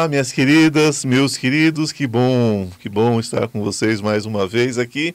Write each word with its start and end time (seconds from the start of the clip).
Olá, 0.00 0.08
minhas 0.08 0.32
queridas, 0.32 1.04
meus 1.04 1.36
queridos, 1.36 1.92
que 1.92 2.06
bom, 2.06 2.70
que 2.80 2.88
bom 2.88 3.20
estar 3.20 3.46
com 3.48 3.62
vocês 3.62 4.00
mais 4.00 4.24
uma 4.24 4.46
vez 4.46 4.78
aqui 4.78 5.14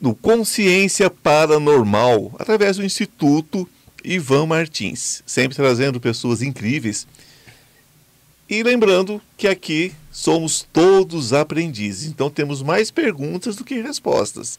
no 0.00 0.14
Consciência 0.14 1.10
Paranormal, 1.10 2.34
através 2.38 2.78
do 2.78 2.84
Instituto 2.86 3.68
Ivan 4.02 4.46
Martins, 4.46 5.22
sempre 5.26 5.54
trazendo 5.54 6.00
pessoas 6.00 6.40
incríveis. 6.40 7.06
E 8.48 8.62
lembrando 8.62 9.20
que 9.36 9.46
aqui 9.46 9.92
somos 10.10 10.66
todos 10.72 11.34
aprendizes, 11.34 12.08
então 12.08 12.30
temos 12.30 12.62
mais 12.62 12.90
perguntas 12.90 13.56
do 13.56 13.64
que 13.64 13.82
respostas. 13.82 14.58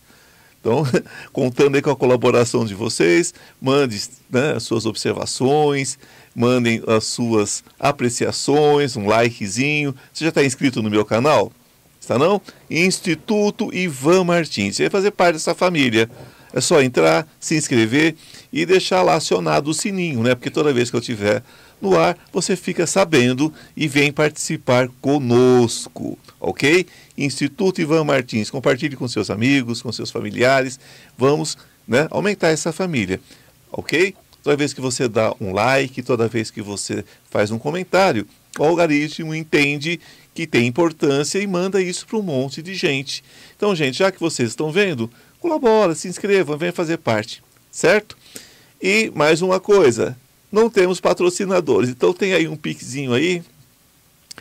Então, 0.61 0.83
contando 1.33 1.73
aí 1.73 1.81
com 1.81 1.89
a 1.89 1.95
colaboração 1.95 2.63
de 2.63 2.75
vocês, 2.75 3.33
mande 3.59 3.99
né, 4.29 4.53
as 4.57 4.61
suas 4.61 4.85
observações, 4.85 5.97
mandem 6.37 6.83
as 6.85 7.05
suas 7.05 7.63
apreciações, 7.79 8.95
um 8.95 9.07
likezinho. 9.07 9.95
Você 10.13 10.23
já 10.23 10.29
está 10.29 10.45
inscrito 10.45 10.83
no 10.83 10.89
meu 10.89 11.03
canal? 11.03 11.51
Está 11.99 12.19
não? 12.19 12.39
Instituto 12.69 13.73
Ivan 13.73 14.23
Martins. 14.23 14.75
Você 14.75 14.83
vai 14.83 14.91
fazer 14.91 15.11
parte 15.11 15.33
dessa 15.33 15.55
família. 15.55 16.07
É 16.53 16.61
só 16.61 16.79
entrar, 16.79 17.27
se 17.39 17.57
inscrever 17.57 18.15
e 18.53 18.67
deixar 18.67 19.01
lá 19.01 19.15
acionado 19.15 19.71
o 19.71 19.73
sininho, 19.73 20.21
né? 20.21 20.35
Porque 20.35 20.51
toda 20.51 20.71
vez 20.71 20.91
que 20.91 20.95
eu 20.95 21.01
tiver 21.01 21.43
no 21.81 21.97
ar, 21.97 22.15
você 22.31 22.55
fica 22.55 22.85
sabendo 22.85 23.51
e 23.75 23.87
vem 23.87 24.11
participar 24.11 24.87
conosco, 25.01 26.17
ok? 26.39 26.85
Instituto 27.17 27.81
Ivan 27.81 28.03
Martins, 28.03 28.51
compartilhe 28.51 28.95
com 28.95 29.07
seus 29.07 29.31
amigos, 29.31 29.81
com 29.81 29.91
seus 29.91 30.11
familiares. 30.11 30.79
Vamos 31.17 31.57
né, 31.87 32.07
aumentar 32.11 32.49
essa 32.49 32.71
família, 32.71 33.19
ok? 33.71 34.15
Toda 34.47 34.55
vez 34.55 34.71
que 34.71 34.79
você 34.79 35.09
dá 35.09 35.35
um 35.41 35.51
like, 35.51 36.01
toda 36.01 36.25
vez 36.25 36.49
que 36.49 36.61
você 36.61 37.03
faz 37.29 37.51
um 37.51 37.59
comentário, 37.59 38.25
o 38.57 38.63
algoritmo 38.63 39.35
entende 39.35 39.99
que 40.33 40.47
tem 40.47 40.65
importância 40.65 41.37
e 41.37 41.45
manda 41.45 41.81
isso 41.81 42.07
para 42.07 42.17
um 42.17 42.21
monte 42.21 42.61
de 42.61 42.73
gente. 42.73 43.21
Então, 43.57 43.75
gente, 43.75 43.97
já 43.97 44.09
que 44.09 44.21
vocês 44.21 44.47
estão 44.47 44.71
vendo, 44.71 45.11
colabora, 45.41 45.93
se 45.93 46.07
inscreva, 46.07 46.55
venha 46.55 46.71
fazer 46.71 46.95
parte, 46.95 47.43
certo? 47.69 48.17
E 48.81 49.11
mais 49.13 49.41
uma 49.41 49.59
coisa, 49.59 50.17
não 50.49 50.69
temos 50.69 51.01
patrocinadores, 51.01 51.89
então 51.89 52.13
tem 52.13 52.31
aí 52.31 52.47
um 52.47 52.55
piquezinho 52.55 53.11
aí, 53.11 53.43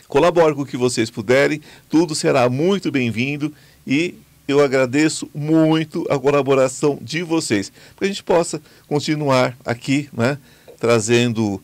colabore 0.07 0.55
com 0.55 0.63
o 0.63 0.67
que 0.67 0.77
vocês 0.77 1.11
puderem, 1.11 1.61
tudo 1.89 2.15
será 2.15 2.49
muito 2.49 2.93
bem-vindo 2.93 3.53
e 3.85 4.15
eu 4.49 4.63
agradeço 4.63 5.29
muito 5.35 6.07
a 6.09 6.19
colaboração 6.19 6.99
de 7.03 7.23
vocês, 7.23 7.71
para 7.95 8.01
que 8.01 8.05
a 8.05 8.09
gente 8.09 8.23
possa 8.23 8.63
continuar 8.89 9.57
aqui, 9.65 10.09
né, 10.13 10.39
trazendo 10.79 11.61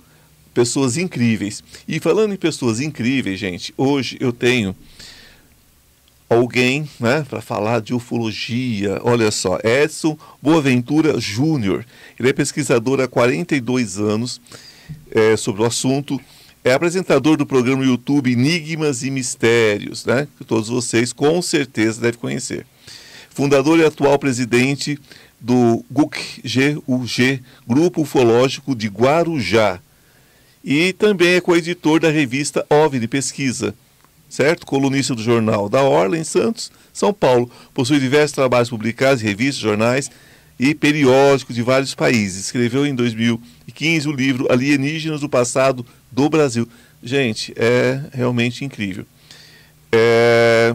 pessoas 0.52 0.96
incríveis. 0.96 1.62
E 1.86 2.00
falando 2.00 2.34
em 2.34 2.36
pessoas 2.36 2.80
incríveis, 2.80 3.38
gente, 3.38 3.72
hoje 3.76 4.16
eu 4.20 4.32
tenho 4.32 4.74
alguém 6.28 6.88
né, 6.98 7.24
para 7.28 7.40
falar 7.40 7.80
de 7.80 7.94
ufologia. 7.94 9.00
Olha 9.04 9.30
só, 9.30 9.58
Edson 9.62 10.18
Boaventura 10.40 11.20
Júnior. 11.20 11.84
Ele 12.18 12.30
é 12.30 12.32
pesquisador 12.32 13.00
há 13.00 13.06
42 13.06 13.98
anos 13.98 14.40
é, 15.10 15.36
sobre 15.36 15.62
o 15.62 15.66
assunto. 15.66 16.20
É 16.64 16.72
apresentador 16.72 17.36
do 17.36 17.44
programa 17.44 17.84
YouTube 17.84 18.32
Enigmas 18.32 19.02
e 19.02 19.10
Mistérios, 19.10 20.04
né, 20.04 20.26
que 20.38 20.44
todos 20.44 20.68
vocês 20.68 21.12
com 21.12 21.40
certeza 21.42 22.00
devem 22.00 22.18
conhecer 22.18 22.66
fundador 23.34 23.78
e 23.78 23.84
atual 23.84 24.18
presidente 24.18 24.98
do 25.40 25.84
GUC-GUG, 25.90 27.42
Grupo 27.66 28.02
Ufológico 28.02 28.74
de 28.74 28.88
Guarujá. 28.88 29.80
E 30.64 30.92
também 30.92 31.34
é 31.34 31.40
coeditor 31.40 31.98
da 31.98 32.10
revista 32.10 32.64
OVNI 32.70 33.08
Pesquisa, 33.08 33.74
certo? 34.28 34.64
Colunista 34.64 35.14
do 35.14 35.22
jornal 35.22 35.68
da 35.68 35.82
Orla, 35.82 36.16
em 36.16 36.22
Santos, 36.22 36.70
São 36.92 37.12
Paulo. 37.12 37.50
Possui 37.74 37.98
diversos 37.98 38.32
trabalhos 38.32 38.70
publicados 38.70 39.22
em 39.22 39.26
revistas, 39.26 39.56
jornais 39.56 40.10
e 40.60 40.74
periódicos 40.74 41.56
de 41.56 41.62
vários 41.62 41.94
países. 41.94 42.44
Escreveu 42.44 42.86
em 42.86 42.94
2015 42.94 44.08
o 44.08 44.12
livro 44.12 44.52
Alienígenas 44.52 45.20
do 45.20 45.28
Passado 45.28 45.84
do 46.10 46.28
Brasil. 46.28 46.68
Gente, 47.02 47.52
é 47.56 48.00
realmente 48.12 48.64
incrível. 48.64 49.04
É... 49.90 50.72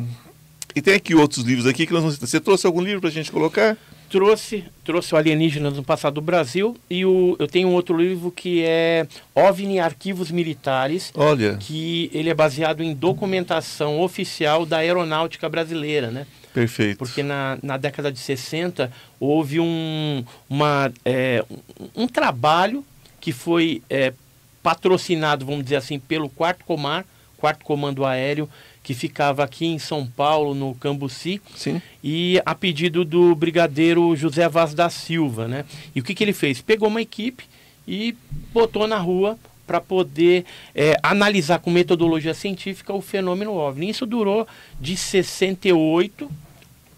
E 0.77 0.81
tem 0.81 0.93
aqui 0.93 1.15
outros 1.15 1.43
livros 1.43 1.65
aqui 1.65 1.87
que 1.87 1.91
nós 1.91 2.03
vamos... 2.03 2.19
Você 2.19 2.39
trouxe 2.39 2.67
algum 2.67 2.81
livro 2.81 3.01
para 3.01 3.09
a 3.09 3.11
gente 3.11 3.31
colocar? 3.31 3.75
Trouxe, 4.11 4.63
trouxe 4.85 5.11
o 5.11 5.17
Alienígenas 5.17 5.73
no 5.73 5.83
Passado 5.83 6.13
do 6.13 6.21
Brasil 6.21 6.77
e 6.87 7.03
o, 7.03 7.35
eu 7.39 7.47
tenho 7.47 7.67
um 7.69 7.73
outro 7.73 7.97
livro 7.97 8.29
que 8.29 8.61
é 8.63 9.07
OVNI 9.33 9.79
Arquivos 9.79 10.29
Militares. 10.29 11.11
Olha. 11.15 11.57
Que 11.57 12.11
ele 12.13 12.29
é 12.29 12.33
baseado 12.35 12.83
em 12.83 12.93
documentação 12.93 13.99
oficial 13.99 14.67
da 14.67 14.77
aeronáutica 14.77 15.49
brasileira, 15.49 16.11
né? 16.11 16.27
Perfeito. 16.53 16.99
Porque 16.99 17.23
na, 17.23 17.57
na 17.63 17.75
década 17.75 18.11
de 18.11 18.19
60 18.19 18.91
houve 19.19 19.59
um, 19.59 20.23
uma, 20.47 20.93
é, 21.03 21.43
um, 21.95 22.07
trabalho 22.07 22.85
que 23.19 23.31
foi 23.31 23.81
é, 23.89 24.13
patrocinado, 24.61 25.43
vamos 25.43 25.63
dizer 25.63 25.77
assim, 25.77 25.97
pelo 25.97 26.29
Quarto 26.29 26.63
Comar, 26.65 27.03
Quarto 27.35 27.65
Comando 27.65 28.05
Aéreo, 28.05 28.47
que 28.87 28.93
ficava 28.93 29.43
aqui 29.43 29.65
em 29.65 29.77
São 29.77 30.07
Paulo, 30.07 30.55
no 30.55 30.73
Cambuci, 30.73 31.41
Sim. 31.53 31.81
e 32.01 32.41
a 32.45 32.55
pedido 32.55 33.03
do 33.03 33.35
brigadeiro 33.35 34.15
José 34.15 34.47
Vaz 34.47 34.73
da 34.73 34.89
Silva. 34.89 35.45
Né? 35.45 35.65
E 35.93 35.99
o 35.99 36.03
que, 36.03 36.15
que 36.15 36.23
ele 36.23 36.31
fez? 36.31 36.61
Pegou 36.61 36.87
uma 36.87 37.01
equipe 37.01 37.43
e 37.85 38.15
botou 38.53 38.87
na 38.87 38.97
rua 38.97 39.37
para 39.67 39.81
poder 39.81 40.45
é, 40.73 40.95
analisar 41.03 41.59
com 41.59 41.69
metodologia 41.69 42.33
científica 42.33 42.93
o 42.93 43.01
fenômeno 43.01 43.51
OVNI. 43.51 43.89
Isso 43.89 44.05
durou 44.05 44.47
de 44.79 44.95
68, 44.95 46.31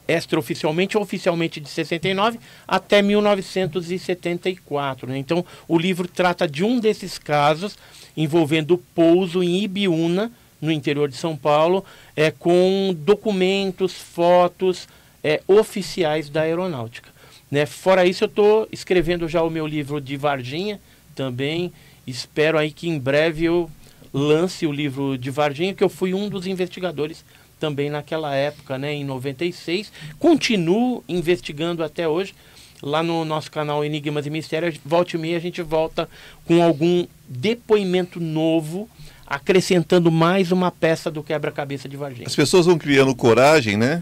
extraoficialmente 0.08 0.96
ou 0.96 1.02
oficialmente 1.02 1.60
de 1.60 1.70
69, 1.70 2.40
até 2.68 3.02
1974. 3.02 5.08
Né? 5.08 5.18
Então, 5.18 5.44
o 5.68 5.76
livro 5.76 6.08
trata 6.08 6.48
de 6.48 6.64
um 6.64 6.80
desses 6.80 7.18
casos 7.18 7.76
envolvendo 8.16 8.76
o 8.76 8.78
pouso 8.78 9.42
em 9.42 9.64
Ibiúna, 9.64 10.32
no 10.62 10.72
interior 10.72 11.10
de 11.10 11.16
São 11.16 11.36
Paulo, 11.36 11.86
é, 12.16 12.32
com 12.32 12.96
documentos, 12.98 13.94
fotos 13.94 14.88
é, 15.24 15.42
oficiais 15.48 16.30
da 16.30 16.42
aeronáutica. 16.42 17.10
Né? 17.50 17.66
Fora 17.66 18.06
isso, 18.06 18.24
eu 18.24 18.28
estou 18.28 18.68
escrevendo 18.72 19.28
já 19.28 19.42
o 19.42 19.50
meu 19.50 19.66
livro 19.66 20.00
de 20.00 20.16
Varginha 20.18 20.80
também. 21.16 21.72
Espero 22.06 22.58
aí 22.58 22.72
que 22.72 22.88
em 22.88 23.00
breve 23.00 23.46
eu 23.46 23.70
lance 24.14 24.66
o 24.66 24.72
livro 24.72 25.18
de 25.18 25.30
Varginha, 25.30 25.74
que 25.74 25.84
eu 25.84 25.90
fui 25.90 26.14
um 26.14 26.30
dos 26.30 26.48
investigadores 26.48 27.24
também 27.60 27.90
naquela 27.90 28.34
época, 28.36 28.78
né, 28.78 28.94
em 28.94 29.04
96. 29.04 29.92
Continuo 30.18 31.04
investigando 31.08 31.84
até 31.84 32.08
hoje. 32.08 32.34
Lá 32.82 33.04
no 33.04 33.26
nosso 33.26 33.52
canal 33.52 33.84
Enigmas 33.84 34.26
e 34.26 34.30
Mistérios, 34.30 34.80
volte 34.86 35.18
e 35.18 35.20
meia 35.20 35.36
a 35.36 35.42
gente 35.42 35.62
volta 35.62 36.10
com 36.46 36.64
algum 36.64 37.06
depoimento 37.28 38.22
novo 38.22 38.90
acrescentando 39.30 40.12
mais 40.12 40.52
uma 40.52 40.72
peça 40.72 41.12
do 41.12 41.22
quebra-cabeça 41.22 41.88
de 41.88 41.96
Varginha. 41.96 42.26
As 42.26 42.36
pessoas 42.36 42.66
vão 42.66 42.80
criando 42.80 43.14
coragem, 43.14 43.78
né? 43.78 44.02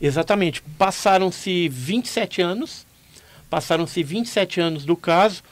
Exatamente. 0.00 0.62
Passaram-se 0.78 1.68
27 1.68 2.40
anos, 2.40 2.86
passaram-se 3.50 4.00
27 4.00 4.60
anos 4.60 4.84
do 4.84 4.94
caso, 4.94 5.42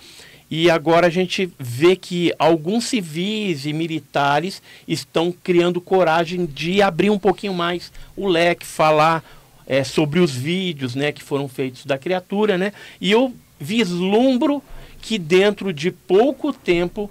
e 0.49 0.71
agora 0.71 1.09
a 1.09 1.11
gente 1.11 1.51
vê 1.59 1.97
que 1.97 2.33
alguns 2.39 2.85
civis 2.85 3.67
e 3.67 3.73
militares 3.73 4.63
estão 4.87 5.33
criando 5.33 5.81
coragem 5.81 6.47
de 6.47 6.81
abrir 6.81 7.11
um 7.11 7.19
pouquinho 7.19 7.53
mais 7.53 7.93
o 8.17 8.29
leque, 8.29 8.65
falar 8.65 9.25
é, 9.67 9.83
sobre 9.83 10.21
os 10.21 10.31
vídeos 10.31 10.95
né, 10.95 11.11
que 11.11 11.25
foram 11.25 11.49
feitos 11.49 11.85
da 11.85 11.99
criatura, 11.99 12.57
né? 12.57 12.73
E 13.01 13.11
eu 13.11 13.35
vislumbro 13.59 14.63
que 15.03 15.19
dentro 15.19 15.73
de 15.73 15.91
pouco 15.91 16.53
tempo 16.53 17.11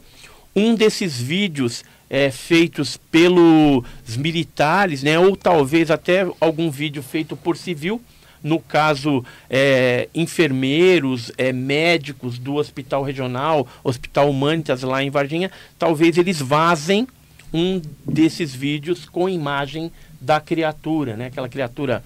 um 0.56 0.76
desses 0.76 1.20
vídeos 1.20 1.84
é, 2.10 2.32
feitos 2.32 2.98
pelos 2.98 3.84
militares, 4.18 5.04
né, 5.04 5.20
ou 5.20 5.36
talvez 5.36 5.92
até 5.92 6.28
algum 6.40 6.70
vídeo 6.70 7.04
feito 7.04 7.36
por 7.36 7.58
civil, 7.58 8.02
no 8.42 8.60
caso, 8.60 9.26
é, 9.50 10.08
enfermeiros, 10.14 11.32
é, 11.36 11.52
médicos 11.52 12.38
do 12.38 12.56
Hospital 12.56 13.02
Regional, 13.02 13.68
Hospital 13.84 14.30
Humanitas 14.30 14.84
lá 14.84 15.04
em 15.04 15.10
Varginha, 15.10 15.52
talvez 15.80 16.16
eles 16.18 16.40
vazem 16.40 17.08
um 17.52 17.82
desses 18.06 18.54
vídeos 18.54 19.06
com 19.06 19.28
imagem 19.28 19.92
da 20.22 20.40
criatura, 20.40 21.16
né? 21.16 21.28
Aquela 21.28 21.50
criatura 21.50 22.04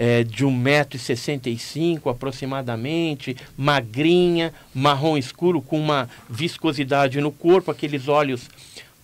é, 0.00 0.24
de 0.24 0.46
1,65m 0.46 2.10
aproximadamente, 2.10 3.36
magrinha, 3.54 4.50
marrom 4.74 5.18
escuro, 5.18 5.60
com 5.60 5.78
uma 5.78 6.08
viscosidade 6.26 7.20
no 7.20 7.30
corpo, 7.30 7.70
aqueles 7.70 8.08
olhos 8.08 8.48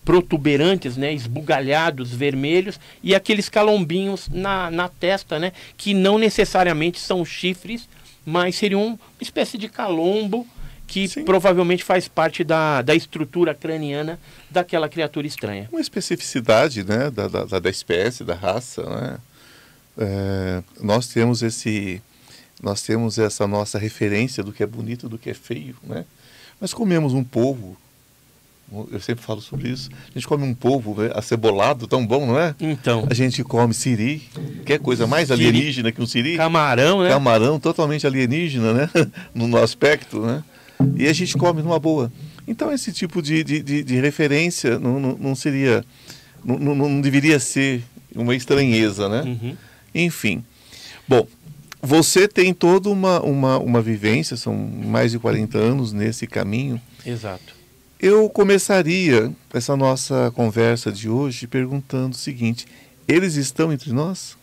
protuberantes, 0.07 0.97
né, 0.97 1.13
esbugalhados, 1.13 2.15
vermelhos, 2.15 2.81
e 3.03 3.15
aqueles 3.15 3.51
calombinhos 3.51 4.27
na, 4.33 4.71
na 4.71 4.89
testa, 4.89 5.39
né, 5.39 5.53
que 5.77 5.93
não 5.93 6.17
necessariamente 6.17 6.99
são 6.99 7.27
chifres, 7.27 7.87
mas 8.25 8.57
seriam 8.57 8.87
uma 8.87 8.99
espécie 9.21 9.59
de 9.59 9.69
calombo 9.69 10.47
que 10.87 11.09
Sim. 11.09 11.25
provavelmente 11.25 11.85
faz 11.85 12.09
parte 12.09 12.43
da, 12.43 12.81
da 12.81 12.95
estrutura 12.95 13.55
craniana 13.55 14.19
daquela 14.51 14.89
criatura 14.89 15.27
estranha. 15.27 15.69
Uma 15.71 15.81
especificidade 15.81 16.85
né, 16.85 17.11
da, 17.11 17.29
da, 17.29 17.59
da 17.59 17.69
espécie, 17.71 18.25
da 18.25 18.35
raça. 18.35 18.83
Né? 18.83 19.19
É, 19.99 20.63
nós 20.81 21.09
temos 21.09 21.43
esse 21.43 22.03
nós 22.63 22.83
temos 22.83 23.19
essa 23.19 23.47
nossa 23.47 23.79
referência 23.79 24.43
do 24.43 24.53
que 24.53 24.63
é 24.63 24.67
bonito 24.67 25.09
do 25.09 25.19
que 25.19 25.31
é 25.31 25.35
feio 25.35 25.75
né 25.83 26.05
mas 26.61 26.75
comemos 26.75 27.15
um 27.15 27.25
polvo 27.25 27.77
eu 28.91 29.01
sempre 29.01 29.25
falo 29.25 29.41
sobre 29.41 29.69
isso. 29.69 29.89
A 30.11 30.15
gente 30.15 30.27
come 30.27 30.43
um 30.43 30.53
polvo 30.53 31.01
né, 31.01 31.11
acebolado, 31.15 31.87
tão 31.87 32.05
bom, 32.05 32.27
não 32.27 32.39
é? 32.39 32.53
Então. 32.59 33.07
A 33.09 33.15
gente 33.15 33.45
come 33.45 33.73
siri, 33.73 34.29
que 34.65 34.73
é 34.73 34.79
coisa 34.79 35.07
mais 35.07 35.31
alienígena 35.31 35.93
que 35.93 36.03
um 36.03 36.07
siri. 36.07 36.37
Camarão, 36.37 37.03
né? 37.03 37.09
Camarão, 37.09 37.61
totalmente 37.61 38.07
alienígena, 38.07 38.73
né? 38.73 38.91
no, 39.33 39.47
no 39.47 39.57
aspecto, 39.59 40.21
né? 40.21 40.43
E 40.97 41.07
a 41.07 41.13
gente 41.13 41.37
come 41.37 41.63
numa 41.63 41.79
boa. 41.79 42.13
Então, 42.47 42.73
esse 42.73 42.93
tipo 42.93 43.23
de, 43.23 43.45
de, 43.45 43.63
de, 43.63 43.85
de 43.85 44.01
referência 44.01 44.79
não, 44.79 44.99
não, 44.99 45.17
não 45.17 45.35
seria. 45.35 45.85
Não, 46.45 46.59
não, 46.59 46.75
não, 46.75 47.01
deveria 47.01 47.39
ser 47.39 47.85
uma 48.15 48.35
estranheza, 48.35 49.09
né? 49.09 49.23
Uhum. 49.23 49.57
Enfim. 49.97 50.45
Bom, 51.09 51.27
você 51.81 52.29
tem 52.29 52.53
toda 52.53 52.91
uma, 52.91 53.21
uma, 53.21 53.59
uma 53.59 53.81
vivência, 53.81 54.37
são 54.37 54.55
mais 54.55 55.13
de 55.13 55.19
40 55.19 55.57
anos 55.57 55.93
nesse 55.93 56.27
caminho. 56.27 56.81
Exato. 57.05 57.55
Eu 57.99 58.29
começaria 58.29 59.33
essa 59.53 59.77
nossa 59.77 60.31
conversa 60.35 60.93
de 60.93 61.09
hoje 61.09 61.47
perguntando 61.47 62.15
o 62.15 62.19
seguinte: 62.19 62.67
eles 63.09 63.37
estão 63.37 63.73
entre 63.73 63.93
nós? 63.93 64.37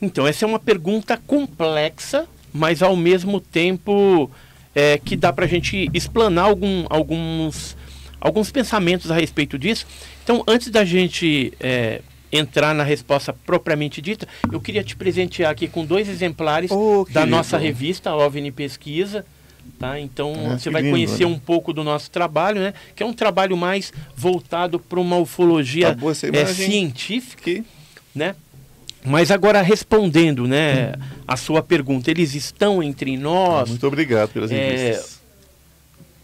Então, 0.00 0.26
essa 0.26 0.44
é 0.44 0.48
uma 0.48 0.58
pergunta 0.58 1.16
complexa, 1.16 2.26
mas 2.52 2.82
ao 2.82 2.96
mesmo 2.96 3.40
tempo 3.40 4.30
é, 4.74 4.98
que 4.98 5.16
dá 5.16 5.32
para 5.32 5.44
a 5.44 5.48
gente 5.48 5.88
explanar 5.92 6.46
algum, 6.46 6.86
alguns, 6.88 7.76
alguns 8.20 8.50
pensamentos 8.50 9.10
a 9.10 9.14
respeito 9.14 9.58
disso. 9.58 9.86
Então, 10.24 10.42
antes 10.46 10.70
da 10.70 10.84
gente 10.84 11.52
é, 11.60 12.00
entrar 12.30 12.74
na 12.74 12.84
resposta 12.84 13.32
propriamente 13.32 14.00
dita, 14.02 14.26
eu 14.52 14.60
queria 14.60 14.84
te 14.84 14.94
presentear 14.96 15.50
aqui 15.50 15.68
com 15.68 15.84
dois 15.84 16.08
exemplares 16.08 16.70
oh, 16.70 17.06
da 17.10 17.24
nossa 17.24 17.56
revista 17.56 18.14
OVNI 18.14 18.50
Pesquisa 18.50 19.24
Tá? 19.78 20.00
Então 20.00 20.32
é, 20.34 20.58
você 20.58 20.70
vai 20.70 20.82
lindo, 20.82 20.94
conhecer 20.94 21.24
né? 21.24 21.32
um 21.32 21.38
pouco 21.38 21.72
do 21.72 21.84
nosso 21.84 22.10
trabalho, 22.10 22.60
né? 22.60 22.74
que 22.96 23.02
é 23.02 23.06
um 23.06 23.12
trabalho 23.12 23.56
mais 23.56 23.92
voltado 24.16 24.80
para 24.80 24.98
uma 24.98 25.16
ufologia 25.16 25.94
tá 25.94 26.28
é, 26.32 26.46
científica. 26.46 27.42
Que... 27.42 27.64
Né? 28.14 28.34
Mas 29.04 29.30
agora 29.30 29.62
respondendo 29.62 30.48
né, 30.48 30.92
hum. 30.96 31.02
a 31.26 31.36
sua 31.36 31.62
pergunta, 31.62 32.10
eles 32.10 32.34
estão 32.34 32.82
entre 32.82 33.16
nós. 33.16 33.68
Muito 33.68 33.86
obrigado 33.86 34.30
pelas 34.30 34.50
é, 34.50 35.00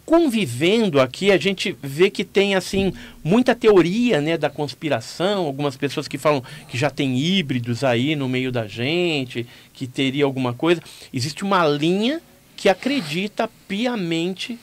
Convivendo 0.05 1.01
aqui, 1.01 1.33
a 1.33 1.39
gente 1.39 1.77
vê 1.83 2.11
que 2.11 2.25
tem 2.25 2.55
assim 2.55 2.93
muita 3.23 3.55
teoria 3.55 4.21
né, 4.21 4.37
da 4.37 4.51
conspiração, 4.51 5.47
algumas 5.47 5.77
pessoas 5.77 6.07
que 6.07 6.19
falam 6.19 6.43
que 6.69 6.77
já 6.77 6.91
tem 6.91 7.19
híbridos 7.19 7.83
aí 7.83 8.15
no 8.15 8.29
meio 8.29 8.53
da 8.53 8.67
gente, 8.67 9.47
que 9.73 9.87
teria 9.87 10.25
alguma 10.25 10.53
coisa. 10.53 10.83
Existe 11.13 11.43
uma 11.43 11.67
linha 11.67 12.21
que 12.57 12.69
acredita 12.69 13.49
piamente 13.67 14.59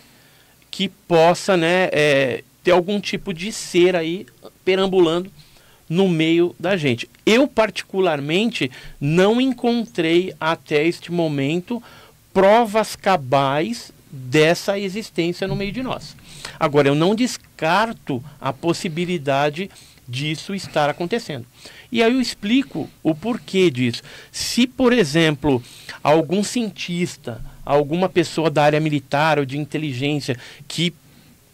que 0.69 0.87
possa 0.87 1.57
né, 1.57 1.89
é, 1.91 2.43
ter 2.63 2.71
algum 2.71 2.99
tipo 2.99 3.33
de 3.33 3.51
ser 3.51 3.95
aí 3.95 4.25
perambulando 4.63 5.31
no 5.89 6.07
meio 6.07 6.55
da 6.59 6.77
gente. 6.77 7.09
Eu, 7.25 7.47
particularmente, 7.47 8.71
não 8.99 9.41
encontrei 9.41 10.33
até 10.39 10.85
este 10.85 11.11
momento 11.11 11.83
provas 12.33 12.95
cabais 12.95 13.91
dessa 14.11 14.77
existência 14.77 15.47
no 15.47 15.55
meio 15.55 15.71
de 15.71 15.81
nós. 15.81 16.15
Agora, 16.59 16.87
eu 16.87 16.95
não 16.95 17.15
descarto 17.15 18.23
a 18.39 18.51
possibilidade 18.51 19.69
disso 20.07 20.53
estar 20.53 20.89
acontecendo. 20.89 21.45
E 21.91 22.03
aí 22.03 22.13
eu 22.13 22.21
explico 22.21 22.89
o 23.01 23.15
porquê 23.15 23.69
disso. 23.69 24.01
Se, 24.31 24.67
por 24.67 24.91
exemplo, 24.91 25.63
algum 26.03 26.43
cientista 26.43 27.41
alguma 27.65 28.09
pessoa 28.09 28.49
da 28.49 28.63
área 28.63 28.79
militar 28.79 29.39
ou 29.39 29.45
de 29.45 29.57
inteligência 29.57 30.37
que 30.67 30.93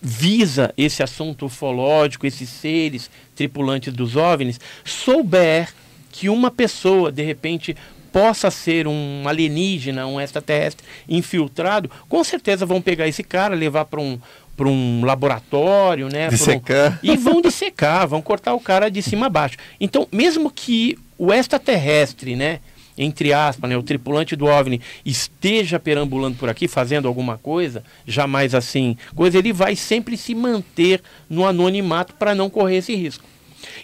visa 0.02 0.74
esse 0.78 1.04
assunto 1.04 1.46
ufológico, 1.46 2.26
esses 2.26 2.50
seres 2.50 3.10
tripulantes 3.36 3.94
dos 3.94 4.16
OVNIs, 4.16 4.60
souber 4.86 5.74
que 6.12 6.30
uma 6.30 6.50
pessoa, 6.50 7.12
de 7.12 7.24
repente, 7.24 7.76
possa 8.18 8.50
ser 8.50 8.88
um 8.88 9.28
alienígena, 9.28 10.08
um 10.08 10.20
extraterrestre 10.20 10.84
infiltrado, 11.08 11.92
com 12.10 12.24
certeza 12.24 12.66
vão 12.66 12.82
pegar 12.82 13.08
esse 13.08 13.24
cara, 13.24 13.54
levar 13.54 13.86
para 13.86 14.02
um, 14.02 14.20
para 14.56 14.68
um 14.68 15.06
laboratório, 15.06 16.10
né? 16.12 16.28
Dissecar. 16.28 16.94
Um... 16.94 16.98
E 17.04 17.16
vão 17.16 17.40
dissecar, 17.40 18.08
vão 18.08 18.20
cortar 18.20 18.56
o 18.56 18.60
cara 18.60 18.90
de 18.90 19.04
cima 19.04 19.28
a 19.28 19.30
baixo. 19.30 19.58
Então, 19.80 20.08
mesmo 20.12 20.50
que 20.50 20.98
o 21.16 21.32
extraterrestre, 21.32 22.36
né? 22.36 22.60
entre 22.98 23.32
aspas, 23.32 23.70
né, 23.70 23.78
o 23.78 23.84
tripulante 23.84 24.36
do 24.36 24.48
OVNI 24.48 24.82
esteja 25.06 25.80
perambulando 25.80 26.36
por 26.36 26.50
aqui, 26.50 26.68
fazendo 26.68 27.08
alguma 27.08 27.38
coisa, 27.38 27.84
jamais 28.08 28.56
assim, 28.56 28.98
coisa, 29.16 29.38
ele 29.38 29.54
vai 29.54 29.76
sempre 29.76 30.18
se 30.18 30.34
manter 30.34 31.04
no 31.30 31.46
anonimato 31.46 32.16
para 32.16 32.34
não 32.34 32.50
correr 32.50 32.78
esse 32.78 32.96
risco. 32.96 33.24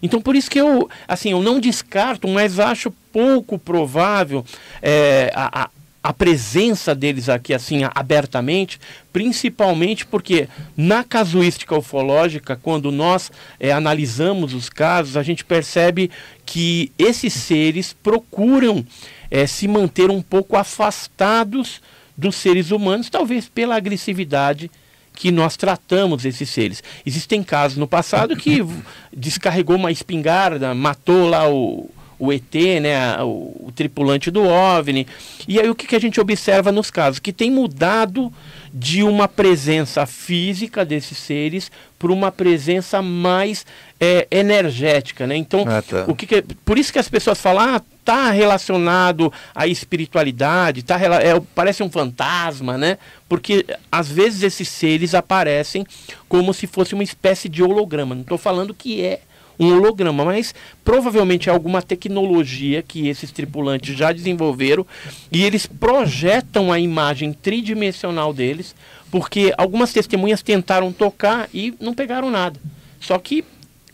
Então, 0.02 0.22
por 0.22 0.36
isso 0.36 0.50
que 0.50 0.60
eu, 0.60 0.90
assim, 1.08 1.32
eu 1.32 1.42
não 1.42 1.60
descarto, 1.60 2.28
mas 2.28 2.60
acho 2.60 2.92
pouco 3.12 3.58
provável 3.58 4.46
é, 4.82 5.32
a, 5.36 5.64
a 5.64 5.70
a 6.04 6.12
presença 6.12 6.94
deles 6.94 7.30
aqui 7.30 7.54
assim 7.54 7.82
abertamente, 7.96 8.78
principalmente 9.14 10.06
porque 10.06 10.50
na 10.76 11.02
casuística 11.02 11.74
ufológica, 11.78 12.60
quando 12.62 12.92
nós 12.92 13.32
é, 13.58 13.72
analisamos 13.72 14.54
os 14.54 14.68
casos, 14.68 15.16
a 15.16 15.24
gente 15.24 15.46
percebe 15.46 16.12
que 16.46 16.92
esses 17.00 17.32
seres 17.32 17.94
procuram 17.94 18.86
é, 19.32 19.48
se 19.48 19.66
manter 19.66 20.12
um 20.12 20.22
pouco 20.22 20.58
afastados 20.58 21.82
dos 22.18 22.36
seres 22.36 22.70
humanos, 22.72 23.10
talvez 23.10 23.48
pela 23.48 23.78
agressividade 23.78 24.70
que 25.16 25.32
nós 25.32 25.56
tratamos 25.56 26.26
esses 26.26 26.50
seres. 26.50 26.84
Existem 27.06 27.44
casos 27.44 27.78
no 27.78 27.88
passado 27.88 28.36
que 28.36 28.66
descarregou 29.16 29.76
uma 29.76 29.92
espingarda, 29.92 30.74
matou 30.74 31.30
lá 31.30 31.50
o 31.50 31.90
o 32.24 32.32
ET, 32.32 32.54
né, 32.82 33.22
o, 33.22 33.68
o, 33.68 33.72
tripulante 33.76 34.32
do 34.32 34.44
OVNI. 34.44 35.06
E 35.46 35.60
aí 35.60 35.70
o 35.70 35.76
que, 35.76 35.86
que 35.86 35.96
a 35.96 36.00
gente 36.00 36.22
observa 36.22 36.72
nos 36.72 36.90
casos? 36.90 37.20
Que 37.20 37.34
tem 37.34 37.52
mudado 37.52 38.32
de 38.76 39.04
uma 39.04 39.28
presença 39.28 40.04
física 40.08 40.84
desses 40.84 41.20
seres 41.20 41.72
para 42.00 42.12
uma 42.12 42.32
presença 42.32 43.04
mais 43.04 43.68
é, 44.00 44.28
energética, 44.32 45.28
né? 45.28 45.38
Então, 45.38 45.64
ah, 45.68 45.82
tá. 45.84 46.06
o 46.08 46.16
que, 46.16 46.26
que, 46.26 46.42
por 46.42 46.80
isso 46.80 46.92
que 46.92 46.98
as 46.98 47.08
pessoas 47.08 47.40
falam, 47.40 47.76
ah, 47.76 47.82
tá 48.04 48.32
relacionado 48.32 49.32
à 49.54 49.68
espiritualidade, 49.68 50.82
tá, 50.82 51.00
é, 51.00 51.40
parece 51.54 51.84
um 51.84 51.90
fantasma, 51.90 52.76
né? 52.76 52.98
Porque 53.30 53.64
às 53.92 54.10
vezes 54.10 54.42
esses 54.42 54.68
seres 54.68 55.14
aparecem 55.14 55.86
como 56.28 56.52
se 56.52 56.66
fosse 56.66 56.96
uma 56.96 57.04
espécie 57.04 57.48
de 57.48 57.62
holograma. 57.62 58.16
Não 58.16 58.24
estou 58.24 58.40
falando 58.40 58.74
que 58.74 59.06
é 59.06 59.22
um 59.60 59.74
holograma, 59.74 60.26
mas 60.26 60.54
provavelmente 60.84 61.50
é 61.50 61.52
alguma 61.52 61.82
tecnologia 61.82 62.82
que 62.82 63.08
esses 63.08 63.32
tripulantes 63.32 63.96
já 63.96 64.12
desenvolveram 64.12 64.86
e 65.32 65.44
eles 65.44 65.66
projetam 65.66 66.72
a 66.72 66.80
imagem 66.80 67.34
tridimensional 67.34 68.34
deles, 68.34 68.76
porque 69.12 69.54
algumas 69.58 69.94
testemunhas 69.94 70.42
tentaram 70.42 70.92
tocar 70.92 71.50
e 71.54 71.74
não 71.80 71.94
pegaram 71.94 72.30
nada. 72.32 72.60
Só 73.00 73.18
que 73.20 73.44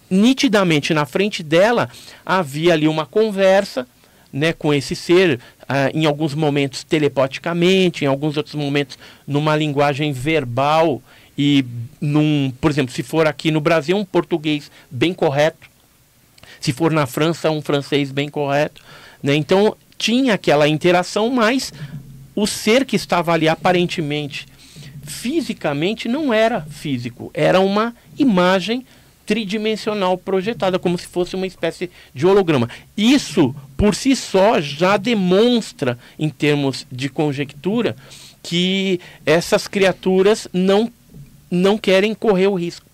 nitidamente 0.10 0.94
na 0.94 1.06
frente 1.06 1.44
dela 1.44 1.90
havia 2.26 2.74
ali 2.74 2.88
uma 2.88 3.06
conversa 3.06 3.88
né, 4.32 4.54
com 4.54 4.74
esse 4.74 4.96
ser, 4.96 5.40
ah, 5.68 5.90
em 5.94 6.06
alguns 6.06 6.34
momentos 6.34 6.84
telepaticamente, 6.84 8.06
em 8.06 8.08
alguns 8.08 8.38
outros 8.38 8.56
momentos 8.56 8.98
numa 9.28 9.56
linguagem 9.56 10.12
verbal 10.12 11.02
e 11.42 11.64
num, 12.02 12.52
por 12.60 12.70
exemplo, 12.70 12.94
se 12.94 13.02
for 13.02 13.26
aqui 13.26 13.50
no 13.50 13.62
Brasil 13.62 13.96
um 13.96 14.04
português 14.04 14.70
bem 14.92 15.14
correto, 15.14 15.70
se 16.60 16.74
for 16.74 16.92
na 16.92 17.06
França 17.06 17.50
um 17.50 17.62
francês 17.62 18.12
bem 18.12 18.28
correto, 18.28 18.84
né? 19.24 19.34
Então 19.36 19.74
tinha 19.98 20.34
aquela 20.34 20.68
interação, 20.68 21.30
mas 21.30 21.72
o 22.36 22.46
ser 22.46 22.84
que 22.84 22.98
estava 22.98 23.32
ali 23.32 23.48
aparentemente 23.48 24.46
fisicamente 25.02 26.10
não 26.10 26.34
era 26.34 26.60
físico, 26.60 27.32
era 27.34 27.62
uma 27.62 27.96
imagem 28.18 28.86
tridimensional 29.26 30.18
projetada, 30.18 30.78
como 30.78 30.98
se 30.98 31.08
fosse 31.08 31.38
uma 31.38 31.48
espécie 31.48 31.90
de 32.14 32.28
holograma. 32.28 32.70
Isso, 32.98 33.56
por 33.78 33.96
si 33.96 34.14
só, 34.14 34.60
já 34.60 34.98
demonstra, 34.98 35.98
em 36.18 36.28
termos 36.28 36.86
de 36.92 37.08
conjectura, 37.08 37.96
que 38.44 39.00
essas 39.26 39.68
criaturas 39.68 40.48
não 40.52 40.92
não 41.50 41.78
querem 41.78 42.14
correr 42.14 42.48
o 42.48 42.56
risco 42.56 42.86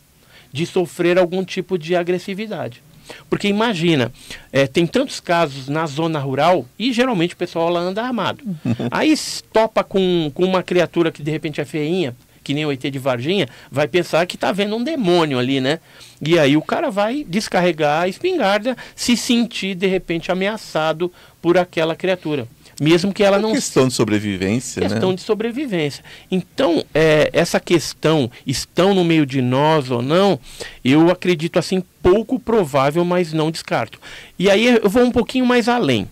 de 0.52 0.66
sofrer 0.66 1.18
algum 1.18 1.44
tipo 1.44 1.78
de 1.78 1.96
agressividade. 1.96 2.82
Porque 3.30 3.48
imagina, 3.48 4.12
é, 4.52 4.66
tem 4.66 4.88
tantos 4.88 5.20
casos 5.20 5.68
na 5.68 5.86
zona 5.86 6.18
rural 6.18 6.66
e 6.80 6.92
geralmente 6.92 7.34
o 7.34 7.38
pessoal 7.38 7.70
lá 7.70 7.80
anda 7.80 8.02
armado. 8.02 8.44
Aí 8.90 9.14
topa 9.52 9.84
com, 9.84 10.32
com 10.34 10.44
uma 10.44 10.64
criatura 10.64 11.12
que 11.12 11.22
de 11.22 11.30
repente 11.30 11.62
é 11.62 11.66
feinha, 11.66 12.16
que 12.44 12.54
nem 12.54 12.66
o 12.66 12.72
ET 12.72 12.80
de 12.80 13.00
Varginha, 13.00 13.48
vai 13.72 13.88
pensar 13.88 14.26
que 14.26 14.36
está 14.36 14.52
vendo 14.52 14.76
um 14.76 14.84
demônio 14.84 15.40
ali, 15.40 15.60
né? 15.60 15.80
E 16.22 16.38
aí 16.38 16.56
o 16.56 16.62
cara 16.62 16.92
vai 16.92 17.26
descarregar 17.28 18.04
a 18.04 18.08
espingarda 18.08 18.78
se 18.96 19.18
sentir 19.18 19.74
de 19.74 19.88
repente 19.88 20.32
ameaçado 20.32 21.12
por 21.42 21.58
aquela 21.58 21.96
criatura 21.96 22.48
mesmo 22.80 23.14
que 23.14 23.24
ela 23.24 23.38
é 23.38 23.40
não 23.40 23.54
questão 23.54 23.88
de 23.88 23.94
sobrevivência 23.94 24.82
questão 24.82 25.10
né? 25.10 25.16
de 25.16 25.22
sobrevivência. 25.22 26.04
Então 26.30 26.84
é, 26.94 27.30
essa 27.34 27.60
questão 27.60 28.30
estão 28.46 28.94
no 28.94 29.04
meio 29.04 29.26
de 29.26 29.42
nós 29.42 29.90
ou 29.92 30.02
não 30.02 30.40
eu 30.84 31.10
acredito 31.10 31.58
assim 31.58 31.84
pouco 32.02 32.40
provável 32.40 33.04
mas 33.06 33.34
não 33.34 33.52
descarto. 33.52 34.00
E 34.38 34.50
aí 34.50 34.80
eu 34.82 34.90
vou 34.90 35.04
um 35.04 35.12
pouquinho 35.12 35.46
mais 35.46 35.68
além. 35.68 36.10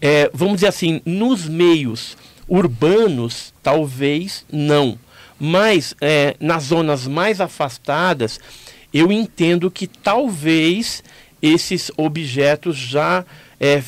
É, 0.00 0.30
vamos 0.32 0.56
dizer 0.56 0.68
assim 0.68 1.00
nos 1.04 1.48
meios 1.48 2.16
urbanos 2.48 3.52
talvez 3.62 4.44
não. 4.50 4.98
Mas 5.38 5.94
é, 6.00 6.36
nas 6.40 6.64
zonas 6.64 7.06
mais 7.06 7.40
afastadas 7.40 8.38
eu 8.92 9.12
entendo 9.12 9.70
que 9.70 9.86
talvez 9.86 11.02
esses 11.40 11.90
objetos 11.96 12.76
já 12.76 13.24
é, 13.58 13.82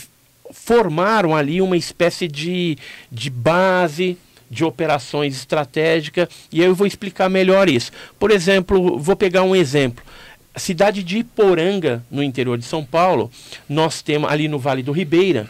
formaram 0.53 1.35
ali 1.35 1.61
uma 1.61 1.77
espécie 1.77 2.29
de, 2.29 2.77
de 3.11 3.31
base 3.31 4.17
de 4.51 4.65
operações 4.65 5.35
estratégicas, 5.35 6.29
e 6.53 6.61
eu 6.61 6.75
vou 6.75 6.87
explicar 6.87 7.31
melhor 7.31 7.71
isso. 7.71 7.91
Por 8.19 8.31
exemplo, 8.31 8.99
vou 8.99 9.17
pegar 9.17 9.43
um 9.43 9.57
exemplo. 9.57 10.05
A 10.55 10.59
cidade 10.59 11.03
de 11.03 11.19
Iporanga, 11.19 12.05
no 12.11 12.23
interior 12.23 12.59
de 12.59 12.67
São 12.67 12.85
Paulo, 12.85 13.31
nós 13.67 14.03
temos 14.03 14.31
ali 14.31 14.49
no 14.49 14.59
Vale 14.59 14.83
do 14.83 14.93
Ribeira, 14.93 15.49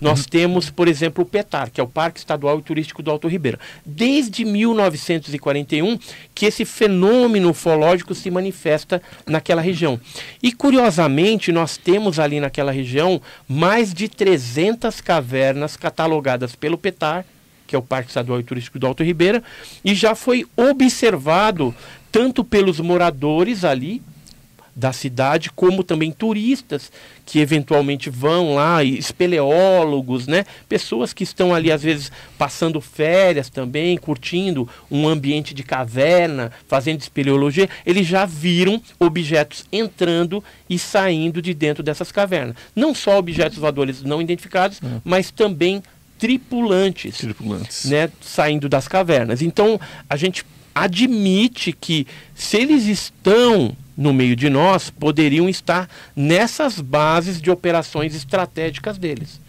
nós 0.00 0.26
temos, 0.26 0.70
por 0.70 0.88
exemplo, 0.88 1.24
o 1.24 1.26
PETAR, 1.26 1.70
que 1.70 1.80
é 1.80 1.84
o 1.84 1.88
Parque 1.88 2.18
Estadual 2.18 2.58
e 2.58 2.62
Turístico 2.62 3.02
do 3.02 3.10
Alto 3.10 3.28
Ribeira. 3.28 3.58
Desde 3.84 4.44
1941 4.44 5.98
que 6.34 6.46
esse 6.46 6.64
fenômeno 6.64 7.50
ufológico 7.50 8.14
se 8.14 8.30
manifesta 8.30 9.02
naquela 9.26 9.62
região. 9.62 9.98
E 10.42 10.52
curiosamente, 10.52 11.52
nós 11.52 11.76
temos 11.76 12.18
ali 12.18 12.40
naquela 12.40 12.72
região 12.72 13.20
mais 13.48 13.92
de 13.92 14.08
300 14.08 15.00
cavernas 15.00 15.76
catalogadas 15.76 16.54
pelo 16.54 16.78
PETAR, 16.78 17.24
que 17.66 17.74
é 17.74 17.78
o 17.78 17.82
Parque 17.82 18.10
Estadual 18.10 18.40
e 18.40 18.44
Turístico 18.44 18.78
do 18.78 18.86
Alto 18.86 19.02
Ribeira, 19.02 19.42
e 19.84 19.94
já 19.94 20.14
foi 20.14 20.46
observado 20.56 21.74
tanto 22.12 22.44
pelos 22.44 22.80
moradores 22.80 23.64
ali 23.64 24.02
da 24.76 24.92
cidade, 24.92 25.50
como 25.50 25.82
também 25.82 26.12
turistas 26.12 26.92
que 27.24 27.40
eventualmente 27.40 28.10
vão 28.10 28.54
lá, 28.54 28.84
espeleólogos, 28.84 30.26
né? 30.26 30.44
Pessoas 30.68 31.14
que 31.14 31.24
estão 31.24 31.54
ali 31.54 31.72
às 31.72 31.82
vezes 31.82 32.12
passando 32.36 32.78
férias 32.78 33.48
também, 33.48 33.96
curtindo 33.96 34.68
um 34.90 35.08
ambiente 35.08 35.54
de 35.54 35.62
caverna, 35.62 36.52
fazendo 36.68 37.00
espeleologia, 37.00 37.70
eles 37.86 38.06
já 38.06 38.26
viram 38.26 38.80
objetos 39.00 39.64
entrando 39.72 40.44
e 40.68 40.78
saindo 40.78 41.40
de 41.40 41.54
dentro 41.54 41.82
dessas 41.82 42.12
cavernas. 42.12 42.54
Não 42.74 42.94
só 42.94 43.18
objetos 43.18 43.56
voadores 43.56 44.02
não 44.02 44.20
identificados, 44.20 44.78
uhum. 44.82 45.00
mas 45.02 45.30
também 45.30 45.82
tripulantes, 46.18 47.18
tripulantes, 47.18 47.86
né, 47.86 48.10
saindo 48.20 48.68
das 48.68 48.86
cavernas. 48.86 49.40
Então, 49.40 49.80
a 50.08 50.16
gente 50.16 50.44
admite 50.74 51.72
que 51.72 52.06
se 52.34 52.58
eles 52.58 52.84
estão 52.84 53.74
no 53.96 54.12
meio 54.12 54.36
de 54.36 54.50
nós 54.50 54.90
poderiam 54.90 55.48
estar 55.48 55.88
nessas 56.14 56.80
bases 56.80 57.40
de 57.40 57.50
operações 57.50 58.14
estratégicas 58.14 58.98
deles. 58.98 59.40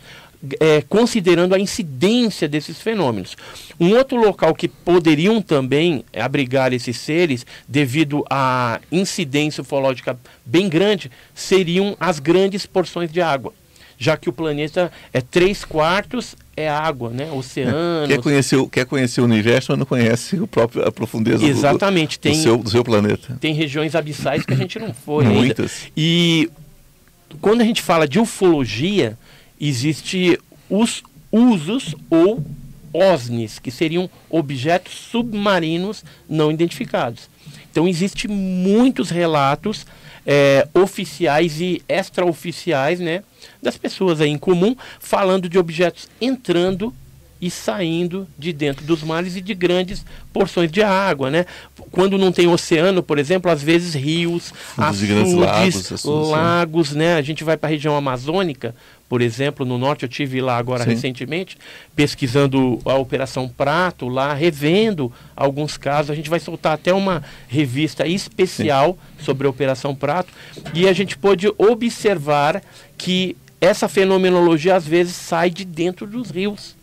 É, 0.60 0.84
considerando 0.84 1.56
a 1.56 1.60
incidência 1.60 2.48
desses 2.48 2.80
fenômenos. 2.80 3.36
Um 3.80 3.96
outro 3.96 4.18
local 4.18 4.54
que 4.54 4.68
poderiam 4.68 5.42
também 5.42 6.06
abrigar 6.16 6.74
esses 6.74 6.98
seres, 6.98 7.44
devido 7.68 8.24
à 8.30 8.80
incidência 8.92 9.62
ufológica 9.62 10.18
bem 10.46 10.70
grande, 10.70 11.10
seriam 11.34 11.98
as 12.00 12.20
grandes 12.20 12.68
porções 12.68 13.12
de 13.12 13.20
água 13.20 13.52
já 13.98 14.16
que 14.16 14.30
o 14.30 14.34
planeta 14.34 14.92
é 15.12 15.22
três 15.22 15.66
quartos 15.66 16.36
é 16.56 16.70
água, 16.70 17.10
né? 17.10 17.32
Oceano. 17.32 18.08
Quer 18.08 18.22
conhecer, 18.22 18.70
quer 18.70 18.86
conhecer 18.86 19.22
o 19.22 19.24
universo, 19.24 19.72
mas 19.72 19.80
não 19.80 19.86
conhece 19.86 20.36
o 20.38 20.48
próprio, 20.48 20.88
a 20.88 20.92
profundeza 20.92 21.46
Exatamente. 21.46 22.18
Do, 22.18 22.22
tem, 22.22 22.34
do, 22.34 22.42
seu, 22.42 22.58
do 22.58 22.70
seu 22.70 22.84
planeta. 22.84 23.38
Tem 23.40 23.54
regiões 23.54 23.96
abissais 23.96 24.46
que 24.46 24.54
a 24.54 24.58
gente 24.58 24.80
não 24.80 24.94
foi 24.94 25.26
Muitas. 25.26 25.84
Ainda. 25.84 25.92
E 25.96 26.50
quando 27.42 27.62
a 27.62 27.64
gente 27.64 27.82
fala 27.82 28.08
de 28.08 28.20
ufologia, 28.20 29.18
existe 29.60 30.40
os 30.70 31.04
usos 31.32 31.96
ou 32.10 32.44
OSNIs, 32.94 33.60
que 33.60 33.70
seriam 33.70 34.10
objetos 34.30 34.94
submarinos 34.94 36.04
não 36.28 36.52
identificados. 36.52 37.30
Então, 37.70 37.88
existem 37.88 38.30
muitos 38.32 39.10
relatos 39.10 39.86
é, 40.26 40.68
oficiais 40.74 41.62
e 41.62 41.82
extraoficiais, 41.88 43.00
né, 43.00 43.24
das 43.68 43.78
pessoas 43.78 44.22
aí 44.22 44.30
em 44.30 44.38
comum, 44.38 44.78
falando 44.98 45.50
de 45.50 45.60
objetos 45.60 46.08
entrando 46.22 46.94
e 47.40 47.52
saindo 47.52 48.26
de 48.40 48.52
dentro 48.52 48.86
dos 48.86 49.04
mares 49.04 49.36
e 49.36 49.42
de 49.42 49.54
grandes 49.54 50.06
porções 50.34 50.72
de 50.72 50.82
água, 50.82 51.30
né? 51.30 51.46
Quando 51.92 52.18
não 52.18 52.32
tem 52.32 52.48
oceano, 52.48 53.04
por 53.04 53.20
exemplo, 53.20 53.52
às 53.52 53.62
vezes 53.62 53.94
rios, 53.94 54.54
açudes, 54.78 55.34
lagos, 55.34 56.04
lagos, 56.04 56.92
né? 56.94 57.16
A 57.16 57.22
gente 57.22 57.44
vai 57.44 57.58
para 57.58 57.70
a 57.70 57.72
região 57.72 57.96
amazônica, 57.96 58.74
por 59.08 59.22
exemplo, 59.22 59.66
no 59.66 59.78
norte 59.78 60.04
eu 60.04 60.10
tive 60.10 60.42
lá 60.42 60.58
agora 60.58 60.84
Sim. 60.84 60.90
recentemente, 60.90 61.58
pesquisando 61.96 62.80
a 62.86 62.96
Operação 62.96 63.48
Prato, 63.48 64.08
lá 64.08 64.34
revendo 64.34 65.12
alguns 65.36 65.78
casos. 65.78 66.12
A 66.12 66.16
gente 66.16 66.30
vai 66.30 66.40
soltar 66.40 66.74
até 66.74 66.94
uma 66.94 67.24
revista 67.48 68.08
especial 68.08 68.98
Sim. 69.18 69.26
sobre 69.26 69.48
a 69.48 69.50
Operação 69.50 69.96
Prato 69.96 70.34
e 70.74 70.88
a 70.88 70.94
gente 70.94 71.18
pôde 71.18 71.48
observar 71.58 72.62
que 72.98 73.38
essa 73.60 73.88
fenomenologia 73.88 74.76
às 74.76 74.86
vezes 74.86 75.16
sai 75.16 75.50
de 75.50 75.66
dentro 75.66 76.06
dos 76.06 76.30
rios, 76.30 76.76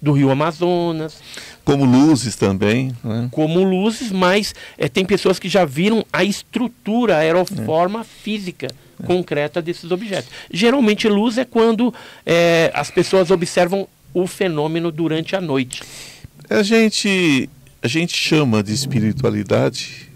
do 0.00 0.12
Rio 0.12 0.30
Amazonas. 0.30 1.20
Como 1.64 1.84
luzes 1.84 2.36
também. 2.36 2.94
Né? 3.02 3.28
Como 3.30 3.62
luzes, 3.62 4.12
mas 4.12 4.54
é, 4.76 4.88
tem 4.88 5.04
pessoas 5.04 5.38
que 5.38 5.48
já 5.48 5.64
viram 5.64 6.04
a 6.12 6.22
estrutura, 6.24 7.16
a 7.16 7.18
aeroforma 7.18 8.00
é. 8.00 8.04
física 8.04 8.68
concreta 9.04 9.62
desses 9.62 9.90
objetos. 9.90 10.30
Geralmente, 10.50 11.08
luz 11.08 11.38
é 11.38 11.44
quando 11.44 11.94
é, 12.26 12.70
as 12.74 12.90
pessoas 12.90 13.30
observam 13.30 13.86
o 14.12 14.26
fenômeno 14.26 14.90
durante 14.90 15.36
a 15.36 15.40
noite. 15.40 15.82
A 16.50 16.62
gente, 16.62 17.48
a 17.82 17.86
gente 17.86 18.16
chama 18.16 18.62
de 18.62 18.72
espiritualidade 18.72 20.07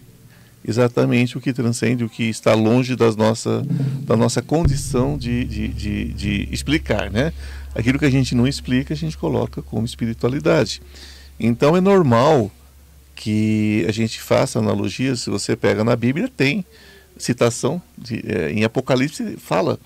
exatamente 0.65 1.37
o 1.37 1.41
que 1.41 1.53
transcende, 1.53 2.05
o 2.05 2.09
que 2.09 2.25
está 2.25 2.55
longe 2.55 2.95
das 2.95 3.17
nossa, 3.17 3.63
da 4.01 4.17
nossa 4.17 4.41
condição 4.41 5.19
de, 5.19 5.45
de, 5.45 5.69
de, 5.69 6.05
de 6.13 6.49
explicar. 6.51 7.11
Né? 7.11 7.33
Aquilo 7.75 7.99
que 7.99 8.05
a 8.05 8.11
gente 8.11 8.35
não 8.35 8.47
explica, 8.47 8.95
a 8.95 8.97
gente 8.97 9.17
coloca 9.19 9.63
como 9.63 9.85
espiritualidade. 9.85 10.81
Então 11.39 11.77
é 11.77 11.81
normal 11.81 12.51
que 13.15 13.85
a 13.89 13.93
gente 13.93 14.21
faça 14.21 14.59
analogias, 14.59 15.21
se 15.21 15.31
você 15.31 15.57
pega 15.57 15.85
na 15.85 15.97
Bíblia, 15.97 16.29
tem 16.29 16.65
citação 17.17 17.81
de, 17.97 18.25
é, 18.27 18.51
em 18.51 18.65
Apocalipse 18.65 19.37
fala 19.37 19.79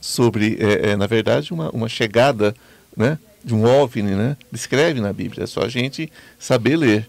sobre, 0.00 0.58
é, 0.60 0.90
é, 0.90 0.96
na 0.96 1.06
verdade, 1.06 1.52
uma, 1.52 1.70
uma 1.70 1.88
chegada 1.88 2.54
né, 2.96 3.18
de 3.42 3.54
um 3.54 3.64
OVNI, 3.64 4.14
né? 4.14 4.36
Descreve 4.52 5.00
na 5.00 5.12
Bíblia, 5.12 5.44
é 5.44 5.46
só 5.46 5.62
a 5.62 5.68
gente 5.68 6.10
saber 6.38 6.76
ler. 6.76 7.08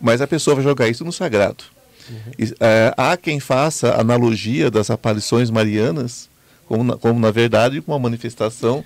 Mas 0.00 0.20
a 0.20 0.26
pessoa 0.26 0.56
vai 0.56 0.64
jogar 0.64 0.88
isso 0.88 1.04
no 1.04 1.12
sagrado. 1.12 1.64
Uhum. 2.08 2.32
E, 2.38 2.54
é, 2.60 2.94
há 2.96 3.16
quem 3.16 3.40
faça 3.40 3.94
analogia 3.94 4.70
das 4.70 4.90
aparições 4.90 5.50
marianas 5.50 6.30
como 6.72 6.84
na, 6.84 6.96
como, 6.96 7.20
na 7.20 7.30
verdade, 7.30 7.82
uma 7.86 7.98
manifestação 7.98 8.82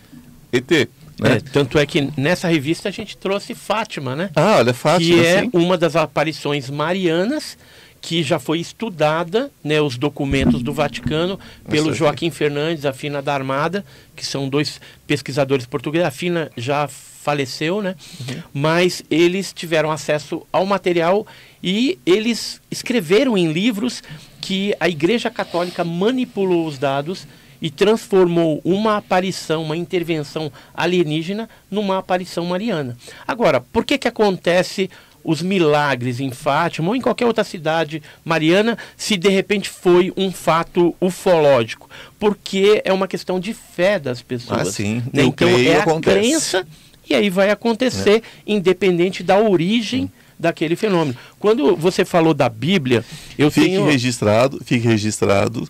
ET. 0.53 0.71
Né? 1.19 1.37
É, 1.37 1.41
tanto 1.41 1.79
é 1.79 1.87
que 1.87 2.11
nessa 2.17 2.49
revista 2.49 2.89
a 2.89 2.93
gente 2.93 3.17
trouxe 3.17 3.55
Fátima, 3.55 4.17
né? 4.17 4.31
Ah, 4.35 4.57
olha, 4.57 4.75
Fátima. 4.75 5.15
Que 5.15 5.25
é 5.25 5.41
sim. 5.43 5.51
uma 5.53 5.79
das 5.79 5.95
aparições 5.95 6.69
marianas 6.69 7.57
que 8.01 8.23
já 8.23 8.39
foi 8.39 8.61
estudada, 8.61 9.51
né, 9.65 9.81
os 9.81 9.97
documentos 9.97 10.63
do 10.63 10.73
Vaticano, 10.73 11.41
pelo 11.69 11.93
Joaquim 11.93 12.31
Fernandes, 12.31 12.85
a 12.85 12.93
Fina 12.93 13.21
da 13.21 13.35
Armada, 13.35 13.85
que 14.15 14.25
são 14.25 14.49
dois 14.49 14.81
pesquisadores 15.07 15.67
portugueses. 15.67 16.07
A 16.07 16.11
Fina 16.11 16.51
já 16.57 16.87
faleceu, 16.87 17.83
né? 17.83 17.97
Uhum. 18.21 18.43
Mas 18.55 19.03
eles 19.11 19.53
tiveram 19.53 19.91
acesso 19.91 20.47
ao 20.53 20.65
material 20.65 21.27
e 21.63 21.99
eles 22.05 22.61
escreveram 22.71 23.37
em 23.37 23.53
livros 23.53 24.03
que 24.41 24.75
a 24.79 24.89
Igreja 24.89 25.31
Católica 25.31 25.85
manipulou 25.85 26.67
os 26.67 26.79
dados 26.79 27.27
e 27.61 27.71
transformou 27.71 28.61
uma 28.65 28.99
aparição, 28.99 29.63
uma 29.63 29.77
intervenção 29.77 30.53
alienígena 30.75 31.49
numa 31.71 31.99
aparição 31.99 32.45
mariana. 32.45 32.97
Agora, 33.27 33.61
por 33.61 33.85
que 33.85 33.99
que 33.99 34.09
acontece 34.09 34.91
os 35.27 35.43
milagres 35.43 36.21
em 36.21 36.31
Fátima 36.31 36.91
ou 36.91 36.97
em 36.97 37.01
qualquer 37.01 37.27
outra 37.27 37.43
cidade 37.43 38.01
mariana, 38.25 38.79
se 38.97 39.17
de 39.17 39.29
repente 39.29 39.69
foi 39.69 40.13
um 40.17 40.31
fato 40.31 40.95
ufológico. 41.01 41.91
Porque 42.17 42.81
é 42.85 42.93
uma 42.93 43.09
questão 43.09 43.41
de 43.41 43.53
fé 43.53 43.99
das 43.99 44.23
pessoas. 44.23 44.69
Ah, 44.69 44.71
sim. 44.71 45.03
Né? 45.13 45.25
Então 45.25 45.49
é 45.49 45.81
acontece. 45.81 46.17
a 46.17 46.21
crença 46.21 46.67
e 47.11 47.15
aí 47.15 47.29
vai 47.29 47.51
acontecer, 47.51 48.19
é. 48.19 48.23
independente 48.47 49.25
da 49.25 49.39
origem. 49.39 50.11
Daquele 50.39 50.77
fenômeno. 50.77 51.17
Quando 51.39 51.77
você 51.77 52.05
falou 52.05 52.35
da 52.35 52.49
Bíblia, 52.49 53.05
eu 53.39 53.51
fique 53.51 53.67
tenho 53.67 53.87
registrado, 53.87 54.61
fique 54.65 54.87
registrado 54.87 55.69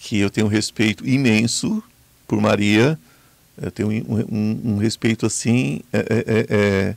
que 0.00 0.18
eu 0.18 0.30
tenho 0.30 0.46
um 0.46 0.50
respeito 0.50 1.06
imenso 1.06 1.82
por 2.26 2.40
Maria. 2.40 2.98
Eu 3.60 3.70
tenho 3.70 3.88
um, 3.88 4.18
um, 4.30 4.60
um 4.72 4.76
respeito 4.78 5.26
assim 5.26 5.80
é, 5.92 5.98
é, 5.98 6.24
é, 6.26 6.46
é 6.48 6.96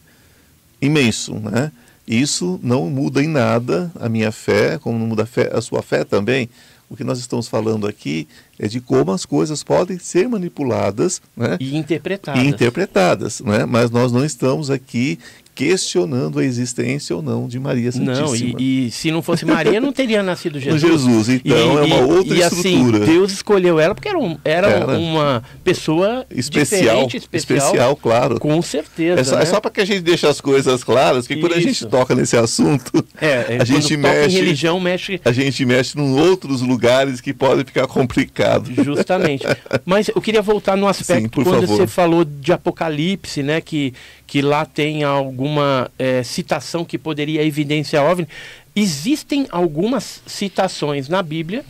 imenso, 0.82 1.36
né? 1.36 1.72
Isso 2.08 2.60
não 2.62 2.88
muda 2.90 3.24
em 3.24 3.28
nada 3.28 3.92
a 4.00 4.08
minha 4.08 4.32
fé, 4.32 4.78
como 4.78 4.98
não 5.00 5.08
muda 5.08 5.24
a, 5.24 5.26
fé, 5.26 5.50
a 5.52 5.60
sua 5.60 5.82
fé 5.82 6.04
também. 6.04 6.50
O 6.88 6.96
que 6.96 7.04
nós 7.04 7.18
estamos 7.18 7.48
falando 7.48 7.88
aqui 7.88 8.28
é 8.60 8.68
de 8.68 8.80
como 8.80 9.12
as 9.12 9.26
coisas 9.26 9.64
podem 9.64 9.98
ser 9.98 10.30
manipuladas 10.30 11.20
né? 11.36 11.58
e 11.60 11.76
interpretadas. 11.76 12.44
E 12.44 12.46
interpretadas 12.46 13.42
né? 13.42 13.66
Mas 13.66 13.90
nós 13.90 14.12
não 14.12 14.24
estamos 14.24 14.70
aqui 14.70 15.18
questionando 15.56 16.40
a 16.40 16.44
existência 16.44 17.16
ou 17.16 17.22
não 17.22 17.48
de 17.48 17.58
Maria 17.58 17.90
Santíssima. 17.90 18.28
Não, 18.28 18.36
e, 18.36 18.88
e 18.88 18.92
se 18.92 19.10
não 19.10 19.22
fosse 19.22 19.46
Maria, 19.46 19.80
não 19.80 19.94
teria 19.94 20.22
nascido 20.22 20.60
Jesus. 20.60 20.82
Jesus, 20.82 21.30
então 21.30 21.58
e, 21.58 21.92
é 21.92 21.96
uma 21.96 22.02
outra 22.02 22.36
e, 22.36 22.42
estrutura. 22.42 22.98
Assim, 22.98 23.14
Deus 23.14 23.32
escolheu 23.32 23.80
ela 23.80 23.96
porque 23.96 24.10
era, 24.10 24.20
um, 24.20 24.38
era, 24.44 24.68
era, 24.68 24.98
uma 24.98 25.42
pessoa 25.64 26.26
especial, 26.30 27.08
especial, 27.08 27.30
especial, 27.32 27.96
claro. 27.96 28.38
Com 28.38 28.62
certeza. 28.62 29.22
É 29.22 29.24
só, 29.24 29.36
né? 29.38 29.44
é 29.44 29.46
só 29.46 29.62
para 29.62 29.72
que 29.72 29.80
a 29.80 29.86
gente 29.86 30.02
deixe 30.02 30.28
as 30.28 30.42
coisas 30.42 30.84
claras, 30.84 31.26
que 31.26 31.38
quando 31.38 31.54
a 31.54 31.60
gente 31.62 31.86
toca 31.86 32.14
nesse 32.14 32.36
assunto, 32.36 33.06
é, 33.22 33.58
a 33.62 33.64
gente 33.64 33.96
mexe. 33.96 34.36
Em 34.36 34.40
religião 34.40 34.78
mexe. 34.80 35.22
A 35.24 35.32
gente 35.32 35.64
mexe 35.64 35.98
em 35.98 36.20
outros 36.20 36.62
lugares 36.62 37.22
que 37.22 37.34
podem 37.34 37.64
ficar 37.64 37.88
complicado. 37.88 38.74
Justamente. 38.84 39.46
Mas 39.86 40.10
eu 40.10 40.22
queria 40.22 40.42
voltar 40.42 40.76
no 40.76 40.88
aspecto 40.88 41.40
Sim, 41.40 41.44
quando 41.46 41.62
favor. 41.62 41.78
você 41.78 41.88
falou 41.88 42.26
de 42.26 42.52
Apocalipse, 42.52 43.42
né? 43.42 43.62
Que 43.62 43.94
que 44.28 44.42
lá 44.42 44.66
tem 44.66 45.04
alguma 45.46 45.92
é, 46.00 46.24
citação 46.24 46.84
que 46.84 46.98
poderia 46.98 47.44
evidenciar 47.44 48.04
OVNI. 48.04 48.28
Existem 48.76 49.48
algumas 49.52 50.22
citações 50.26 51.08
na 51.08 51.22
Bíblia, 51.22 51.64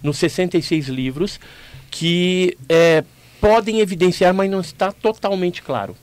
nos 0.00 0.16
66 0.18 0.86
livros, 0.86 1.40
que 1.90 2.56
é, 2.68 3.02
podem 3.40 3.80
evidenciar, 3.80 4.32
mas 4.32 4.48
não 4.48 4.60
está 4.60 4.92
totalmente 4.92 5.60
claro. 5.60 5.96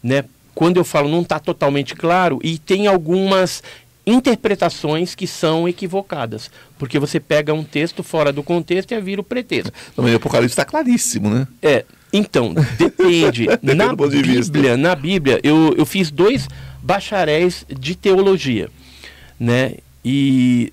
Né? 0.00 0.24
Quando 0.54 0.76
eu 0.76 0.84
falo 0.84 1.08
não 1.08 1.22
está 1.22 1.40
totalmente 1.40 1.96
claro, 1.96 2.38
e 2.44 2.58
tem 2.58 2.86
algumas 2.86 3.62
interpretações 4.06 5.14
que 5.14 5.26
são 5.26 5.68
equivocadas. 5.68 6.50
Porque 6.78 6.98
você 6.98 7.18
pega 7.18 7.54
um 7.54 7.64
texto 7.64 8.02
fora 8.02 8.32
do 8.32 8.42
contexto 8.42 8.92
e 8.92 9.00
vira 9.00 9.20
o 9.20 9.24
pretexto. 9.24 9.72
Também 9.94 10.12
o 10.12 10.16
Apocalipse 10.16 10.52
está 10.52 10.64
claríssimo, 10.64 11.30
né? 11.30 11.46
É, 11.62 11.84
então, 12.12 12.54
depende. 12.78 13.46
na, 13.62 13.94
de 13.94 14.22
Bíblia, 14.22 14.76
na 14.76 14.94
Bíblia, 14.94 15.40
eu, 15.42 15.74
eu 15.76 15.86
fiz 15.86 16.10
dois 16.10 16.48
bacharéis 16.82 17.64
de 17.68 17.94
teologia, 17.94 18.68
né? 19.40 19.76
E 20.04 20.72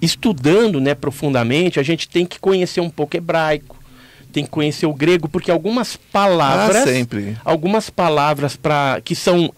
estudando 0.00 0.80
né, 0.80 0.94
profundamente, 0.94 1.80
a 1.80 1.82
gente 1.82 2.08
tem 2.08 2.24
que 2.24 2.38
conhecer 2.38 2.80
um 2.80 2.90
pouco 2.90 3.16
hebraico, 3.16 3.76
tem 4.32 4.44
que 4.44 4.50
conhecer 4.50 4.86
o 4.86 4.94
grego, 4.94 5.28
porque 5.28 5.50
algumas 5.50 5.96
palavras, 5.96 6.84
ah, 6.86 7.40
algumas 7.44 7.90
palavras 7.90 8.54
para 8.54 9.00
que 9.02 9.14
são 9.14 9.52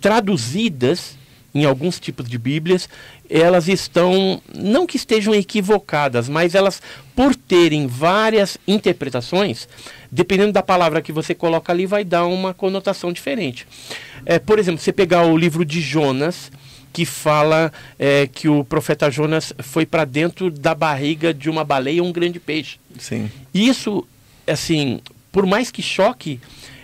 traduzidas 0.00 1.16
em 1.54 1.64
alguns 1.64 2.00
tipos 2.00 2.28
de 2.28 2.36
Bíblias, 2.36 2.88
elas 3.30 3.68
estão, 3.68 4.42
não 4.54 4.86
que 4.86 4.96
estejam 4.96 5.32
equivocadas, 5.34 6.28
mas 6.28 6.54
elas, 6.54 6.82
por 7.14 7.34
terem 7.34 7.86
várias 7.86 8.58
interpretações, 8.66 9.68
dependendo 10.10 10.52
da 10.52 10.62
palavra 10.62 11.00
que 11.00 11.12
você 11.12 11.34
coloca 11.34 11.72
ali, 11.72 11.86
vai 11.86 12.04
dar 12.04 12.26
uma 12.26 12.52
conotação 12.52 13.12
diferente. 13.12 13.66
É, 14.26 14.38
por 14.38 14.58
exemplo, 14.58 14.80
você 14.80 14.92
pegar 14.92 15.24
o 15.26 15.36
livro 15.36 15.64
de 15.64 15.80
Jonas, 15.80 16.50
que 16.92 17.04
fala 17.04 17.72
é, 17.98 18.26
que 18.26 18.48
o 18.48 18.64
profeta 18.64 19.10
Jonas 19.10 19.52
foi 19.60 19.86
para 19.86 20.04
dentro 20.04 20.50
da 20.50 20.74
barriga 20.74 21.32
de 21.32 21.48
uma 21.50 21.64
baleia 21.64 22.02
um 22.02 22.12
grande 22.12 22.40
peixe. 22.40 22.78
Sim. 22.98 23.30
Isso, 23.52 24.06
assim, 24.46 25.00
por 25.32 25.44
mais 25.46 25.70
que 25.70 25.82
choque, 25.82 26.40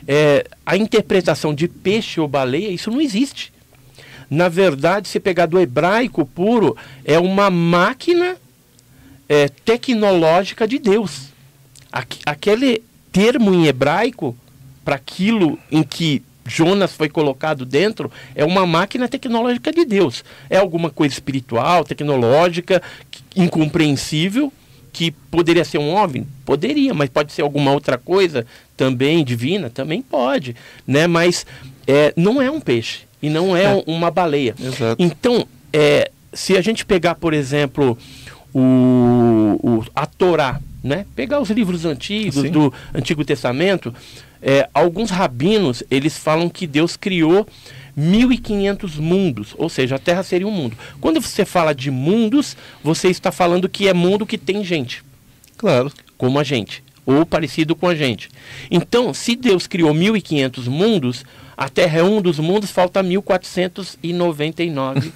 é, 0.06 0.44
a 0.66 0.76
interpretação 0.76 1.54
de 1.54 1.68
peixe 1.68 2.20
ou 2.20 2.26
baleia, 2.26 2.70
isso 2.70 2.90
não 2.90 3.00
existe. 3.00 3.52
Na 4.30 4.48
verdade, 4.48 5.08
se 5.08 5.18
pegar 5.18 5.46
do 5.46 5.58
hebraico 5.58 6.24
puro, 6.24 6.76
é 7.04 7.18
uma 7.18 7.50
máquina 7.50 8.36
é, 9.28 9.48
tecnológica 9.48 10.68
de 10.68 10.78
Deus. 10.78 11.30
aquele 12.24 12.84
termo 13.10 13.52
em 13.52 13.66
hebraico, 13.66 14.36
para 14.84 14.94
aquilo 14.94 15.58
em 15.70 15.82
que 15.82 16.22
Jonas 16.46 16.92
foi 16.92 17.08
colocado 17.08 17.66
dentro, 17.66 18.10
é 18.34 18.44
uma 18.44 18.64
máquina 18.64 19.08
tecnológica 19.08 19.72
de 19.72 19.84
Deus. 19.84 20.24
É 20.48 20.58
alguma 20.58 20.90
coisa 20.90 21.12
espiritual, 21.12 21.84
tecnológica, 21.84 22.80
incompreensível, 23.34 24.52
que 24.92 25.10
poderia 25.10 25.64
ser 25.64 25.78
um 25.78 25.92
OVNI? 25.94 26.26
Poderia, 26.44 26.94
mas 26.94 27.10
pode 27.10 27.32
ser 27.32 27.42
alguma 27.42 27.72
outra 27.72 27.98
coisa 27.98 28.46
também 28.76 29.24
divina? 29.24 29.70
Também 29.70 30.00
pode, 30.02 30.54
né? 30.86 31.08
Mas 31.08 31.44
é, 31.84 32.12
não 32.16 32.40
é 32.40 32.48
um 32.48 32.60
peixe 32.60 33.09
e 33.22 33.28
não 33.28 33.56
é, 33.56 33.64
é. 33.64 33.84
uma 33.86 34.10
baleia. 34.10 34.54
Exato. 34.58 35.02
Então, 35.02 35.46
é, 35.72 36.10
se 36.32 36.56
a 36.56 36.60
gente 36.60 36.84
pegar, 36.84 37.14
por 37.14 37.34
exemplo, 37.34 37.96
o, 38.54 39.58
o, 39.62 39.84
a 39.94 40.06
Torá, 40.06 40.60
né? 40.82 41.04
pegar 41.14 41.40
os 41.40 41.50
livros 41.50 41.84
antigos 41.84 42.42
Sim. 42.42 42.50
do 42.50 42.72
Antigo 42.94 43.24
Testamento, 43.24 43.94
é, 44.42 44.68
alguns 44.72 45.10
rabinos 45.10 45.82
eles 45.90 46.16
falam 46.16 46.48
que 46.48 46.66
Deus 46.66 46.96
criou 46.96 47.46
1.500 47.98 48.98
mundos, 48.98 49.54
ou 49.58 49.68
seja, 49.68 49.96
a 49.96 49.98
Terra 49.98 50.22
seria 50.22 50.46
um 50.46 50.50
mundo. 50.50 50.76
Quando 51.00 51.20
você 51.20 51.44
fala 51.44 51.74
de 51.74 51.90
mundos, 51.90 52.56
você 52.82 53.08
está 53.08 53.30
falando 53.30 53.68
que 53.68 53.88
é 53.88 53.92
mundo 53.92 54.24
que 54.24 54.38
tem 54.38 54.64
gente. 54.64 55.04
Claro. 55.56 55.92
Como 56.16 56.38
a 56.38 56.44
gente, 56.44 56.82
ou 57.10 57.26
parecido 57.26 57.74
com 57.74 57.88
a 57.88 57.94
gente. 57.94 58.28
Então, 58.70 59.12
se 59.12 59.36
Deus 59.36 59.66
criou 59.66 59.92
1.500 59.94 60.66
mundos, 60.66 61.24
a 61.56 61.68
Terra 61.68 61.98
é 61.98 62.02
um 62.02 62.22
dos 62.22 62.38
mundos, 62.38 62.70
falta 62.70 63.02
1499 63.02 65.12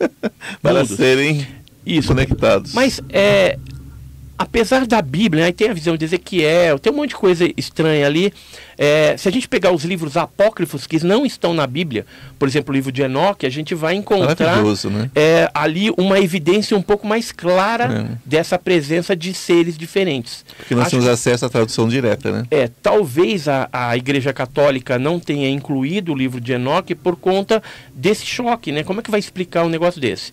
para 0.62 0.80
mundos. 0.80 0.96
serem 0.96 1.46
Isso. 1.84 2.08
conectados. 2.08 2.72
Mas 2.72 3.00
é, 3.08 3.58
apesar 4.38 4.86
da 4.86 5.02
Bíblia, 5.02 5.46
aí 5.46 5.52
tem 5.52 5.68
a 5.68 5.74
visão 5.74 5.96
de 5.96 6.04
Ezequiel, 6.04 6.78
tem 6.78 6.92
um 6.92 6.96
monte 6.96 7.10
de 7.10 7.16
coisa 7.16 7.50
estranha 7.56 8.06
ali. 8.06 8.32
É, 8.78 9.16
se 9.16 9.28
a 9.28 9.32
gente 9.32 9.48
pegar 9.48 9.72
os 9.72 9.84
livros 9.84 10.16
apócrifos 10.16 10.86
que 10.86 11.04
não 11.04 11.26
estão 11.26 11.52
na 11.52 11.66
Bíblia, 11.66 12.06
por 12.38 12.46
exemplo, 12.46 12.72
o 12.72 12.74
livro 12.74 12.92
de 12.92 13.02
Enoque, 13.02 13.44
a 13.44 13.50
gente 13.50 13.74
vai 13.74 13.94
encontrar 13.94 14.62
né? 14.62 15.10
é, 15.16 15.50
ali 15.52 15.90
uma 15.98 16.20
evidência 16.20 16.76
um 16.76 16.82
pouco 16.82 17.04
mais 17.04 17.32
clara 17.32 17.84
é. 17.84 18.18
dessa 18.24 18.56
presença 18.56 19.16
de 19.16 19.34
seres 19.34 19.76
diferentes. 19.76 20.44
Porque 20.56 20.74
nós 20.76 20.86
Acho 20.86 20.90
temos 20.92 21.08
acesso 21.08 21.44
à 21.44 21.48
tradução 21.48 21.88
direta, 21.88 22.30
né? 22.30 22.44
É, 22.50 22.70
talvez 22.80 23.48
a, 23.48 23.68
a 23.72 23.96
Igreja 23.96 24.32
Católica 24.32 24.98
não 24.98 25.18
tenha 25.18 25.50
incluído 25.50 26.12
o 26.12 26.16
livro 26.16 26.40
de 26.40 26.52
Enoque 26.52 26.94
por 26.94 27.16
conta 27.16 27.60
desse 27.92 28.24
choque, 28.24 28.70
né? 28.70 28.84
Como 28.84 29.00
é 29.00 29.02
que 29.02 29.10
vai 29.10 29.18
explicar 29.18 29.64
um 29.64 29.68
negócio 29.68 30.00
desse? 30.00 30.30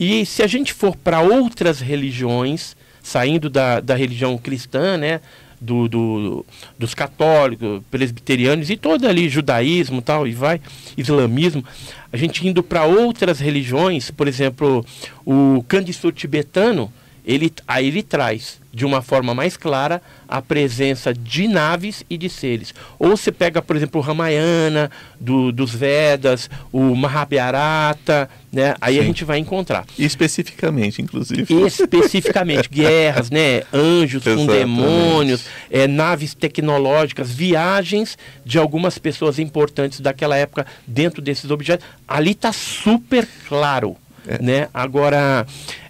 E 0.00 0.24
se 0.24 0.42
a 0.42 0.46
gente 0.46 0.72
for 0.72 0.96
para 0.96 1.20
outras 1.20 1.80
religiões, 1.80 2.74
saindo 3.04 3.50
da, 3.50 3.78
da 3.78 3.94
religião 3.94 4.36
cristã, 4.36 4.96
né? 4.96 5.20
Do, 5.60 5.88
do, 5.88 6.46
dos 6.78 6.94
católicos, 6.94 7.80
presbiterianos 7.90 8.68
e 8.68 8.76
todo 8.76 9.06
ali, 9.06 9.30
judaísmo 9.30 10.02
tal, 10.02 10.26
e 10.26 10.32
vai, 10.32 10.60
islamismo, 10.94 11.64
a 12.12 12.18
gente 12.18 12.46
indo 12.46 12.62
para 12.62 12.84
outras 12.84 13.38
religiões, 13.40 14.10
por 14.10 14.28
exemplo, 14.28 14.84
o 15.24 15.64
Candiço 15.66 16.12
tibetano, 16.12 16.92
ele, 17.24 17.50
aí 17.66 17.86
ele 17.86 18.02
traz 18.02 18.60
de 18.74 18.84
uma 18.84 19.00
forma 19.00 19.32
mais 19.34 19.56
clara 19.56 20.02
a 20.26 20.42
presença 20.42 21.14
de 21.14 21.46
naves 21.46 22.04
e 22.10 22.18
de 22.18 22.28
seres. 22.28 22.74
Ou 22.98 23.10
você 23.10 23.30
pega, 23.30 23.62
por 23.62 23.76
exemplo, 23.76 24.00
o 24.00 24.04
Ramayana, 24.04 24.90
do, 25.20 25.52
dos 25.52 25.72
Vedas, 25.72 26.50
o 26.72 26.94
Mahabharata, 26.96 28.28
né? 28.52 28.74
aí 28.80 28.94
Sim. 28.96 29.00
a 29.00 29.04
gente 29.04 29.24
vai 29.24 29.38
encontrar. 29.38 29.84
Especificamente, 29.96 31.00
inclusive. 31.00 31.46
Especificamente, 31.64 32.68
guerras, 32.70 33.30
né? 33.30 33.62
anjos 33.72 34.26
Exatamente. 34.26 34.46
com 34.48 34.52
demônios, 34.52 35.46
é, 35.70 35.86
naves 35.86 36.34
tecnológicas, 36.34 37.30
viagens 37.30 38.18
de 38.44 38.58
algumas 38.58 38.98
pessoas 38.98 39.38
importantes 39.38 40.00
daquela 40.00 40.36
época 40.36 40.66
dentro 40.84 41.22
desses 41.22 41.50
objetos. 41.50 41.86
Ali 42.08 42.32
está 42.32 42.52
super 42.52 43.28
claro. 43.48 43.96
É. 44.26 44.42
Né? 44.42 44.68
Agora, 44.72 45.46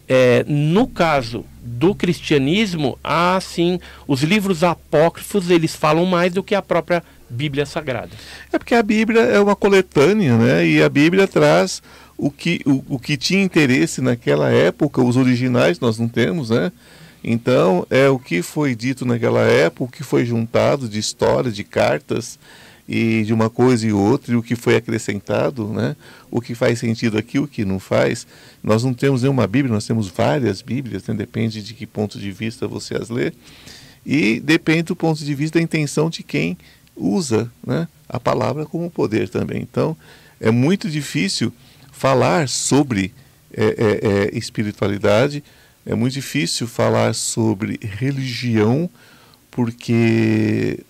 é, 0.08 0.44
no 0.46 0.86
caso 0.88 1.46
do 1.64 1.94
cristianismo, 1.94 2.98
há 3.02 3.38
sim, 3.40 3.80
os 4.06 4.22
livros 4.22 4.62
apócrifos, 4.62 5.48
eles 5.48 5.74
falam 5.74 6.04
mais 6.04 6.32
do 6.32 6.42
que 6.42 6.54
a 6.54 6.60
própria 6.60 7.02
Bíblia 7.28 7.64
Sagrada. 7.64 8.10
É 8.52 8.58
porque 8.58 8.74
a 8.74 8.82
Bíblia 8.82 9.22
é 9.22 9.40
uma 9.40 9.56
coletânea, 9.56 10.36
né? 10.36 10.66
E 10.66 10.82
a 10.82 10.88
Bíblia 10.88 11.26
traz 11.26 11.82
o 12.18 12.30
que, 12.30 12.60
o, 12.66 12.84
o 12.90 12.98
que 12.98 13.16
tinha 13.16 13.42
interesse 13.42 14.00
naquela 14.00 14.50
época, 14.50 15.02
os 15.02 15.16
originais 15.16 15.80
nós 15.80 15.98
não 15.98 16.08
temos, 16.08 16.50
né? 16.50 16.70
Então, 17.22 17.86
é 17.88 18.06
o 18.08 18.18
que 18.18 18.42
foi 18.42 18.74
dito 18.74 19.06
naquela 19.06 19.40
época, 19.40 19.84
o 19.84 19.88
que 19.88 20.02
foi 20.02 20.26
juntado 20.26 20.86
de 20.86 20.98
histórias, 20.98 21.56
de 21.56 21.64
cartas. 21.64 22.38
E 22.88 23.22
de 23.24 23.32
uma 23.32 23.48
coisa 23.48 23.86
e 23.86 23.92
outra, 23.92 24.32
e 24.32 24.36
o 24.36 24.42
que 24.42 24.54
foi 24.54 24.76
acrescentado, 24.76 25.68
né? 25.68 25.96
o 26.30 26.40
que 26.40 26.54
faz 26.54 26.78
sentido 26.78 27.16
aqui, 27.16 27.38
o 27.38 27.48
que 27.48 27.64
não 27.64 27.78
faz. 27.78 28.26
Nós 28.62 28.84
não 28.84 28.92
temos 28.92 29.22
nenhuma 29.22 29.46
Bíblia, 29.46 29.72
nós 29.72 29.86
temos 29.86 30.08
várias 30.08 30.60
Bíblias, 30.60 31.06
né? 31.06 31.14
depende 31.14 31.62
de 31.62 31.72
que 31.72 31.86
ponto 31.86 32.18
de 32.18 32.30
vista 32.30 32.68
você 32.68 32.94
as 32.94 33.08
lê, 33.08 33.32
e 34.04 34.38
depende 34.40 34.84
do 34.84 34.96
ponto 34.96 35.24
de 35.24 35.34
vista 35.34 35.58
da 35.58 35.62
intenção 35.62 36.10
de 36.10 36.22
quem 36.22 36.58
usa 36.94 37.50
né? 37.66 37.88
a 38.08 38.20
palavra 38.20 38.66
como 38.66 38.90
poder 38.90 39.28
também. 39.28 39.62
Então, 39.62 39.96
é 40.38 40.50
muito 40.50 40.90
difícil 40.90 41.52
falar 41.90 42.48
sobre 42.48 43.14
é, 43.52 43.64
é, 43.64 44.34
é, 44.34 44.38
espiritualidade, 44.38 45.42
é 45.86 45.94
muito 45.94 46.14
difícil 46.14 46.66
falar 46.66 47.14
sobre 47.14 47.78
religião, 47.80 48.90
porque 49.50 50.80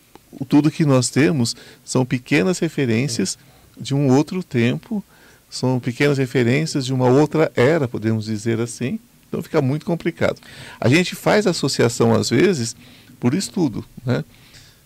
tudo 0.49 0.71
que 0.71 0.85
nós 0.85 1.11
temos 1.11 1.55
são 1.85 2.05
pequenas 2.05 2.59
referências 2.59 3.39
de 3.79 3.95
um 3.95 4.09
outro 4.09 4.43
tempo, 4.43 5.05
são 5.51 5.79
pequenas 5.79 6.19
referências 6.19 6.87
de 6.87 6.93
uma 6.93 7.09
outra 7.09 7.53
era, 7.55 7.87
podemos 7.87 8.25
dizer 8.25 8.61
assim. 8.61 8.99
Então 9.29 9.43
fica 9.43 9.61
muito 9.61 9.85
complicado. 9.85 10.41
A 10.81 10.89
gente 10.89 11.15
faz 11.15 11.47
associação 11.47 12.15
às 12.15 12.31
vezes 12.31 12.75
por 13.21 13.35
estudo, 13.35 13.85
né? 14.05 14.25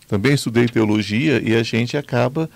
Também 0.07 0.33
estudei 0.33 0.67
teologia 0.67 1.41
e 1.43 1.55
a 1.55 1.61
gente 1.61 1.95
acaba 1.95 2.49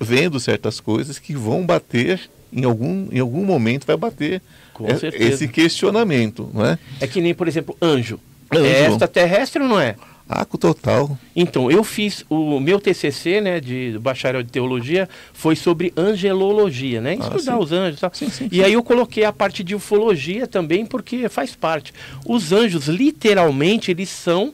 vendo 0.00 0.40
certas 0.40 0.80
coisas 0.80 1.18
que 1.18 1.34
vão 1.34 1.64
bater 1.64 2.20
em 2.52 2.64
algum, 2.64 3.08
em 3.12 3.18
algum 3.20 3.44
momento 3.44 3.86
vai 3.86 3.96
bater 3.96 4.42
Com 4.72 4.86
é, 4.86 4.96
certeza. 4.96 5.24
esse 5.24 5.48
questionamento, 5.48 6.50
não 6.52 6.64
é? 6.64 6.78
É 7.00 7.06
que 7.06 7.20
nem, 7.20 7.34
por 7.34 7.46
exemplo, 7.46 7.76
anjo. 7.80 8.18
Anjo. 8.52 8.64
É 8.64 8.88
extraterrestre 8.88 9.62
ou 9.62 9.68
não 9.68 9.80
é? 9.80 9.96
Aco 10.28 10.58
total. 10.58 11.16
Então, 11.36 11.70
eu 11.70 11.84
fiz 11.84 12.24
o 12.28 12.58
meu 12.58 12.80
TCC, 12.80 13.40
né, 13.40 13.60
de 13.60 13.96
bacharel 14.00 14.42
de 14.42 14.50
teologia, 14.50 15.08
foi 15.32 15.54
sobre 15.54 15.92
angelologia, 15.96 17.00
né, 17.00 17.12
Ah, 17.20 17.26
estudar 17.36 17.52
sim. 17.56 17.58
os 17.62 17.72
anjos, 17.72 17.98
e 17.98 18.00
tal. 18.00 18.10
Sim, 18.12 18.28
sim, 18.28 18.48
E 18.50 18.64
aí 18.64 18.72
eu 18.72 18.82
coloquei 18.82 19.24
a 19.24 19.32
parte 19.32 19.62
de 19.62 19.74
ufologia 19.74 20.46
também, 20.48 20.84
porque 20.84 21.28
faz 21.28 21.54
parte. 21.54 21.92
Os 22.26 22.52
anjos, 22.52 22.88
literalmente, 22.88 23.90
eles 23.92 24.08
são 24.08 24.52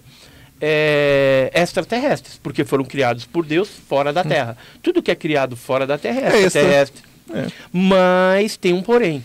é, 0.61 1.51
extraterrestres, 1.55 2.39
porque 2.43 2.65
foram 2.65 2.85
criados 2.85 3.25
por 3.25 3.45
Deus 3.45 3.69
fora 3.89 4.13
da 4.13 4.23
Terra. 4.23 4.57
Tudo 4.83 5.03
que 5.03 5.11
é 5.11 5.15
criado 5.15 5.57
fora 5.57 5.87
da 5.87 5.99
Terra 5.99 6.21
é 6.21 6.29
Hum. 6.29 6.33
É 6.35 6.43
extra. 6.43 6.47
extraterrestre. 6.61 7.03
É. 7.35 7.47
Mas 7.73 8.57
tem 8.57 8.73
um 8.73 8.83
porém. 8.83 9.25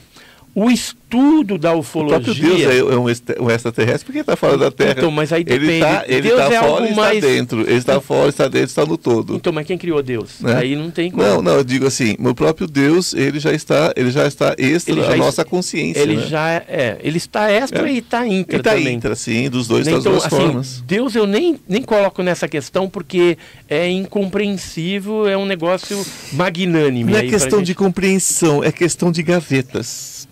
O 0.60 0.72
estudo 0.72 1.56
da 1.56 1.72
O 1.76 1.80
ufologia. 1.82 2.20
próprio 2.20 2.34
Deus 2.34 2.92
é, 2.92 2.98
um, 2.98 3.08
extra- 3.08 3.54
extraterrestre 3.54 4.06
porque 4.06 4.20
está 4.22 4.36
fora 4.36 4.58
da 4.58 4.72
Terra. 4.72 4.96
Então, 4.98 5.12
mas 5.12 5.32
aí 5.32 5.42
Ele 5.46 5.60
depende. 5.60 5.74
está 5.86 6.04
ele 6.08 6.22
Deus 6.24 6.38
tá 6.40 6.46
é 6.46 6.60
fora 6.60 6.72
algo 6.72 6.86
e 6.86 6.90
está 6.90 7.02
mais- 7.04 7.22
dentro. 7.22 7.62
Ele 7.62 7.74
está 7.74 8.02
fora, 8.02 8.30
está 8.30 8.48
dentro, 8.48 8.68
está 8.68 8.84
no 8.84 8.98
todo. 8.98 9.36
Então, 9.36 9.54
mas 9.54 9.68
quem 9.68 9.78
criou 9.78 10.02
Deus? 10.02 10.42
Né? 10.42 10.56
Aí 10.56 10.76
não 10.76 10.90
tem 10.90 11.12
como. 11.12 11.22
Não, 11.22 11.44
não, 11.44 11.52
eu 11.58 11.64
digo 11.64 11.86
assim, 11.86 12.16
o 12.20 12.34
próprio 12.34 12.66
Deus, 12.66 13.14
ele 13.14 13.40
já 13.40 13.54
está, 13.54 13.94
ele 13.96 14.10
já 14.10 14.26
está 14.26 14.56
extra 14.58 14.94
Ele 14.96 15.04
já 15.04 15.14
a 15.14 15.18
nossa 15.18 15.46
consciência, 15.46 16.00
Ele 16.00 16.16
né? 16.16 16.26
já 16.26 16.50
é, 16.68 16.98
ele 17.04 17.18
está 17.18 17.52
extra 17.52 17.88
É. 17.88 17.94
e 17.94 17.98
está 18.00 18.26
intra 18.28 18.56
Ele 18.56 18.62
está 18.68 18.80
intra, 18.92 19.16
sim, 19.16 19.52
dos 19.52 19.68
dois, 19.68 19.86
das 19.86 20.00
então, 20.00 20.12
duas 20.14 20.26
assim, 20.26 20.36
formas. 20.36 20.84
Deus 20.88 21.14
eu 21.14 21.28
nem, 21.28 21.60
nem 21.70 21.84
coloco 21.84 22.24
nessa 22.24 22.48
questão 22.48 22.90
porque 22.90 23.38
é 23.70 23.88
incompreensível, 23.90 25.28
é 25.28 25.38
um 25.38 25.46
negócio 25.46 26.04
magnânime. 26.34 27.12
Não 27.12 27.20
é 27.20 27.24
questão 27.28 27.62
de 27.62 27.76
compreensão, 27.76 28.64
é 28.64 28.72
questão 28.72 29.12
de 29.12 29.22
gavetas. 29.22 30.27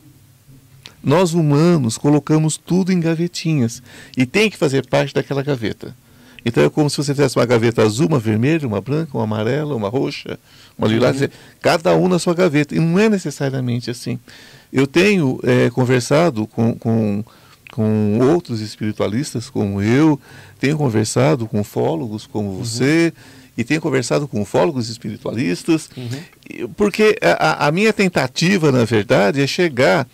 Nós 1.06 1.34
humanos 1.36 1.98
colocamos 2.00 2.58
tudo 2.58 2.92
em 2.92 3.00
gavetinhas 3.00 3.82
e 4.18 4.26
tem 4.26 4.50
que 4.50 4.58
fazer 4.58 4.88
parte 4.88 5.14
daquela 5.14 5.44
gaveta. 5.44 5.96
Então 6.44 6.64
é 6.64 6.70
como 6.70 6.90
se 6.90 6.98
você 6.98 7.14
tivesse 7.14 7.38
uma 7.38 7.46
gaveta 7.46 7.82
azul, 7.84 8.08
uma 8.08 8.20
vermelha, 8.20 8.68
uma 8.68 8.82
branca, 8.82 9.12
uma 9.18 9.24
amarela, 9.24 9.76
uma 9.76 9.88
roxa, 9.90 10.38
uma 10.78 10.88
lilás, 10.88 11.22
Uhum. 11.22 11.28
cada 11.62 11.96
um 11.96 12.08
na 12.08 12.18
sua 12.20 12.34
gaveta. 12.34 12.76
E 12.76 12.80
não 12.80 13.00
é 13.00 13.08
necessariamente 13.08 13.90
assim. 13.92 14.20
Eu 14.74 14.86
tenho 14.88 15.40
eh, 15.44 15.70
conversado 15.72 16.46
com, 16.48 16.74
com, 16.76 17.24
com 17.72 18.20
outros 18.20 18.60
espiritualistas 18.62 19.50
como 19.50 19.82
eu, 19.82 20.20
tenho 20.60 20.78
conversado 20.78 21.48
com 21.48 21.60
ufólogos 21.62 22.26
como 22.28 22.52
você, 22.58 23.14
e 23.58 23.64
tenho 23.64 23.80
conversado 23.82 24.28
com 24.28 24.42
ufólogos 24.42 24.90
espiritualistas, 24.90 25.90
e- 26.50 26.68
porque 26.76 27.18
a- 27.22 27.68
a 27.68 27.72
minha 27.72 27.94
tentativa, 27.94 28.72
na 28.72 28.84
verdade, 28.86 29.42
é 29.42 29.48
chegar 29.48 30.06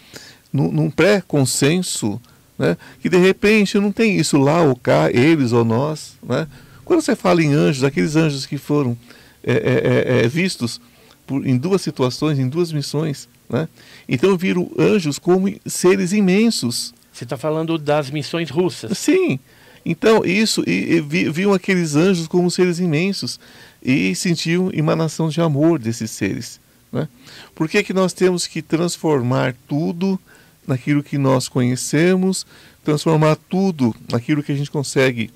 num, 0.52 0.72
num 0.72 0.90
pré-consenso 0.90 2.22
né, 2.58 2.78
que 3.02 3.10
de 3.10 3.18
repente 3.18 3.80
não 3.80 3.92
tem 3.92 4.18
isso 4.18 4.38
lá 4.38 4.62
ou 4.62 4.76
cá, 4.76 5.10
eles 5.12 5.52
ou 5.52 5.66
nós. 5.66 6.14
Né? 6.24 6.48
Quando 6.86 7.02
você 7.02 7.16
fala 7.16 7.42
em 7.44 7.54
anjos, 7.54 7.84
aqueles 7.84 8.16
anjos 8.16 8.46
que 8.46 8.58
foram 8.58 8.98
é, 9.44 9.54
é, 9.54 10.18
é, 10.20 10.26
é, 10.26 10.28
vistos 10.28 10.80
por, 11.26 11.46
em 11.46 11.58
duas 11.58 11.82
situações, 11.82 12.38
em 12.38 12.48
duas 12.48 12.72
missões, 12.72 13.28
né? 13.50 13.68
então 14.08 14.38
viram 14.38 14.70
anjos 14.78 15.18
como 15.18 15.52
seres 15.66 16.14
imensos. 16.14 16.94
Você 17.12 17.24
está 17.24 17.38
falando 17.38 17.78
das 17.78 18.10
missões 18.10 18.50
russas. 18.50 18.98
Sim. 18.98 19.40
Então, 19.84 20.24
isso, 20.24 20.64
e, 20.68 20.96
e 20.96 21.02
vi- 21.02 21.30
viam 21.30 21.54
aqueles 21.54 21.96
anjos 21.96 22.28
como 22.28 22.52
seres 22.52 22.78
imensos 22.78 23.40
e 23.82 24.14
sentiam 24.16 24.70
emanação 24.72 25.30
de 25.30 25.42
amor 25.42 25.80
desses 25.80 26.12
seres. 26.12 26.60
Né? 26.92 27.08
Por 27.56 27.68
que, 27.68 27.82
que 27.84 27.94
nós 27.94 28.14
temos 28.14 28.46
que 28.46 28.62
transformar 28.62 29.56
tudo 29.68 30.20
naquilo 30.68 31.04
que 31.04 31.18
nós 31.18 31.48
conhecemos, 31.48 32.46
transformar 32.84 33.38
tudo 33.50 33.96
naquilo 34.12 34.44
que 34.44 34.52
a 34.52 34.56
gente 34.56 34.72
consegue 34.72 35.32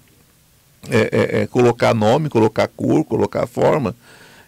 é, 0.90 1.10
é, 1.12 1.42
é, 1.42 1.48
colocar 1.48 1.94
nome, 1.94 2.30
colocar 2.30 2.68
cor, 2.68 3.04
colocar 3.04 3.48
forma? 3.48 3.96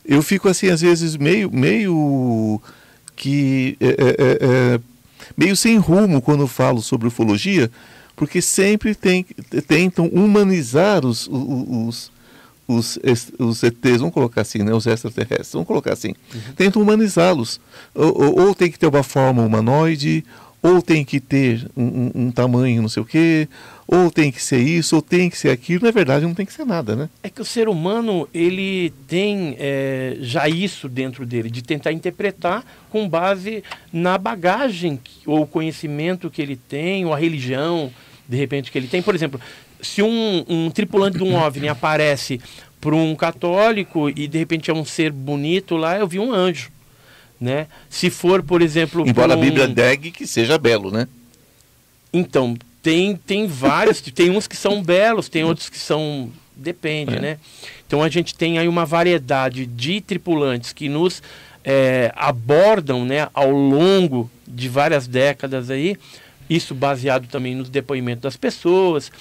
Eu 0.06 0.22
fico 0.22 0.48
assim, 0.48 0.70
às 0.70 0.82
vezes, 0.82 1.18
meio, 1.18 1.52
meio 1.52 2.62
que. 3.16 3.76
é, 3.80 4.78
é, 4.80 4.80
meio 5.36 5.56
sem 5.56 5.78
rumo 5.78 6.22
quando 6.22 6.48
falo 6.48 6.82
sobre 6.82 7.08
ufologia, 7.08 7.70
porque 8.16 8.42
sempre 8.42 8.96
tem, 8.96 9.26
tentam 9.68 10.08
humanizar 10.08 11.06
os, 11.06 11.28
os, 11.28 12.12
os, 12.68 13.00
os 13.38 13.64
ETs, 13.64 14.00
vamos 14.00 14.14
colocar 14.14 14.42
assim, 14.42 14.60
né, 14.60 14.74
os 14.74 14.88
extraterrestres, 14.88 15.54
vamos 15.54 15.68
colocar 15.68 15.94
assim, 15.94 16.14
tentam 16.56 16.82
humanizá-los. 16.82 17.60
Ou, 17.94 18.24
ou, 18.24 18.40
ou 18.48 18.56
tem 18.56 18.72
que 18.72 18.80
ter 18.80 18.88
uma 18.88 19.04
forma 19.04 19.44
humanoide, 19.44 20.24
ou 20.68 20.82
tem 20.82 21.06
que 21.06 21.20
ter 21.20 21.66
um, 21.78 22.12
um- 22.14 22.32
tamanho 22.32 22.82
não 22.82 22.90
sei 22.90 23.02
o 23.02 23.06
quê, 23.06 23.48
ou 23.88 24.12
tem 24.12 24.30
que 24.32 24.44
ser 24.44 24.60
isso, 24.60 24.98
ou 24.98 25.02
tem 25.02 25.30
que 25.30 25.38
ser 25.38 25.50
aquilo. 25.50 25.86
Na 25.86 25.92
verdade, 25.92 26.26
não 26.26 26.34
tem 26.34 26.46
que 26.46 26.52
ser 26.52 26.66
nada, 26.66 26.94
né? 26.96 27.10
É 27.24 27.30
que 27.30 27.42
o 27.42 27.46
ser 27.46 27.70
humano, 27.70 28.28
ele 28.34 28.92
tem 29.08 29.56
é, 29.60 30.18
já 30.20 30.50
isso 30.50 30.90
dentro 30.90 31.26
dele, 31.26 31.50
de 31.50 31.62
tentar 31.62 31.94
interpretar 31.94 32.66
com 32.90 33.08
base 33.08 33.64
na 33.94 34.18
bagagem 34.18 35.00
ou 35.26 35.48
conhecimento 35.48 36.30
que 36.30 36.42
ele 36.42 36.58
tem, 36.58 37.06
ou 37.06 37.14
a 37.14 37.18
religião, 37.18 37.90
de 38.28 38.36
repente, 38.36 38.70
que 38.72 38.78
ele 38.78 38.88
tem. 38.88 39.02
Por 39.02 39.16
exemplo, 39.16 39.40
se 39.82 40.02
um, 40.02 40.44
um 40.50 40.70
tripulante 40.70 41.18
de 41.18 41.24
um 41.24 41.36
OVNI 41.36 41.70
aparece 41.70 42.42
para 42.82 42.94
um 42.96 43.16
católico 43.16 44.10
e 44.10 44.28
de 44.28 44.38
repente 44.38 44.70
é 44.70 44.74
um 44.74 44.84
ser 44.84 45.12
bonito 45.14 45.78
lá, 45.78 45.98
eu 45.98 46.08
vi 46.08 46.20
um 46.20 46.34
anjo. 46.34 46.70
Né? 47.40 47.68
Se 47.90 48.10
for, 48.10 48.42
por 48.42 48.62
exemplo. 48.62 49.08
Embora 49.08 49.28
pra 49.30 49.38
a 49.38 49.40
Bíblia 49.46 49.66
um- 49.66 49.74
negue 49.74 50.10
que 50.12 50.26
seja 50.26 50.58
belo, 50.58 50.90
né? 50.92 51.08
então, 52.12 52.58
tem, 52.82 53.16
tem 53.16 53.46
vários, 53.48 54.00
tem 54.02 54.30
uns 54.32 54.48
que 54.48 54.56
são 54.56 54.82
belos, 54.82 55.30
tem 55.30 55.44
outros 55.44 55.70
que 55.70 55.78
são. 55.78 56.32
Depende, 56.56 57.16
É. 57.16 57.20
né? 57.20 57.38
Então 57.86 58.02
a 58.02 58.10
gente 58.10 58.34
tem 58.34 58.58
aí 58.58 58.68
uma 58.68 58.86
variedade 58.86 59.66
de 59.68 60.02
tripulantes 60.02 60.74
que 60.74 60.90
nos 60.90 61.22
é, 61.64 62.12
abordam 62.16 63.06
né, 63.06 63.28
ao 63.34 63.52
longo 63.52 64.32
de 64.48 64.68
várias 64.68 65.06
décadas 65.06 65.70
aí, 65.70 65.96
isso 66.50 66.74
baseado 66.74 67.28
também 67.28 67.54
nos 67.54 67.70
depoimentos 67.70 68.24
das 68.24 68.38
pessoas. 68.38 69.12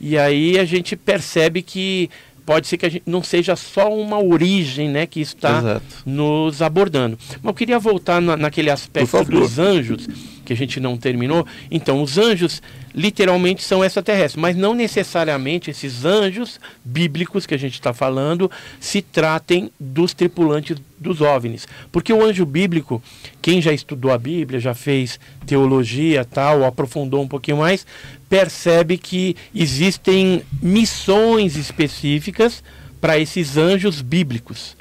E 0.00 0.16
aí 0.16 0.58
a 0.58 0.64
gente 0.64 0.96
percebe 0.96 1.60
que 1.60 2.08
pode 2.50 2.66
ser 2.66 2.78
que 2.78 2.86
a 2.86 2.88
gente 2.88 3.04
não 3.06 3.22
seja 3.22 3.54
só 3.54 3.94
uma 3.94 4.20
origem 4.20 4.88
né, 4.88 5.06
que 5.06 5.20
está 5.20 5.60
Exato. 5.60 5.82
nos 6.04 6.60
abordando. 6.60 7.16
Mas 7.34 7.44
eu 7.44 7.54
queria 7.54 7.78
voltar 7.78 8.20
na, 8.20 8.36
naquele 8.36 8.68
aspecto 8.68 9.22
dos 9.22 9.56
anjos, 9.56 10.08
que 10.50 10.54
a 10.54 10.56
gente 10.56 10.80
não 10.80 10.96
terminou. 10.96 11.46
Então, 11.70 12.02
os 12.02 12.18
anjos 12.18 12.60
literalmente 12.92 13.62
são 13.62 13.84
extraterrestres, 13.84 14.34
mas 14.34 14.56
não 14.56 14.74
necessariamente 14.74 15.70
esses 15.70 16.04
anjos 16.04 16.58
bíblicos 16.84 17.46
que 17.46 17.54
a 17.54 17.56
gente 17.56 17.74
está 17.74 17.92
falando 17.92 18.50
se 18.80 19.00
tratem 19.00 19.70
dos 19.78 20.12
tripulantes 20.12 20.76
dos 20.98 21.20
OVNIs. 21.20 21.68
Porque 21.92 22.12
o 22.12 22.24
anjo 22.24 22.44
bíblico, 22.44 23.00
quem 23.40 23.62
já 23.62 23.72
estudou 23.72 24.10
a 24.10 24.18
Bíblia, 24.18 24.58
já 24.58 24.74
fez 24.74 25.20
teologia 25.46 26.24
tal, 26.24 26.64
aprofundou 26.64 27.22
um 27.22 27.28
pouquinho 27.28 27.58
mais, 27.58 27.86
percebe 28.28 28.98
que 28.98 29.36
existem 29.54 30.42
missões 30.60 31.54
específicas 31.54 32.60
para 33.00 33.20
esses 33.20 33.56
anjos 33.56 34.02
bíblicos. 34.02 34.76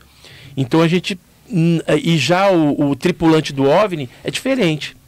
Então 0.57 0.81
a 0.81 0.87
gente. 0.87 1.19
E 2.03 2.17
já 2.17 2.51
o, 2.51 2.89
o 2.89 2.95
tripulante 2.95 3.53
do 3.53 3.65
OVNI 3.65 4.09
é 4.23 4.31
diferente. 4.31 4.98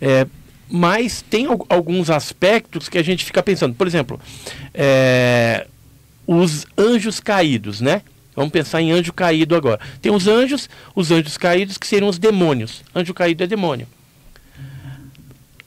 É, 0.00 0.26
mas 0.70 1.22
tem 1.22 1.46
al- 1.46 1.66
alguns 1.68 2.10
aspectos 2.10 2.88
que 2.88 2.98
a 2.98 3.02
gente 3.02 3.24
fica 3.24 3.42
pensando. 3.42 3.74
Por 3.74 3.86
exemplo, 3.86 4.20
é, 4.72 5.66
os 6.26 6.66
anjos 6.76 7.20
caídos, 7.20 7.80
né? 7.80 8.02
Vamos 8.34 8.50
pensar 8.50 8.82
em 8.82 8.90
anjo 8.90 9.12
caído 9.12 9.54
agora. 9.54 9.78
Tem 10.02 10.10
os 10.12 10.26
anjos, 10.26 10.68
os 10.94 11.10
anjos 11.12 11.36
caídos 11.38 11.78
que 11.78 11.86
seriam 11.86 12.08
os 12.08 12.18
demônios. 12.18 12.82
Anjo 12.94 13.14
caído 13.14 13.44
é 13.44 13.46
demônio. 13.46 13.86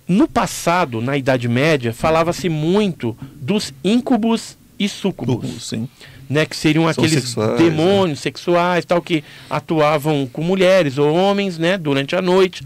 No 0.08 0.28
passado, 0.28 1.02
na 1.02 1.18
Idade 1.18 1.48
Média, 1.48 1.94
falava-se 1.94 2.48
muito 2.50 3.18
dos 3.36 3.74
íncubos 3.84 4.58
e 4.80 4.88
súcubos. 4.88 5.68
Sim. 5.68 5.88
Né, 6.30 6.46
que 6.46 6.58
seriam 6.58 6.84
São 6.84 6.90
aqueles 7.06 7.24
sexuais, 7.24 7.58
demônios 7.58 8.20
sexuais 8.20 8.84
tal 8.84 9.02
que 9.02 9.24
atuavam 9.50 10.28
com 10.32 10.42
mulheres 10.44 10.98
ou 10.98 11.14
homens 11.16 11.58
né, 11.58 11.78
durante 11.78 12.18
a 12.18 12.22
noite. 12.22 12.66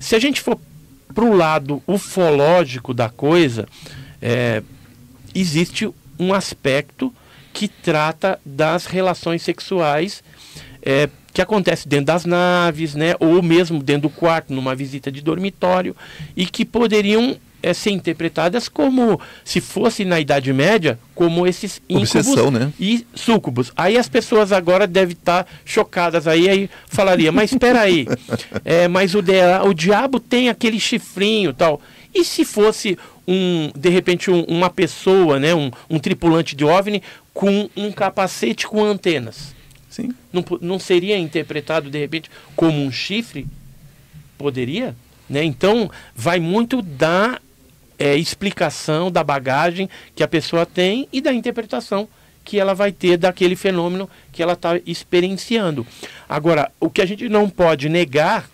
Se 0.00 0.16
a 0.16 0.18
gente 0.18 0.40
for 0.40 0.58
para 1.18 1.26
o 1.26 1.34
lado 1.36 1.82
ufológico 1.84 2.94
da 2.94 3.08
coisa, 3.08 3.66
é, 4.22 4.62
existe 5.34 5.92
um 6.16 6.32
aspecto 6.32 7.12
que 7.52 7.66
trata 7.66 8.38
das 8.46 8.86
relações 8.86 9.42
sexuais 9.42 10.22
é, 10.80 11.08
que 11.32 11.42
acontece 11.42 11.88
dentro 11.88 12.06
das 12.06 12.24
naves, 12.24 12.94
né, 12.94 13.16
ou 13.18 13.42
mesmo 13.42 13.82
dentro 13.82 14.02
do 14.02 14.14
quarto, 14.14 14.52
numa 14.52 14.76
visita 14.76 15.10
de 15.10 15.20
dormitório, 15.20 15.96
e 16.36 16.46
que 16.46 16.64
poderiam 16.64 17.36
é, 17.62 17.74
ser 17.74 17.90
interpretadas 17.90 18.68
como, 18.68 19.20
se 19.44 19.60
fosse 19.60 20.04
na 20.04 20.20
Idade 20.20 20.52
Média, 20.52 20.98
como 21.14 21.46
esses 21.46 21.80
íncubos 21.88 22.14
Obsessão, 22.14 22.50
né? 22.50 22.72
e 22.78 23.06
súcubos. 23.14 23.72
Aí 23.76 23.96
as 23.96 24.08
pessoas 24.08 24.52
agora 24.52 24.86
devem 24.86 25.14
estar 25.14 25.46
chocadas 25.64 26.26
aí, 26.26 26.48
aí 26.48 26.70
falaria, 26.86 27.32
mas 27.32 27.52
espera 27.52 27.80
aí, 27.80 28.06
é, 28.64 28.86
mas 28.88 29.14
o, 29.14 29.22
de, 29.22 29.40
o 29.64 29.74
diabo 29.74 30.20
tem 30.20 30.48
aquele 30.48 30.78
chifrinho 30.78 31.52
tal. 31.52 31.80
E 32.14 32.24
se 32.24 32.44
fosse 32.44 32.98
um, 33.26 33.70
de 33.76 33.90
repente, 33.90 34.30
um, 34.30 34.42
uma 34.44 34.70
pessoa, 34.70 35.38
né, 35.38 35.54
um, 35.54 35.70
um 35.90 35.98
tripulante 35.98 36.56
de 36.56 36.64
OVNI 36.64 37.02
com 37.34 37.68
um 37.76 37.92
capacete 37.92 38.66
com 38.66 38.82
antenas? 38.82 39.54
Sim. 39.90 40.14
Não, 40.32 40.44
não 40.60 40.78
seria 40.78 41.18
interpretado, 41.18 41.90
de 41.90 41.98
repente, 41.98 42.30
como 42.56 42.82
um 42.82 42.90
chifre? 42.90 43.46
Poderia? 44.36 44.94
Né? 45.28 45.44
Então, 45.44 45.90
vai 46.14 46.40
muito 46.40 46.80
da 46.80 47.38
é, 47.98 48.16
explicação, 48.16 49.10
da 49.10 49.24
bagagem 49.24 49.88
que 50.14 50.22
a 50.22 50.28
pessoa 50.28 50.64
tem 50.64 51.08
e 51.12 51.20
da 51.20 51.32
interpretação 51.32 52.08
que 52.44 52.58
ela 52.58 52.74
vai 52.74 52.90
ter 52.92 53.18
daquele 53.18 53.54
fenômeno 53.54 54.08
que 54.32 54.42
ela 54.42 54.54
está 54.54 54.78
experienciando. 54.86 55.86
Agora, 56.28 56.70
o 56.80 56.88
que 56.88 57.02
a 57.02 57.06
gente 57.06 57.28
não 57.28 57.48
pode 57.50 57.88
negar 57.88 58.48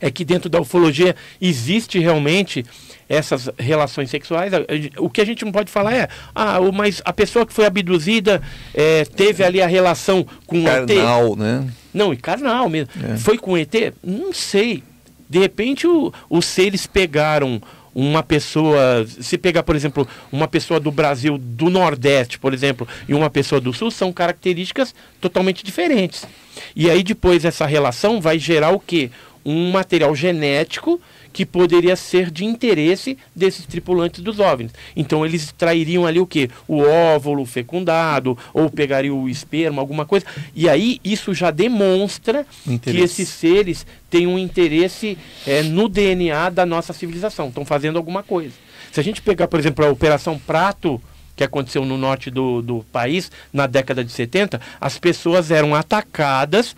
é 0.00 0.10
que 0.10 0.24
dentro 0.24 0.48
da 0.48 0.60
ufologia 0.60 1.16
existe 1.40 1.98
realmente 1.98 2.64
essas 3.08 3.48
relações 3.58 4.10
sexuais. 4.10 4.52
O 4.98 5.10
que 5.10 5.20
a 5.20 5.24
gente 5.24 5.44
não 5.44 5.50
pode 5.50 5.70
falar 5.72 5.92
é, 5.94 6.08
ah, 6.34 6.58
mas 6.72 7.02
a 7.04 7.12
pessoa 7.12 7.44
que 7.44 7.52
foi 7.52 7.66
abduzida 7.66 8.40
é, 8.72 9.04
teve 9.04 9.42
ali 9.42 9.60
a 9.60 9.66
relação 9.66 10.24
com 10.46 10.62
o 10.62 10.68
ET. 10.68 10.86
Carnal, 10.86 11.34
né? 11.34 11.68
Não, 11.92 12.12
e 12.12 12.16
carnal 12.16 12.68
mesmo. 12.68 12.90
É. 13.12 13.16
Foi 13.16 13.36
com 13.38 13.58
ET? 13.58 13.74
Não 14.04 14.32
sei. 14.32 14.84
De 15.28 15.38
repente 15.40 15.86
o- 15.88 16.12
os 16.28 16.44
seres 16.44 16.86
pegaram 16.86 17.60
uma 17.94 18.22
pessoa, 18.22 19.06
se 19.06 19.36
pegar, 19.36 19.62
por 19.62 19.74
exemplo, 19.74 20.06
uma 20.30 20.46
pessoa 20.46 20.78
do 20.78 20.90
Brasil 20.90 21.36
do 21.38 21.68
Nordeste, 21.68 22.38
por 22.38 22.54
exemplo, 22.54 22.86
e 23.08 23.14
uma 23.14 23.30
pessoa 23.30 23.60
do 23.60 23.72
Sul, 23.72 23.90
são 23.90 24.12
características 24.12 24.94
totalmente 25.20 25.64
diferentes. 25.64 26.26
E 26.74 26.88
aí 26.88 27.02
depois 27.02 27.44
essa 27.44 27.66
relação 27.66 28.20
vai 28.20 28.38
gerar 28.38 28.70
o 28.70 28.80
quê? 28.80 29.10
Um 29.44 29.70
material 29.70 30.14
genético 30.14 31.00
que 31.32 31.46
poderia 31.46 31.96
ser 31.96 32.30
de 32.30 32.44
interesse 32.44 33.16
desses 33.34 33.66
tripulantes 33.66 34.22
dos 34.22 34.38
OVNIs. 34.38 34.72
Então 34.96 35.24
eles 35.24 35.52
trairiam 35.56 36.06
ali 36.06 36.20
o 36.20 36.26
quê? 36.26 36.50
O 36.66 36.80
óvulo 36.80 37.44
fecundado, 37.44 38.36
ou 38.52 38.70
pegariam 38.70 39.22
o 39.22 39.28
esperma, 39.28 39.80
alguma 39.80 40.04
coisa. 40.04 40.26
E 40.54 40.68
aí 40.68 41.00
isso 41.04 41.32
já 41.34 41.50
demonstra 41.50 42.46
que 42.64 42.72
Interesse. 42.72 43.04
esses 43.04 43.28
seres 43.28 43.86
têm 44.08 44.26
um 44.26 44.38
interesse 44.38 45.16
eh, 45.46 45.62
no 45.62 45.88
DNA 45.88 46.50
da 46.50 46.66
nossa 46.66 46.92
civilização, 46.92 47.48
estão 47.48 47.64
fazendo 47.64 47.96
alguma 47.96 48.22
coisa. 48.22 48.54
Se 48.90 48.98
a 48.98 49.04
gente 49.04 49.22
pegar, 49.22 49.46
por 49.46 49.60
exemplo, 49.60 49.84
a 49.84 49.90
Operação 49.90 50.38
Prato, 50.38 51.00
que 51.36 51.44
aconteceu 51.44 51.84
no 51.84 51.96
norte 51.96 52.30
do, 52.30 52.60
do 52.60 52.84
país, 52.92 53.30
na 53.52 53.66
década 53.66 54.04
de 54.04 54.10
70, 54.10 54.60
as 54.80 54.98
pessoas 54.98 55.50
eram 55.50 55.74
atacadas 55.74 56.74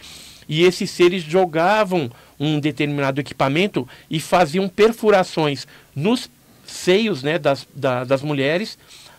e 0.49 0.62
esses 0.62 0.91
seres 0.91 1.23
jogavam 1.23 2.11
um 2.42 2.59
determinado 2.59 3.20
equipamento 3.20 3.88
e 4.11 4.18
faziam 4.18 4.68
perfurações 4.68 5.66
nos 5.94 6.28
seios 6.66 7.22
né, 7.22 7.38
das, 7.38 7.66
da- 7.74 8.02
das 8.05 8.22
mulheres, 8.22 8.76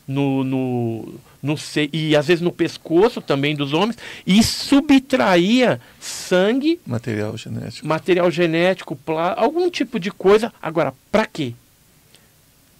no, 0.07 0.43
no, 0.43 1.13
no 1.41 1.55
e 1.93 2.13
às 2.15 2.27
vezes 2.27 2.41
no 2.41 2.51
pescoço 2.51 3.21
também 3.21 3.55
dos 3.55 3.71
homens, 3.71 3.97
e 4.27 4.43
subtraía 4.43 5.79
sangue, 5.99 6.79
Material 6.85 7.37
genético. 7.37 7.87
material 7.87 8.29
genético, 8.31 8.95
plá- 8.95 9.33
algum 9.37 9.69
tipo 9.69 9.97
de 9.99 10.11
coisa. 10.11 10.51
Agora, 10.61 10.93
para 11.09 11.25
quê? 11.25 11.53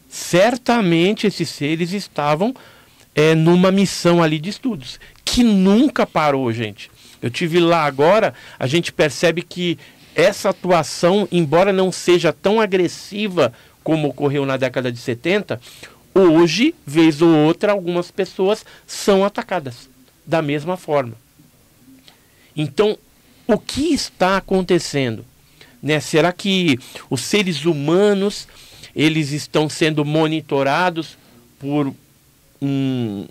Certamente 0.10 1.25
esses 1.25 1.49
seres 1.49 1.91
estavam 1.93 2.53
é, 3.15 3.34
numa 3.34 3.71
missão 3.71 4.21
ali 4.21 4.38
de 4.39 4.49
estudos, 4.49 4.99
que 5.23 5.43
nunca 5.43 6.06
parou, 6.06 6.51
gente. 6.51 6.91
Eu 7.21 7.29
tive 7.32 7.60
lá 7.60 7.86
agora, 7.86 8.34
a 8.60 8.67
gente 8.67 8.91
percebe 8.91 9.41
que 9.41 9.79
essa 10.15 10.49
atuação, 10.49 11.28
embora 11.32 11.73
não 11.73 11.91
seja 11.91 12.32
tão 12.32 12.60
agressiva 12.62 13.54
como 13.84 14.10
ocorreu 14.10 14.45
na 14.45 14.58
década 14.58 14.91
de 14.91 14.97
70, 14.97 15.60
hoje, 16.13 16.73
vez 16.86 17.21
ou 17.21 17.30
outra, 17.30 17.71
algumas 17.71 18.12
pessoas 18.12 18.65
são 18.88 19.26
atacadas 19.26 19.89
da 20.26 20.41
mesma 20.41 20.78
forma. 20.78 21.13
Então, 22.56 22.97
o 23.47 23.58
que 23.58 23.93
está 23.93 24.38
acontecendo? 24.38 25.26
Né? 25.82 25.99
Será 25.99 26.32
que 26.32 26.80
os 27.10 27.21
seres 27.21 27.65
humanos 27.65 28.47
eles 28.95 29.32
estão 29.32 29.67
sendo 29.67 30.06
monitorados 30.06 31.17
por 31.60 31.93
um, 32.62 33.26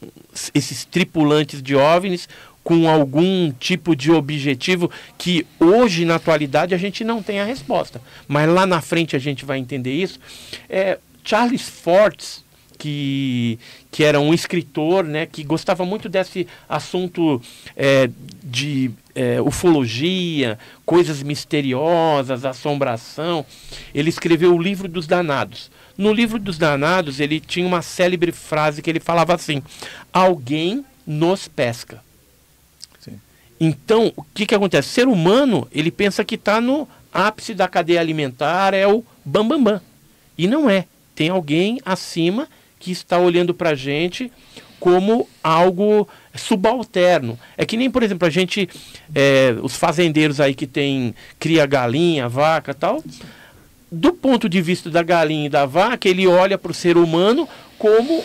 esses 0.54 0.84
tripulantes 0.84 1.62
de 1.62 1.74
OVNIs 1.74 2.28
com 2.62 2.88
algum 2.88 3.50
tipo 3.52 3.96
de 3.96 4.10
objetivo 4.10 4.90
que 5.18 5.46
hoje, 5.58 6.04
na 6.04 6.16
atualidade, 6.16 6.74
a 6.74 6.78
gente 6.78 7.02
não 7.04 7.22
tem 7.22 7.40
a 7.40 7.44
resposta. 7.44 8.00
Mas 8.28 8.48
lá 8.48 8.66
na 8.66 8.80
frente 8.80 9.16
a 9.16 9.18
gente 9.18 9.44
vai 9.44 9.58
entender 9.58 9.92
isso. 9.92 10.20
É, 10.68 10.98
Charles 11.24 11.68
Fortes, 11.68 12.44
que, 12.78 13.58
que 13.90 14.02
era 14.02 14.18
um 14.20 14.34
escritor, 14.34 15.04
né, 15.04 15.26
que 15.26 15.44
gostava 15.44 15.84
muito 15.84 16.08
desse 16.08 16.46
assunto 16.68 17.40
é, 17.76 18.10
de 18.42 18.90
é, 19.14 19.40
ufologia, 19.40 20.58
coisas 20.84 21.22
misteriosas, 21.22 22.44
assombração. 22.44 23.46
Ele 23.94 24.08
escreveu 24.08 24.54
o 24.54 24.60
livro 24.60 24.88
dos 24.88 25.06
danados. 25.06 25.70
No 25.96 26.12
livro 26.12 26.38
dos 26.38 26.58
danados, 26.58 27.20
ele 27.20 27.38
tinha 27.38 27.66
uma 27.66 27.82
célebre 27.82 28.32
frase 28.32 28.82
que 28.82 28.90
ele 28.90 29.00
falava 29.00 29.34
assim: 29.34 29.62
Alguém 30.12 30.84
nos 31.06 31.46
pesca. 31.46 32.00
Então, 33.64 34.12
o 34.16 34.24
que, 34.34 34.44
que 34.44 34.56
acontece? 34.56 34.88
O 34.88 34.90
ser 34.90 35.06
humano, 35.06 35.68
ele 35.70 35.92
pensa 35.92 36.24
que 36.24 36.34
está 36.34 36.60
no 36.60 36.88
ápice 37.14 37.54
da 37.54 37.68
cadeia 37.68 38.00
alimentar, 38.00 38.74
é 38.74 38.88
o 38.88 39.04
bambambam. 39.24 39.74
Bam, 39.74 39.74
bam. 39.74 39.82
E 40.36 40.48
não 40.48 40.68
é. 40.68 40.86
Tem 41.14 41.28
alguém 41.28 41.78
acima 41.84 42.48
que 42.80 42.90
está 42.90 43.18
olhando 43.18 43.54
para 43.54 43.70
a 43.70 43.74
gente 43.76 44.32
como 44.80 45.28
algo 45.44 46.08
subalterno. 46.34 47.38
É 47.56 47.64
que 47.64 47.76
nem, 47.76 47.88
por 47.88 48.02
exemplo, 48.02 48.26
a 48.26 48.30
gente, 48.30 48.68
é, 49.14 49.54
os 49.62 49.76
fazendeiros 49.76 50.40
aí 50.40 50.56
que 50.56 50.66
tem, 50.66 51.14
cria 51.38 51.64
galinha, 51.64 52.28
vaca 52.28 52.74
tal, 52.74 53.00
do 53.92 54.12
ponto 54.12 54.48
de 54.48 54.60
vista 54.60 54.90
da 54.90 55.04
galinha 55.04 55.46
e 55.46 55.48
da 55.48 55.66
vaca, 55.66 56.08
ele 56.08 56.26
olha 56.26 56.58
para 56.58 56.72
o 56.72 56.74
ser 56.74 56.96
humano 56.96 57.48
como 57.78 58.24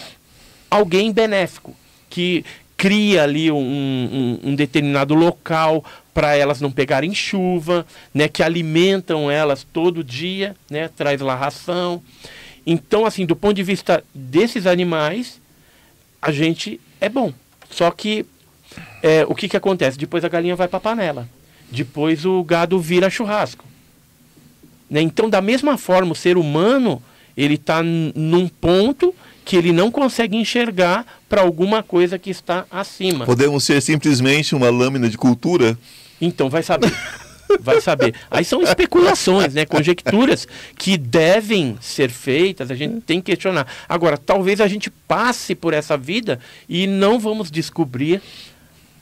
alguém 0.72 1.12
benéfico, 1.12 1.76
que 2.10 2.44
cria 2.78 3.24
ali 3.24 3.52
um, 3.52 3.58
um, 3.58 4.40
um 4.52 4.56
determinado 4.56 5.16
local 5.16 5.84
para 6.14 6.36
elas 6.36 6.62
não 6.62 6.72
pegarem 6.72 7.14
chuva, 7.14 7.86
né, 8.14 8.28
que 8.28 8.42
alimentam 8.42 9.30
elas 9.30 9.64
todo 9.64 10.04
dia, 10.04 10.56
né, 10.70 10.90
traz 10.96 11.20
lá 11.20 11.36
ração. 11.36 12.02
Então, 12.66 13.06
assim, 13.06 13.26
do 13.26 13.36
ponto 13.36 13.56
de 13.56 13.64
vista 13.64 14.04
desses 14.14 14.68
animais, 14.68 15.42
a 16.22 16.32
gente 16.32 16.80
é 17.02 17.10
bom. 17.10 17.34
Só 17.70 17.90
que 17.92 18.26
é, 19.02 19.26
o 19.28 19.36
que, 19.36 19.48
que 19.48 19.58
acontece? 19.58 19.98
Depois 19.98 20.24
a 20.24 20.30
galinha 20.30 20.56
vai 20.56 20.68
para 20.68 20.78
a 20.78 20.82
panela. 20.82 21.28
Depois 21.70 22.26
o 22.26 22.44
gado 22.44 22.80
vira 22.80 23.10
churrasco. 23.10 23.66
Né? 24.90 25.02
Então, 25.02 25.30
da 25.30 25.42
mesma 25.42 25.78
forma, 25.78 26.12
o 26.12 26.16
ser 26.16 26.38
humano 26.38 27.02
ele 27.36 27.56
está 27.56 27.84
num 27.84 28.48
ponto 28.48 29.14
que 29.48 29.56
ele 29.56 29.72
não 29.72 29.90
consegue 29.90 30.36
enxergar 30.36 31.06
para 31.30 31.42
alguma 31.42 31.82
coisa 31.82 32.20
que 32.20 32.30
está 32.30 32.66
acima. 32.70 33.26
Podemos 33.26 33.64
ser 33.64 33.82
simplesmente 33.82 34.54
uma 34.54 34.70
lâmina 34.70 35.10
de 35.10 35.18
cultura? 35.18 35.80
Então, 36.20 36.50
vai 36.50 36.62
saber. 36.62 36.94
Vai 37.62 37.80
saber. 37.80 38.14
Aí 38.30 38.44
são 38.44 38.62
especulações, 38.62 39.54
né? 39.54 39.66
conjecturas 39.66 40.46
que 40.78 40.98
devem 40.98 41.78
ser 41.80 42.10
feitas, 42.10 42.70
a 42.70 42.76
gente 42.76 43.00
tem 43.00 43.22
que 43.22 43.32
questionar. 43.32 43.66
Agora, 43.88 44.18
talvez 44.18 44.60
a 44.60 44.68
gente 44.68 44.90
passe 45.08 45.56
por 45.56 45.74
essa 45.74 45.96
vida 45.96 46.42
e 46.68 46.86
não 46.86 47.18
vamos 47.18 47.50
descobrir 47.50 48.22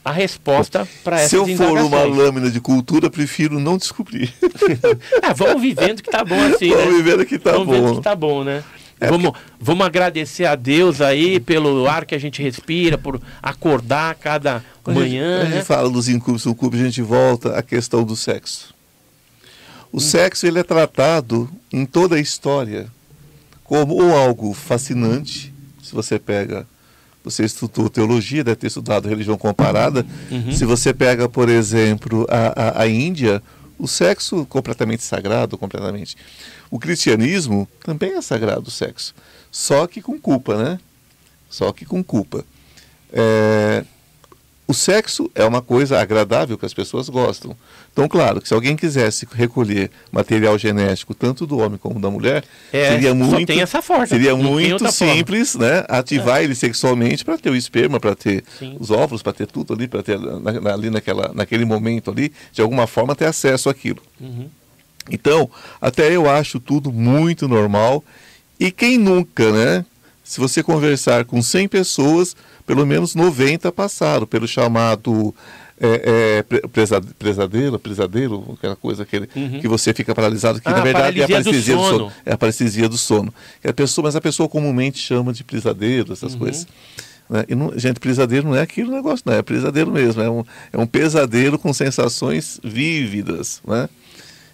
a 0.04 0.12
resposta 0.12 0.86
para 1.02 1.16
essas 1.16 1.30
Se 1.30 1.34
eu 1.34 1.56
for 1.56 1.76
uma 1.80 2.04
lâmina 2.04 2.48
de 2.48 2.60
cultura, 2.60 3.10
prefiro 3.10 3.58
não 3.58 3.76
descobrir. 3.76 4.32
é, 5.20 5.34
vamos 5.34 5.60
vivendo 5.60 6.00
que 6.00 6.08
tá 6.08 6.24
bom 6.24 6.40
assim, 6.40 6.68
vamos 6.68 6.84
né? 6.84 7.02
vivendo 7.02 7.26
que 7.26 7.36
tá 7.36 7.50
vamos 7.50 7.66
bom. 7.66 7.82
Vamos 7.82 7.96
que 7.98 8.04
tá 8.04 8.14
bom, 8.14 8.44
né? 8.44 8.62
É 9.00 9.08
vamos, 9.08 9.32
porque... 9.32 9.40
vamos 9.60 9.86
agradecer 9.86 10.46
a 10.46 10.54
Deus 10.54 11.00
aí 11.00 11.38
pelo 11.38 11.86
ar 11.88 12.04
que 12.04 12.14
a 12.14 12.18
gente 12.18 12.42
respira, 12.42 12.96
por 12.96 13.20
acordar 13.42 14.14
cada 14.14 14.64
quando 14.82 14.96
manhã. 14.96 15.40
A 15.40 15.40
gente, 15.40 15.48
né? 15.48 15.54
a 15.54 15.58
gente 15.58 15.66
fala 15.66 15.90
dos 15.90 16.08
incubos 16.08 16.44
no 16.44 16.54
cubo, 16.54 16.76
a 16.76 16.78
gente 16.78 17.02
volta 17.02 17.58
à 17.58 17.62
questão 17.62 18.04
do 18.04 18.16
sexo. 18.16 18.74
O 19.92 19.98
hum. 19.98 20.00
sexo 20.00 20.46
ele 20.46 20.58
é 20.58 20.62
tratado 20.62 21.50
em 21.72 21.84
toda 21.84 22.16
a 22.16 22.20
história 22.20 22.86
como 23.64 23.94
ou 23.94 24.16
algo 24.16 24.52
fascinante, 24.54 25.52
se 25.82 25.92
você 25.92 26.18
pega 26.18 26.66
você 27.26 27.44
estudou 27.44 27.90
teologia, 27.90 28.44
deve 28.44 28.54
ter 28.54 28.68
estudado 28.68 29.08
religião 29.08 29.36
comparada. 29.36 30.06
Uhum. 30.30 30.52
Se 30.52 30.64
você 30.64 30.94
pega, 30.94 31.28
por 31.28 31.48
exemplo, 31.48 32.24
a, 32.30 32.80
a, 32.80 32.82
a, 32.82 32.86
Índia, 32.88 33.42
o 33.76 33.88
sexo 33.88 34.46
completamente 34.46 35.02
sagrado, 35.02 35.58
completamente. 35.58 36.16
O 36.70 36.78
cristianismo 36.78 37.68
também 37.84 38.12
é 38.12 38.20
sagrado 38.20 38.68
o 38.68 38.70
sexo, 38.70 39.14
só 39.50 39.86
que 39.86 40.02
com 40.02 40.18
culpa, 40.18 40.56
né? 40.56 40.78
Só 41.48 41.72
que 41.72 41.84
com 41.84 42.02
culpa. 42.02 42.44
É, 43.12 43.84
o 44.68 44.74
sexo 44.74 45.30
é 45.34 45.44
uma 45.44 45.62
coisa 45.62 46.00
agradável 46.00 46.58
que 46.58 46.66
as 46.66 46.74
pessoas 46.74 47.08
gostam. 47.08 47.56
Então, 47.92 48.08
claro, 48.08 48.40
que 48.40 48.48
se 48.48 48.54
alguém 48.54 48.76
quisesse 48.76 49.26
recolher 49.32 49.90
material 50.10 50.58
genético 50.58 51.14
tanto 51.14 51.46
do 51.46 51.58
homem 51.58 51.78
como 51.78 52.00
da 52.00 52.10
mulher, 52.10 52.44
é, 52.72 52.90
seria 52.90 53.14
muito 53.14 53.46
seria 54.08 54.36
muito 54.36 54.90
simples, 54.90 55.52
forma. 55.52 55.68
né? 55.68 55.84
Ativar 55.88 56.40
é. 56.40 56.44
ele 56.44 56.54
sexualmente 56.54 57.24
para 57.24 57.38
ter 57.38 57.50
o 57.50 57.56
esperma, 57.56 58.00
para 58.00 58.16
ter 58.16 58.42
Sim. 58.58 58.76
os 58.80 58.90
óvulos, 58.90 59.22
para 59.22 59.32
ter 59.32 59.46
tudo 59.46 59.72
ali, 59.72 59.86
para 59.86 60.02
ter 60.02 60.18
na, 60.18 60.74
ali 60.74 60.90
naquela, 60.90 61.30
naquele 61.32 61.64
momento 61.64 62.10
ali, 62.10 62.32
de 62.52 62.60
alguma 62.60 62.88
forma 62.88 63.14
ter 63.14 63.26
acesso 63.26 63.70
àquilo. 63.70 64.02
Uhum. 64.20 64.48
Então, 65.10 65.50
até 65.80 66.14
eu 66.14 66.28
acho 66.28 66.58
tudo 66.58 66.92
muito 66.92 67.46
normal. 67.48 68.02
E 68.58 68.70
quem 68.70 68.98
nunca, 68.98 69.50
né? 69.52 69.84
Se 70.24 70.40
você 70.40 70.62
conversar 70.62 71.24
com 71.24 71.40
100 71.40 71.68
pessoas, 71.68 72.34
pelo 72.66 72.84
menos 72.84 73.14
90 73.14 73.70
passaram 73.70 74.26
pelo 74.26 74.48
chamado 74.48 75.32
é, 75.78 76.42
é, 76.50 76.68
presadeiro, 77.18 77.78
presadeiro, 77.78 78.54
aquela 78.58 78.74
coisa 78.74 79.02
aquele, 79.02 79.28
uhum. 79.36 79.60
que 79.60 79.68
você 79.68 79.92
fica 79.92 80.14
paralisado, 80.14 80.60
que 80.60 80.68
ah, 80.68 80.72
na 80.72 80.80
verdade 80.80 81.20
é 81.20 81.24
a 81.24 81.28
paralisia 81.28 81.76
do 81.76 81.82
sono. 81.82 81.92
do 81.92 81.98
sono. 81.98 82.12
É 82.24 82.32
a 82.32 82.38
paralisia 82.38 82.88
do 82.88 82.98
sono. 82.98 83.34
É 83.62 83.68
a 83.68 83.72
pessoa, 83.72 84.04
mas 84.04 84.16
a 84.16 84.20
pessoa 84.20 84.48
comumente 84.48 84.98
chama 84.98 85.32
de 85.32 85.44
presadeiro, 85.44 86.12
essas 86.12 86.32
uhum. 86.32 86.38
coisas. 86.38 86.66
Né? 87.28 87.44
E 87.48 87.54
não, 87.54 87.78
gente, 87.78 88.00
pesadelo 88.00 88.48
não 88.48 88.56
é 88.56 88.62
aquele 88.62 88.90
negócio, 88.90 89.22
não, 89.26 89.34
é 89.34 89.42
pesadelo 89.42 89.92
mesmo, 89.92 90.22
é 90.22 90.30
um, 90.30 90.44
é 90.72 90.78
um 90.78 90.86
pesadelo 90.86 91.58
com 91.58 91.72
sensações 91.72 92.58
vívidas. 92.64 93.60
Né? 93.66 93.88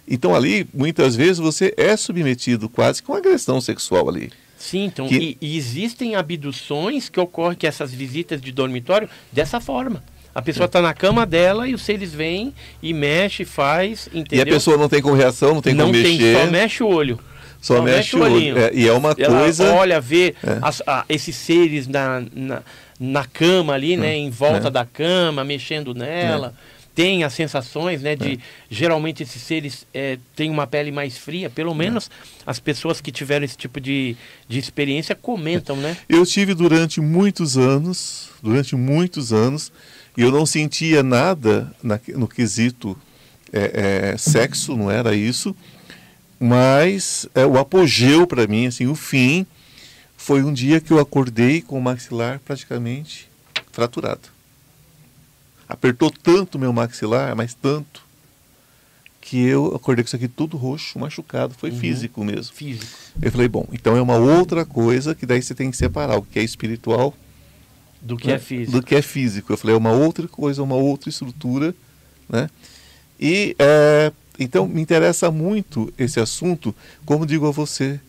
Então 0.07 0.35
ali, 0.35 0.67
muitas 0.73 1.15
vezes, 1.15 1.37
você 1.37 1.73
é 1.77 1.95
submetido 1.95 2.67
quase 2.67 3.01
com 3.01 3.13
agressão 3.13 3.61
sexual 3.61 4.09
ali. 4.09 4.31
Sim, 4.57 4.85
então, 4.85 5.07
que... 5.07 5.15
e, 5.15 5.37
e, 5.41 5.57
existem 5.57 6.15
abduções 6.15 7.09
que 7.09 7.19
ocorrem, 7.19 7.57
que 7.57 7.67
essas 7.67 7.93
visitas 7.93 8.41
de 8.41 8.51
dormitório, 8.51 9.09
dessa 9.31 9.59
forma. 9.59 10.01
A 10.33 10.41
pessoa 10.41 10.65
está 10.65 10.81
na 10.81 10.93
cama 10.93 11.25
dela 11.25 11.67
e 11.67 11.75
os 11.75 11.81
seres 11.83 12.13
vêm 12.13 12.53
e 12.81 12.93
mexe, 12.93 13.45
faz, 13.45 14.07
entendeu? 14.13 14.45
E 14.45 14.49
a 14.49 14.53
pessoa 14.53 14.77
não 14.77 14.89
tem 14.89 15.01
como 15.01 15.15
reação, 15.15 15.55
não 15.55 15.61
tem 15.61 15.73
não 15.73 15.87
como 15.87 16.01
tem, 16.01 16.17
mexer. 16.17 16.37
Só 16.37 16.51
mexe 16.51 16.83
o 16.83 16.87
olho. 16.87 17.19
Só, 17.61 17.77
só 17.77 17.81
mexe, 17.83 18.15
mexe, 18.15 18.15
o 18.15 18.21
olho. 18.21 18.57
É, 18.57 18.71
e 18.73 18.87
é 18.87 18.93
uma 18.93 19.13
Ela 19.17 19.39
coisa... 19.41 19.73
olha, 19.73 20.01
vê 20.01 20.33
é. 20.43 20.57
as, 20.61 20.81
a, 20.87 21.05
esses 21.07 21.35
seres 21.35 21.87
na, 21.87 22.23
na, 22.33 22.63
na 22.99 23.25
cama 23.25 23.73
ali, 23.73 23.95
né? 23.95 24.15
Em 24.15 24.29
volta 24.29 24.69
é. 24.69 24.71
da 24.71 24.85
cama, 24.85 25.43
mexendo 25.43 25.93
nela. 25.93 26.53
É 26.69 26.72
tem 26.95 27.23
as 27.23 27.33
sensações, 27.33 28.01
né? 28.01 28.15
De 28.15 28.33
é. 28.33 28.37
geralmente 28.69 29.23
esses 29.23 29.41
seres 29.41 29.85
é, 29.93 30.17
têm 30.35 30.49
uma 30.49 30.67
pele 30.67 30.91
mais 30.91 31.17
fria. 31.17 31.49
Pelo 31.49 31.71
é. 31.71 31.75
menos 31.75 32.09
as 32.45 32.59
pessoas 32.59 33.01
que 33.01 33.11
tiveram 33.11 33.45
esse 33.45 33.57
tipo 33.57 33.79
de, 33.79 34.15
de 34.47 34.59
experiência 34.59 35.15
comentam, 35.15 35.75
né? 35.75 35.97
Eu 36.07 36.25
tive 36.25 36.53
durante 36.53 37.01
muitos 37.01 37.57
anos, 37.57 38.29
durante 38.41 38.75
muitos 38.75 39.33
anos, 39.33 39.71
e 40.15 40.21
eu 40.21 40.31
não 40.31 40.45
sentia 40.45 41.01
nada 41.01 41.73
na, 41.81 41.99
no 42.15 42.27
quesito 42.27 42.97
é, 43.51 44.11
é, 44.13 44.17
sexo, 44.17 44.75
não 44.75 44.89
era 44.89 45.15
isso. 45.15 45.55
Mas 46.39 47.27
é, 47.33 47.45
o 47.45 47.57
apogeu 47.57 48.27
para 48.27 48.45
mim, 48.47 48.67
assim, 48.67 48.85
o 48.85 48.95
fim, 48.95 49.45
foi 50.17 50.43
um 50.43 50.53
dia 50.53 50.79
que 50.81 50.91
eu 50.91 50.99
acordei 50.99 51.61
com 51.61 51.77
o 51.77 51.81
maxilar 51.81 52.39
praticamente 52.39 53.29
fraturado 53.71 54.32
apertou 55.73 56.11
tanto 56.11 56.59
meu 56.59 56.71
maxilar, 56.71 57.35
mas 57.35 57.55
tanto, 57.55 58.03
que 59.19 59.43
eu 59.43 59.73
acordei 59.75 60.03
com 60.03 60.07
isso 60.07 60.15
aqui 60.15 60.27
tudo 60.27 60.55
roxo, 60.55 60.99
machucado. 60.99 61.55
Foi 61.55 61.71
uhum. 61.71 61.79
físico 61.79 62.23
mesmo. 62.23 62.53
Físico. 62.53 62.85
Eu 63.19 63.31
falei, 63.31 63.47
bom, 63.47 63.65
então 63.71 63.97
é 63.97 64.01
uma 64.01 64.17
outra 64.17 64.63
coisa 64.65 65.15
que 65.15 65.25
daí 65.25 65.41
você 65.41 65.55
tem 65.55 65.71
que 65.71 65.77
separar 65.77 66.17
o 66.17 66.21
que 66.21 66.37
é 66.37 66.43
espiritual 66.43 67.13
do 67.99 68.17
que 68.17 68.27
é 68.27 68.31
né? 68.31 68.35
é 68.35 68.39
físico. 68.39 68.71
Do 68.71 68.83
que 68.83 68.95
é 68.95 69.01
físico. 69.01 69.51
Eu 69.51 69.57
falei, 69.57 69.75
é 69.75 69.79
uma 69.79 69.91
outra 69.91 70.27
coisa, 70.27 70.61
uma 70.61 70.75
outra 70.75 71.09
estrutura, 71.09 71.73
né? 72.29 72.49
E 73.19 73.55
é, 73.57 74.11
então 74.37 74.67
me 74.67 74.81
interessa 74.81 75.31
muito 75.31 75.91
esse 75.97 76.19
assunto, 76.19 76.75
como 77.05 77.25
digo 77.25 77.47
a 77.47 77.51
você, 77.51 77.99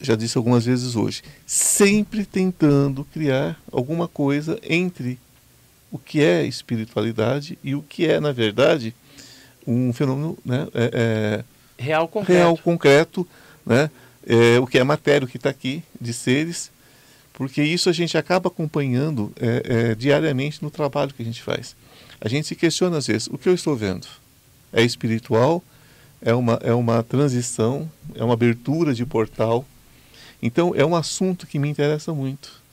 já 0.00 0.14
disse 0.14 0.38
algumas 0.38 0.64
vezes 0.64 0.96
hoje, 0.96 1.22
sempre 1.46 2.24
tentando 2.24 3.04
criar 3.04 3.60
alguma 3.70 4.08
coisa 4.08 4.58
entre 4.62 5.18
o 5.94 5.98
que 5.98 6.20
é 6.20 6.44
espiritualidade 6.44 7.56
e 7.62 7.76
o 7.76 7.80
que 7.80 8.04
é, 8.04 8.18
na 8.18 8.32
verdade, 8.32 8.92
um 9.64 9.92
fenômeno 9.92 10.36
né, 10.44 10.66
é, 10.74 10.90
é, 10.92 11.44
real 11.80 12.08
concreto, 12.08 12.36
real, 12.36 12.58
concreto 12.58 13.28
né, 13.64 13.88
é, 14.26 14.58
o 14.58 14.66
que 14.66 14.76
é 14.76 14.82
matéria, 14.82 15.24
o 15.24 15.28
que 15.28 15.36
está 15.36 15.50
aqui, 15.50 15.84
de 16.00 16.12
seres, 16.12 16.68
porque 17.32 17.62
isso 17.62 17.88
a 17.88 17.92
gente 17.92 18.18
acaba 18.18 18.48
acompanhando 18.48 19.32
é, 19.40 19.62
é, 19.64 19.94
diariamente 19.94 20.60
no 20.64 20.68
trabalho 20.68 21.14
que 21.14 21.22
a 21.22 21.24
gente 21.24 21.40
faz. 21.40 21.76
A 22.20 22.28
gente 22.28 22.48
se 22.48 22.56
questiona 22.56 22.98
às 22.98 23.06
vezes, 23.06 23.28
o 23.28 23.38
que 23.38 23.48
eu 23.48 23.54
estou 23.54 23.76
vendo? 23.76 24.08
É 24.72 24.82
espiritual? 24.82 25.62
É 26.20 26.34
uma, 26.34 26.58
é 26.60 26.74
uma 26.74 27.04
transição? 27.04 27.88
É 28.16 28.24
uma 28.24 28.34
abertura 28.34 28.92
de 28.92 29.06
portal? 29.06 29.64
Então, 30.42 30.74
é 30.74 30.84
um 30.84 30.96
assunto 30.96 31.46
que 31.46 31.56
me 31.56 31.68
interessa 31.68 32.12
muito. 32.12 32.63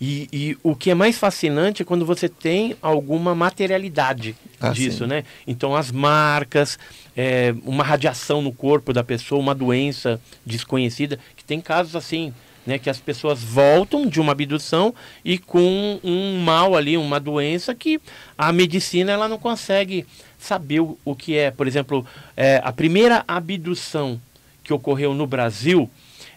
E, 0.00 0.28
e, 0.32 0.58
o 0.62 0.74
que 0.74 0.90
é 0.90 0.94
mais 0.94 1.18
fascinante 1.18 1.82
é 1.82 1.84
quando 1.84 2.06
você 2.06 2.26
tem 2.26 2.74
alguma 2.80 3.34
materialidade 3.34 4.34
ah, 4.58 4.70
disso, 4.70 5.04
sim. 5.04 5.06
né? 5.06 5.24
Então 5.46 5.76
as 5.76 5.92
marcas, 5.92 6.78
é, 7.14 7.54
uma 7.66 7.84
radiação 7.84 8.40
no 8.40 8.50
corpo 8.50 8.94
da 8.94 9.04
pessoa, 9.04 9.38
uma 9.38 9.54
doença 9.54 10.18
desconhecida, 10.44 11.18
que 11.36 11.44
tem 11.44 11.60
casos 11.60 11.94
assim, 11.94 12.32
né? 12.66 12.78
Que 12.78 12.88
as 12.88 12.98
pessoas 12.98 13.42
voltam 13.42 14.06
de 14.06 14.18
uma 14.18 14.32
abdução 14.32 14.94
e 15.22 15.36
com 15.36 16.00
um 16.02 16.38
mal 16.38 16.74
ali, 16.74 16.96
uma 16.96 17.20
doença 17.20 17.74
que 17.74 18.00
a 18.38 18.50
medicina 18.54 19.12
ela 19.12 19.28
não 19.28 19.38
consegue 19.38 20.06
saber 20.38 20.80
o, 20.80 20.98
o 21.04 21.14
que 21.14 21.36
é. 21.36 21.50
Por 21.50 21.66
exemplo, 21.66 22.06
é, 22.34 22.58
a 22.64 22.72
primeira 22.72 23.22
abdução 23.28 24.18
que 24.64 24.72
ocorreu 24.72 25.12
no 25.12 25.26
Brasil, 25.26 25.90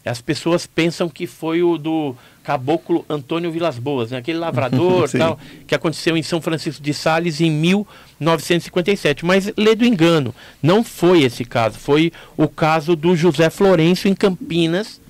as 0.06 0.22
pessoas 0.22 0.68
pensam 0.68 1.08
que 1.08 1.26
foi 1.26 1.64
o 1.64 1.78
do 1.78 2.16
caboclo 2.44 3.06
Antônio 3.10 3.52
Vilas 3.52 3.80
Boas, 3.80 4.12
né? 4.12 4.18
aquele 4.18 4.38
lavrador 4.38 5.10
tal, 5.18 5.40
que 5.66 5.74
aconteceu 5.74 6.18
em 6.18 6.24
São 6.24 6.42
Francisco 6.42 6.84
de 6.84 6.94
Sales 6.94 7.40
em 7.40 7.50
1957. 7.50 9.26
Mas 9.26 9.52
lê 9.56 9.76
do 9.76 9.86
engano, 9.86 10.36
não 10.62 10.84
foi 10.84 11.24
esse 11.24 11.46
caso, 11.46 11.80
foi 11.80 12.12
o 12.36 12.48
caso 12.48 12.96
do 12.96 13.16
José 13.16 13.50
Florencio 13.50 14.10
em 14.10 14.14
Campinas. 14.14 15.02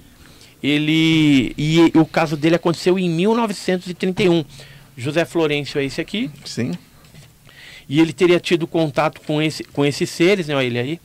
Ele 0.62 1.54
e 1.58 1.92
o 1.96 2.06
caso 2.06 2.38
dele 2.38 2.56
aconteceu 2.56 2.98
em 2.98 3.10
1931. 3.10 4.46
José 4.96 5.26
Florencio 5.26 5.82
é 5.82 5.86
esse 5.86 6.00
aqui. 6.00 6.32
Sim. 6.46 6.72
E 7.90 8.00
ele 8.00 8.14
teria 8.14 8.40
tido 8.40 8.66
contato 8.66 9.20
com, 9.22 9.42
esse, 9.42 9.64
com 9.64 9.84
esses 9.84 10.10
seres, 10.10 10.48
né? 10.48 10.56
Olha 10.56 10.66
ele 10.66 10.80
aí. 10.80 11.00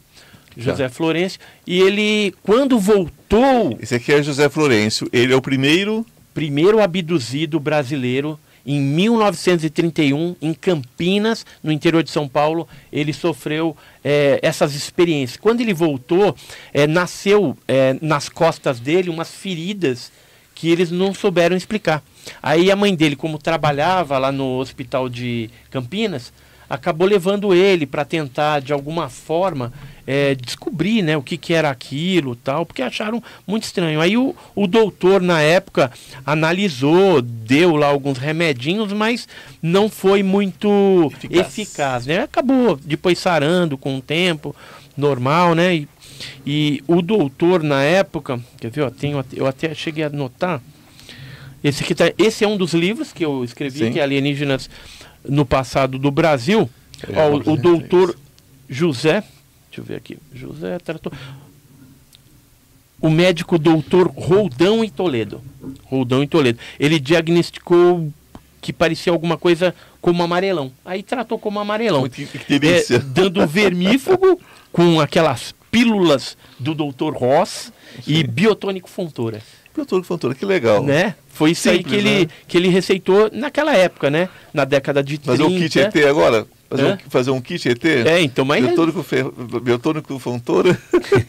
José 0.59 0.85
Já. 0.85 0.91
Florencio. 0.91 1.41
E 1.67 1.81
ele, 1.81 2.35
quando 2.43 2.79
voltou. 2.79 3.79
Esse 3.81 3.95
aqui 3.95 4.13
é 4.13 4.23
José 4.23 4.49
Florencio. 4.49 5.09
Ele 5.13 5.33
é 5.33 5.37
o 5.37 5.41
primeiro 5.41 6.05
primeiro 6.35 6.81
abduzido 6.81 7.59
brasileiro 7.59 8.39
em 8.69 8.81
1931, 8.81 10.37
em 10.43 10.53
Campinas, 10.53 11.47
no 11.63 11.73
interior 11.73 12.03
de 12.03 12.11
São 12.11 12.29
Paulo, 12.29 12.69
ele 12.93 13.15
sofreu 13.15 13.75
é, 14.05 14.39
essas 14.43 14.75
experiências. 14.75 15.39
Quando 15.39 15.63
ele 15.63 15.73
voltou, 15.73 16.37
é, 16.75 16.87
nasceu 16.87 17.57
é, 17.67 17.97
nas 18.03 18.29
costas 18.29 18.79
dele 18.79 19.09
umas 19.09 19.31
feridas 19.31 20.13
que 20.55 20.71
eles 20.71 20.91
não 20.91 21.15
souberam 21.15 21.57
explicar. 21.57 22.03
Aí 22.43 22.71
a 22.71 22.77
mãe 22.77 22.95
dele, 22.95 23.17
como 23.17 23.39
trabalhava 23.39 24.19
lá 24.19 24.31
no 24.31 24.59
hospital 24.59 25.09
de 25.09 25.49
Campinas, 25.71 26.31
acabou 26.69 27.07
levando 27.07 27.55
ele 27.55 27.87
para 27.87 28.05
tentar, 28.05 28.61
de 28.61 28.75
alguma 28.75 29.09
forma, 29.09 29.73
é, 30.11 30.35
descobrir 30.35 31.03
né, 31.03 31.19
o 31.19 31.23
que, 31.23 31.37
que 31.37 31.53
era 31.53 31.69
aquilo 31.69 32.35
tal, 32.35 32.65
porque 32.65 32.81
acharam 32.81 33.23
muito 33.47 33.65
estranho. 33.65 34.01
Aí 34.01 34.17
o, 34.17 34.35
o 34.55 34.67
doutor, 34.67 35.21
na 35.21 35.43
época, 35.43 35.93
analisou, 36.25 37.21
deu 37.21 37.77
lá 37.77 37.89
alguns 37.89 38.17
remedinhos, 38.17 38.91
mas 38.95 39.29
não 39.61 39.91
foi 39.91 40.23
muito 40.23 41.13
eficaz, 41.13 41.59
eficaz 41.59 42.07
né? 42.07 42.21
Acabou 42.21 42.81
depois 42.83 43.19
sarando 43.19 43.77
com 43.77 43.99
o 43.99 44.01
tempo, 44.01 44.57
normal, 44.97 45.55
né? 45.55 45.75
E, 45.75 45.89
e 46.47 46.83
o 46.87 47.03
doutor, 47.03 47.63
na 47.63 47.83
época, 47.83 48.41
quer 48.59 48.71
ver, 48.71 48.81
ó, 48.85 48.91
tenho, 48.91 49.23
eu 49.35 49.47
até 49.47 49.75
cheguei 49.75 50.05
a 50.05 50.09
notar, 50.09 50.63
esse, 51.63 51.85
aqui 51.85 51.95
tá, 51.95 52.11
esse 52.17 52.43
é 52.43 52.49
um 52.49 52.57
dos 52.57 52.73
livros 52.73 53.13
que 53.13 53.27
eu 53.27 53.45
escrevi, 53.45 53.81
Sim. 53.81 53.93
que 53.93 54.01
é 54.01 54.05
Alienígenas 54.05 54.71
no 55.29 55.45
Passado 55.45 55.99
do 55.99 56.11
Brasil. 56.11 56.71
É, 57.07 57.21
ó, 57.21 57.31
o, 57.31 57.53
o 57.53 57.57
doutor 57.59 58.17
José 58.71 59.23
Deixa 59.79 59.81
eu 59.81 59.85
ver 59.85 59.97
aqui. 59.97 60.19
José 60.33 60.79
tratou. 60.79 61.13
O 63.01 63.09
médico 63.09 63.59
doutor 63.59 64.09
Roldão 64.09 64.83
em 64.83 64.89
Toledo. 64.89 65.41
Roldão 65.85 66.23
em 66.23 66.27
Toledo. 66.27 66.59
Ele 66.81 66.99
diagnosticou 66.99 68.13
que 68.61 68.73
parecia 68.73 69.13
alguma 69.13 69.39
coisa 69.39 69.73
como 70.01 70.23
amarelão. 70.23 70.73
Aí 70.85 71.03
tratou 71.03 71.39
como 71.39 71.61
amarelão. 71.61 72.09
Que, 72.09 72.27
que 72.27 72.55
é, 72.55 72.99
dando 72.99 73.47
vermífugo 73.47 74.41
com 74.73 75.01
aquelas 75.01 75.55
pílulas 75.71 76.37
do 76.59 76.75
doutor 76.75 77.17
Ross 77.17 77.73
Sim. 78.03 78.15
e 78.15 78.25
biotônico 78.25 78.89
Fontoura. 78.89 79.41
Biotônico 79.73 80.09
Fontoura, 80.09 80.35
que 80.35 80.45
legal. 80.45 80.83
Né? 80.83 81.15
Foi 81.29 81.53
isso 81.53 81.71
Simples, 81.71 81.85
aí 81.85 81.85
que 81.85 81.95
ele, 81.95 82.25
né? 82.25 82.31
que 82.49 82.57
ele 82.57 82.69
receitou 82.69 83.31
naquela 83.33 83.77
época, 83.77 84.11
né? 84.11 84.29
Na 84.53 84.65
década 84.65 85.05
de 85.05 85.19
Fazer 85.19 85.45
30. 85.45 85.53
Fazer 85.53 85.57
o 85.57 85.91
kit 85.91 85.99
ET 85.99 86.07
agora? 86.09 86.47
Fazer, 86.71 86.85
um, 86.85 86.99
fazer 87.09 87.31
um 87.31 87.41
kit 87.41 87.69
ET? 87.69 87.85
É, 87.85 88.21
então, 88.21 88.45
mas... 88.45 88.63
Biotônico, 88.63 89.03
fer... 89.03 89.25
Biotônico 89.63 90.19
Fontoura? 90.19 90.79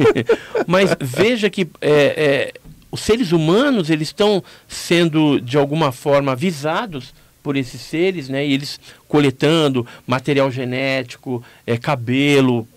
mas 0.68 0.96
veja 1.00 1.50
que 1.50 1.68
é, 1.80 1.92
é, 1.92 2.54
os 2.92 3.02
seres 3.02 3.32
humanos, 3.32 3.90
eles 3.90 4.10
estão 4.10 4.44
sendo, 4.68 5.40
de 5.40 5.58
alguma 5.58 5.92
forma, 5.92 6.34
avisados 6.34 7.14
por 7.42 7.56
esses 7.56 7.80
seres, 7.80 8.28
né? 8.28 8.46
E 8.46 8.54
eles 8.54 8.80
coletando 9.08 9.88
material 10.06 10.52
genético, 10.52 11.44
é, 11.66 11.78
cabelo, 11.78 12.68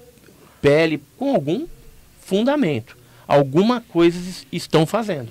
pele, 0.60 1.02
com 1.18 1.34
algum 1.34 1.66
fundamento. 2.20 2.96
Alguma 3.26 3.80
coisa 3.80 4.18
estão 4.52 4.86
fazendo. 4.86 5.28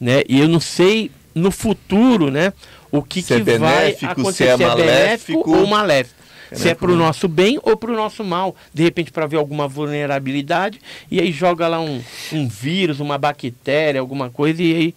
Né? 0.00 0.22
E 0.28 0.40
eu 0.40 0.48
não 0.48 0.60
sei 0.60 1.10
no 1.34 1.50
futuro, 1.50 2.30
né? 2.30 2.52
O 2.90 3.02
que, 3.02 3.22
se 3.22 3.40
que 3.40 3.50
é 3.50 3.58
vai 3.58 3.96
acontecer, 4.02 4.34
se 4.34 4.42
é, 4.44 4.56
se 4.56 4.62
é 4.64 4.76
benéfico 4.76 5.50
ou 5.50 5.66
maléfico. 5.66 6.21
É 6.52 6.54
se 6.54 6.68
é 6.68 6.74
para 6.74 6.92
o 6.92 6.96
nosso 6.96 7.26
bem 7.26 7.58
ou 7.62 7.76
para 7.76 7.90
o 7.90 7.96
nosso 7.96 8.22
mal. 8.22 8.54
De 8.72 8.82
repente, 8.82 9.10
para 9.10 9.26
ver 9.26 9.38
alguma 9.38 9.66
vulnerabilidade, 9.66 10.80
e 11.10 11.18
aí 11.18 11.32
joga 11.32 11.66
lá 11.66 11.80
um, 11.80 12.02
um 12.32 12.46
vírus, 12.46 13.00
uma 13.00 13.16
bactéria, 13.16 14.00
alguma 14.00 14.30
coisa, 14.30 14.62
e 14.62 14.74
aí. 14.74 14.94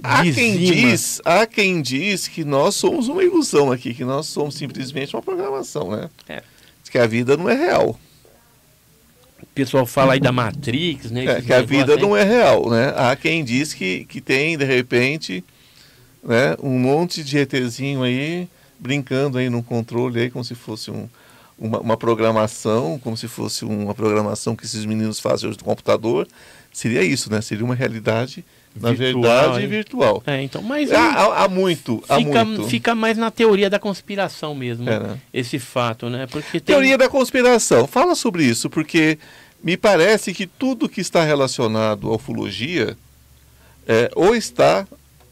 Há 0.00 0.22
quem, 0.22 0.56
diz, 0.56 1.20
há 1.24 1.44
quem 1.44 1.82
diz 1.82 2.28
que 2.28 2.44
nós 2.44 2.76
somos 2.76 3.08
uma 3.08 3.24
ilusão 3.24 3.72
aqui, 3.72 3.92
que 3.92 4.04
nós 4.04 4.26
somos 4.26 4.54
simplesmente 4.54 5.16
uma 5.16 5.22
programação, 5.22 5.90
né? 5.90 6.08
É. 6.28 6.40
Que 6.88 6.98
a 6.98 7.06
vida 7.06 7.36
não 7.36 7.48
é 7.48 7.54
real. 7.54 7.98
O 9.42 9.46
pessoal 9.54 9.84
fala 9.84 10.12
aí 10.12 10.20
da 10.20 10.30
Matrix, 10.30 11.10
né? 11.10 11.24
É, 11.24 11.42
que 11.42 11.52
a 11.52 11.62
vida 11.62 11.96
não 11.96 12.16
é 12.16 12.22
real, 12.22 12.70
né? 12.70 12.94
Há 12.96 13.16
quem 13.16 13.42
diz 13.42 13.74
que, 13.74 14.04
que 14.04 14.20
tem, 14.20 14.56
de 14.56 14.64
repente, 14.64 15.44
né, 16.22 16.56
um 16.62 16.78
monte 16.78 17.24
de 17.24 17.36
ETzinho 17.38 18.04
aí 18.04 18.48
brincando 18.78 19.38
aí 19.38 19.50
no 19.50 19.62
controle 19.62 20.20
aí 20.20 20.30
como 20.30 20.44
se 20.44 20.54
fosse 20.54 20.90
um, 20.90 21.08
uma, 21.58 21.80
uma, 21.80 21.96
programação, 21.96 22.98
como 23.02 23.16
se 23.16 23.26
fosse 23.26 23.64
uma 23.64 23.94
programação 23.94 24.54
que 24.54 24.64
esses 24.64 24.84
meninos 24.84 25.18
fazem 25.18 25.48
hoje 25.48 25.58
no 25.58 25.64
computador. 25.64 26.26
Seria 26.72 27.02
isso, 27.02 27.30
né? 27.30 27.40
Seria 27.40 27.64
uma 27.64 27.74
realidade, 27.74 28.44
na 28.76 28.92
virtual, 28.92 29.22
verdade, 29.22 29.62
hein? 29.62 29.68
virtual. 29.68 30.22
É, 30.26 30.42
então, 30.42 30.62
mas 30.62 30.92
há, 30.92 31.00
há, 31.00 31.44
há 31.44 31.48
muito, 31.48 32.02
fica, 32.02 32.40
há 32.40 32.44
muito. 32.44 32.68
Fica 32.68 32.94
mais 32.94 33.16
na 33.16 33.30
teoria 33.30 33.68
da 33.68 33.78
conspiração 33.78 34.54
mesmo, 34.54 34.88
é, 34.88 35.00
né? 35.00 35.18
esse 35.32 35.58
fato, 35.58 36.08
né? 36.08 36.26
Porque 36.26 36.60
tem... 36.60 36.74
Teoria 36.74 36.96
da 36.96 37.08
conspiração. 37.08 37.86
Fala 37.86 38.14
sobre 38.14 38.44
isso, 38.44 38.70
porque 38.70 39.18
me 39.62 39.76
parece 39.76 40.32
que 40.32 40.46
tudo 40.46 40.88
que 40.88 41.00
está 41.00 41.24
relacionado 41.24 42.08
à 42.08 42.14
ufologia 42.14 42.96
é, 43.86 44.10
ou 44.14 44.36
está 44.36 44.86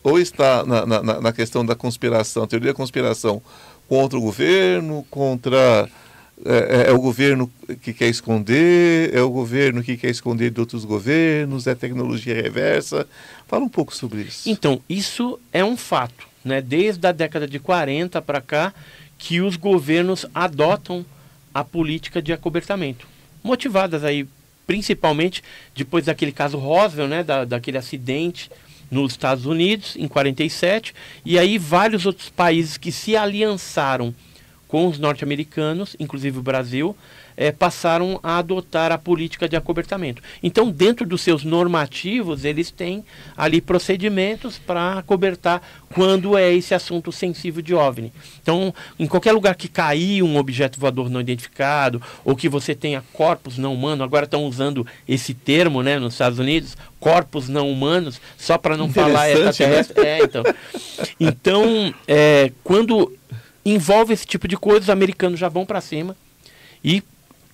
ou 0.07 0.21
está 0.21 0.65
na, 0.65 0.87
na, 0.87 1.21
na 1.21 1.33
questão 1.33 1.67
da 1.67 1.75
conspiração, 1.75 2.47
teoria 2.47 2.71
da 2.71 2.77
conspiração 2.77 3.43
contra 3.89 4.17
o 4.17 4.23
governo, 4.23 5.05
contra 5.11 5.89
é, 6.45 6.53
é, 6.87 6.91
é, 6.91 6.93
o 6.93 7.01
governo 7.01 7.51
que 7.83 7.93
quer 7.93 8.07
esconder, 8.07 9.13
é 9.13 9.21
o 9.21 9.31
governo 9.31 9.83
que 9.83 9.97
quer 9.97 10.11
esconder 10.11 10.53
de 10.53 10.61
outros 10.61 10.85
governos, 10.85 11.67
é 11.67 11.75
tecnologia 11.75 12.41
reversa. 12.41 13.05
Fala 13.49 13.65
um 13.65 13.69
pouco 13.69 13.93
sobre 13.97 14.21
isso. 14.21 14.49
Então, 14.49 14.81
isso 14.89 15.41
é 15.53 15.65
um 15.65 15.77
fato. 15.77 16.29
Né? 16.45 16.63
Desde 16.63 17.05
a 17.05 17.11
década 17.11 17.49
de 17.49 17.59
40 17.59 18.23
para 18.23 18.41
cá, 18.41 18.73
que 19.19 19.41
os 19.41 19.57
governos 19.57 20.25
adotam 20.33 21.05
a 21.53 21.65
política 21.65 22.23
de 22.23 22.33
acobertamento. 22.33 23.09
Motivadas 23.43 24.05
aí, 24.05 24.25
principalmente, 24.69 25.43
depois 25.75 26.05
daquele 26.05 26.31
caso 26.31 26.59
Roswell, 26.59 27.09
né? 27.09 27.25
Da, 27.25 27.45
daquele 27.45 27.79
acidente 27.79 28.49
nos 28.91 29.13
Estados 29.13 29.47
Unidos, 29.47 29.97
em 29.97 30.09
47, 30.09 30.95
e 31.25 31.39
aí 31.39 31.59
vários 31.59 32.07
outros 32.07 32.29
países 32.29 32.77
que 32.77 32.93
se 32.93 33.17
aliançaram 33.17 34.15
com 34.69 34.87
os 34.87 34.99
norte-americanos, 34.99 35.97
inclusive 35.99 36.39
o 36.39 36.43
Brasil, 36.43 36.97
é, 37.37 37.53
passaram 37.53 38.19
a 38.23 38.39
adotar 38.39 38.91
a 38.91 38.99
política 38.99 39.49
de 39.49 39.57
acobertamento. 39.57 40.23
Então, 40.43 40.71
dentro 40.71 41.07
dos 41.07 41.21
seus 41.21 41.45
normativos, 41.45 42.45
eles 42.45 42.71
têm 42.71 43.05
ali 43.37 43.61
procedimentos 43.61 44.59
para 44.59 44.99
acobertar 44.99 45.61
quando 45.93 46.37
é 46.37 46.53
esse 46.53 46.75
assunto 46.75 47.13
sensível 47.13 47.63
de 47.63 47.75
OVNI. 47.75 48.13
Então, 48.43 48.75
em 48.99 49.07
qualquer 49.07 49.33
lugar 49.33 49.55
que 49.55 49.69
cair 49.69 50.23
um 50.23 50.37
objeto 50.37 50.81
voador 50.81 51.11
não 51.11 51.21
identificado, 51.21 52.03
ou 52.25 52.35
que 52.35 52.49
você 52.49 52.75
tenha 52.75 53.03
corpos 53.13 53.59
não 53.59 53.75
humanos, 53.75 54.05
agora 54.05 54.25
estão 54.25 54.45
usando 54.45 54.87
esse 55.09 55.35
termo 55.35 55.83
né, 55.83 55.99
nos 55.99 56.15
Estados 56.15 56.39
Unidos, 56.39 56.77
corpos 56.99 57.49
não 57.49 57.71
humanos, 57.71 58.21
só 58.37 58.59
para 58.59 58.77
não 58.77 58.91
falar 58.93 59.31
extraterrestre. 59.31 60.03
Né? 60.03 60.09
É, 60.09 60.23
então, 60.23 60.43
então 61.21 61.95
é, 62.07 62.53
quando 62.65 63.13
envolve 63.65 64.13
esse 64.13 64.27
tipo 64.27 64.47
de 64.47 64.57
coisa, 64.57 64.81
os 64.81 64.91
americanos 64.91 65.39
já 65.39 65.49
vão 65.49 65.67
para 65.67 65.81
cima 65.81 66.17
e 66.85 67.03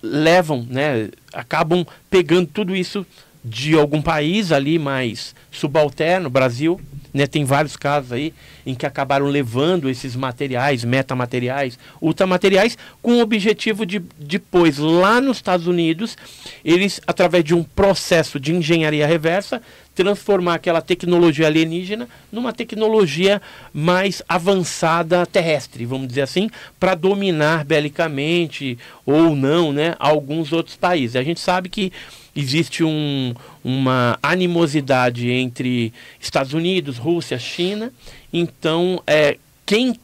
levam, 0.03 0.67
né, 0.69 1.09
acabam 1.31 1.85
pegando 2.09 2.47
tudo 2.47 2.75
isso 2.75 3.05
de 3.43 3.73
algum 3.73 4.01
país 4.01 4.51
ali 4.51 4.77
mais 4.77 5.33
subalterno, 5.49 6.29
Brasil, 6.29 6.79
né, 7.13 7.27
tem 7.27 7.45
vários 7.45 7.77
casos 7.77 8.11
aí 8.11 8.33
em 8.65 8.73
que 8.73 8.85
acabaram 8.85 9.27
levando 9.27 9.89
esses 9.89 10.15
materiais, 10.15 10.83
metamateriais, 10.83 11.77
ultramateriais, 12.01 12.77
com 13.01 13.13
o 13.13 13.21
objetivo 13.21 13.85
de 13.85 13.99
depois, 14.17 14.77
lá 14.77 15.21
nos 15.21 15.37
Estados 15.37 15.67
Unidos, 15.67 16.17
eles, 16.63 16.99
através 17.05 17.43
de 17.43 17.53
um 17.53 17.63
processo 17.63 18.39
de 18.39 18.53
engenharia 18.53 19.05
reversa, 19.05 19.61
transformar 19.95 20.55
aquela 20.55 20.81
tecnologia 20.81 21.47
alienígena 21.47 22.07
numa 22.31 22.51
tecnologia 22.51 23.41
mais 23.71 24.21
avançada 24.27 25.25
terrestre, 25.25 25.85
vamos 25.85 26.07
dizer 26.07 26.21
assim, 26.21 26.49
para 26.79 26.95
dominar 26.95 27.63
belicamente 27.63 28.77
ou 29.05 29.35
não 29.35 29.71
né, 29.71 29.95
alguns 29.99 30.51
outros 30.51 30.75
países. 30.75 31.15
A 31.15 31.23
gente 31.23 31.39
sabe 31.39 31.69
que 31.69 31.91
existe 32.35 32.83
um, 32.83 33.33
uma 33.63 34.17
animosidade 34.21 35.29
entre 35.29 35.93
Estados 36.19 36.53
Unidos, 36.53 36.97
Rússia, 36.97 37.37
China. 37.37 37.91
Então, 38.31 39.01
é, 39.05 39.37
quem 39.65 39.95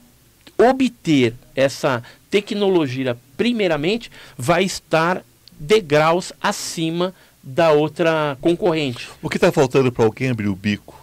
obter 0.57 1.33
essa 1.55 2.03
tecnologia 2.29 3.17
primeiramente 3.35 4.11
vai 4.37 4.63
estar 4.63 5.23
degraus 5.59 6.31
acima 6.41 7.13
da 7.43 7.71
outra 7.71 8.37
concorrente. 8.41 9.09
O 9.21 9.29
que 9.29 9.37
está 9.37 9.51
faltando 9.51 9.91
para 9.91 10.05
alguém 10.05 10.29
abrir 10.29 10.47
o 10.47 10.55
bico? 10.55 10.99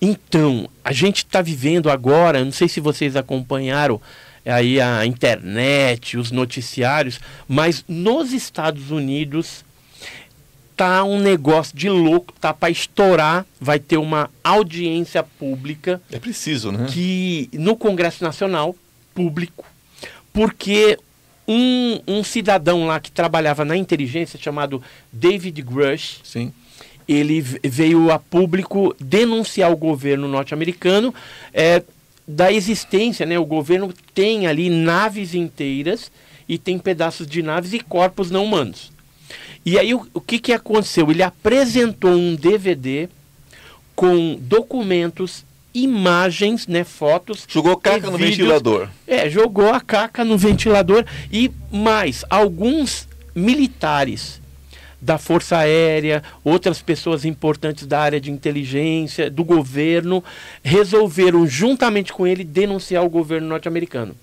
Então, 0.00 0.68
a 0.84 0.92
gente 0.92 1.18
está 1.18 1.40
vivendo 1.40 1.90
agora, 1.90 2.44
não 2.44 2.52
sei 2.52 2.68
se 2.68 2.80
vocês 2.80 3.16
acompanharam 3.16 4.00
aí 4.44 4.80
a 4.80 5.04
internet, 5.04 6.16
os 6.16 6.30
noticiários, 6.30 7.18
mas 7.48 7.84
nos 7.88 8.32
Estados 8.32 8.90
Unidos 8.90 9.64
tá 10.76 11.02
um 11.02 11.18
negócio 11.18 11.76
de 11.76 11.88
louco, 11.88 12.34
tá 12.38 12.52
para 12.52 12.70
estourar, 12.70 13.46
vai 13.58 13.78
ter 13.78 13.96
uma 13.96 14.30
audiência 14.44 15.22
pública. 15.22 16.00
É 16.12 16.18
preciso, 16.18 16.70
né? 16.70 16.86
Que 16.90 17.48
no 17.54 17.76
Congresso 17.76 18.22
Nacional 18.22 18.76
público, 19.14 19.64
porque 20.32 20.98
um, 21.46 22.00
um 22.06 22.24
cidadão 22.24 22.86
lá 22.86 22.98
que 22.98 23.10
trabalhava 23.10 23.64
na 23.64 23.76
inteligência 23.76 24.38
chamado 24.38 24.82
David 25.12 25.60
Grush, 25.62 26.20
Sim. 26.24 26.52
ele 27.08 27.40
veio 27.40 28.10
a 28.10 28.18
público 28.18 28.94
denunciar 28.98 29.70
o 29.70 29.76
governo 29.76 30.26
norte-americano 30.28 31.14
é, 31.52 31.82
da 32.26 32.52
existência, 32.52 33.24
né? 33.24 33.38
O 33.38 33.44
governo 33.44 33.92
tem 34.14 34.46
ali 34.46 34.68
naves 34.68 35.34
inteiras 35.34 36.10
e 36.48 36.58
tem 36.58 36.78
pedaços 36.78 37.26
de 37.26 37.42
naves 37.42 37.72
e 37.72 37.80
corpos 37.80 38.30
não 38.30 38.44
humanos. 38.44 38.90
E 39.64 39.78
aí 39.78 39.94
o, 39.94 40.06
o 40.14 40.20
que, 40.20 40.38
que 40.38 40.52
aconteceu? 40.52 41.10
Ele 41.10 41.22
apresentou 41.22 42.12
um 42.12 42.34
DVD 42.34 43.08
com 43.94 44.36
documentos, 44.40 45.44
imagens, 45.82 46.66
né, 46.66 46.84
fotos. 46.84 47.44
Jogou 47.48 47.76
caca 47.76 48.10
no 48.10 48.16
vídeos. 48.16 48.36
ventilador. 48.36 48.88
É, 49.06 49.28
jogou 49.28 49.72
a 49.72 49.80
caca 49.80 50.24
no 50.24 50.38
ventilador 50.38 51.04
e 51.30 51.50
mais 51.70 52.24
alguns 52.30 53.08
militares 53.34 54.40
da 55.00 55.18
Força 55.18 55.58
Aérea, 55.58 56.22
outras 56.42 56.80
pessoas 56.80 57.24
importantes 57.24 57.86
da 57.86 58.00
área 58.00 58.20
de 58.20 58.30
inteligência, 58.30 59.30
do 59.30 59.44
governo, 59.44 60.24
resolveram 60.64 61.46
juntamente 61.46 62.12
com 62.12 62.26
ele 62.26 62.42
denunciar 62.42 63.04
o 63.04 63.10
governo 63.10 63.46
norte-americano. 63.46 64.16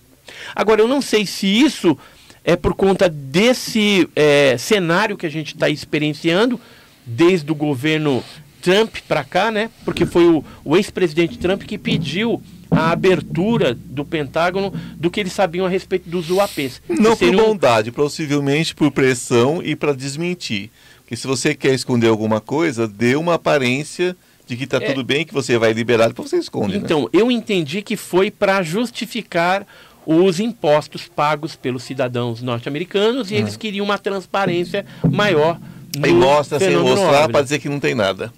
Agora, 0.56 0.82
eu 0.82 0.88
não 0.88 1.01
sei 1.01 1.26
se 1.26 1.47
isso 1.47 1.97
é 2.43 2.56
por 2.56 2.74
conta 2.74 3.08
desse 3.08 4.10
é, 4.16 4.58
cenário 4.58 5.16
que 5.16 5.26
a 5.26 5.30
gente 5.30 5.54
está 5.54 5.70
experienciando 5.70 6.60
desde 7.06 7.51
o 7.51 7.56
governo 7.56 8.24
Trump 8.64 8.95
para 9.07 9.24
cá, 9.26 9.51
né? 9.51 9.70
Porque 9.84 10.05
foi 10.05 10.26
o, 10.26 10.43
o 10.64 10.78
ex-presidente 10.78 11.38
Trump 11.38 11.64
que 11.64 11.78
pediu 11.78 12.41
a 12.72 12.91
abertura 12.91 13.76
do 13.76 14.03
Pentágono 14.05 14.74
do 14.95 15.11
que 15.11 15.20
eles 15.20 15.34
sabiam 15.34 15.66
a 15.66 15.70
respeito 15.70 16.09
dos 16.09 16.32
UAPs. 16.32 16.82
Não 16.88 17.16
por 17.16 17.36
bondade, 17.36 17.91
possivelmente 17.91 18.74
por 18.74 18.89
pressão 18.89 19.61
e 19.64 19.76
para 19.76 19.93
desmentir. 19.93 20.72
Porque 20.99 21.18
se 21.18 21.28
você 21.28 21.53
quer 21.53 21.74
esconder 21.74 22.07
alguma 22.07 22.39
coisa, 22.39 22.88
dê 22.88 23.16
uma 23.16 23.36
aparência 23.36 24.16
de 24.47 24.55
que 24.55 24.64
está 24.64 24.78
é... 24.78 24.80
tudo 24.80 25.03
bem, 25.03 25.26
que 25.26 25.34
você 25.34 25.57
vai 25.57 25.74
liberar, 25.74 26.07
depois 26.07 26.30
você 26.30 26.38
esconde. 26.38 26.78
Né? 26.78 26.82
Então, 26.84 27.01
né? 27.01 27.09
eu 27.11 27.30
entendi 27.30 27.82
que 27.82 27.97
foi 27.97 28.32
para 28.32 28.64
justificar 28.64 29.68
os 30.05 30.39
impostos 30.39 31.07
pagos 31.07 31.55
pelos 31.55 31.84
cidadãos 31.84 32.41
norte-americanos 32.41 33.30
e 33.30 33.36
hum. 33.36 33.38
eles 33.39 33.57
queriam 33.57 33.86
uma 33.86 33.97
transparência 33.97 34.86
maior. 35.09 35.59
E 35.95 36.11
mostra 36.11 36.59
sem 36.59 36.76
mostrar 36.78 37.30
para 37.30 37.41
dizer 37.41 37.59
que 37.59 37.70
não 37.70 37.80
tem 37.80 37.93
nada. 37.93 38.34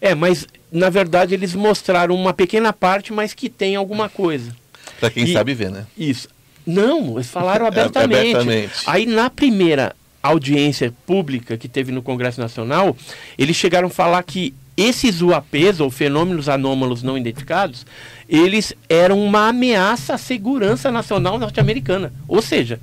É, 0.00 0.14
mas 0.14 0.46
na 0.70 0.90
verdade 0.90 1.34
eles 1.34 1.54
mostraram 1.54 2.14
uma 2.14 2.32
pequena 2.32 2.72
parte, 2.72 3.12
mas 3.12 3.34
que 3.34 3.48
tem 3.48 3.76
alguma 3.76 4.08
coisa. 4.08 4.54
Para 5.00 5.10
quem 5.10 5.24
e, 5.24 5.32
sabe 5.32 5.54
ver, 5.54 5.70
né? 5.70 5.86
Isso. 5.96 6.28
Não, 6.66 7.14
eles 7.16 7.28
falaram 7.28 7.66
abertamente. 7.68 8.34
abertamente. 8.34 8.72
Aí 8.86 9.06
na 9.06 9.30
primeira 9.30 9.94
audiência 10.22 10.92
pública 11.06 11.56
que 11.56 11.68
teve 11.68 11.92
no 11.92 12.02
Congresso 12.02 12.40
Nacional, 12.40 12.96
eles 13.38 13.56
chegaram 13.56 13.88
a 13.88 13.90
falar 13.90 14.22
que 14.22 14.54
esses 14.76 15.20
UAPs, 15.20 15.80
ou 15.80 15.90
fenômenos 15.90 16.48
anômalos 16.48 17.02
não 17.02 17.18
identificados, 17.18 17.84
eles 18.28 18.72
eram 18.88 19.20
uma 19.20 19.48
ameaça 19.48 20.14
à 20.14 20.18
segurança 20.18 20.92
nacional 20.92 21.36
norte-americana. 21.36 22.12
Ou 22.28 22.40
seja, 22.40 22.78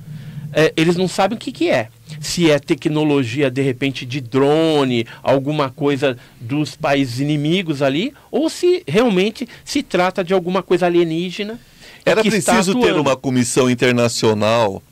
é, 0.52 0.74
eles 0.76 0.96
não 0.96 1.08
sabem 1.08 1.36
o 1.36 1.40
que, 1.40 1.50
que 1.50 1.70
é. 1.70 1.88
Se 2.20 2.50
é 2.50 2.58
tecnologia, 2.58 3.50
de 3.50 3.62
repente, 3.62 4.06
de 4.06 4.20
drone, 4.20 5.06
alguma 5.22 5.70
coisa 5.70 6.16
dos 6.40 6.76
países 6.76 7.20
inimigos 7.20 7.82
ali, 7.82 8.12
ou 8.30 8.48
se 8.48 8.82
realmente 8.86 9.48
se 9.64 9.82
trata 9.82 10.22
de 10.22 10.32
alguma 10.32 10.62
coisa 10.62 10.86
alienígena. 10.86 11.58
Era 12.04 12.22
preciso 12.22 12.80
ter 12.80 12.94
uma 12.94 13.16
comissão 13.16 13.68
internacional 13.68 14.82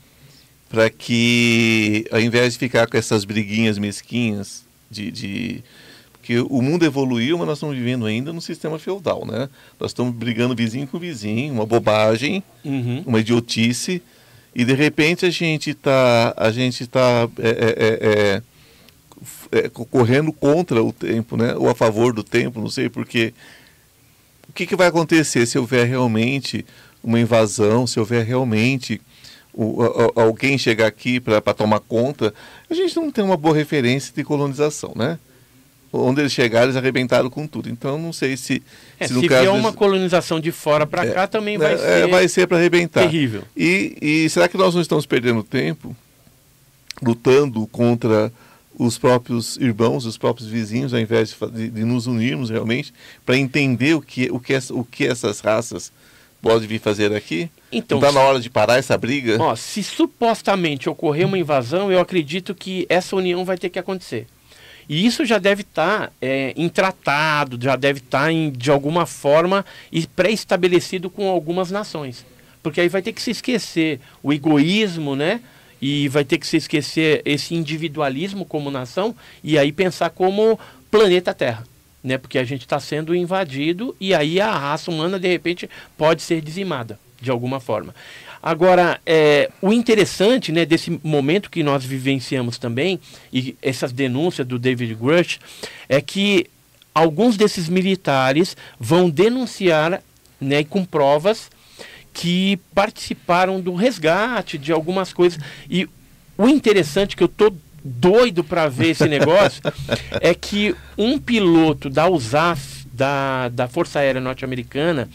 para 0.69 0.89
que, 0.89 2.05
ao 2.11 2.19
invés 2.19 2.53
de 2.53 2.59
ficar 2.59 2.87
com 2.87 2.97
essas 2.97 3.23
briguinhas 3.23 3.77
mesquinhas 3.77 4.65
de, 4.91 5.11
de 5.11 5.63
porque 6.25 6.39
o 6.39 6.59
mundo 6.59 6.83
evoluiu, 6.83 7.37
mas 7.37 7.45
nós 7.45 7.57
estamos 7.59 7.75
vivendo 7.75 8.03
ainda 8.03 8.33
no 8.33 8.41
sistema 8.41 8.79
feudal, 8.79 9.27
né? 9.27 9.47
Nós 9.79 9.91
estamos 9.91 10.11
brigando 10.11 10.55
vizinho 10.55 10.87
com 10.87 10.97
vizinho, 10.97 11.53
uma 11.53 11.67
bobagem, 11.67 12.43
uhum. 12.63 13.03
uma 13.05 13.19
idiotice, 13.19 14.01
e 14.55 14.63
de 14.63 14.73
repente 14.73 15.25
a 15.25 15.29
gente 15.29 15.71
está 15.71 16.33
a 16.37 16.49
gente 16.49 16.81
está 16.81 17.27
é, 17.37 17.49
é, 17.49 18.41
é, 19.51 19.59
é, 19.65 19.69
correndo 19.69 20.31
contra 20.31 20.81
o 20.81 20.93
tempo, 20.93 21.35
né? 21.35 21.53
Ou 21.55 21.69
a 21.69 21.75
favor 21.75 22.13
do 22.13 22.23
tempo, 22.23 22.61
não 22.61 22.69
sei 22.69 22.89
porque. 22.89 23.33
O 24.47 24.53
que, 24.55 24.65
que 24.65 24.75
vai 24.75 24.87
acontecer 24.87 25.45
se 25.45 25.59
houver 25.59 25.85
realmente 25.85 26.65
uma 27.03 27.19
invasão, 27.19 27.85
se 27.85 27.99
houver 27.99 28.23
realmente 28.23 29.01
o, 29.53 29.83
alguém 30.15 30.57
chegar 30.57 30.87
aqui 30.87 31.19
para 31.19 31.41
tomar 31.53 31.81
conta? 31.81 32.33
A 32.69 32.73
gente 32.73 32.95
não 32.95 33.11
tem 33.11 33.21
uma 33.21 33.35
boa 33.35 33.53
referência 33.53 34.13
de 34.15 34.23
colonização, 34.23 34.93
né? 34.95 35.19
Onde 35.91 36.21
eles 36.21 36.31
chegaram, 36.31 36.65
eles 36.65 36.75
arrebentaram 36.75 37.29
com 37.29 37.47
tudo. 37.47 37.69
Então, 37.69 37.97
não 37.97 38.13
sei 38.13 38.35
se. 38.37 38.61
É, 38.99 39.07
se, 39.07 39.13
se 39.13 39.27
vier 39.27 39.49
uma 39.49 39.73
colonização 39.73 40.39
de 40.39 40.51
fora 40.51 40.85
para 40.85 41.05
é, 41.05 41.11
cá, 41.11 41.27
também 41.27 41.57
vai 41.57 41.73
é, 41.73 41.77
ser. 41.77 41.85
É, 41.85 42.07
vai 42.07 42.27
ser 42.27 42.47
para 42.47 42.57
arrebentar. 42.57 43.01
Terrível. 43.01 43.43
E, 43.55 43.97
e 44.01 44.29
será 44.29 44.47
que 44.47 44.57
nós 44.57 44.73
não 44.73 44.81
estamos 44.81 45.05
perdendo 45.05 45.43
tempo 45.43 45.95
lutando 47.01 47.67
contra 47.67 48.31
os 48.77 48.97
próprios 48.97 49.57
irmãos, 49.57 50.05
os 50.05 50.17
próprios 50.17 50.49
vizinhos, 50.49 50.93
ao 50.93 50.99
invés 50.99 51.29
de, 51.29 51.51
de, 51.51 51.69
de 51.69 51.83
nos 51.83 52.07
unirmos 52.07 52.49
realmente 52.49 52.93
para 53.25 53.37
entender 53.37 53.95
o 53.95 54.01
que, 54.01 54.29
o, 54.31 54.39
que, 54.39 54.53
o 54.71 54.83
que 54.83 55.07
essas 55.07 55.39
raças 55.39 55.91
podem 56.41 56.67
vir 56.67 56.79
fazer 56.79 57.13
aqui? 57.13 57.49
Então, 57.71 57.97
está 57.97 58.11
na 58.11 58.19
hora 58.19 58.39
de 58.39 58.49
parar 58.49 58.77
essa 58.77 58.97
briga? 58.97 59.37
Ó, 59.41 59.55
se 59.55 59.81
supostamente 59.81 60.89
ocorrer 60.89 61.25
uma 61.25 61.37
invasão, 61.37 61.91
eu 61.91 61.99
acredito 61.99 62.53
que 62.53 62.85
essa 62.89 63.15
união 63.15 63.43
vai 63.43 63.57
ter 63.57 63.69
que 63.69 63.79
acontecer. 63.79 64.27
E 64.87 65.05
isso 65.05 65.25
já 65.25 65.37
deve 65.37 65.61
estar 65.61 66.07
tá, 66.07 66.11
é, 66.21 66.53
em 66.55 66.69
tratado, 66.69 67.57
já 67.61 67.75
deve 67.75 67.99
estar 67.99 68.27
tá 68.27 68.31
de 68.51 68.69
alguma 68.71 69.05
forma 69.05 69.65
pré-estabelecido 70.15 71.09
com 71.09 71.27
algumas 71.27 71.71
nações. 71.71 72.25
Porque 72.61 72.81
aí 72.81 72.89
vai 72.89 73.01
ter 73.01 73.13
que 73.13 73.21
se 73.21 73.31
esquecer 73.31 73.99
o 74.23 74.33
egoísmo, 74.33 75.15
né? 75.15 75.41
E 75.81 76.07
vai 76.07 76.23
ter 76.23 76.37
que 76.37 76.47
se 76.47 76.57
esquecer 76.57 77.21
esse 77.25 77.53
individualismo 77.53 78.45
como 78.45 78.71
nação 78.71 79.15
e 79.43 79.57
aí 79.57 79.71
pensar 79.71 80.09
como 80.09 80.59
planeta 80.89 81.33
Terra. 81.33 81.63
Né? 82.03 82.17
Porque 82.17 82.37
a 82.37 82.43
gente 82.43 82.61
está 82.61 82.79
sendo 82.79 83.15
invadido 83.15 83.95
e 83.99 84.13
aí 84.13 84.39
a 84.39 84.51
raça 84.57 84.89
humana, 84.89 85.19
de 85.19 85.27
repente, 85.27 85.69
pode 85.97 86.21
ser 86.21 86.41
dizimada 86.41 86.99
de 87.21 87.29
alguma 87.31 87.59
forma. 87.59 87.93
Agora, 88.45 89.01
é, 89.03 89.49
o 89.59 89.73
interessante 89.73 90.51
né, 90.51 90.67
desse 90.67 90.99
momento 91.03 91.49
que 91.49 91.63
nós 91.63 91.83
vivenciamos 91.83 92.59
também, 92.59 92.99
e 93.33 93.57
essas 93.59 93.91
denúncias 93.91 94.45
do 94.45 94.59
David 94.59 94.93
Grush, 94.93 95.39
é 95.89 95.99
que 95.99 96.45
alguns 96.93 97.37
desses 97.37 97.67
militares 97.67 98.55
vão 98.79 99.09
denunciar 99.09 99.99
né, 100.39 100.63
com 100.63 100.85
provas 100.85 101.49
que 102.13 102.59
participaram 102.75 103.59
do 103.59 103.73
resgate 103.73 104.59
de 104.59 104.71
algumas 104.71 105.11
coisas. 105.11 105.39
E 105.67 105.89
o 106.37 106.47
interessante 106.47 107.15
que 107.15 107.23
eu 107.23 107.27
estou 107.27 107.57
doido 107.83 108.43
para 108.43 108.67
ver 108.67 108.89
esse 108.89 109.09
negócio 109.09 109.59
é 110.21 110.35
que 110.35 110.75
um 110.95 111.17
piloto 111.17 111.89
da 111.89 112.07
USAF, 112.07 112.85
da, 112.93 113.49
da 113.49 113.67
Força 113.67 113.99
Aérea 113.99 114.21
Norte-Americana, 114.21 115.09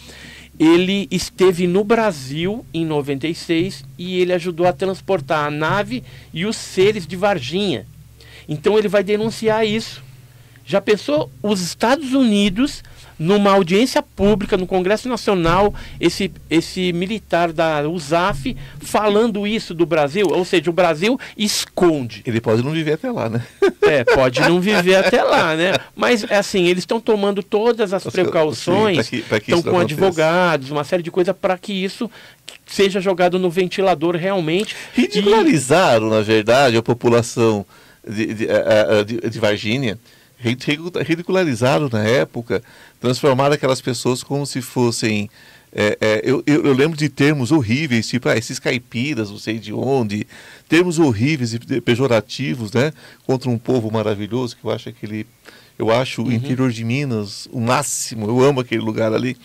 ele 0.61 1.09
esteve 1.11 1.67
no 1.67 1.83
Brasil 1.83 2.67
em 2.75 2.85
96 2.85 3.83
e 3.97 4.21
ele 4.21 4.35
ajudou 4.35 4.67
a 4.67 4.75
transportar 4.75 5.47
a 5.47 5.51
nave 5.51 6.05
e 6.35 6.45
os 6.45 6.55
seres 6.55 7.07
de 7.07 7.17
Varginha. 7.17 7.87
Então 8.47 8.79
ele 8.79 8.87
vai 8.87 9.03
denunciar 9.03 9.67
isso. 9.67 10.03
Já 10.67 10.79
pensou 10.79 11.31
os 11.43 11.63
Estados 11.63 12.13
Unidos 12.13 12.85
numa 13.21 13.53
audiência 13.53 14.03
pública 14.03 14.57
no 14.57 14.67
Congresso 14.67 15.07
Nacional, 15.07 15.75
esse, 16.01 16.33
esse 16.49 16.91
militar 16.95 17.53
da 17.53 17.87
USAF 17.87 18.57
falando 18.81 19.47
isso 19.47 19.75
do 19.75 19.85
Brasil, 19.85 20.27
ou 20.31 20.43
seja, 20.43 20.71
o 20.71 20.73
Brasil 20.73 21.21
esconde. 21.37 22.23
Ele 22.25 22.41
pode 22.41 22.63
não 22.63 22.71
viver 22.71 22.95
até 22.95 23.13
lá, 23.13 23.29
né? 23.29 23.43
É, 23.83 24.05
pode 24.05 24.41
não 24.41 24.59
viver 24.59 24.95
até 24.95 25.23
lá, 25.23 25.55
né? 25.55 25.75
Mas, 25.95 26.25
assim, 26.31 26.65
eles 26.65 26.83
estão 26.83 26.99
tomando 26.99 27.43
todas 27.43 27.93
as 27.93 28.05
precauções, 28.05 29.13
estão 29.13 29.63
com 29.63 29.79
advogados, 29.79 30.71
uma 30.71 30.83
série 30.83 31.03
de 31.03 31.11
coisas 31.11 31.37
para 31.37 31.59
que 31.59 31.75
isso 31.75 32.11
seja 32.65 33.03
jogado 33.03 33.39
no 33.39 33.51
ventilador 33.51 34.17
realmente. 34.17 34.75
Ridicularizaram, 34.95 36.07
e... 36.07 36.11
na 36.11 36.23
verdade, 36.23 36.79
a 36.79 36.83
população 36.83 37.67
de, 38.09 38.33
de, 38.33 38.47
de, 39.07 39.29
de 39.29 39.39
Varginha 39.39 39.99
ridicularizaram 40.41 41.89
na 41.91 42.03
época, 42.03 42.63
transformaram 42.99 43.55
aquelas 43.55 43.81
pessoas 43.81 44.23
como 44.23 44.47
se 44.47 44.63
fossem. 44.63 45.31
É, 45.73 45.97
é, 46.01 46.21
eu, 46.25 46.43
eu, 46.47 46.73
lembro 46.73 46.99
de 46.99 47.09
termos 47.09 47.53
horríveis, 47.53 48.09
tipo 48.09 48.29
ah, 48.29 48.37
esses 48.37 48.59
caipiras, 48.59 49.31
não 49.31 49.39
sei 49.39 49.57
de 49.57 49.73
onde, 49.73 50.27
termos 50.69 50.99
horríveis 50.99 51.55
e 51.55 51.81
pejorativos, 51.81 52.73
né? 52.73 52.93
Contra 53.25 53.49
um 53.49 53.57
povo 53.57 53.89
maravilhoso, 53.91 54.57
que 54.57 54.65
eu 54.65 54.71
acho 54.71 54.89
aquele. 54.89 55.27
Eu 55.79 55.91
acho 55.91 56.23
uhum. 56.23 56.29
o 56.29 56.33
interior 56.33 56.73
de 56.73 56.85
Minas 56.85 57.47
o 57.53 57.61
máximo, 57.61 58.27
eu 58.27 58.43
amo 58.43 58.61
aquele 58.61 58.83
lugar 58.83 59.13
ali. 59.13 59.37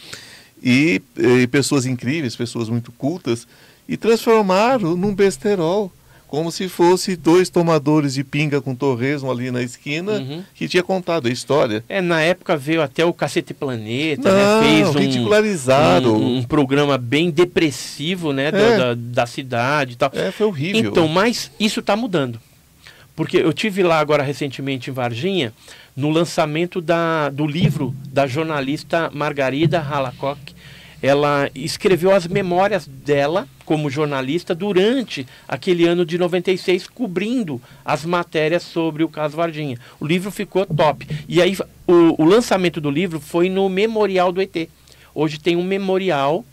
E, 0.64 1.02
e 1.16 1.46
pessoas 1.48 1.86
incríveis, 1.86 2.36
pessoas 2.36 2.70
muito 2.70 2.92
cultas, 2.92 3.48
e 3.88 3.96
transformaram 3.96 4.96
num 4.96 5.14
besterol 5.14 5.92
como 6.28 6.52
se 6.52 6.68
fosse 6.68 7.16
dois 7.16 7.50
tomadores 7.50 8.14
de 8.16 8.24
pinga 8.24 8.60
com 8.62 8.76
torresmo 8.76 9.32
ali 9.32 9.52
na 9.52 9.62
esquina 9.62 10.14
Uhum. 10.14 10.44
que 10.54 10.68
tinha 10.68 10.84
contado 10.84 11.28
a 11.28 11.32
história. 11.32 11.84
É, 11.88 12.02
na 12.02 12.22
época 12.22 12.58
veio 12.58 12.82
até 12.82 13.06
o 13.06 13.14
Cacete 13.14 13.54
Planeta, 13.54 14.30
Não, 14.32 14.62
né? 14.62 14.68
Fez 14.68 14.96
um, 14.96 15.00
ridicularizado. 15.00 16.14
um, 16.16 16.38
um 16.40 16.44
programa 16.44 16.98
bem 16.98 17.30
depressivo, 17.30 18.34
né? 18.34 18.52
da- 18.52 18.58
É. 18.60 18.78
Da, 18.78 18.94
da 18.96 19.26
cidade 19.26 19.94
e 19.94 19.96
tal. 19.96 20.12
É, 20.14 20.32
foi 20.32 20.46
horrível. 20.48 20.92
Então, 20.92 21.08
mas 21.08 21.52
isso 21.60 21.80
está 21.80 21.96
mudando. 21.96 22.40
Porque 23.16 23.38
eu 23.38 23.54
tive 23.54 23.82
lá 23.82 24.00
agora 24.00 24.22
recentemente 24.24 24.90
em 24.90 24.94
Varginha, 24.94 25.54
no 25.96 26.10
lançamento 26.10 26.82
da, 26.82 27.30
do 27.30 27.48
livro 27.48 27.96
da 28.12 28.28
jornalista 28.28 29.10
Margarida 29.14 29.80
Halacock. 29.80 30.54
Ela 31.02 31.50
escreveu 31.54 32.12
as 32.12 32.28
memórias 32.28 32.88
dela 32.88 33.48
como 33.66 33.90
jornalista 33.90 34.54
durante 34.54 35.26
aquele 35.48 35.86
ano 35.86 36.06
de 36.06 36.18
96, 36.18 36.88
cobrindo 36.88 37.62
as 37.84 38.06
matérias 38.06 38.64
sobre 38.64 39.04
o 39.04 39.10
caso 39.10 39.38
Varginha. 39.38 39.78
O 40.00 40.06
livro 40.06 40.32
ficou 40.32 40.66
top. 40.66 41.08
E 41.28 41.42
aí 41.42 41.58
o, 41.88 42.24
o 42.24 42.26
lançamento 42.26 42.80
do 42.80 42.92
livro 42.92 43.20
foi 43.20 43.50
no 43.50 43.68
Memorial 43.68 44.32
do 44.32 44.42
ET. 44.42 44.70
Hoje 45.14 45.40
tem 45.40 45.56
um 45.56 45.64
memorial 45.64 46.46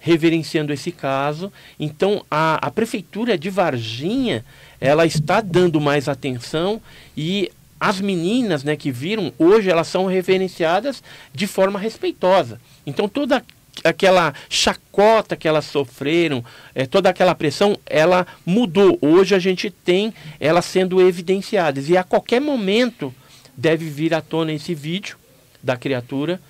reverenciando 0.00 0.72
esse 0.72 0.92
caso. 0.92 1.52
Então, 1.78 2.24
a, 2.30 2.66
a 2.66 2.70
prefeitura 2.70 3.36
de 3.36 3.50
Varginha, 3.50 4.44
ela 4.80 5.06
está 5.06 5.40
dando 5.40 5.80
mais 5.80 6.08
atenção 6.08 6.80
e 7.16 7.50
as 7.80 8.00
meninas, 8.00 8.64
né, 8.64 8.74
que 8.74 8.90
viram, 8.90 9.32
hoje 9.38 9.70
elas 9.70 9.86
são 9.86 10.06
reverenciadas 10.06 11.02
de 11.32 11.46
forma 11.46 11.78
respeitosa. 11.78 12.60
Então, 12.84 13.08
toda 13.08 13.44
aquela 13.84 14.34
chacota 14.48 15.36
que 15.36 15.46
elas 15.48 15.64
sofreram, 15.64 16.44
eh, 16.74 16.86
toda 16.86 17.08
aquela 17.08 17.34
pressão, 17.34 17.78
ela 17.86 18.26
mudou. 18.44 18.98
Hoje 19.00 19.34
a 19.34 19.38
gente 19.38 19.70
tem 19.70 20.12
elas 20.40 20.64
sendo 20.64 21.00
evidenciadas 21.00 21.88
e 21.88 21.96
a 21.96 22.02
qualquer 22.04 22.40
momento 22.40 23.14
deve 23.56 23.88
vir 23.88 24.14
à 24.14 24.20
tona 24.20 24.52
esse 24.52 24.74
vídeo 24.74 25.16
da 25.62 25.76
criatura. 25.76 26.40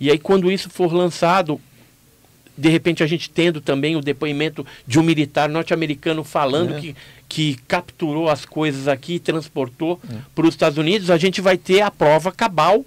E 0.00 0.10
aí, 0.10 0.18
quando 0.18 0.50
isso 0.50 0.68
for 0.70 0.92
lançado, 0.92 1.60
de 2.56 2.68
repente 2.68 3.02
a 3.02 3.06
gente 3.06 3.30
tendo 3.30 3.60
também 3.60 3.96
o 3.96 4.00
depoimento 4.00 4.66
de 4.86 4.98
um 4.98 5.02
militar 5.02 5.48
norte-americano 5.48 6.22
falando 6.22 6.74
É. 6.74 6.80
que, 6.80 6.96
que 7.28 7.54
capturou 7.66 8.28
as 8.28 8.44
coisas 8.44 8.88
aqui 8.88 9.14
e 9.14 9.20
transportou 9.20 10.00
para 10.34 10.46
os 10.46 10.54
Estados 10.54 10.78
Unidos, 10.78 11.10
a 11.10 11.16
gente 11.16 11.40
vai 11.40 11.56
ter 11.56 11.80
a 11.80 11.90
prova 11.90 12.30
cabal 12.30 12.84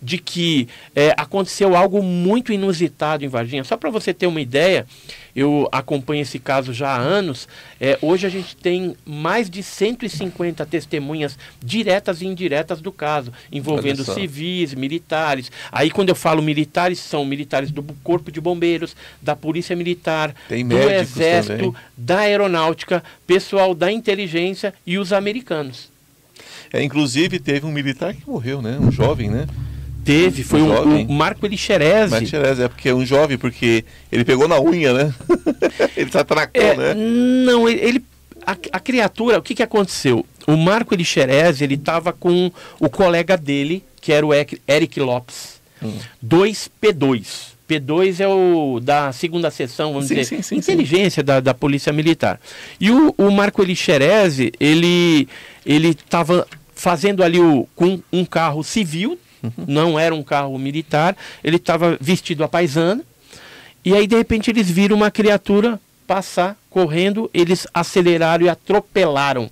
de 0.00 0.18
que 0.18 0.68
é, 0.94 1.12
aconteceu 1.16 1.76
algo 1.76 2.02
muito 2.02 2.52
inusitado 2.52 3.24
em 3.24 3.28
Varginha. 3.28 3.64
Só 3.64 3.76
para 3.76 3.90
você 3.90 4.14
ter 4.14 4.26
uma 4.26 4.40
ideia, 4.40 4.86
eu 5.34 5.68
acompanho 5.70 6.22
esse 6.22 6.38
caso 6.38 6.72
já 6.72 6.90
há 6.90 6.98
anos. 6.98 7.48
é, 7.80 7.98
hoje 8.00 8.26
a 8.26 8.30
gente 8.30 8.56
tem 8.56 8.96
mais 9.04 9.50
de 9.50 9.62
150 9.62 10.64
testemunhas 10.66 11.38
diretas 11.62 12.22
e 12.22 12.26
indiretas 12.26 12.80
do 12.80 12.92
caso, 12.92 13.32
envolvendo 13.50 14.04
civis, 14.04 14.74
militares. 14.74 15.50
Aí 15.70 15.90
quando 15.90 16.08
eu 16.08 16.14
falo 16.14 16.42
militares, 16.42 16.98
são 16.98 17.24
militares 17.24 17.70
do 17.70 17.82
Corpo 18.02 18.30
de 18.30 18.40
Bombeiros, 18.40 18.96
da 19.20 19.34
Polícia 19.34 19.74
Militar, 19.74 20.34
do 20.48 20.90
Exército, 20.90 21.56
também. 21.56 21.74
da 21.96 22.18
Aeronáutica, 22.20 23.02
pessoal 23.26 23.74
da 23.74 23.90
inteligência 23.90 24.72
e 24.86 24.98
os 24.98 25.12
americanos. 25.12 25.90
É, 26.72 26.82
inclusive, 26.82 27.38
teve 27.38 27.64
um 27.64 27.72
militar 27.72 28.14
que 28.14 28.28
morreu, 28.28 28.60
né? 28.60 28.78
Um 28.78 28.92
jovem, 28.92 29.30
né? 29.30 29.46
Teve, 30.04 30.42
foi 30.42 30.62
Um 30.62 31.02
o 31.06 31.12
Marco 31.12 31.44
Elixerese. 31.44 32.10
Mas 32.10 32.28
Xerez, 32.28 32.58
é 32.60 32.68
porque 32.68 32.88
é 32.88 32.94
um 32.94 33.04
jovem, 33.04 33.36
porque 33.36 33.84
ele 34.10 34.24
pegou 34.24 34.48
na 34.48 34.58
unha, 34.60 34.92
né? 34.94 35.14
ele 35.96 36.10
se 36.10 36.16
atracou, 36.18 36.62
É, 36.62 36.76
né? 36.76 36.94
Não, 36.94 37.68
ele. 37.68 37.80
ele- 37.80 38.04
a, 38.46 38.52
a 38.72 38.80
criatura, 38.80 39.38
o 39.38 39.42
que, 39.42 39.54
que 39.54 39.62
aconteceu? 39.62 40.24
O 40.46 40.56
Marco 40.56 40.94
Elixerez, 40.94 41.60
ele 41.60 41.74
estava 41.74 42.14
com 42.14 42.50
o 42.80 42.88
colega 42.88 43.36
dele, 43.36 43.84
que 44.00 44.10
era 44.10 44.24
o 44.24 44.30
Eric 44.32 44.98
Lopes. 45.00 45.60
Hum. 45.82 45.92
2P2. 46.24 47.56
P2 47.68 48.20
é 48.20 48.26
o 48.28 48.80
da 48.80 49.12
segunda 49.12 49.50
seção, 49.50 49.92
vamos 49.92 50.08
Sim, 50.08 50.14
dizer, 50.14 50.24
sim, 50.24 50.40
sim, 50.42 50.56
inteligência 50.56 51.22
Da, 51.22 51.38
da 51.40 51.52
Polícia 51.52 51.92
Militar. 51.92 52.40
E 52.80 52.90
o, 52.90 53.14
o 53.18 53.30
Marco 53.30 53.62
Elixerez, 53.62 54.38
ele 54.58 55.28
ele 55.66 55.88
estava 55.88 56.46
fazendo 56.74 57.22
ali 57.22 57.38
o, 57.38 57.68
com 57.76 58.00
um 58.10 58.24
carro 58.24 58.64
civil, 58.64 59.18
Uhum. 59.42 59.52
não 59.66 59.98
era 59.98 60.14
um 60.14 60.22
carro 60.22 60.58
militar, 60.58 61.16
ele 61.44 61.56
estava 61.56 61.96
vestido 62.00 62.42
a 62.42 62.48
paisana, 62.48 63.04
e 63.84 63.94
aí, 63.94 64.06
de 64.06 64.16
repente, 64.16 64.50
eles 64.50 64.68
viram 64.68 64.96
uma 64.96 65.10
criatura 65.10 65.80
passar 66.06 66.56
correndo, 66.68 67.30
eles 67.32 67.66
aceleraram 67.72 68.44
e 68.44 68.48
atropelaram 68.48 69.50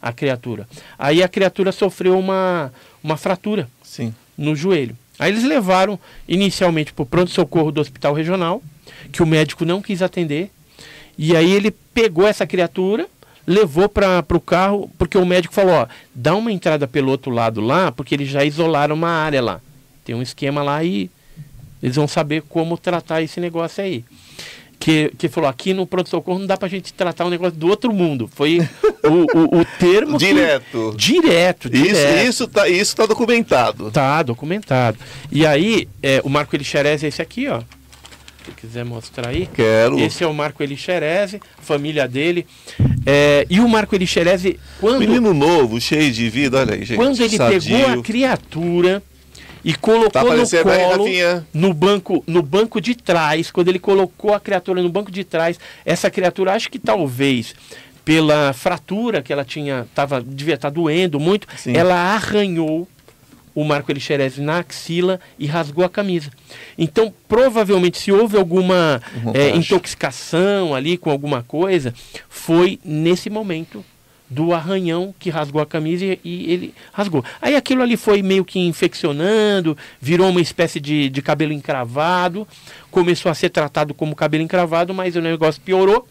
a 0.00 0.12
criatura. 0.12 0.68
Aí 0.98 1.22
a 1.22 1.28
criatura 1.28 1.72
sofreu 1.72 2.18
uma, 2.18 2.72
uma 3.02 3.16
fratura 3.16 3.68
Sim. 3.82 4.14
no 4.36 4.56
joelho. 4.56 4.96
Aí 5.18 5.30
eles 5.30 5.44
levaram 5.44 5.98
inicialmente 6.26 6.92
para 6.92 7.02
o 7.02 7.06
pronto-socorro 7.06 7.70
do 7.70 7.80
hospital 7.80 8.14
regional, 8.14 8.62
que 9.12 9.22
o 9.22 9.26
médico 9.26 9.64
não 9.64 9.82
quis 9.82 10.00
atender. 10.00 10.50
E 11.18 11.36
aí 11.36 11.52
ele 11.52 11.70
pegou 11.70 12.26
essa 12.26 12.46
criatura, 12.46 13.06
levou 13.50 13.88
para 13.88 14.24
o 14.32 14.40
carro, 14.40 14.90
porque 14.96 15.18
o 15.18 15.26
médico 15.26 15.52
falou: 15.54 15.72
ó, 15.74 15.86
dá 16.14 16.34
uma 16.34 16.52
entrada 16.52 16.86
pelo 16.86 17.10
outro 17.10 17.30
lado 17.32 17.60
lá, 17.60 17.90
porque 17.90 18.14
eles 18.14 18.28
já 18.28 18.44
isolaram 18.44 18.94
uma 18.94 19.10
área 19.10 19.42
lá. 19.42 19.60
Tem 20.04 20.14
um 20.14 20.22
esquema 20.22 20.62
lá 20.62 20.82
e 20.84 21.10
eles 21.82 21.96
vão 21.96 22.06
saber 22.08 22.42
como 22.48 22.78
tratar 22.78 23.22
esse 23.22 23.40
negócio 23.40 23.82
aí. 23.82 24.04
Que, 24.78 25.12
que 25.18 25.28
falou, 25.28 25.50
aqui 25.50 25.74
no 25.74 25.86
pronto-socorro 25.86 26.38
não 26.38 26.46
dá 26.46 26.56
pra 26.56 26.66
gente 26.66 26.90
tratar 26.94 27.26
um 27.26 27.28
negócio 27.28 27.58
do 27.58 27.68
outro 27.68 27.92
mundo. 27.92 28.30
Foi 28.34 28.66
o, 29.04 29.38
o, 29.56 29.60
o 29.60 29.64
termo. 29.78 30.18
que- 30.18 30.24
Direto. 30.24 30.94
direto, 30.96 31.66
Isso, 31.68 31.82
direto. 31.84 32.26
isso, 32.28 32.48
tá, 32.48 32.66
isso 32.68 32.96
tá 32.96 33.04
documentado. 33.04 33.90
Tá, 33.90 34.22
documentado. 34.22 34.96
E 35.30 35.44
aí, 35.44 35.86
é, 36.02 36.22
o 36.24 36.30
Marco 36.30 36.56
Elixerez 36.56 37.04
é 37.04 37.08
esse 37.08 37.20
aqui, 37.20 37.46
ó. 37.48 37.60
Se 38.46 38.52
quiser 38.52 38.86
mostrar 38.86 39.28
aí. 39.28 39.46
Quero. 39.54 39.98
Esse 40.00 40.24
é 40.24 40.26
o 40.26 40.32
Marco 40.32 40.62
Elixerez, 40.62 41.36
família 41.60 42.08
dele. 42.08 42.46
É, 43.12 43.46
e 43.50 43.58
o 43.58 43.68
Marco 43.68 43.94
Elixerez, 43.94 44.54
quando, 44.80 45.00
Menino 45.00 45.34
novo, 45.34 45.80
cheio 45.80 46.12
de 46.12 46.28
vida, 46.28 46.58
olha 46.58 46.74
aí, 46.74 46.84
gente. 46.84 46.96
quando 46.96 47.20
ele 47.20 47.36
sadio. 47.36 47.76
pegou 47.76 47.98
a 48.00 48.02
criatura 48.04 49.02
e 49.64 49.74
colocou 49.74 50.10
Tá 50.10 50.22
no 50.22 50.30
aí, 50.30 50.62
colo, 50.62 51.04
Rafinha? 51.04 51.46
no 51.52 51.74
banco, 51.74 52.22
no 52.26 52.40
banco 52.40 52.80
de 52.80 52.94
trás, 52.94 53.50
quando 53.50 53.68
ele 53.68 53.80
colocou 53.80 54.32
a 54.32 54.38
criatura 54.38 54.80
no 54.80 54.88
banco 54.88 55.10
de 55.10 55.24
trás, 55.24 55.58
essa 55.84 56.08
criatura, 56.08 56.52
acho 56.52 56.70
que 56.70 56.78
talvez 56.78 57.54
pela 58.04 58.52
fratura 58.52 59.22
que 59.22 59.32
ela 59.32 59.44
tinha, 59.44 59.86
tava, 59.94 60.22
devia 60.22 60.54
estar 60.54 60.70
doendo 60.70 61.18
muito, 61.18 61.46
Sim. 61.56 61.76
ela 61.76 61.94
arranhou 62.14 62.86
o 63.54 63.64
Marco 63.64 63.90
Elixerez 63.90 64.38
na 64.38 64.58
axila 64.58 65.20
e 65.38 65.46
rasgou 65.46 65.84
a 65.84 65.88
camisa. 65.88 66.30
Então, 66.78 67.12
provavelmente, 67.28 67.98
se 67.98 68.12
houve 68.12 68.36
alguma 68.36 69.00
racho. 69.24 69.56
intoxicação 69.56 70.74
ali 70.74 70.96
com 70.96 71.10
alguma 71.10 71.42
coisa, 71.42 71.94
foi 72.28 72.78
nesse 72.84 73.28
momento 73.28 73.84
do 74.30 74.54
arranhão 74.54 75.12
que 75.18 75.28
rasgou 75.28 75.60
a 75.60 75.66
camisa 75.66 76.04
e, 76.04 76.20
e 76.24 76.52
ele 76.52 76.74
rasgou. 76.92 77.24
Aí 77.42 77.56
aquilo 77.56 77.82
ali 77.82 77.96
foi 77.96 78.22
meio 78.22 78.44
que 78.44 78.60
infeccionando, 78.60 79.76
virou 80.00 80.30
uma 80.30 80.40
espécie 80.40 80.78
de, 80.78 81.10
de 81.10 81.20
cabelo 81.20 81.52
encravado, 81.52 82.46
começou 82.92 83.30
a 83.30 83.34
ser 83.34 83.50
tratado 83.50 83.92
como 83.92 84.14
cabelo 84.14 84.44
encravado, 84.44 84.94
mas 84.94 85.16
o 85.16 85.20
negócio 85.20 85.60
piorou. 85.60 86.06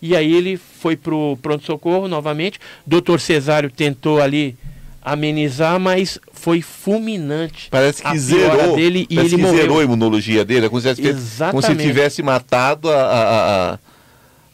E 0.00 0.16
aí 0.16 0.32
ele 0.32 0.56
foi 0.56 0.96
pro 0.96 1.36
pronto-socorro 1.42 2.08
novamente. 2.08 2.58
Doutor 2.86 3.20
Cesário 3.20 3.68
tentou 3.68 4.22
ali 4.22 4.56
amenizar, 5.02 5.78
mas 5.80 6.18
foi 6.32 6.60
fulminante. 6.62 7.68
Parece 7.70 8.02
que 8.02 8.18
zerou. 8.18 8.76
dele 8.76 9.06
e 9.08 9.18
ele 9.18 9.30
que 9.30 9.36
morreu. 9.38 9.56
zerou 9.60 9.80
a 9.80 9.84
imunologia 9.84 10.44
dele. 10.44 10.66
É 10.66 10.68
como 10.68 10.80
se, 10.80 10.94
tivesse- 10.94 11.44
como 11.50 11.62
se 11.62 11.74
tivesse 11.76 12.22
matado 12.22 12.90
a, 12.90 12.94
a- 13.02 13.72
a- 13.72 13.78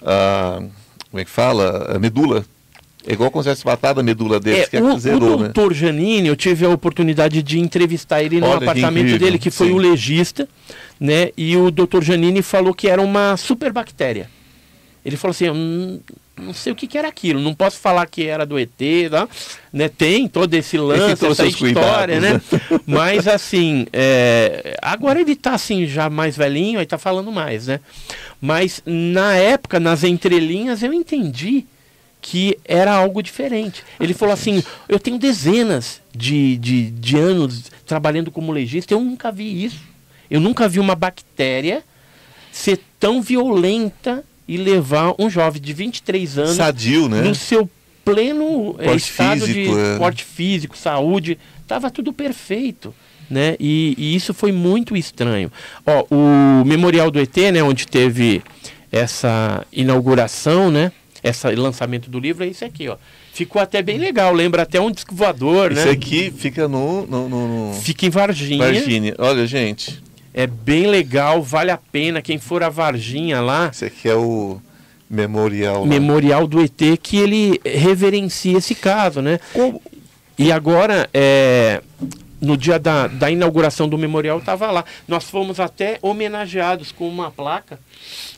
a- 0.05 0.59
Como 1.11 1.20
é 1.20 1.24
que 1.24 1.30
fala? 1.30 1.94
A 1.94 1.99
medula. 1.99 2.44
É 3.09 3.12
igual 3.12 3.30
como 3.30 3.42
se 3.42 3.49
tivesse 3.49 3.64
matado 3.66 4.01
a 4.01 4.03
medula 4.03 4.40
dele. 4.40 4.61
É, 4.62 4.66
que 4.66 4.76
o, 4.80 4.99
zerou, 4.99 5.20
o 5.36 5.42
né? 5.42 5.44
doutor 5.44 5.72
Janine, 5.72 6.26
eu 6.28 6.34
tive 6.36 6.64
a 6.66 6.70
oportunidade 6.70 7.40
de 7.42 7.59
entrevistar 7.61 8.20
ele 8.22 8.40
no 8.40 8.47
Olha 8.47 8.59
que 8.59 8.64
apartamento 8.64 9.05
incrível, 9.07 9.18
dele, 9.26 9.38
que 9.38 9.51
foi 9.51 9.68
sim. 9.68 9.72
o 9.74 9.76
legista, 9.78 10.49
né? 10.99 11.30
E 11.36 11.57
o 11.57 11.70
doutor 11.70 12.03
Janine 12.03 12.42
falou 12.42 12.74
que 12.74 12.88
era 12.88 13.01
uma 13.01 13.36
superbactéria. 13.36 14.28
Ele 15.05 15.16
falou 15.16 15.30
assim, 15.30 15.44
eu 15.47 16.01
não, 16.37 16.53
sei 16.53 16.72
o 16.72 16.76
que, 16.76 16.87
que 16.87 16.99
era 16.99 17.09
aquilo, 17.09 17.41
não 17.41 17.55
posso 17.55 17.78
falar 17.78 18.07
que 18.07 18.26
era 18.26 18.45
do 18.45 18.59
ET, 18.59 18.70
tá? 19.11 19.28
né? 19.72 19.89
Tem 19.89 20.28
todo 20.28 20.53
esse 20.55 20.76
lance, 20.78 21.26
essa 21.26 21.47
história, 21.47 22.20
né? 22.20 22.41
cuidados, 22.41 22.80
Mas 22.87 23.26
assim, 23.26 23.87
é, 23.93 24.76
agora 24.82 25.20
ele 25.20 25.34
tá 25.34 25.55
assim, 25.55 25.87
já 25.87 26.11
mais 26.11 26.37
velhinho, 26.37 26.78
aí 26.78 26.87
tá 26.87 26.99
falando 26.99 27.32
mais, 27.32 27.66
né? 27.66 27.80
Mas 28.41 28.82
na 28.84 29.34
época, 29.34 29.80
nas 29.80 30.05
entrelinhas, 30.05 30.82
eu 30.82 30.93
entendi 30.93 31.66
que 32.20 32.59
era 32.64 32.93
algo 32.93 33.22
diferente. 33.22 33.84
Ele 34.01 34.12
falou 34.12 34.32
assim: 34.34 34.62
eu 34.89 34.99
tenho 34.99 35.18
dezenas 35.18 36.01
de, 36.14 36.57
de, 36.57 36.91
de 36.91 37.16
anos 37.16 37.70
trabalhando 37.87 38.32
como 38.32 38.53
legista, 38.53 38.93
eu 38.93 39.01
nunca 39.01 39.30
vi 39.30 39.64
isso. 39.64 39.80
Eu 40.28 40.41
nunca 40.41 40.68
vi 40.68 40.80
uma 40.80 40.97
bactéria 40.97 41.84
ser 42.51 42.80
tão 42.99 43.22
violenta 43.22 44.24
e 44.49 44.57
levar 44.57 45.14
um 45.18 45.28
jovem 45.28 45.61
de 45.61 45.72
23 45.72 46.38
anos 46.38 46.57
Sadio, 46.57 47.09
né? 47.09 47.22
no 47.22 47.34
seu 47.34 47.68
pleno 48.05 48.76
eh, 48.78 48.84
Porte 48.84 49.11
estado 49.11 49.47
físico, 49.47 49.74
de 49.74 49.80
é. 49.80 49.99
porte 49.99 50.24
físico, 50.24 50.76
saúde, 50.76 51.38
estava 51.61 51.90
tudo 51.90 52.12
perfeito. 52.12 52.94
Né? 53.28 53.57
E, 53.59 53.94
e 53.99 54.14
isso 54.14 54.32
foi 54.32 54.53
muito 54.53 54.97
estranho. 54.97 55.51
Ó, 55.84 56.07
o 56.14 56.64
Memorial 56.64 57.11
do 57.11 57.18
ET, 57.18 57.36
né, 57.53 57.61
onde 57.61 57.84
teve 57.84 58.40
essa 58.92 59.66
inauguração, 59.72 60.70
né, 60.70 60.92
esse 61.24 61.49
lançamento 61.57 62.09
do 62.09 62.20
livro, 62.20 62.44
é 62.44 62.47
isso 62.47 62.64
aqui. 62.64 62.88
Ó. 62.88 62.97
Ficou 63.32 63.61
até 63.61 63.82
bem 63.82 63.99
legal, 63.99 64.32
lembra 64.32 64.62
até 64.62 64.80
um 64.80 64.90
disco 64.90 65.14
voador, 65.14 65.72
Isso 65.72 65.84
né? 65.84 65.90
aqui 65.90 66.32
fica 66.34 66.68
no, 66.68 67.07
no, 67.07 67.28
no, 67.28 67.68
no 67.68 67.74
Fica 67.74 68.07
em 68.07 68.11
Varginha. 68.11 68.64
Varginha. 68.64 69.14
Olha, 69.18 69.47
gente, 69.47 70.03
É 70.37 70.47
bem 70.47 70.87
legal, 70.87 71.43
vale 71.43 71.70
a 71.70 71.78
pena. 71.78 72.20
Quem 72.20 72.39
for 72.39 72.62
a 72.62 72.68
Varginha 72.68 73.41
lá, 73.41 73.70
esse 73.72 73.87
aqui 73.87 74.07
é 74.09 74.14
o 74.14 74.61
memorial. 75.09 75.80
lá. 75.80 75.87
Memorial 75.87 76.47
do 76.47 76.61
ET, 76.61 76.99
que 77.03 77.16
ele 77.16 77.59
reverencia 77.64 78.59
esse 78.59 78.74
caso, 78.74 79.22
né? 79.22 79.41
Como- 79.55 79.80
E 80.39 80.53
agora, 80.53 81.09
é, 81.14 81.80
no 82.47 82.57
dia 82.57 82.78
da, 82.78 83.09
da 83.09 83.30
inauguração 83.30 83.88
do 83.88 83.99
memorial, 83.99 84.38
estava 84.38 84.70
lá. 84.70 84.84
Nós 85.09 85.28
fomos 85.28 85.59
até 85.59 85.99
homenageados 86.01 86.92
com 86.92 87.09
uma 87.09 87.30
placa 87.30 87.78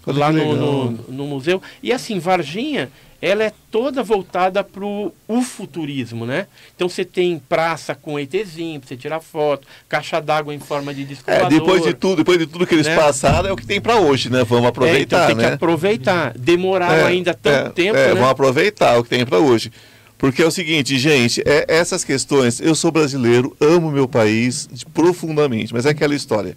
Olha 0.07 0.19
lá 0.19 0.33
que 0.33 0.39
no, 0.39 0.55
no, 0.55 0.91
no 1.09 1.27
museu. 1.27 1.61
E 1.83 1.93
assim, 1.93 2.19
Varginha, 2.19 2.91
ela 3.21 3.45
é 3.45 3.53
toda 3.71 4.03
voltada 4.03 4.65
para 4.65 4.85
o 4.85 5.13
ufuturismo, 5.29 6.25
né? 6.25 6.47
Então 6.75 6.89
você 6.89 7.05
tem 7.05 7.39
praça 7.39 7.95
com 7.95 8.19
ETzinho, 8.19 8.81
para 8.81 8.89
você 8.89 8.97
tirar 8.97 9.21
foto, 9.21 9.67
caixa 9.89 10.21
d'água 10.21 10.55
em 10.55 10.59
forma 10.59 10.95
de 10.95 11.05
disco 11.05 11.31
É, 11.31 11.47
depois 11.49 11.83
de 11.83 11.93
tudo, 11.93 12.17
depois 12.17 12.39
de 12.39 12.47
tudo 12.47 12.67
que 12.67 12.75
eles 12.75 12.87
Né? 12.87 12.97
passaram, 12.97 13.51
é 13.51 13.53
o 13.53 13.57
que 13.57 13.67
tem 13.67 13.81
pra 13.81 13.97
hoje, 13.97 14.31
né? 14.31 14.45
Vamos 14.45 14.65
É, 14.65 14.69
então 14.69 14.69
aproveitar, 14.69 15.27
tem 15.27 15.37
que 15.37 15.43
né? 15.43 15.53
aproveitar. 15.53 16.33
Demoraram 16.39 16.95
É, 16.95 17.07
ainda 17.09 17.35
tanto 17.35 17.67
é, 17.67 17.71
tempo, 17.71 17.99
é, 17.99 18.09
né? 18.09 18.15
Vamos 18.15 18.31
aproveitar 18.31 18.99
o 18.99 19.03
que 19.03 19.11
tem 19.11 19.27
pra 19.27 19.39
hoje. 19.39 19.71
Porque 20.19 20.43
é 20.43 20.47
o 20.47 20.51
seguinte, 20.51 20.99
gente, 20.99 21.41
é, 21.47 21.65
essas 21.69 22.03
questões, 22.03 22.61
eu 22.61 22.75
sou 22.75 22.91
brasileiro, 22.91 23.57
amo 23.61 23.93
meu 23.93 24.09
país 24.09 24.69
profundamente, 24.93 25.73
mas 25.73 25.87
é 25.87 25.91
aquela 25.91 26.15
história. 26.15 26.57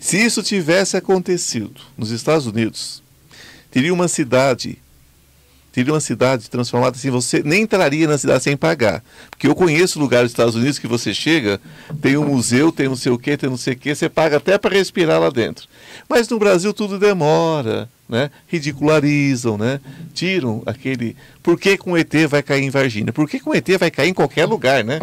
Se 0.00 0.16
isso 0.16 0.42
tivesse 0.42 0.96
acontecido 0.96 1.80
nos 1.98 2.10
Estados 2.10 2.46
Unidos, 2.46 3.02
teria 3.70 3.92
uma 3.92 4.08
cidade, 4.08 4.78
teria 5.74 5.92
uma 5.92 6.00
cidade 6.00 6.48
transformada 6.48 6.96
assim, 6.96 7.10
você 7.10 7.42
nem 7.44 7.62
entraria 7.62 8.06
na 8.06 8.16
cidade 8.16 8.44
sem 8.44 8.56
pagar. 8.56 9.02
Porque 9.28 9.48
eu 9.48 9.56
conheço 9.56 9.98
lugares 9.98 10.26
dos 10.26 10.32
Estados 10.32 10.54
Unidos 10.54 10.78
que 10.78 10.86
você 10.86 11.12
chega, 11.12 11.60
tem 12.00 12.16
um 12.16 12.28
museu, 12.28 12.70
tem 12.70 12.86
não 12.86 12.94
sei 12.94 13.10
o 13.10 13.18
que, 13.18 13.36
tem 13.36 13.50
não 13.50 13.56
sei 13.56 13.74
o 13.74 13.76
que, 13.76 13.92
você 13.92 14.08
paga 14.08 14.36
até 14.36 14.56
para 14.56 14.72
respirar 14.72 15.20
lá 15.20 15.30
dentro. 15.30 15.66
Mas 16.08 16.28
no 16.28 16.38
Brasil 16.38 16.72
tudo 16.72 16.96
demora, 16.96 17.88
né? 18.08 18.30
Ridicularizam, 18.46 19.58
né? 19.58 19.80
Tiram 20.14 20.62
aquele. 20.64 21.16
Por 21.42 21.58
que 21.58 21.76
com 21.76 21.98
ET 21.98 22.14
vai 22.28 22.40
cair 22.40 22.62
em 22.62 22.70
Varginha? 22.70 23.12
Por 23.12 23.28
que 23.28 23.40
com 23.40 23.52
ET 23.52 23.68
vai 23.76 23.90
cair 23.90 24.10
em 24.10 24.14
qualquer 24.14 24.46
lugar, 24.46 24.84
né? 24.84 25.00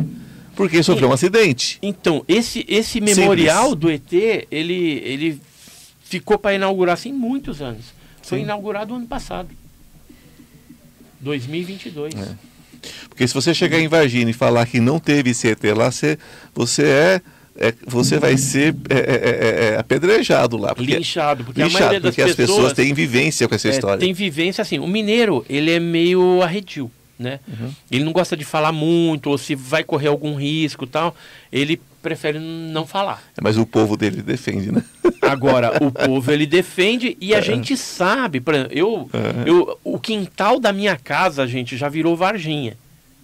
Porque 0.56 0.82
sofreu 0.82 1.10
um 1.10 1.14
acidente. 1.14 1.80
Então, 1.82 2.24
esse, 2.30 2.66
esse 2.70 3.02
memorial 3.02 3.76
do 3.76 3.92
ET, 3.92 4.14
ele, 4.50 5.02
ele 5.04 5.42
ficou 6.02 6.38
para 6.38 6.56
inaugurar 6.56 6.94
assim 6.94 7.12
muitos 7.12 7.62
anos. 7.62 7.88
Foi 8.22 8.38
Sim. 8.38 8.46
inaugurado 8.46 8.96
ano 8.96 9.06
passado. 9.06 9.50
2022. 11.22 12.14
É. 12.16 12.36
Porque 13.10 13.28
se 13.28 13.34
você 13.34 13.54
chegar 13.54 13.80
em 13.80 13.88
Varginha 13.88 14.30
e 14.30 14.34
falar 14.34 14.66
que 14.66 14.80
não 14.80 15.00
teve 15.00 15.32
ET 15.32 15.64
lá, 15.76 15.92
você, 15.92 16.18
você 16.54 16.84
é, 16.84 17.22
é- 17.56 17.74
Você 17.86 18.18
vai 18.18 18.38
ser 18.38 18.76
é, 18.90 18.96
é, 18.96 19.00
é, 19.00 19.74
é, 19.74 19.78
apedrejado 19.78 20.58
lá. 20.58 20.74
Porque, 20.74 20.96
Linchado, 20.96 21.44
porque 21.44 21.62
a 21.62 21.66
lixado, 21.66 21.82
maioria 21.84 22.00
das 22.00 22.16
porque 22.16 22.22
as 22.30 22.36
pessoas, 22.36 22.58
pessoas 22.58 22.74
têm 22.74 22.94
vivência 22.94 23.48
com 23.48 23.54
essa 23.54 23.68
é, 23.68 23.72
história. 23.72 24.00
tem 24.00 24.14
vivência 24.14 24.62
assim. 24.62 24.80
O 24.80 24.88
mineiro, 24.88 25.46
ele 25.50 25.70
é 25.70 25.80
meio 25.80 26.42
arredio, 26.42 26.90
né? 27.22 27.40
Uhum. 27.48 27.72
Ele 27.90 28.04
não 28.04 28.12
gosta 28.12 28.36
de 28.36 28.44
falar 28.44 28.72
muito, 28.72 29.30
ou 29.30 29.38
se 29.38 29.56
vai 29.56 29.84
correr 29.84 30.08
algum 30.10 30.36
risco 30.36 30.86
tal, 30.88 31.16
ele 31.52 31.80
prefere 32.02 32.40
não 32.40 32.86
falar. 32.86 33.22
Mas 33.42 33.58
o 33.58 33.66
povo 33.66 33.96
dele 33.96 34.22
defende, 34.24 34.72
né? 34.72 34.84
Agora, 35.22 35.78
o 35.84 35.92
povo 35.92 36.32
ele 36.32 36.46
defende 36.48 37.16
e 37.22 37.34
a 37.36 37.38
É. 37.38 37.42
gente 37.42 37.78
sabe, 37.78 38.42
por 38.42 38.56
exemplo, 38.56 38.74
eu, 38.76 39.10
É. 39.14 39.50
eu, 39.50 39.80
o 39.84 40.00
quintal 40.00 40.60
da 40.60 40.74
minha 40.74 40.98
casa, 40.98 41.48
gente, 41.48 41.78
já 41.78 41.88
virou 41.88 42.16
Varginha. 42.18 42.76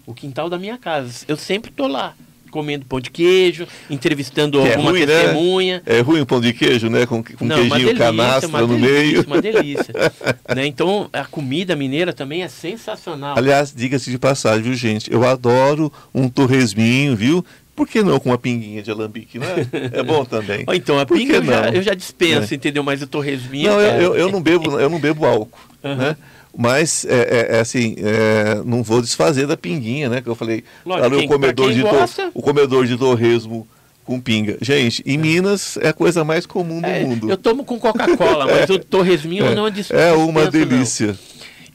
O 0.06 0.14
quintal 0.14 0.48
da 0.50 0.58
minha 0.58 0.78
casa. 0.78 1.26
Eu 1.28 1.36
sempre 1.36 1.72
tô 1.72 1.88
lá, 1.88 2.14
comendo 2.58 2.86
pão 2.88 3.00
de 3.00 3.12
queijo, 3.12 3.68
entrevistando 3.88 4.60
Que 4.60 4.68
é 4.68 4.72
alguma 4.72 4.90
ruim, 4.90 5.02
né? 5.02 5.06
testemunha. 5.06 5.82
É 5.86 6.00
ruim 6.00 6.22
o 6.22 6.26
pão 6.26 6.42
de 6.42 6.52
queijo, 6.54 6.90
né? 6.90 7.06
Com, 7.06 7.24
com 7.24 7.46
Não, 7.46 7.56
uma 7.58 7.76
queijinho 7.76 7.94
delícia, 7.94 8.06
canastra 8.06 8.62
no 8.62 8.68
delícia, 8.80 8.92
meio. 9.00 9.24
Uma 9.28 9.40
delícia. 9.42 9.94
né? 10.56 10.66
Então, 10.66 11.08
a 11.14 11.24
comida 11.24 11.76
mineira 11.76 12.12
também 12.14 12.42
é 12.42 12.48
sensacional. 12.48 13.38
Aliás, 13.38 13.72
diga-se 13.76 14.10
de 14.10 14.18
passagem, 14.18 14.64
viu, 14.64 14.74
gente? 14.74 15.14
Eu 15.14 15.24
adoro 15.28 15.94
um 16.16 16.28
torresminho, 16.28 17.16
viu? 17.16 17.46
Por 17.76 17.88
que 17.88 18.02
não 18.02 18.20
com 18.20 18.30
uma 18.30 18.40
pinguinha 18.40 18.82
de 18.82 18.90
alambique, 18.90 19.38
né? 19.38 19.46
É 19.94 20.02
bom 20.02 20.26
também. 20.26 20.66
Então, 20.74 20.98
a 20.98 21.06
Por 21.06 21.16
pinga 21.16 21.36
eu 21.36 21.44
já, 21.46 21.70
eu 21.70 21.82
já 21.84 21.94
dispenso, 21.94 22.52
É. 22.52 22.58
entendeu? 22.58 22.82
Mas 22.84 23.04
o 23.04 23.08
torresminho... 23.08 23.70
Não, 23.70 23.80
eu, 23.80 23.92
é- 23.92 24.04
eu, 24.04 24.16
eu 24.16 24.32
não 24.32 24.42
bebo, 24.42 24.80
eu 24.80 24.90
não 24.90 25.00
bebo 25.00 25.24
álcool, 25.28 25.60
Aham. 25.84 25.96
né? 25.96 26.18
Mas 26.60 27.06
é, 27.06 27.14
é- 27.52 27.58
é 27.58 27.60
assim, 27.60 27.96
é, 28.00 28.62
não 28.66 28.82
vou 28.82 29.00
desfazer 29.02 29.46
da 29.46 29.56
pinguinha, 29.56 30.10
né? 30.10 30.22
Que 30.22 30.28
eu 30.28 30.34
falei, 30.36 30.64
Lógico, 30.84 31.16
quem- 31.16 31.26
o 31.26 31.28
comedor 31.30 31.72
de 31.72 31.82
gosta- 31.84 32.32
o 32.34 32.42
comedor 32.42 32.88
de 32.88 32.98
torresmo 32.98 33.68
com 34.04 34.20
pinga. 34.20 34.58
Gente, 34.60 35.04
em 35.06 35.18
Minas 35.18 35.78
é 35.78 35.90
a 35.90 35.94
coisa 35.94 36.24
mais 36.24 36.46
comum 36.48 36.82
do 36.82 36.88
é, 36.88 37.02
mundo. 37.04 37.30
eu 37.30 37.38
tomo 37.38 37.64
com 37.64 37.78
Coca-Cola, 37.80 38.46
mas 38.48 38.68
o 38.72 38.80
torresminho 38.80 39.46
eu 39.46 39.56
não 39.56 39.70
dis- 39.70 39.92
É 39.92 40.12
uma 40.14 40.50
dispenso, 40.50 40.58
não. 40.60 40.68
delícia. 40.68 41.20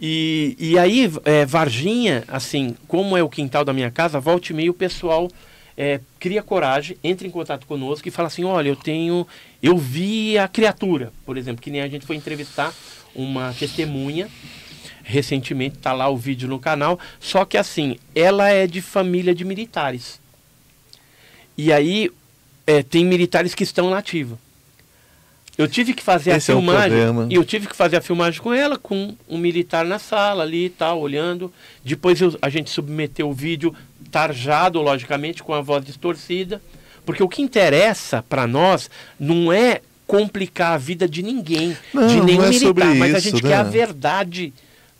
E, 0.00 0.56
e 0.58 0.76
aí, 0.78 1.08
é, 1.24 1.46
Varginha, 1.46 2.24
assim, 2.26 2.74
como 2.88 3.16
é 3.16 3.22
o 3.22 3.28
quintal 3.28 3.64
da 3.64 3.72
minha 3.72 3.90
casa, 3.90 4.18
volta 4.18 4.50
e 4.50 4.56
meia 4.56 4.70
o 4.70 4.74
pessoal 4.74 5.28
é, 5.76 6.00
cria 6.18 6.42
coragem, 6.42 6.96
entra 7.04 7.26
em 7.26 7.30
contato 7.30 7.66
conosco 7.66 8.08
e 8.08 8.10
fala 8.10 8.26
assim, 8.26 8.42
olha, 8.44 8.68
eu 8.68 8.76
tenho, 8.76 9.24
eu 9.62 9.76
vi 9.78 10.36
a 10.36 10.48
criatura, 10.48 11.12
por 11.24 11.36
exemplo, 11.38 11.62
que 11.62 11.70
nem 11.70 11.82
a 11.82 11.88
gente 11.88 12.04
foi 12.04 12.16
entrevistar 12.16 12.74
uma 13.14 13.54
testemunha 13.58 14.28
recentemente, 15.02 15.78
tá 15.78 15.92
lá 15.92 16.08
o 16.08 16.16
vídeo 16.16 16.48
no 16.48 16.58
canal, 16.58 16.98
só 17.20 17.44
que 17.44 17.56
assim, 17.56 17.96
ela 18.14 18.48
é 18.48 18.66
de 18.66 18.80
família 18.80 19.34
de 19.34 19.44
militares. 19.44 20.20
E 21.56 21.72
aí, 21.72 22.10
é, 22.66 22.82
tem 22.82 23.04
militares 23.04 23.54
que 23.54 23.62
estão 23.64 23.90
na 23.90 23.98
ativa. 23.98 24.38
Eu 25.58 25.68
tive 25.68 25.92
que 25.92 26.02
fazer 26.02 26.30
Esse 26.30 26.50
a 26.50 26.54
é 26.54 26.56
filmagem. 26.56 26.90
problema. 26.98 27.26
e 27.30 27.34
eu 27.34 27.44
tive 27.44 27.66
que 27.66 27.76
fazer 27.76 27.96
a 27.96 28.00
filmagem 28.00 28.40
com 28.40 28.54
ela, 28.54 28.78
com 28.78 29.14
um 29.28 29.36
militar 29.36 29.84
na 29.84 29.98
sala 29.98 30.42
ali 30.44 30.66
e 30.66 30.70
tal, 30.70 30.98
olhando. 31.00 31.52
Depois 31.84 32.20
eu- 32.20 32.36
a 32.40 32.48
gente 32.48 32.70
submeteu 32.70 33.28
o 33.28 33.34
vídeo 33.34 33.74
tarjado, 34.10 34.80
logicamente, 34.80 35.42
com 35.42 35.52
a 35.52 35.60
voz 35.60 35.84
distorcida. 35.84 36.62
Porque 37.04 37.22
o 37.22 37.28
que 37.28 37.42
interessa 37.42 38.22
para 38.26 38.46
nós 38.46 38.88
não 39.20 39.52
é 39.52 39.82
complicar 40.06 40.72
a 40.72 40.78
vida 40.78 41.06
de 41.08 41.22
ninguém, 41.22 41.76
Não, 41.92 42.06
de 42.06 42.20
nenhum 42.22 42.44
é 42.44 42.48
militar, 42.48 42.94
mas 42.94 43.14
a 43.14 43.18
gente 43.18 43.42
né? 43.42 43.50
quer 43.50 43.56
a 43.56 43.62
verdade 43.62 44.52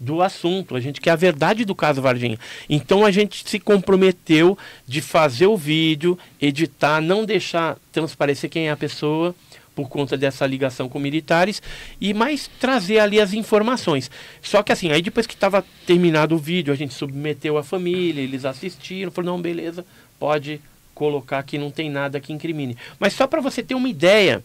do 0.03 0.20
assunto, 0.20 0.74
a 0.74 0.80
gente 0.80 1.00
quer 1.00 1.11
a 1.11 1.16
verdade 1.16 1.64
do 1.64 1.74
caso 1.74 2.03
Varginha. 2.03 2.38
Então 2.68 3.07
a 3.07 3.11
gente 3.11 3.48
se 3.48 3.59
comprometeu 3.61 4.59
de 4.86 5.00
fazer 5.00 5.46
o 5.46 5.57
vídeo, 5.57 6.18
editar, 6.40 7.00
não 7.00 7.24
deixar 7.24 7.78
transparecer 7.92 8.50
quem 8.50 8.68
é 8.68 8.72
a 8.72 8.76
pessoa 8.76 9.34
por 9.76 9.88
conta 9.88 10.16
dessa 10.18 10.44
ligação 10.44 10.88
com 10.88 10.98
militares 10.98 11.62
e 12.00 12.12
mais 12.12 12.50
trazer 12.61 12.98
ali 12.98 13.20
as 13.20 13.32
informações. 13.32 14.11
Só 14.42 14.62
que 14.62 14.72
assim, 14.72 14.90
aí 14.90 15.00
depois 15.00 15.26
que 15.26 15.34
estava 15.34 15.64
terminado 15.86 16.34
o 16.34 16.38
vídeo, 16.38 16.72
a 16.72 16.76
gente 16.76 16.92
submeteu 16.92 17.57
a 17.57 17.62
família, 17.62 18.20
eles 18.20 18.44
assistiram, 18.44 19.11
falaram, 19.11 19.36
não, 19.36 19.42
beleza, 19.42 19.86
pode 20.18 20.61
colocar 20.94 21.42
que 21.44 21.57
não 21.57 21.70
tem 21.70 21.88
nada 21.88 22.20
que 22.20 22.32
incrimine. 22.32 22.76
Mas 22.98 23.14
só 23.14 23.26
para 23.26 23.40
você 23.40 23.62
ter 23.62 23.74
uma 23.74 23.88
ideia, 23.88 24.42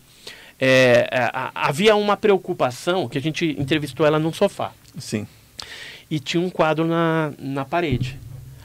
é, 0.59 1.09
é, 1.11 1.31
havia 1.53 1.95
uma 1.95 2.15
preocupação 2.15 3.09
que 3.09 3.17
a 3.17 3.21
gente 3.21 3.55
entrevistou 3.59 4.05
ela 4.05 4.17
num 4.17 4.31
sofá 4.31 4.71
Sim. 4.97 5.27
E 6.09 6.19
tinha 6.19 6.41
um 6.41 6.49
quadro 6.49 6.85
na, 6.85 7.31
na 7.39 7.65
parede. 7.65 8.17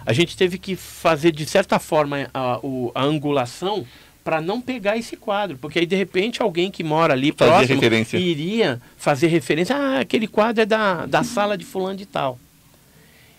A 0.05 0.12
gente 0.12 0.36
teve 0.36 0.59
que 0.59 0.74
fazer, 0.76 1.30
de 1.32 1.47
certa 1.47 1.78
forma, 1.78 2.28
a, 2.34 2.59
o- 2.62 2.90
a 2.95 3.03
angulação 3.03 3.86
para 4.24 4.40
não 4.40 4.61
pegar 4.61 4.97
esse 4.97 5.16
quadro, 5.16 5.59
porque 5.59 5.80
aí 5.80 5.86
de 5.86 5.97
repente 5.97 6.40
alguém 6.40 6.70
que 6.70 6.84
mora 6.84 7.12
ali 7.12 7.32
Fazia 7.36 7.55
próximo 7.55 7.74
referência. 7.80 8.16
iria 8.18 8.80
fazer 8.97 9.26
referência, 9.26 9.74
ah, 9.76 10.01
aquele 10.01 10.28
quadro 10.28 10.62
é 10.62 10.66
da, 10.66 11.07
da 11.07 11.24
sala 11.24 11.59
de 11.59 11.64
fulano 11.64 11.97
de 11.97 12.07
tal. 12.07 12.38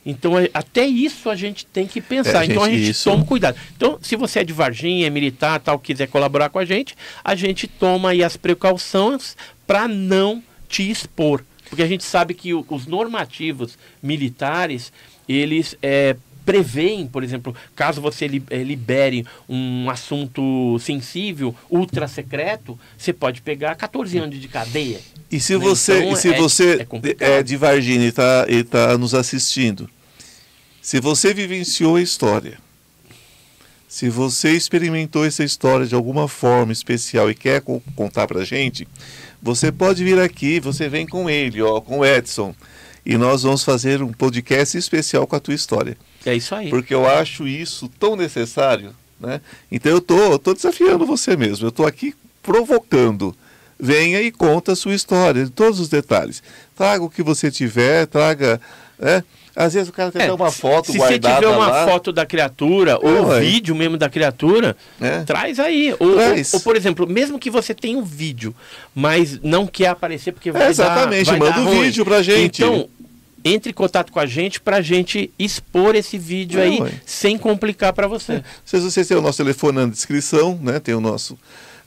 Então, 0.05 0.37
é- 0.37 0.49
até 0.53 0.85
isso 0.85 1.29
a 1.29 1.35
gente 1.35 1.65
tem 1.65 1.87
que 1.87 2.01
pensar. 2.01 2.43
É, 2.43 2.45
então, 2.47 2.63
a 2.63 2.69
gente, 2.69 2.79
gente 2.79 2.91
isso- 2.91 3.09
toma 3.09 3.23
cuidado. 3.25 3.57
Então, 3.77 3.97
se 4.01 4.17
você 4.17 4.39
é 4.39 4.43
de 4.43 4.51
Varginha, 4.51 5.07
é 5.07 5.09
militar, 5.09 5.59
tal, 5.61 5.79
quiser 5.79 6.07
colaborar 6.07 6.49
com 6.49 6.59
a 6.59 6.65
gente, 6.65 6.93
a 7.23 7.33
gente 7.35 7.67
toma 7.67 8.09
aí 8.09 8.21
as 8.21 8.35
precauções 8.35 9.37
para 9.65 9.87
não 9.87 10.43
te 10.67 10.89
expor. 10.91 11.41
Porque 11.73 11.81
a 11.81 11.87
gente 11.87 12.03
sabe 12.03 12.35
que 12.35 12.53
o- 12.53 12.63
os 12.69 12.85
normativos 12.85 13.79
militares, 13.99 14.93
eles 15.27 15.75
é, 15.81 16.15
prevêem, 16.45 17.07
por 17.07 17.23
exemplo, 17.23 17.55
caso 17.75 17.99
você 17.99 18.25
eh, 18.51 18.61
libere 18.61 19.25
um 19.49 19.89
assunto 19.89 20.77
sensível, 20.77 21.55
ultra 21.71 22.07
secreto, 22.07 22.77
você 22.95 23.11
pode 23.11 23.41
pegar 23.41 23.73
14 23.73 24.19
anos 24.19 24.39
de 24.39 24.47
cadeia. 24.47 24.99
E 25.31 25.39
se 25.39 25.53
né? 25.57 25.65
você, 25.65 25.97
então, 25.97 26.11
e 26.13 26.15
se 26.15 26.29
é, 26.31 26.37
você 26.37 26.87
é, 27.19 27.39
é 27.39 27.43
de 27.43 27.57
Varginha 27.57 28.05
e 28.05 28.09
está 28.09 28.45
tá 28.69 28.95
nos 28.95 29.15
assistindo, 29.15 29.89
se 30.79 30.99
você 30.99 31.33
vivenciou 31.33 31.95
a 31.95 32.01
história, 32.03 32.59
se 33.93 34.09
você 34.09 34.49
experimentou 34.49 35.23
essa 35.23 35.43
história 35.43 35.85
de 35.85 35.93
alguma 35.93 36.27
forma 36.27 36.73
especial 36.73 37.29
e 37.29 37.35
quer 37.35 37.61
contar 37.95 38.25
para 38.25 38.43
gente, 38.43 38.87
você 39.39 39.71
pode 39.71 40.03
vir 40.03 40.19
aqui, 40.19 40.59
você 40.59 40.89
vem 40.89 41.05
com 41.05 41.29
ele, 41.29 41.61
ó, 41.61 41.79
com 41.79 41.99
o 41.99 42.05
Edson, 42.05 42.55
e 43.05 43.17
nós 43.17 43.43
vamos 43.43 43.63
fazer 43.63 44.01
um 44.01 44.11
podcast 44.11 44.75
especial 44.75 45.27
com 45.27 45.35
a 45.35 45.39
tua 45.39 45.53
história. 45.53 45.95
É 46.25 46.33
isso 46.33 46.55
aí. 46.55 46.71
Porque 46.71 46.91
eu 46.91 47.07
acho 47.07 47.47
isso 47.47 47.87
tão 47.99 48.15
necessário, 48.15 48.95
né? 49.19 49.39
Então 49.71 49.91
eu 49.91 50.01
tô, 50.01 50.17
eu 50.17 50.39
tô 50.39 50.55
desafiando 50.55 51.05
você 51.05 51.37
mesmo, 51.37 51.67
eu 51.67 51.71
tô 51.71 51.85
aqui 51.85 52.15
provocando. 52.41 53.37
Venha 53.79 54.19
e 54.23 54.31
conta 54.31 54.71
a 54.71 54.75
sua 54.75 54.95
história, 54.95 55.47
todos 55.49 55.79
os 55.79 55.87
detalhes. 55.87 56.41
Traga 56.75 57.03
o 57.03 57.09
que 57.11 57.21
você 57.21 57.51
tiver, 57.51 58.07
traga, 58.07 58.59
né? 58.97 59.23
Às 59.55 59.73
vezes 59.73 59.89
o 59.89 59.93
cara 59.93 60.11
tem 60.11 60.23
é, 60.23 60.33
uma 60.33 60.51
foto 60.51 60.91
se 60.91 60.97
guardada 60.97 61.27
Se 61.27 61.29
você 61.29 61.35
tiver 61.35 61.47
uma 61.55 61.67
lá, 61.67 61.87
foto 61.87 62.11
da 62.11 62.25
criatura, 62.25 62.97
ou 62.99 63.33
um 63.33 63.39
vídeo 63.39 63.75
mesmo 63.75 63.97
da 63.97 64.09
criatura, 64.09 64.75
é. 64.99 65.21
traz 65.21 65.59
aí. 65.59 65.95
Ou, 65.99 66.15
traz. 66.15 66.53
Ou, 66.53 66.59
ou, 66.59 66.63
por 66.63 66.75
exemplo, 66.75 67.07
mesmo 67.07 67.37
que 67.37 67.51
você 67.51 67.73
tenha 67.73 67.97
um 67.97 68.03
vídeo, 68.03 68.55
mas 68.95 69.39
não 69.41 69.67
quer 69.67 69.87
aparecer 69.87 70.31
porque 70.31 70.51
vai 70.51 70.63
é, 70.63 70.69
Exatamente, 70.69 71.25
dar, 71.25 71.37
vai 71.37 71.49
manda 71.49 71.61
o 71.61 71.71
um 71.71 71.81
vídeo 71.81 72.03
pra 72.03 72.23
gente. 72.23 72.63
Então, 72.63 72.89
entre 73.43 73.71
em 73.71 73.73
contato 73.73 74.11
com 74.11 74.19
a 74.19 74.25
gente 74.25 74.59
para 74.59 74.77
a 74.77 74.81
gente 74.81 75.31
expor 75.37 75.95
esse 75.95 76.17
vídeo 76.17 76.59
é, 76.59 76.63
aí 76.63 76.81
ué. 76.81 76.91
sem 77.05 77.37
complicar 77.37 77.93
para 77.93 78.07
você. 78.07 78.33
É. 78.33 78.43
Se 78.65 78.79
você 78.79 79.05
tem 79.05 79.17
o 79.17 79.21
nosso 79.21 79.37
telefone 79.37 79.79
na 79.79 79.85
descrição, 79.85 80.57
né? 80.61 80.79
Tem 80.79 80.95
o 80.95 81.01
nosso, 81.01 81.37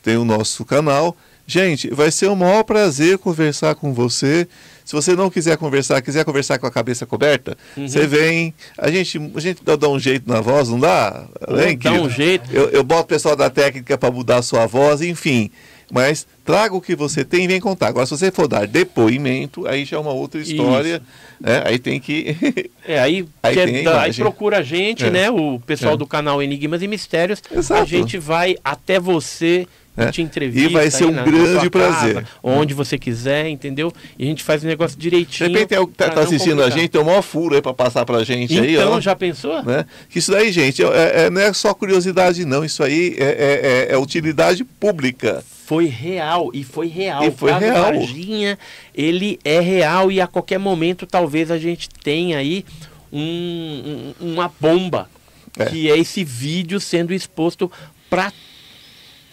tem 0.02 0.16
o 0.16 0.24
nosso 0.24 0.64
canal. 0.64 1.16
Gente, 1.46 1.88
vai 1.88 2.10
ser 2.10 2.28
um 2.28 2.36
maior 2.36 2.62
prazer 2.64 3.18
conversar 3.18 3.74
com 3.74 3.92
você. 3.92 4.46
Se 4.86 4.94
você 4.94 5.16
não 5.16 5.28
quiser 5.28 5.56
conversar, 5.56 6.00
quiser 6.00 6.24
conversar 6.24 6.60
com 6.60 6.66
a 6.66 6.70
cabeça 6.70 7.04
coberta, 7.04 7.58
uhum. 7.76 7.88
você 7.88 8.06
vem. 8.06 8.54
A 8.78 8.88
gente, 8.88 9.20
a 9.34 9.40
gente 9.40 9.64
dá, 9.64 9.74
dá, 9.74 9.88
um 9.88 9.98
jeito 9.98 10.30
na 10.30 10.40
voz, 10.40 10.68
não 10.68 10.78
dá? 10.78 11.24
Hein, 11.66 11.76
dá 11.76 11.92
um 11.94 12.08
jeito. 12.08 12.48
Eu, 12.52 12.68
eu 12.70 12.84
boto 12.84 13.02
o 13.02 13.06
pessoal 13.06 13.34
da 13.34 13.50
técnica 13.50 13.98
para 13.98 14.12
mudar 14.12 14.36
a 14.36 14.42
sua 14.42 14.64
voz, 14.64 15.02
enfim. 15.02 15.50
Mas 15.90 16.24
traga 16.44 16.74
o 16.74 16.80
que 16.80 16.94
você 16.94 17.24
tem 17.24 17.44
e 17.44 17.48
vem 17.48 17.60
contar. 17.60 17.88
Agora, 17.88 18.06
se 18.06 18.16
você 18.16 18.30
for 18.30 18.46
dar 18.46 18.64
depoimento, 18.66 19.66
aí 19.66 19.84
já 19.84 19.96
é 19.96 20.00
uma 20.00 20.12
outra 20.12 20.40
história. 20.40 21.02
Né? 21.40 21.62
Aí 21.64 21.80
tem 21.80 21.98
que. 21.98 22.36
é, 22.86 23.00
aí, 23.00 23.26
aí, 23.42 23.54
tem 23.54 23.88
aí 23.88 24.14
procura 24.14 24.58
a 24.58 24.62
gente, 24.62 25.04
é. 25.04 25.10
né? 25.10 25.30
O 25.30 25.58
pessoal 25.58 25.94
é. 25.94 25.96
do 25.96 26.06
canal 26.06 26.40
Enigmas 26.40 26.80
e 26.80 26.86
Mistérios. 26.86 27.42
Exato. 27.50 27.82
A 27.82 27.84
gente 27.84 28.18
vai 28.18 28.56
até 28.64 29.00
você 29.00 29.66
né? 29.96 30.12
te 30.12 30.22
entrevista. 30.22 30.68
E 30.68 30.72
vai 30.72 30.90
ser 30.90 31.06
um 31.06 31.10
na, 31.10 31.22
grande 31.22 31.64
na 31.64 31.70
prazer. 31.70 32.14
Casa, 32.14 32.28
onde 32.42 32.74
você 32.74 32.98
quiser, 32.98 33.48
entendeu? 33.48 33.92
E 34.18 34.24
a 34.24 34.26
gente 34.26 34.42
faz 34.42 34.62
o 34.62 34.66
negócio 34.66 34.98
direitinho. 34.98 35.48
De 35.48 35.54
repente 35.54 35.74
é 35.74 35.80
o 35.80 35.86
que 35.86 35.94
tá, 35.94 36.10
tá 36.10 36.20
assistindo 36.20 36.56
complicar. 36.56 36.72
a 36.72 36.80
gente, 36.80 36.90
tem 36.90 37.00
um 37.00 37.04
maior 37.04 37.22
furo 37.22 37.54
aí 37.54 37.62
para 37.62 37.72
passar 37.72 38.04
pra 38.04 38.22
gente 38.22 38.54
então, 38.54 38.64
aí. 38.64 38.74
Então, 38.74 39.00
já 39.00 39.16
pensou? 39.16 39.62
Né? 39.62 39.86
Isso 40.14 40.30
daí, 40.30 40.52
gente, 40.52 40.82
é, 40.84 41.24
é, 41.24 41.30
não 41.30 41.40
é 41.40 41.52
só 41.52 41.72
curiosidade, 41.72 42.44
não. 42.44 42.64
Isso 42.64 42.82
aí 42.82 43.16
é, 43.18 43.24
é, 43.24 43.86
é, 43.90 43.94
é 43.94 43.98
utilidade 43.98 44.64
pública. 44.64 45.42
Foi 45.66 45.86
real, 45.86 46.50
e 46.54 46.62
foi 46.62 46.86
real. 46.86 47.24
E 47.24 47.30
foi 47.32 47.52
real. 47.52 47.92
Varginha, 47.92 48.56
ele 48.94 49.38
é 49.44 49.58
real 49.58 50.12
e 50.12 50.20
a 50.20 50.26
qualquer 50.26 50.58
momento 50.58 51.06
talvez 51.06 51.50
a 51.50 51.58
gente 51.58 51.88
tenha 51.88 52.38
aí 52.38 52.64
um, 53.12 54.12
um, 54.20 54.32
uma 54.32 54.52
bomba. 54.60 55.10
É. 55.58 55.64
Que 55.64 55.90
é 55.90 55.98
esse 55.98 56.22
vídeo 56.22 56.78
sendo 56.78 57.14
exposto 57.14 57.72
para 58.10 58.30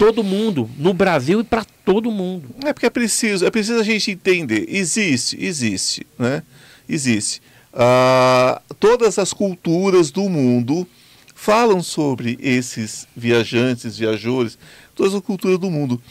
todo 0.04 0.22
mundo, 0.22 0.70
no 0.78 0.94
Brasil 0.94 1.40
e 1.40 1.46
para 1.46 1.64
todo 1.86 2.12
mundo. 2.12 2.50
É 2.66 2.74
porque 2.74 2.86
é 2.86 2.90
preciso, 2.90 3.46
é 3.46 3.50
preciso 3.50 3.80
a 3.80 3.84
gente 3.84 4.12
entender. 4.12 4.66
Existe, 4.68 5.38
existe, 5.42 6.06
né? 6.20 6.44
Existe. 6.90 7.42
Ah, 7.74 8.62
todas 8.82 9.18
as 9.18 9.32
culturas 9.32 10.12
do 10.12 10.28
mundo 10.28 10.86
falam 11.34 11.82
sobre 11.82 12.38
esses 12.42 13.08
viajantes, 13.16 13.98
viajores, 13.98 14.58
todas 14.94 15.16
as 15.16 15.22
culturas 15.22 15.58
do 15.58 15.72
mundo. 15.72 16.02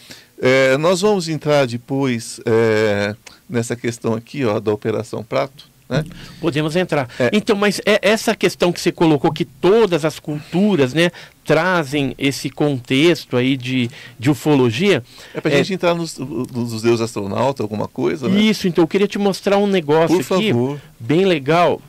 É, 0.40 0.78
nós 0.78 1.02
vamos 1.02 1.28
entrar 1.28 1.66
depois 1.66 2.40
é, 2.46 3.14
nessa 3.46 3.76
questão 3.76 4.14
aqui 4.14 4.42
ó, 4.42 4.58
da 4.58 4.72
Operação 4.72 5.22
Prato. 5.22 5.70
Né? 5.88 6.04
Podemos 6.40 6.74
entrar. 6.76 7.08
É. 7.18 7.30
Então, 7.32 7.54
mas 7.56 7.80
é 7.84 7.98
essa 8.02 8.34
questão 8.34 8.72
que 8.72 8.80
você 8.80 8.90
colocou, 8.90 9.32
que 9.32 9.44
todas 9.44 10.04
as 10.04 10.18
culturas 10.18 10.94
né, 10.94 11.10
trazem 11.44 12.14
esse 12.18 12.48
contexto 12.48 13.36
aí 13.36 13.56
de, 13.56 13.90
de 14.18 14.30
ufologia. 14.30 15.02
É 15.34 15.40
para 15.40 15.50
a 15.50 15.54
é... 15.54 15.58
gente 15.58 15.74
entrar 15.74 15.94
nos, 15.94 16.18
nos 16.18 16.82
deuses 16.82 17.00
astronautas, 17.00 17.62
alguma 17.62 17.88
coisa, 17.88 18.28
né? 18.28 18.40
Isso, 18.40 18.66
então 18.68 18.84
eu 18.84 18.88
queria 18.88 19.08
te 19.08 19.18
mostrar 19.18 19.58
um 19.58 19.66
negócio 19.66 20.22
Por 20.24 20.36
aqui 20.36 20.48
favor. 20.50 20.80
bem 20.98 21.24
legal, 21.24 21.80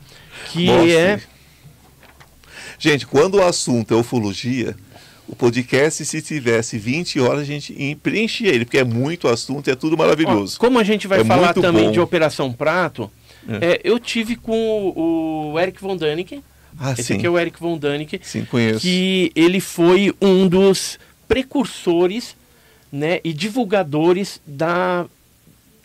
que 0.50 0.66
Mostre. 0.66 0.92
é... 0.92 1.20
Gente, 2.78 3.06
quando 3.06 3.36
o 3.36 3.42
assunto 3.42 3.94
é 3.94 3.96
ufologia, 3.96 4.76
o 5.26 5.34
podcast, 5.34 6.04
se 6.04 6.20
tivesse 6.20 6.76
20 6.76 7.20
horas, 7.20 7.40
a 7.40 7.44
gente 7.44 7.98
preenchia 8.02 8.48
ele, 8.48 8.64
porque 8.64 8.78
é 8.78 8.84
muito 8.84 9.26
assunto, 9.26 9.70
é 9.70 9.74
tudo 9.74 9.96
maravilhoso. 9.96 10.56
Ó, 10.58 10.60
como 10.60 10.78
a 10.78 10.84
gente 10.84 11.06
vai 11.06 11.20
é 11.20 11.24
falar 11.24 11.54
também 11.54 11.86
bom. 11.86 11.92
de 11.92 12.00
Operação 12.00 12.52
Prato, 12.52 13.10
é. 13.48 13.72
É, 13.72 13.80
eu 13.84 13.98
tive 13.98 14.36
com 14.36 14.92
o, 14.96 15.52
o 15.52 15.60
Eric 15.60 15.80
Von 15.80 15.96
Däniken. 15.96 16.42
Ah, 16.78 16.92
Esse 16.92 17.04
sim. 17.04 17.14
aqui 17.14 17.26
é 17.26 17.30
o 17.30 17.38
Eric 17.38 17.60
Von 17.60 17.78
Däniken. 17.78 18.20
Sim, 18.22 18.44
conheço. 18.44 18.80
Que 18.80 19.30
ele 19.34 19.60
foi 19.60 20.14
um 20.20 20.48
dos 20.48 20.98
precursores 21.28 22.36
né, 22.90 23.20
e 23.24 23.32
divulgadores 23.32 24.40
da 24.46 25.06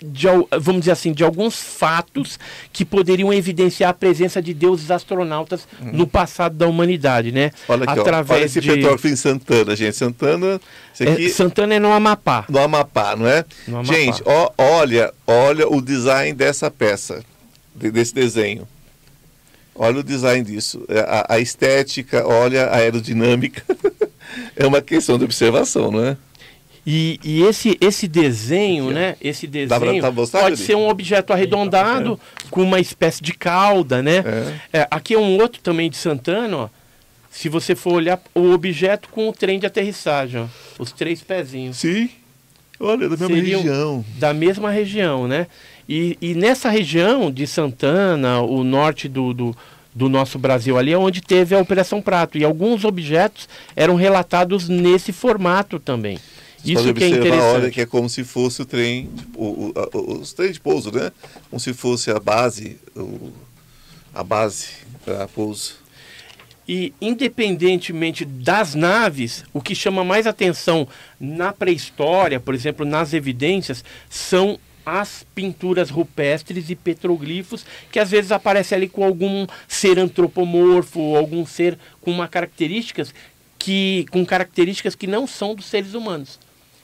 de, 0.02 0.28
vamos 0.62 0.82
dizer 0.82 0.92
assim, 0.92 1.12
de 1.12 1.24
alguns 1.24 1.62
fatos 1.62 2.40
que 2.72 2.86
poderiam 2.86 3.34
evidenciar 3.34 3.90
a 3.90 3.94
presença 3.94 4.42
de 4.42 4.54
deuses 4.54 4.90
astronautas 4.92 5.68
uhum. 5.82 5.92
no 5.92 6.08
passado 6.08 6.56
da 6.56 6.68
humanidade, 6.68 7.32
né? 7.32 7.52
Olha 7.68 7.84
aqui, 7.84 8.00
Através 8.00 8.30
ó, 8.30 8.34
olha 8.36 8.46
esse 8.46 8.62
de... 8.62 9.10
em 9.10 9.16
Santana, 9.16 9.76
gente. 9.76 9.96
Santana, 9.98 10.62
aqui... 11.00 11.26
é, 11.26 11.30
Santana 11.30 11.76
é 11.76 11.80
no 11.80 11.92
Amapá. 11.92 12.46
No 12.48 12.60
Amapá, 12.60 13.16
não 13.16 13.28
é? 13.28 13.44
Amapá. 13.68 13.84
Gente, 13.84 14.22
ó, 14.26 14.52
olha, 14.58 15.14
olha 15.28 15.68
o 15.68 15.82
design 15.82 16.34
dessa 16.34 16.72
peça, 16.72 17.24
desse 17.80 18.14
desenho. 18.14 18.68
Olha 19.76 20.00
o 20.00 20.04
design 20.04 20.44
disso. 20.44 20.84
É, 20.90 21.00
a, 21.00 21.26
a 21.30 21.40
estética, 21.40 22.28
olha 22.28 22.66
a 22.66 22.78
aerodinâmica. 22.78 23.64
é 24.56 24.68
uma 24.68 24.82
questão 24.82 25.18
de 25.18 25.24
observação, 25.24 25.90
não 25.90 26.06
é? 26.06 26.18
E, 26.86 27.20
e, 27.24 27.44
esse, 27.44 27.78
esse 27.80 28.08
desenho, 28.08 28.90
né? 28.90 29.16
Esse 29.22 29.46
desenho 29.46 30.02
tá 30.02 30.12
pode 30.12 30.58
ser 30.58 30.76
um 30.76 30.88
objeto 30.88 31.32
arredondado 31.32 32.20
com 32.50 32.64
uma 32.64 32.80
espécie 32.80 33.22
de 33.22 33.34
cauda, 33.34 34.02
né? 34.02 34.24
É. 34.74 34.80
É, 34.80 34.88
aqui 34.90 35.14
é 35.14 35.20
um 35.20 35.38
outro 35.40 35.62
também 35.62 35.90
de 35.90 35.98
Santana, 35.98 36.58
ó. 36.58 36.70
Se 37.30 37.48
você 37.48 37.76
for 37.76 37.94
olhar 37.94 38.20
o 38.34 38.52
objeto 38.52 39.08
com 39.10 39.30
o 39.30 39.34
trem 39.34 39.60
de 39.60 39.68
aterrissagem, 39.68 40.42
ó, 40.42 40.48
os 40.82 40.92
três 40.92 41.22
pezinhos. 41.22 41.78
Sim. 41.78 42.10
Olha, 42.80 43.08
da 43.08 43.18
mesma 43.18 43.28
Seriam 43.28 43.62
região. 43.62 44.06
Da 44.18 44.34
mesma 44.34 44.72
região, 44.72 45.28
né? 45.28 45.48
E, 45.90 46.16
e 46.22 46.36
nessa 46.36 46.70
região 46.70 47.32
de 47.32 47.48
Santana, 47.48 48.42
o 48.42 48.64
norte 48.64 49.10
do, 49.10 49.34
do, 49.34 49.58
do 49.92 50.08
nosso 50.08 50.38
Brasil 50.38 50.78
ali, 50.78 50.94
é 50.94 50.98
onde 50.98 51.20
teve 51.20 51.56
a 51.56 51.60
Operação 51.60 52.00
Prato. 52.00 52.38
E 52.38 52.44
alguns 52.44 52.86
objetos 52.86 53.50
eram 53.76 53.96
relatados 53.96 54.70
nesse 54.70 55.12
formato 55.12 55.80
também. 55.80 56.20
Você 56.60 56.74
Isso 56.74 56.94
que 56.94 57.04
é 57.04 57.08
interessante. 57.08 57.56
Olha 57.56 57.72
que 57.72 57.82
é 57.82 57.88
como 57.88 58.08
se 58.08 58.24
fosse 58.24 58.62
o 58.62 58.66
trem, 58.66 59.10
tipo, 59.18 59.42
o, 59.42 59.74
o, 59.94 60.20
os 60.20 60.32
trens 60.32 60.54
de 60.54 60.60
pouso, 60.60 60.92
né? 60.92 61.12
Como 61.50 61.60
se 61.60 61.74
fosse 61.74 62.12
a 62.12 62.20
base, 62.20 62.78
o, 62.96 63.32
a 64.14 64.24
base 64.24 64.68
para 65.04 65.28
pouso. 65.28 65.74
E 66.68 66.94
independentemente 67.02 68.26
das 68.26 68.76
naves, 68.76 69.44
o 69.52 69.60
que 69.60 69.74
chama 69.74 70.04
mais 70.04 70.28
atenção 70.28 70.88
na 71.20 71.52
pré-história, 71.52 72.40
por 72.40 72.54
exemplo, 72.54 72.86
nas 72.86 73.12
evidências, 73.12 73.84
são 74.08 74.60
as 74.86 75.26
pinturas 75.36 75.90
rupestres 75.90 76.70
e 76.70 76.76
petroglifos 76.76 77.66
que 77.92 78.00
às 78.00 78.12
vezes 78.12 78.32
aparecem 78.32 78.76
ali 78.76 78.90
com 78.90 79.04
algum 79.04 79.46
ser 79.68 80.00
antropomorfo, 80.00 81.16
algum 81.16 81.46
ser 81.46 81.78
com 82.02 82.12
uma 82.12 82.28
características 82.28 83.14
que 83.58 84.06
com 84.12 84.26
características 84.26 84.96
que 84.96 85.08
não 85.08 85.28
são 85.28 85.54
dos 85.54 85.66
seres 85.66 85.94
humanos 85.94 86.40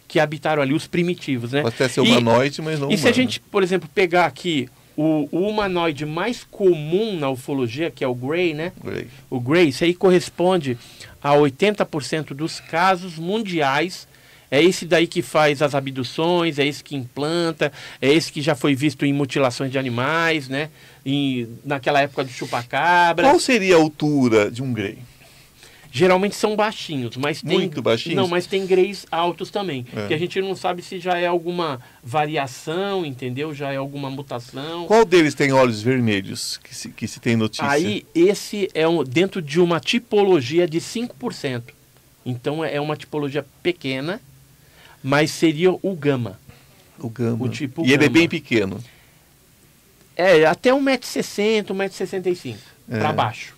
que 0.07 0.19
habitaram 0.19 0.61
ali, 0.61 0.73
os 0.73 0.87
primitivos, 0.87 1.51
né? 1.51 1.61
Pode 1.61 1.75
até 1.75 1.87
ser 1.87 2.01
humanoide, 2.01 2.61
mas 2.61 2.79
não 2.79 2.87
E 2.87 2.93
humano. 2.93 2.97
se 2.97 3.07
a 3.07 3.11
gente, 3.11 3.39
por 3.39 3.63
exemplo, 3.63 3.89
pegar 3.93 4.25
aqui 4.25 4.69
o, 4.95 5.27
o, 5.31 5.47
humanoide 5.47 6.05
mais 6.05 6.43
comum 6.43 7.17
na 7.17 7.29
ufologia, 7.29 7.91
que 7.91 8.03
é 8.03 8.07
o 8.07 8.15
Grey, 8.15 8.53
né? 8.53 8.71
Grey. 8.83 9.07
O 9.29 9.39
Grey, 9.39 9.69
isso 9.69 9.83
aí 9.83 9.93
corresponde 9.93 10.77
a 11.21 11.31
80% 11.31 12.33
dos 12.33 12.59
casos 12.59 13.17
mundiais 13.17 14.07
É 14.49 14.63
esse 14.63 14.85
daí 14.85 15.07
que 15.07 15.21
faz 15.21 15.61
as 15.61 15.73
abduções, 15.75 16.59
é 16.59 16.65
esse 16.65 16.83
que 16.83 16.95
implanta, 16.95 17.71
é 18.01 18.11
esse 18.11 18.31
que 18.31 18.41
já 18.41 18.55
foi 18.55 18.75
visto 18.75 19.05
em 19.05 19.13
mutilações 19.13 19.71
de 19.71 19.77
animais, 19.77 20.47
né? 20.47 20.69
Em, 21.05 21.47
naquela 21.63 22.01
época 22.01 22.23
do 22.23 22.29
chupacabra. 22.31 23.27
Qual 23.27 23.39
seria 23.39 23.75
a 23.75 23.79
altura 23.79 24.49
de 24.49 24.61
um 24.61 24.73
grey? 24.73 24.99
Geralmente 25.95 26.35
são 26.35 26.57
baixinhos, 26.57 27.15
mas 27.15 27.41
tem. 27.41 27.57
Muito 27.57 27.81
baixinhos? 27.81 28.17
Não, 28.17 28.27
mas 28.27 28.45
tem 28.45 28.67
greys 28.67 29.05
altos 29.09 29.49
também. 29.49 29.85
É. 29.95 30.07
Que 30.07 30.13
a 30.13 30.17
gente 30.17 30.41
não 30.41 30.53
sabe 30.53 30.81
se 30.81 30.99
já 30.99 31.17
é 31.17 31.25
alguma 31.25 31.79
variação, 32.03 33.05
entendeu? 33.05 33.53
Já 33.53 33.71
é 33.71 33.77
alguma 33.77 34.09
mutação. 34.09 34.87
Qual 34.87 35.05
deles 35.05 35.33
tem 35.33 35.53
olhos 35.53 35.81
vermelhos 35.81 36.57
que 36.57 36.75
se, 36.75 36.89
que 36.89 37.07
se 37.07 37.21
tem 37.21 37.37
notícia? 37.37 37.65
Aí, 37.65 38.05
esse 38.13 38.69
é 38.73 38.85
um, 38.85 39.05
dentro 39.05 39.41
de 39.41 39.57
uma 39.61 39.79
tipologia 39.79 40.67
de 40.67 40.81
5%. 40.81 41.63
Então, 42.25 42.61
é 42.61 42.81
uma 42.81 42.97
tipologia 42.97 43.45
pequena, 43.63 44.19
mas 45.07 45.29
seria 45.29 45.71
o 45.71 45.95
gama. 45.95 46.39
o 46.97 47.07
gama. 47.09 47.45
o 47.45 47.47
tipo 47.47 47.83
e 47.85 47.93
ele 47.93 48.05
é 48.05 48.07
gama. 48.07 48.09
bem 48.09 48.27
pequeno. 48.27 48.83
É, 50.15 50.45
até 50.45 50.71
1,60m, 50.71 51.65
1,65m. 51.67 52.55
É. 52.89 52.99
Para 52.99 53.13
baixo. 53.13 53.55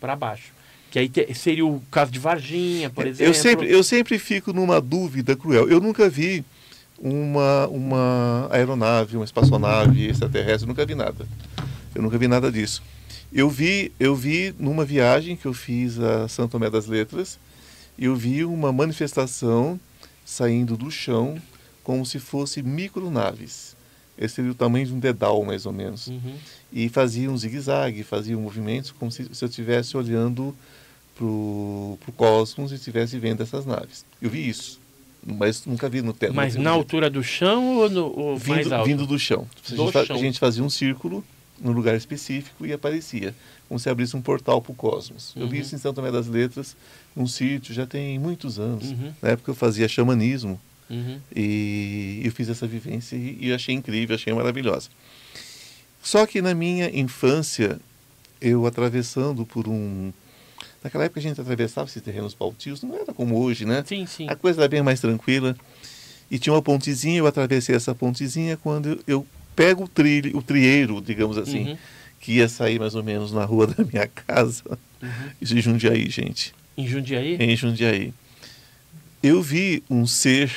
Para 0.00 0.16
baixo. 0.16 0.52
Que 0.90 0.98
aí 0.98 1.08
te- 1.08 1.34
seria 1.34 1.66
o 1.66 1.82
caso 1.90 2.10
de 2.10 2.18
Varginha, 2.18 2.88
por 2.88 3.06
exemplo. 3.06 3.24
É, 3.24 3.28
Eu 3.28 3.34
sempre, 3.34 3.70
eu 3.70 3.82
sempre 3.84 4.18
fico 4.18 4.52
numa 4.54 4.80
dúvida 4.80 5.36
cruel. 5.36 5.68
Eu 5.68 5.80
nunca 5.80 6.08
vi 6.08 6.42
uma, 6.98 7.66
uma 7.68 8.48
aeronave, 8.50 9.16
uma 9.16 9.24
espaçonave 9.24 10.06
extraterrestre, 10.08 10.62
eu 10.64 10.68
nunca 10.68 10.86
vi 10.86 10.94
nada. 10.94 11.26
Eu 11.94 12.00
nunca 12.02 12.16
vi 12.16 12.26
nada 12.26 12.50
disso. 12.50 12.82
Eu 13.32 13.50
vi, 13.50 13.92
eu 14.00 14.14
vi 14.16 14.54
numa 14.58 14.84
viagem 14.84 15.36
que 15.36 15.46
eu 15.46 15.52
fiz 15.52 15.98
a 16.00 16.26
Santo 16.26 16.52
Tomé 16.52 16.70
das 16.70 16.86
Letras, 16.86 17.38
eu 17.98 18.16
vi 18.16 18.44
uma 18.44 18.72
manifestação 18.72 19.78
saindo 20.24 20.76
do 20.76 20.90
chão 20.90 21.40
como 21.82 22.04
se 22.06 22.18
fosse 22.18 22.62
micronaves. 22.62 23.76
Esse 24.18 24.34
seria 24.36 24.50
o 24.50 24.54
tamanho 24.54 24.86
de 24.86 24.92
um 24.92 24.98
dedal, 24.98 25.42
mais 25.44 25.64
ou 25.64 25.72
menos. 25.72 26.08
Uhum. 26.08 26.34
E 26.72 26.88
fazia 26.90 27.30
um 27.30 27.36
zigue-zague, 27.36 28.02
fazia 28.02 28.36
movimentos 28.36 28.90
como 28.92 29.10
se, 29.10 29.26
se 29.34 29.42
eu 29.44 29.48
estivesse 29.48 29.96
olhando 29.96 30.54
para 31.16 31.24
o 31.24 31.98
cosmos 32.16 32.70
e 32.72 32.74
estivesse 32.74 33.18
vendo 33.18 33.42
essas 33.42 33.64
naves. 33.64 34.04
Eu 34.20 34.28
vi 34.30 34.46
isso, 34.48 34.78
mas 35.26 35.64
nunca 35.64 35.88
vi 35.88 36.02
no 36.02 36.12
teto. 36.12 36.34
Mas 36.34 36.54
na 36.54 36.70
altura 36.70 37.08
do 37.08 37.22
chão 37.22 37.78
ou, 37.78 37.88
no, 37.90 38.06
ou 38.18 38.40
mais 38.46 38.64
vindo, 38.64 38.72
alto? 38.74 38.86
vindo 38.86 39.06
do 39.06 39.18
chão. 39.18 39.46
A 39.66 39.74
Do 39.74 39.76
gente, 39.84 39.92
fa- 39.92 40.04
chão. 40.04 40.16
a 40.16 40.18
gente 40.18 40.38
fazia 40.38 40.62
um 40.62 40.70
círculo 40.70 41.24
num 41.60 41.72
lugar 41.72 41.94
específico 41.96 42.64
e 42.66 42.72
aparecia, 42.72 43.34
como 43.68 43.78
se 43.78 43.88
abrisse 43.90 44.16
um 44.16 44.22
portal 44.22 44.60
para 44.62 44.72
o 44.72 44.74
cosmos. 44.74 45.32
Eu 45.36 45.46
vi 45.48 45.56
Uhum. 45.56 45.62
isso 45.62 45.74
em 45.74 45.78
São 45.78 45.92
Tomé 45.92 46.10
das 46.10 46.26
Letras, 46.26 46.74
num 47.14 47.26
sítio, 47.26 47.74
já 47.74 47.86
tem 47.86 48.18
muitos 48.18 48.58
anos. 48.58 48.90
Uhum, 48.90 49.12
Na 49.20 49.30
época 49.30 49.50
eu 49.50 49.54
fazia 49.54 49.86
xamanismo, 49.88 50.58
uhum. 50.88 51.18
e 51.34 52.22
eu 52.24 52.32
fiz 52.32 52.48
essa 52.48 52.66
vivência 52.66 53.14
e, 53.16 53.38
e 53.40 53.52
achei 53.52 53.74
incrível, 53.74 54.14
achei 54.16 54.32
maravilhosa. 54.32 54.88
Só 56.02 56.26
que 56.26 56.40
na 56.40 56.54
minha 56.54 56.88
infância, 56.98 57.78
eu 58.40 58.66
atravessando 58.66 59.44
por 59.44 59.68
um. 59.68 60.12
Naquela 60.82 61.04
época 61.04 61.20
a 61.20 61.22
gente 61.22 61.38
atravessava 61.40 61.88
esses 61.88 62.02
terrenos 62.02 62.32
baltios, 62.32 62.82
não 62.82 62.94
era 62.96 63.12
como 63.12 63.38
hoje, 63.38 63.66
né? 63.66 63.84
Sim, 63.86 64.06
sim. 64.06 64.26
A 64.30 64.34
coisa 64.34 64.62
era 64.62 64.68
bem 64.68 64.82
mais 64.82 64.98
tranquila. 65.00 65.54
E 66.30 66.38
tinha 66.38 66.54
uma 66.54 66.62
pontezinha, 66.62 67.18
eu 67.18 67.26
atravessei 67.26 67.74
essa 67.74 67.94
pontezinha 67.94 68.56
quando 68.56 68.98
eu 69.06 69.26
pego 69.60 69.84
o, 69.84 69.88
trilho, 69.88 70.36
o 70.38 70.42
trieiro, 70.42 71.00
digamos 71.02 71.36
assim, 71.36 71.68
Uhum, 71.70 71.76
que 72.18 72.32
ia 72.32 72.48
sair 72.48 72.78
mais 72.78 72.94
ou 72.94 73.02
menos 73.04 73.30
na 73.30 73.44
rua 73.44 73.66
da 73.74 73.84
minha 73.84 74.06
casa. 74.08 74.62
uhum. 75.02 75.08
Isso 75.40 75.56
em 75.56 75.60
Jundiaí, 75.60 76.08
gente 76.08 76.54
Em 76.76 76.86
Jundiaí? 76.86 77.36
em 77.38 77.54
Jundiaí. 77.54 78.14
Eu 79.22 79.42
vi 79.42 79.82
um 79.90 80.06
ser 80.06 80.50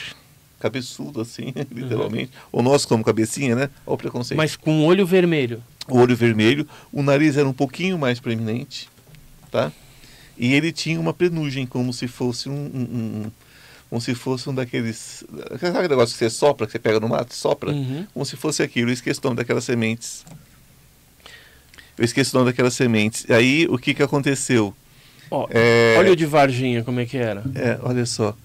cabeçudo 0.57 1.19
assim, 1.19 1.53
literalmente. 1.69 2.31
Ou 2.49 2.63
nós 2.63 2.85
como 2.85 3.03
cabecinha, 3.03 3.55
né? 3.55 3.69
Olha 3.85 3.95
o 3.95 3.97
preconceito. 3.97 4.37
Mas 4.37 4.55
com 4.55 4.85
olho 4.85 5.05
vermelho. 5.05 5.61
O 5.89 5.97
olho 5.97 6.15
vermelho, 6.15 6.65
o 6.93 7.03
nariz 7.03 7.35
era 7.35 7.47
um 7.47 7.51
pouquinho 7.51 7.97
mais 7.97 8.21
proeminente, 8.21 8.87
tá? 9.51 9.69
E 10.37 10.53
ele 10.53 10.71
tinha 10.71 10.97
uma 10.97 11.13
penugem, 11.13 11.65
como 11.65 11.91
se 11.91 12.07
fosse 12.07 12.47
um- 12.47 12.53
um- 12.73 13.31
como 13.93 14.01
se 14.01 14.15
fosse 14.15 14.49
um 14.49 14.55
daqueles, 14.55 15.23
sabe 15.59 15.67
aquele 15.67 15.87
negócio 15.89 16.13
que 16.13 16.17
você 16.17 16.27
sopra, 16.27 16.65
que 16.65 16.71
você 16.71 16.79
pega 16.79 16.99
no 16.99 17.07
mato, 17.07 17.35
sopra, 17.35 17.69
Uhum. 17.69 18.07
como 18.11 18.25
se 18.25 18.35
fosse 18.35 18.63
aquilo. 18.63 18.89
Eu 18.89 18.93
esqueci 18.95 19.19
o 19.19 19.23
nome 19.25 19.35
daquelas 19.35 19.63
sementes. 19.63 20.25
Eu 21.95 22.03
esqueci 22.03 22.33
o 22.33 22.39
nome 22.39 22.49
daquelas 22.49 22.73
sementes. 22.73 23.29
Aí 23.29 23.67
o 23.69 23.77
que 23.77 23.93
que 23.93 24.01
aconteceu? 24.01 24.73
Ó, 25.29 25.45
É, 25.51 25.93
Olha 25.99 26.11
o 26.11 26.15
de 26.15 26.25
Varginha, 26.25 26.83
como 26.83 27.01
é 27.01 27.05
que 27.05 27.17
era. 27.17 27.43
É, 27.53 27.77
olha 27.83 28.03
só. 28.07 28.35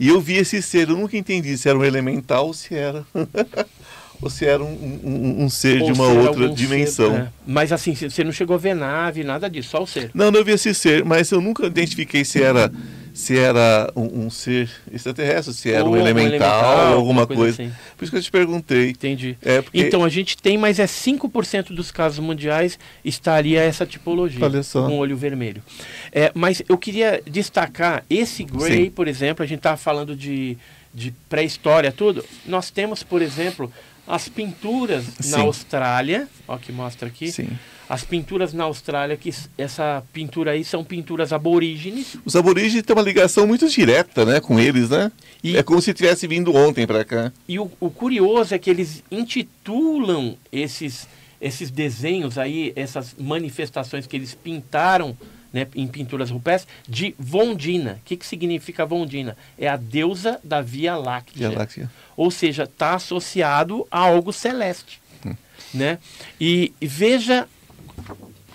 E 0.00 0.08
eu 0.08 0.22
vi 0.22 0.36
esse 0.38 0.62
ser, 0.62 0.88
eu 0.88 0.96
nunca 0.96 1.18
entendi 1.18 1.58
se 1.58 1.68
era 1.68 1.78
um 1.78 1.84
elemental 1.84 2.46
ou 2.46 2.54
se 2.54 2.74
era. 2.74 3.04
se 4.30 4.44
era 4.46 4.62
um, 4.62 5.00
um- 5.04 5.44
um 5.44 5.50
ser 5.50 5.76
de 5.78 5.82
Ou 5.84 5.88
uma 5.94 6.06
ser 6.10 6.18
outra 6.18 6.44
algum 6.44 6.56
ser, 6.56 6.62
dimensão. 6.66 7.16
é. 7.16 7.28
Mas 7.46 7.72
assim, 7.72 7.94
você 7.94 8.22
não 8.24 8.32
chegou 8.32 8.54
a 8.54 8.58
ver 8.58 8.74
nave, 8.74 9.22
nada 9.24 9.48
disso, 9.48 9.70
só 9.70 9.82
o 9.82 9.86
ser. 9.86 10.10
Não, 10.14 10.30
não 10.30 10.44
vi 10.44 10.52
esse 10.52 10.72
ser, 10.74 11.04
mas 11.04 11.30
eu 11.30 11.40
nunca 11.40 11.66
identifiquei 11.66 12.24
se 12.24 12.42
era 12.42 12.70
se 13.16 13.38
era 13.38 13.92
um, 13.94 14.24
um 14.24 14.30
ser 14.30 14.68
extraterrestre, 14.92 15.54
se 15.54 15.70
era 15.70 15.84
Ou 15.84 15.92
um 15.92 15.96
elemental, 15.96 16.90
ou 16.90 16.96
alguma 16.96 17.24
coisa. 17.28 17.62
assim. 17.62 17.72
Por 17.96 18.02
isso 18.02 18.10
que 18.10 18.18
eu 18.18 18.22
te 18.22 18.30
perguntei. 18.30 18.90
Entendi. 18.90 19.38
É 19.40 19.62
porque, 19.62 19.78
Então 19.78 20.02
a 20.04 20.08
gente 20.08 20.36
tem, 20.36 20.58
mas 20.58 20.80
é 20.80 20.84
5% 20.84 21.72
dos 21.72 21.92
casos 21.92 22.18
mundiais 22.18 22.76
estaria 23.04 23.60
essa 23.62 23.86
tipologia, 23.86 24.40
com 24.72 24.98
olho 24.98 25.16
vermelho. 25.16 25.62
É, 26.10 26.32
mas 26.34 26.60
eu 26.68 26.76
queria 26.76 27.22
destacar 27.24 28.04
esse 28.10 28.42
Grey, 28.42 28.86
Sim. 28.86 28.90
por 28.90 29.06
exemplo, 29.06 29.44
a 29.44 29.46
gente 29.46 29.58
estava 29.58 29.76
falando 29.76 30.16
de, 30.16 30.58
de 30.92 31.14
pré-história, 31.28 31.92
tudo. 31.92 32.24
Nós 32.44 32.68
temos, 32.68 33.04
por 33.04 33.22
exemplo, 33.22 33.72
as 34.06 34.28
pinturas 34.28 35.04
Sim. 35.20 35.30
na 35.30 35.40
Austrália, 35.40 36.28
ó 36.46 36.56
que 36.58 36.70
mostra 36.72 37.08
aqui. 37.08 37.30
sim. 37.32 37.48
As 37.86 38.02
pinturas 38.02 38.54
na 38.54 38.64
Austrália, 38.64 39.14
que 39.14 39.30
essa 39.58 40.02
pintura 40.10 40.52
aí 40.52 40.64
são 40.64 40.82
pinturas 40.82 41.34
aborígenes. 41.34 42.16
Os 42.24 42.34
aborígenes 42.34 42.82
têm 42.82 42.96
uma 42.96 43.02
ligação 43.02 43.46
muito 43.46 43.68
direta, 43.68 44.24
né, 44.24 44.40
com 44.40 44.58
eles, 44.58 44.88
né? 44.88 45.12
E- 45.42 45.54
É 45.54 45.62
como 45.62 45.82
se 45.82 45.92
tivesse 45.92 46.26
vindo 46.26 46.54
ontem 46.56 46.86
para 46.86 47.04
cá. 47.04 47.30
E 47.46 47.58
o, 47.58 47.70
o 47.78 47.90
curioso 47.90 48.54
é 48.54 48.58
que 48.58 48.70
eles 48.70 49.04
intitulam 49.10 50.36
esses, 50.50 51.06
esses 51.40 51.70
desenhos 51.70 52.38
aí, 52.38 52.72
essas 52.74 53.14
manifestações 53.18 54.06
que 54.06 54.16
eles 54.16 54.34
pintaram 54.34 55.16
né, 55.54 55.68
em 55.76 55.86
pinturas 55.86 56.30
rupestres, 56.30 56.74
de 56.88 57.14
Vondina. 57.16 58.00
O 58.02 58.04
que, 58.04 58.16
que 58.16 58.26
significa 58.26 58.84
Vondina? 58.84 59.36
É 59.56 59.68
a 59.68 59.76
deusa 59.76 60.40
da 60.42 60.60
Via 60.60 60.96
Láctea. 60.96 61.48
Galáxia. 61.48 61.88
Ou 62.16 62.28
seja, 62.28 62.64
está 62.64 62.94
associado 62.94 63.86
a 63.88 64.00
algo 64.00 64.32
celeste. 64.32 65.00
Hum. 65.24 65.34
Né? 65.72 65.98
E, 66.40 66.74
e 66.80 66.86
veja 66.88 67.46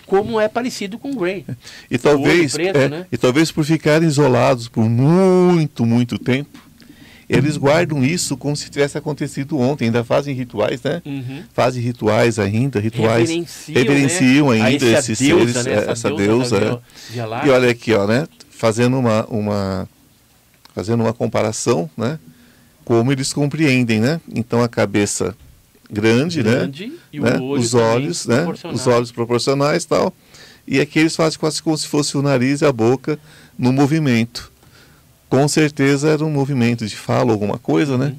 como 0.04 0.38
é 0.38 0.46
parecido 0.46 0.98
com 0.98 1.14
Grey. 1.14 1.46
E 1.90 1.96
talvez, 1.96 2.52
preto, 2.52 2.76
é, 2.76 2.88
né? 2.88 3.06
e 3.10 3.16
talvez 3.16 3.50
por 3.50 3.64
ficarem 3.64 4.06
isolados 4.06 4.68
por 4.68 4.88
muito, 4.88 5.86
muito 5.86 6.18
tempo, 6.18 6.58
eles 7.30 7.56
guardam 7.56 8.04
isso 8.04 8.36
como 8.36 8.56
se 8.56 8.68
tivesse 8.68 8.98
acontecido 8.98 9.56
ontem. 9.56 9.84
Ainda 9.84 10.02
fazem 10.02 10.34
rituais, 10.34 10.82
né? 10.82 11.00
Uhum. 11.06 11.44
Fazem 11.52 11.80
rituais 11.80 12.40
ainda, 12.40 12.80
rituais. 12.80 13.28
Reverenciam, 13.28 13.74
reverenciam 13.74 14.50
né, 14.50 14.60
ainda 14.62 14.86
essa 14.86 15.12
esses 15.12 15.28
deusa, 15.28 15.62
seres, 15.62 15.66
né, 15.66 15.84
é, 15.86 15.90
essa 15.92 16.10
deusa, 16.10 16.60
da 16.60 16.80
é. 17.42 17.46
E 17.46 17.50
olha 17.50 17.70
aqui, 17.70 17.94
ó, 17.94 18.04
né? 18.04 18.26
Fazendo 18.50 18.98
uma, 18.98 19.24
uma, 19.26 19.88
fazendo 20.74 21.04
uma 21.04 21.12
comparação, 21.12 21.88
né? 21.96 22.18
Como 22.84 23.12
eles 23.12 23.32
compreendem, 23.32 24.00
né? 24.00 24.20
Então 24.34 24.60
a 24.60 24.68
cabeça 24.68 25.36
grande, 25.88 26.42
né? 26.42 26.50
grande 26.50 26.92
e 27.12 27.20
o 27.20 27.22
né? 27.22 27.38
olho 27.38 27.60
os 27.60 27.74
olhos, 27.74 28.26
né? 28.26 28.44
Os 28.72 28.88
olhos 28.88 29.12
proporcionais, 29.12 29.84
tal. 29.84 30.12
E 30.66 30.80
aqui 30.80 30.98
eles 30.98 31.14
fazem 31.14 31.38
quase 31.38 31.62
como 31.62 31.78
se 31.78 31.86
fosse 31.86 32.16
o 32.16 32.22
nariz 32.22 32.60
e 32.60 32.64
a 32.64 32.72
boca 32.72 33.18
no 33.56 33.72
movimento. 33.72 34.50
Com 35.30 35.48
certeza 35.48 36.10
era 36.10 36.24
um 36.24 36.30
movimento 36.30 36.84
de 36.86 36.96
fala, 36.96 37.32
alguma 37.32 37.56
coisa, 37.56 37.96
né? 37.96 38.06
Uhum. 38.06 38.16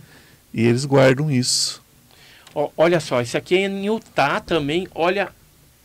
E 0.53 0.66
eles 0.66 0.86
guardam 0.86 1.30
isso. 1.30 1.82
Olha 2.76 2.99
só, 2.99 3.22
esse 3.22 3.38
aqui 3.38 3.55
é 3.55 3.68
em 3.68 3.86
Utah 3.86 4.39
também. 4.39 4.88
Olha 4.95 5.30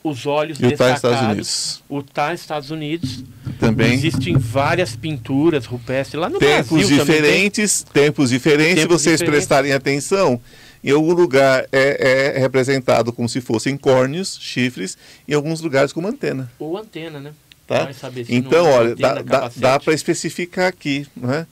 os 0.02 0.24
olhos 0.24 0.58
Utah. 0.58 0.94
Estados 0.94 1.20
Unidos. 1.20 1.82
Utah, 1.90 2.34
Estados 2.34 2.70
Unidos. 2.70 3.24
Também. 3.58 3.94
Existem 3.94 4.36
várias 4.36 4.94
pinturas 4.94 5.66
rupestres 5.66 6.20
lá 6.20 6.28
no 6.28 6.38
tempos 6.38 6.78
Brasil 6.78 6.98
também. 6.98 7.16
diferentes, 7.16 7.82
tempos 7.92 8.30
diferentes, 8.30 8.74
se 8.74 8.80
Tempos 8.82 9.02
vocês 9.02 9.18
diferentes. 9.18 9.46
prestarem 9.46 9.72
atenção, 9.72 10.40
em 10.84 10.90
algum 10.90 11.12
lugar 11.12 11.66
é, 11.72 12.34
é 12.36 12.38
representado 12.38 13.12
como 13.12 13.28
se 13.28 13.40
fossem 13.40 13.76
córneos, 13.76 14.38
chifres, 14.40 14.96
em 15.26 15.34
alguns 15.34 15.60
lugares 15.60 15.92
como 15.92 16.06
antena. 16.06 16.50
Ou 16.58 16.76
antena, 16.76 17.18
né? 17.18 17.32
Tá? 17.66 17.84
Vai 17.84 17.94
saber 17.94 18.24
se 18.24 18.34
Então, 18.34 18.64
não 18.64 18.72
olha, 18.72 18.94
dá, 18.94 19.22
dá, 19.22 19.50
dá 19.56 19.80
para 19.80 19.92
especificar 19.92 20.68
aqui, 20.68 21.06
não 21.16 21.32
é? 21.32 21.46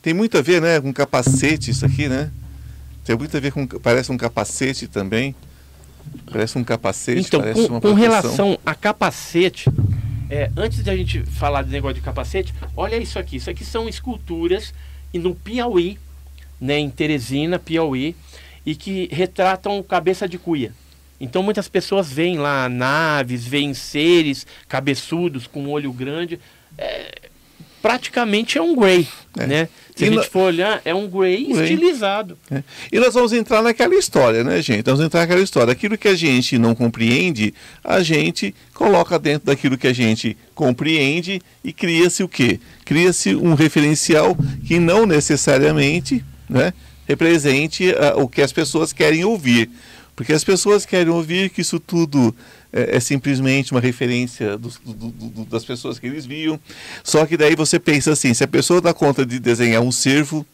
Tem 0.00 0.14
muito 0.14 0.38
a 0.38 0.42
ver, 0.42 0.62
né, 0.62 0.80
com 0.80 0.92
capacete 0.92 1.70
isso 1.70 1.84
aqui, 1.84 2.08
né? 2.08 2.30
Tem 3.04 3.16
muito 3.16 3.36
a 3.36 3.40
ver 3.40 3.52
com, 3.52 3.66
parece 3.66 4.10
um 4.10 4.16
capacete 4.16 4.86
também. 4.86 5.34
Parece 6.30 6.56
um 6.56 6.64
capacete, 6.64 7.20
Então, 7.20 7.40
parece 7.40 7.66
com, 7.66 7.74
uma 7.74 7.80
com 7.80 7.92
relação 7.92 8.58
a 8.64 8.74
capacete, 8.74 9.70
é, 10.30 10.50
antes 10.56 10.82
de 10.82 10.90
a 10.90 10.96
gente 10.96 11.22
falar 11.24 11.62
de 11.62 11.70
negócio 11.70 11.96
de 11.96 12.00
capacete, 12.00 12.54
olha 12.76 12.96
isso 12.96 13.18
aqui. 13.18 13.36
Isso 13.36 13.50
aqui 13.50 13.64
são 13.64 13.88
esculturas 13.88 14.72
e 15.12 15.18
no 15.18 15.34
Piauí, 15.34 15.98
né, 16.60 16.78
em 16.78 16.88
Teresina, 16.88 17.58
Piauí, 17.58 18.16
e 18.64 18.74
que 18.74 19.08
retratam 19.12 19.82
cabeça 19.82 20.28
de 20.28 20.38
cuia. 20.38 20.72
Então 21.20 21.42
muitas 21.42 21.68
pessoas 21.68 22.10
veem 22.10 22.38
lá 22.38 22.68
naves, 22.68 23.46
veem 23.46 23.74
seres 23.74 24.46
cabeçudos 24.68 25.46
com 25.46 25.64
um 25.64 25.70
olho 25.70 25.92
grande. 25.92 26.38
É, 26.76 27.28
praticamente 27.82 28.58
é 28.58 28.62
um 28.62 28.74
Grey, 28.76 29.06
é. 29.38 29.46
né? 29.46 29.68
Se 29.94 30.04
e 30.04 30.08
a 30.08 30.12
gente 30.12 30.28
for 30.28 30.44
olhar, 30.44 30.80
é 30.84 30.94
um 30.94 31.08
Grey, 31.08 31.46
Grey. 31.46 31.62
estilizado. 31.62 32.38
É. 32.50 32.62
E 32.92 33.00
nós 33.00 33.14
vamos 33.14 33.32
entrar 33.32 33.62
naquela 33.62 33.94
história, 33.94 34.44
né, 34.44 34.60
gente? 34.62 34.86
Nós 34.86 34.96
vamos 34.96 35.06
entrar 35.06 35.20
naquela 35.20 35.40
história. 35.40 35.72
Aquilo 35.72 35.98
que 35.98 36.06
a 36.06 36.14
gente 36.14 36.56
não 36.58 36.74
compreende, 36.74 37.52
a 37.82 38.00
gente 38.00 38.54
coloca 38.74 39.18
dentro 39.18 39.46
daquilo 39.46 39.76
que 39.76 39.86
a 39.86 39.92
gente 39.92 40.36
compreende 40.54 41.40
e 41.64 41.72
cria-se 41.72 42.22
o 42.22 42.28
quê? 42.28 42.60
Cria-se 42.84 43.34
um 43.34 43.54
referencial 43.54 44.36
que 44.66 44.78
não 44.78 45.04
necessariamente 45.04 46.24
né, 46.48 46.72
represente 47.06 47.90
uh, 47.90 48.20
o 48.22 48.28
que 48.28 48.42
as 48.42 48.52
pessoas 48.52 48.92
querem 48.92 49.24
ouvir. 49.24 49.70
Porque 50.18 50.32
as 50.32 50.42
pessoas 50.42 50.84
querem 50.84 51.12
ouvir 51.12 51.48
que 51.48 51.60
isso 51.60 51.78
tudo 51.78 52.34
é, 52.72 52.96
é 52.96 52.98
simplesmente 52.98 53.70
uma 53.70 53.80
referência 53.80 54.58
do, 54.58 54.68
do, 54.84 55.10
do, 55.12 55.44
das 55.44 55.64
pessoas 55.64 55.96
que 55.96 56.08
eles 56.08 56.26
viam. 56.26 56.58
Só 57.04 57.24
que 57.24 57.36
daí 57.36 57.54
você 57.54 57.78
pensa 57.78 58.10
assim: 58.10 58.34
se 58.34 58.42
a 58.42 58.48
pessoa 58.48 58.80
dá 58.80 58.92
conta 58.92 59.24
de 59.24 59.38
desenhar 59.38 59.80
um 59.80 59.92
cervo, 59.92 60.44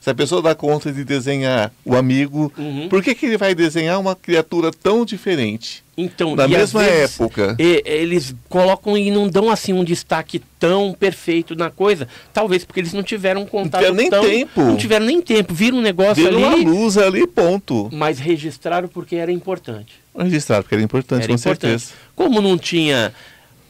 se 0.00 0.08
a 0.08 0.14
pessoa 0.14 0.40
dá 0.40 0.54
conta 0.54 0.90
de 0.90 1.04
desenhar 1.04 1.70
o 1.84 1.94
amigo, 1.94 2.50
uhum. 2.56 2.88
por 2.88 3.02
que, 3.02 3.14
que 3.14 3.26
ele 3.26 3.36
vai 3.36 3.54
desenhar 3.54 4.00
uma 4.00 4.16
criatura 4.16 4.70
tão 4.72 5.04
diferente? 5.04 5.84
Então, 5.94 6.34
na 6.34 6.48
mesma 6.48 6.82
vezes, 6.82 7.20
época. 7.20 7.54
E, 7.58 7.82
eles 7.84 8.34
colocam 8.48 8.96
e 8.96 9.10
não 9.10 9.28
dão 9.28 9.50
assim 9.50 9.74
um 9.74 9.84
destaque 9.84 10.40
tão 10.58 10.96
perfeito 10.98 11.54
na 11.54 11.70
coisa. 11.70 12.08
Talvez 12.32 12.64
porque 12.64 12.80
eles 12.80 12.94
não 12.94 13.02
tiveram 13.02 13.44
contato 13.44 13.84
não 13.84 13.94
nem 13.94 14.08
tão, 14.08 14.24
tempo. 14.24 14.62
Não 14.62 14.76
tiveram 14.78 15.04
nem 15.04 15.20
tempo. 15.20 15.52
Viram 15.52 15.76
um 15.76 15.82
negócio 15.82 16.24
Viram 16.24 16.50
ali. 16.50 16.64
uma 16.64 16.70
luz 16.70 16.96
ali, 16.96 17.26
ponto. 17.26 17.90
Mas 17.92 18.18
registraram 18.18 18.88
porque 18.88 19.16
era 19.16 19.30
importante. 19.30 20.00
Registraram 20.16 20.62
porque 20.62 20.76
era 20.76 20.84
importante, 20.84 21.24
era 21.24 21.28
com 21.28 21.38
importante. 21.38 21.80
certeza. 21.80 21.92
Como 22.16 22.40
não 22.40 22.56
tinha 22.56 23.12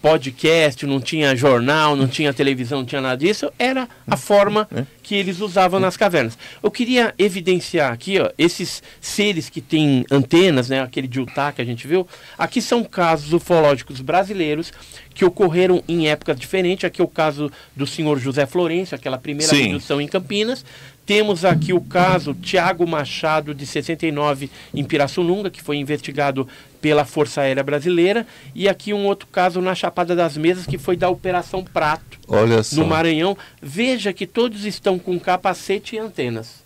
podcast, 0.01 0.87
não 0.87 1.01
tinha 1.01 1.37
jornal, 1.37 1.95
não 1.95 2.09
tinha 2.09 2.33
televisão, 2.33 2.81
não 2.81 2.87
tinha 2.87 3.01
nada 3.01 3.17
disso, 3.17 3.53
era 3.59 3.89
a 4.07 4.17
forma 4.17 4.67
é. 4.75 4.85
que 5.03 5.15
eles 5.15 5.41
usavam 5.41 5.79
nas 5.79 5.97
cavernas. 5.97 6.39
Eu 6.63 6.71
queria 6.71 7.15
evidenciar 7.19 7.93
aqui, 7.93 8.19
ó, 8.19 8.31
esses 8.39 8.83
seres 9.01 9.49
que 9.49 9.61
têm 9.61 10.05
antenas, 10.11 10.69
né, 10.69 10.81
aquele 10.81 11.07
de 11.07 11.21
Utah 11.21 11.53
que 11.53 11.61
a 11.61 11.65
gente 11.65 11.87
viu, 11.87 12.07
aqui 12.39 12.63
são 12.63 12.83
casos 12.83 13.33
ufológicos 13.33 14.01
brasileiros 14.01 14.73
que 15.15 15.25
ocorreram 15.25 15.83
em 15.87 16.09
épocas 16.09 16.39
diferentes. 16.39 16.85
Aqui 16.85 17.01
é 17.01 17.05
o 17.05 17.09
caso 17.09 17.51
do 17.77 17.87
senhor 17.87 18.19
José 18.19 18.47
Florencio, 18.47 18.95
aquela 18.95 19.19
primeira 19.19 19.53
Sim. 19.55 19.79
em 20.01 20.09
Campinas. 20.09 20.65
Temos 21.11 21.45
aqui 21.45 21.73
o 21.73 21.81
caso 21.81 22.35
Tiago 22.35 22.87
Machado, 22.87 23.53
de 23.53 23.67
69, 23.67 24.49
em 24.73 24.85
Pirassununga, 24.85 25.51
que 25.51 25.61
foi 25.61 25.77
investigado 25.77 26.47
pela 26.81 27.05
Força 27.05 27.41
Aérea 27.41 27.65
Brasileira. 27.65 28.25
E 28.55 28.69
aqui 28.69 28.95
um 28.95 29.05
outro 29.07 29.27
caso 29.27 29.61
na 29.61 29.75
Chapada 29.75 30.15
das 30.15 30.37
Mesas, 30.37 30.67
que 30.67 30.79
foi 30.79 30.97
da 30.97 31.09
Operação 31.09 31.65
Prato, 31.65 32.17
Olha 32.29 32.63
só. 32.63 32.77
no 32.77 32.87
Maranhão. 32.87 33.37
Veja 33.61 34.13
que 34.13 34.25
todos 34.25 34.65
estão 34.65 35.01
com 35.01 35.19
capacete 35.19 35.97
e 35.97 35.99
antenas. 35.99 36.63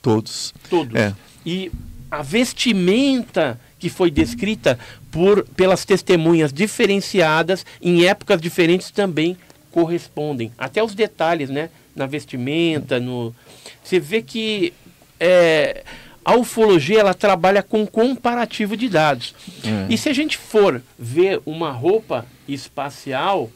Todos. 0.00 0.54
Todos. 0.70 0.94
É. 0.94 1.12
E 1.44 1.72
a 2.08 2.22
vestimenta 2.22 3.58
que 3.80 3.90
foi 3.90 4.12
descrita 4.12 4.78
por, 5.10 5.44
pelas 5.56 5.84
testemunhas 5.84 6.52
diferenciadas 6.52 7.66
em 7.82 8.06
épocas 8.06 8.40
diferentes 8.40 8.92
também 8.92 9.36
correspondem. 9.72 10.52
Até 10.56 10.84
os 10.84 10.94
detalhes, 10.94 11.50
né? 11.50 11.68
Na 11.96 12.06
vestimenta, 12.06 13.00
no, 13.00 13.34
você 13.82 13.98
vê 14.00 14.22
que 14.22 14.72
é, 15.18 15.84
a 16.24 16.36
ufologia 16.36 17.00
ela 17.00 17.14
trabalha 17.14 17.62
com 17.62 17.86
comparativo 17.86 18.76
de 18.76 18.88
dados. 18.88 19.34
É. 19.64 19.92
E 19.92 19.96
se 19.96 20.08
a 20.08 20.12
gente 20.12 20.36
for 20.36 20.82
ver 20.98 21.40
uma 21.46 21.70
roupa 21.70 22.26
espacial. 22.46 23.50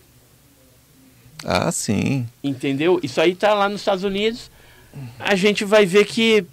Ah, 1.45 1.71
sim. 1.71 2.27
Entendeu? 2.43 3.01
Isso 3.03 3.21
aí 3.21 3.33
está 3.33 3.53
lá 3.55 3.69
nos 3.69 3.81
Estados 3.81 4.05
Unidos. 4.05 4.51
A 5.19 5.35
gente 5.35 5.65
vai 5.65 5.87
ver 5.87 6.05
que 6.05 6.45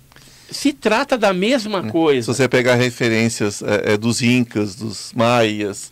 se 0.51 0.73
trata 0.73 1.17
da 1.17 1.33
mesma 1.33 1.79
é. 1.87 1.89
coisa. 1.89 2.33
Se 2.33 2.37
você 2.37 2.47
pegar 2.47 2.75
referências 2.75 3.61
é, 3.61 3.93
é 3.93 3.97
dos 3.97 4.21
Incas, 4.21 4.75
dos 4.75 5.13
Maias, 5.13 5.91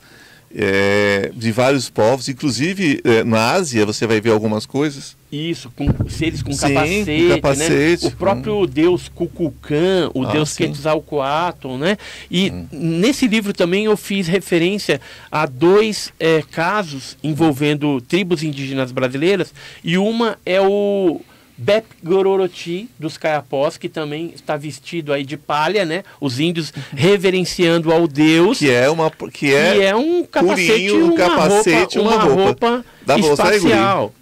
é, 0.53 1.31
de 1.33 1.51
vários 1.51 1.89
povos, 1.89 2.27
inclusive 2.29 3.01
é, 3.03 3.23
na 3.23 3.51
Ásia 3.51 3.85
você 3.85 4.07
vai 4.07 4.21
ver 4.21 4.31
algumas 4.31 4.65
coisas. 4.65 5.16
Isso, 5.31 5.69
com 5.75 5.87
seres 6.09 6.41
com 6.41 6.53
sim, 6.53 6.73
capacete, 6.73 7.27
com 7.27 7.35
capacete 7.35 8.03
né? 8.05 8.09
O 8.09 8.15
próprio 8.15 8.65
deus 8.65 9.09
Kukulkan, 9.09 10.09
o 10.13 10.23
ah, 10.23 10.31
deus 10.31 10.55
Quetzalcoatl, 10.55 11.75
né? 11.75 11.97
E 12.31 12.49
hum. 12.49 12.67
nesse 12.71 13.27
livro 13.27 13.51
também 13.51 13.85
eu 13.85 13.97
fiz 13.97 14.27
referência 14.27 15.01
a 15.29 15.45
dois 15.45 16.13
é, 16.17 16.41
casos 16.49 17.17
envolvendo 17.21 17.99
tribos 17.99 18.41
indígenas 18.41 18.93
brasileiras 18.93 19.53
e 19.83 19.97
uma 19.97 20.37
é 20.45 20.61
o 20.61 21.19
Bep 21.57 21.85
Gororoti 22.01 22.87
dos 22.97 23.17
Caiapós, 23.17 23.77
que 23.77 23.89
também 23.89 24.31
está 24.33 24.55
vestido 24.55 25.11
aí 25.11 25.25
de 25.25 25.35
palha, 25.35 25.83
né? 25.83 26.03
Os 26.21 26.39
índios 26.39 26.71
reverenciando 26.95 27.91
ao 27.91 28.07
Deus. 28.07 28.59
Que 28.59 28.71
é 28.71 28.89
uma 28.89 29.09
que 29.09 29.53
é, 29.53 29.73
que 29.73 29.81
é 29.81 29.95
um 29.95 30.23
capacete, 30.23 30.67
purinho, 30.67 31.05
um 31.05 31.07
uma 31.07 31.17
capacete, 31.17 31.97
roupa, 31.97 32.15
uma, 32.15 32.25
uma 32.25 32.43
roupa, 32.43 32.85
roupa 33.07 33.19
espacial. 33.19 34.13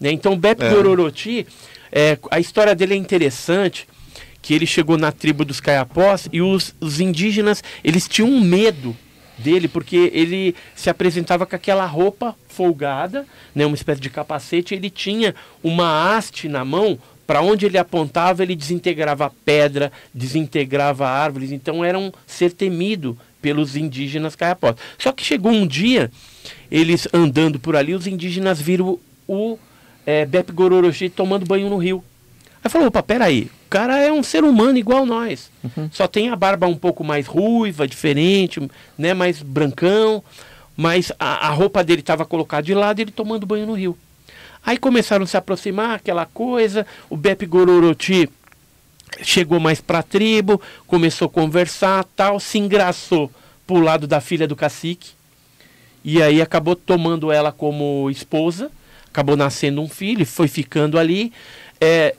Né? 0.00 0.10
Então, 0.10 0.36
Bep 0.36 0.62
é. 0.62 0.70
Gororoti, 0.70 1.46
é, 1.92 2.18
a 2.30 2.40
história 2.40 2.74
dele 2.74 2.94
é 2.94 2.96
interessante, 2.96 3.86
que 4.42 4.54
ele 4.54 4.66
chegou 4.66 4.96
na 4.96 5.12
tribo 5.12 5.44
dos 5.44 5.60
Caiapós 5.60 6.28
e 6.32 6.40
os, 6.40 6.74
os 6.80 6.98
indígenas, 6.98 7.62
eles 7.84 8.08
tinham 8.08 8.40
medo 8.40 8.96
dele, 9.36 9.68
porque 9.68 10.10
ele 10.12 10.54
se 10.74 10.88
apresentava 10.88 11.46
com 11.46 11.56
aquela 11.56 11.84
roupa 11.86 12.34
folgada, 12.48 13.26
né, 13.54 13.66
uma 13.66 13.74
espécie 13.74 14.00
de 14.00 14.10
capacete, 14.10 14.74
ele 14.74 14.90
tinha 14.90 15.34
uma 15.62 16.14
haste 16.14 16.48
na 16.48 16.64
mão, 16.64 16.98
para 17.26 17.42
onde 17.42 17.64
ele 17.64 17.78
apontava, 17.78 18.42
ele 18.42 18.56
desintegrava 18.56 19.32
pedra, 19.44 19.92
desintegrava 20.12 21.08
árvores, 21.08 21.52
então 21.52 21.84
era 21.84 21.98
um 21.98 22.10
ser 22.26 22.52
temido 22.52 23.16
pelos 23.40 23.76
indígenas 23.76 24.34
caiapós. 24.34 24.74
Só 24.98 25.12
que 25.12 25.24
chegou 25.24 25.52
um 25.52 25.66
dia, 25.66 26.10
eles 26.70 27.06
andando 27.12 27.60
por 27.60 27.76
ali, 27.76 27.94
os 27.94 28.06
indígenas 28.06 28.60
viram 28.60 28.98
o 29.28 29.58
é, 30.06 30.24
Bep 30.24 30.52
Gororoshi 30.52 31.08
tomando 31.08 31.46
banho 31.46 31.68
no 31.68 31.76
rio. 31.76 32.04
Aí 32.62 32.70
falou, 32.70 32.88
opa, 32.88 33.02
peraí, 33.02 33.50
o 33.66 33.70
cara 33.70 33.98
é 33.98 34.12
um 34.12 34.22
ser 34.22 34.44
humano 34.44 34.78
igual 34.78 35.06
nós. 35.06 35.50
Uhum. 35.64 35.88
Só 35.92 36.06
tem 36.06 36.28
a 36.28 36.36
barba 36.36 36.66
um 36.66 36.76
pouco 36.76 37.02
mais 37.02 37.26
ruiva, 37.26 37.86
diferente, 37.86 38.60
né, 38.98 39.14
mais 39.14 39.42
brancão, 39.42 40.22
mas 40.76 41.10
a, 41.18 41.48
a 41.48 41.50
roupa 41.50 41.82
dele 41.82 42.00
estava 42.00 42.24
colocada 42.26 42.62
de 42.62 42.74
lado 42.74 42.98
e 42.98 43.02
ele 43.02 43.10
tomando 43.10 43.46
banho 43.46 43.66
no 43.66 43.74
rio. 43.74 43.96
Aí 44.64 44.76
começaram 44.76 45.24
a 45.24 45.26
se 45.26 45.36
aproximar, 45.36 45.96
aquela 45.96 46.26
coisa, 46.26 46.86
o 47.08 47.16
Bep 47.16 47.46
Gororoti 47.46 48.28
chegou 49.22 49.58
mais 49.58 49.80
para 49.80 50.00
a 50.00 50.02
tribo, 50.02 50.60
começou 50.86 51.26
a 51.26 51.30
conversar, 51.30 52.04
tal, 52.14 52.38
se 52.38 52.58
engraçou 52.58 53.30
pro 53.66 53.80
lado 53.80 54.06
da 54.06 54.20
filha 54.20 54.46
do 54.46 54.54
cacique, 54.54 55.12
e 56.04 56.22
aí 56.22 56.40
acabou 56.40 56.76
tomando 56.76 57.32
ela 57.32 57.52
como 57.52 58.08
esposa, 58.10 58.70
acabou 59.10 59.36
nascendo 59.36 59.80
um 59.80 59.88
filho, 59.88 60.24
foi 60.24 60.48
ficando 60.48 60.98
ali. 60.98 61.32
É, 61.80 62.14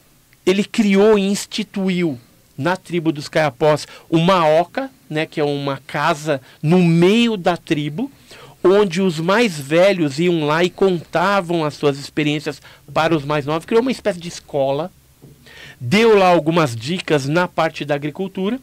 ele 0.46 0.64
criou 0.64 1.18
e 1.18 1.22
instituiu 1.22 2.20
na 2.58 2.76
tribo 2.76 3.12
dos 3.12 3.28
Caiapós 3.28 3.88
uma 4.10 4.48
oca, 4.48 4.90
né, 5.10 5.26
que 5.26 5.40
é 5.40 5.44
uma 5.44 5.82
casa 5.88 6.42
no 6.62 6.80
meio 6.80 7.36
da 7.36 7.58
tribo, 7.58 8.12
onde 8.64 9.02
os 9.02 9.20
mais 9.20 9.60
velhos 9.60 10.20
iam 10.20 10.46
lá 10.46 10.64
e 10.64 10.70
contavam 10.70 11.66
as 11.66 11.74
suas 11.74 11.98
experiências 11.98 12.62
para 12.94 13.16
os 13.16 13.26
mais 13.26 13.46
novos. 13.46 13.66
Criou 13.66 13.82
uma 13.82 13.92
espécie 13.92 14.20
de 14.20 14.28
escola, 14.28 14.92
deu 15.80 16.18
lá 16.18 16.28
algumas 16.28 16.76
dicas 16.76 17.28
na 17.28 17.48
parte 17.48 17.84
da 17.84 17.96
agricultura, 17.96 18.60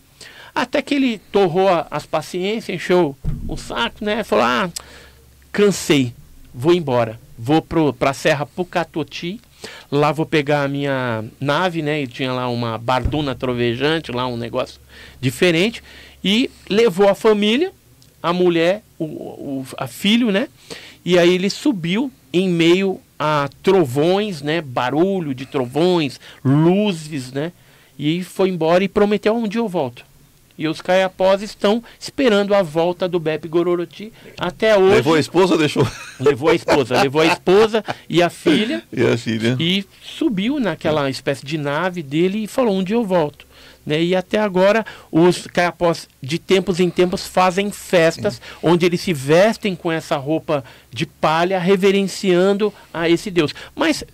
até 0.55 0.81
que 0.83 0.95
ele 0.95 1.19
torrou 1.33 1.69
as 1.91 2.07
paciências, 2.07 2.77
encheu 2.77 3.17
o 3.47 3.57
saco, 3.57 4.05
né, 4.05 4.23
falou: 4.25 4.45
"Ah, 4.45 4.71
cansei, 5.53 6.13
vou 6.55 6.73
embora, 6.75 7.19
vou 7.39 7.63
para 7.63 8.11
a 8.11 8.15
Serra 8.15 8.47
Pucatoti, 8.47 9.41
Lá 9.91 10.13
vou 10.13 10.27
pegar 10.27 10.65
a 10.65 10.69
minha 10.69 11.25
nave, 11.41 11.83
né? 11.83 12.03
E 12.03 12.07
tinha 12.07 12.33
lá 12.33 12.49
uma 12.49 12.79
barduna 12.79 13.35
trovejante, 13.35 14.13
lá 14.13 14.27
um 14.27 14.37
negócio 14.37 14.81
diferente. 15.21 15.83
E 16.23 16.51
levou 16.69 17.09
a 17.09 17.15
família, 17.15 17.73
a 18.23 18.33
mulher, 18.33 18.83
o, 18.99 19.05
o 19.05 19.67
a 19.77 19.87
filho, 19.87 20.31
né? 20.31 20.49
E 21.05 21.19
aí 21.19 21.35
ele 21.35 21.51
subiu 21.51 22.13
em 22.33 22.49
meio 22.49 23.01
a 23.19 23.49
trovões, 23.63 24.43
né? 24.43 24.61
Barulho 24.61 25.35
de 25.35 25.47
trovões, 25.47 26.21
luzes, 26.45 27.33
né? 27.33 27.53
E 27.99 28.23
foi 28.23 28.49
embora 28.51 28.85
e 28.85 28.89
prometeu 28.89 29.35
um 29.35 29.49
dia 29.49 29.61
eu 29.61 29.69
volto. 29.69 30.05
E 30.59 30.67
os 30.67 30.81
caiapós 30.81 31.41
estão 31.41 31.83
esperando 32.01 32.53
a 32.53 32.63
volta 32.63 33.09
do 33.09 33.21
Beppe 33.21 33.47
Gororoti 33.47 34.13
até 34.37 34.77
hoje. 34.77 34.97
Levou 34.97 35.15
a 35.15 35.21
esposa 35.21 35.53
ou 35.55 35.59
deixou? 35.59 35.87
Levou 36.19 36.51
a 36.51 36.55
esposa, 36.55 37.01
levou 37.01 37.23
a 37.23 37.27
esposa 37.27 37.85
e 38.09 38.21
a 38.21 38.29
filha. 38.29 38.83
E 38.93 39.07
a 39.07 39.17
filha. 39.17 39.57
E 39.61 39.87
subiu 40.03 40.59
naquela 40.59 41.09
espécie 41.09 41.47
de 41.47 41.57
nave 41.57 42.03
dele 42.03 42.43
e 42.43 42.47
falou: 42.49 42.77
um 42.77 42.83
dia 42.83 42.97
eu 42.97 43.05
volto. 43.05 43.47
Né? 43.89 44.03
E 44.03 44.15
até 44.15 44.39
agora 44.39 44.85
os 45.11 45.47
caiapós 45.47 46.09
de 46.23 46.39
tempos 46.39 46.79
em 46.79 46.91
tempos 46.91 47.27
fazem 47.27 47.71
festas 47.71 48.39
onde 48.63 48.85
eles 48.85 49.01
se 49.01 49.15
vestem 49.15 49.75
com 49.75 49.91
essa 49.91 50.17
roupa 50.17 50.63
de 50.93 51.07
palha, 51.07 51.59
reverenciando 51.59 52.75
a 52.93 53.09
esse 53.09 53.31
Deus. 53.31 53.55
Mas 53.75 54.05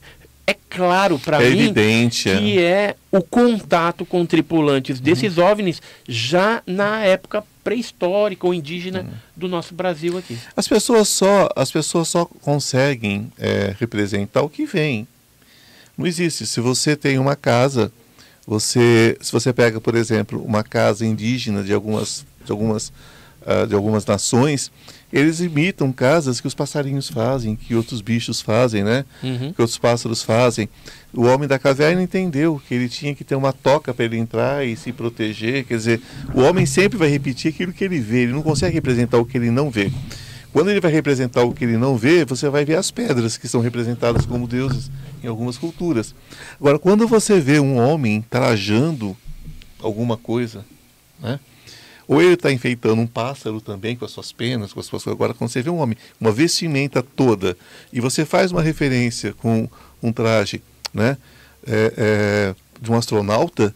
é 0.46 0.54
claro 0.54 1.18
para 1.18 1.42
é 1.42 1.50
mim 1.50 1.60
evidente, 1.60 2.24
que 2.24 2.58
é. 2.58 2.62
é 2.62 2.96
o 3.10 3.22
contato 3.22 4.04
com 4.04 4.26
tripulantes 4.26 5.00
desses 5.00 5.38
uhum. 5.38 5.44
OVNIs 5.44 5.80
já 6.06 6.62
na 6.66 7.02
época 7.04 7.44
pré-histórica 7.62 8.46
ou 8.46 8.52
indígena 8.52 9.00
uhum. 9.00 9.10
do 9.34 9.48
nosso 9.48 9.74
Brasil 9.74 10.18
aqui. 10.18 10.38
As 10.54 10.68
pessoas 10.68 11.08
só, 11.08 11.48
as 11.56 11.72
pessoas 11.72 12.08
só 12.08 12.26
conseguem 12.26 13.32
é, 13.38 13.74
representar 13.80 14.42
o 14.42 14.50
que 14.50 14.66
vem. 14.66 15.08
Não 15.96 16.06
existe. 16.06 16.46
Se 16.46 16.60
você 16.60 16.94
tem 16.94 17.18
uma 17.18 17.36
casa, 17.36 17.90
você, 18.46 19.16
se 19.20 19.32
você 19.32 19.52
pega, 19.52 19.80
por 19.80 19.94
exemplo, 19.94 20.42
uma 20.44 20.62
casa 20.62 21.06
indígena 21.06 21.62
de 21.62 21.72
algumas, 21.72 22.26
de 22.44 22.52
algumas, 22.52 22.92
uh, 23.46 23.66
de 23.66 23.74
algumas 23.74 24.04
nações, 24.04 24.70
eles 25.12 25.40
imitam 25.40 25.92
casas 25.92 26.40
que 26.40 26.46
os 26.46 26.54
passarinhos 26.54 27.08
fazem, 27.08 27.54
que 27.54 27.74
outros 27.74 28.00
bichos 28.00 28.40
fazem, 28.40 28.82
né? 28.82 29.04
Uhum. 29.22 29.52
Que 29.52 29.60
outros 29.60 29.78
pássaros 29.78 30.22
fazem. 30.22 30.68
O 31.12 31.22
homem 31.22 31.46
da 31.46 31.58
caverna 31.58 32.02
entendeu 32.02 32.60
que 32.66 32.74
ele 32.74 32.88
tinha 32.88 33.14
que 33.14 33.22
ter 33.22 33.36
uma 33.36 33.52
toca 33.52 33.94
para 33.94 34.04
ele 34.04 34.16
entrar 34.16 34.66
e 34.66 34.76
se 34.76 34.92
proteger. 34.92 35.64
Quer 35.64 35.76
dizer, 35.76 36.00
o 36.34 36.40
homem 36.40 36.66
sempre 36.66 36.98
vai 36.98 37.08
repetir 37.08 37.52
aquilo 37.52 37.72
que 37.72 37.84
ele 37.84 38.00
vê, 38.00 38.22
ele 38.22 38.32
não 38.32 38.42
consegue 38.42 38.74
representar 38.74 39.18
o 39.18 39.24
que 39.24 39.38
ele 39.38 39.50
não 39.50 39.70
vê. 39.70 39.92
Quando 40.52 40.70
ele 40.70 40.80
vai 40.80 40.92
representar 40.92 41.42
o 41.42 41.52
que 41.52 41.64
ele 41.64 41.76
não 41.76 41.96
vê, 41.96 42.24
você 42.24 42.48
vai 42.48 42.64
ver 42.64 42.76
as 42.76 42.90
pedras 42.90 43.36
que 43.36 43.48
são 43.48 43.60
representadas 43.60 44.24
como 44.24 44.46
deuses 44.46 44.88
em 45.22 45.26
algumas 45.26 45.58
culturas. 45.58 46.14
Agora, 46.60 46.78
quando 46.78 47.08
você 47.08 47.40
vê 47.40 47.58
um 47.58 47.76
homem 47.76 48.24
trajando 48.30 49.16
alguma 49.80 50.16
coisa, 50.16 50.64
né? 51.20 51.40
Ou 52.06 52.20
ele 52.20 52.34
está 52.34 52.52
enfeitando 52.52 53.00
um 53.00 53.06
pássaro 53.06 53.60
também 53.60 53.96
com 53.96 54.04
as 54.04 54.10
suas 54.10 54.32
penas, 54.32 54.72
com 54.72 54.80
as 54.80 54.86
suas 54.86 55.06
Agora, 55.06 55.34
quando 55.34 55.50
você 55.50 55.62
vê 55.62 55.70
um 55.70 55.78
homem, 55.78 55.96
uma 56.20 56.32
vestimenta 56.32 57.02
toda, 57.02 57.56
e 57.92 58.00
você 58.00 58.24
faz 58.24 58.52
uma 58.52 58.62
referência 58.62 59.32
com 59.32 59.68
um 60.02 60.12
traje 60.12 60.62
né, 60.92 61.16
é, 61.66 61.94
é, 61.96 62.54
de 62.80 62.90
um 62.90 62.94
astronauta, 62.94 63.74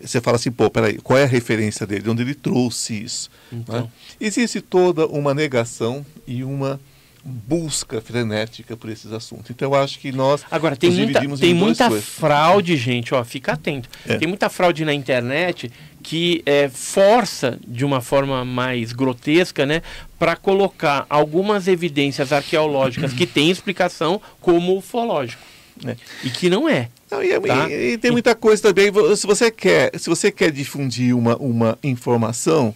você 0.00 0.20
fala 0.20 0.36
assim, 0.36 0.50
pô, 0.50 0.70
peraí, 0.70 0.98
qual 0.98 1.18
é 1.18 1.24
a 1.24 1.26
referência 1.26 1.86
dele? 1.86 2.02
De 2.02 2.10
onde 2.10 2.22
ele 2.22 2.34
trouxe 2.34 3.02
isso? 3.02 3.30
Então. 3.52 3.82
Né? 3.82 3.88
Existe 4.20 4.60
toda 4.60 5.06
uma 5.06 5.32
negação 5.32 6.04
e 6.26 6.44
uma 6.44 6.78
busca 7.26 8.00
frenética 8.00 8.76
por 8.76 8.88
esses 8.88 9.10
assuntos. 9.10 9.50
Então 9.50 9.68
eu 9.68 9.74
acho 9.74 9.98
que 9.98 10.12
nós 10.12 10.44
agora 10.48 10.76
tem 10.76 10.92
muita 10.92 11.20
tem 11.36 11.54
muita 11.54 11.90
fraude, 11.90 12.76
gente. 12.76 13.12
Ó, 13.14 13.24
fica 13.24 13.52
atento. 13.52 13.88
É. 14.06 14.16
Tem 14.16 14.28
muita 14.28 14.48
fraude 14.48 14.84
na 14.84 14.94
internet 14.94 15.72
que 16.06 16.40
é, 16.46 16.68
força 16.68 17.58
de 17.66 17.84
uma 17.84 18.00
forma 18.00 18.44
mais 18.44 18.92
grotesca, 18.92 19.66
né, 19.66 19.82
para 20.16 20.36
colocar 20.36 21.04
algumas 21.10 21.66
evidências 21.66 22.32
arqueológicas 22.32 23.12
que 23.12 23.26
têm 23.26 23.50
explicação 23.50 24.22
como 24.40 24.76
ufológico, 24.76 25.42
né? 25.82 25.96
E 26.22 26.30
que 26.30 26.48
não 26.48 26.68
é. 26.68 26.90
Não, 27.10 27.20
e, 27.24 27.40
tá? 27.40 27.68
e, 27.68 27.94
e, 27.94 27.98
tem 27.98 28.12
muita 28.12 28.36
coisa 28.36 28.62
também. 28.62 28.92
Se 29.16 29.26
você 29.26 29.50
quer, 29.50 29.98
se 29.98 30.08
você 30.08 30.30
quer 30.30 30.52
difundir 30.52 31.12
uma, 31.16 31.36
uma 31.38 31.76
informação, 31.82 32.72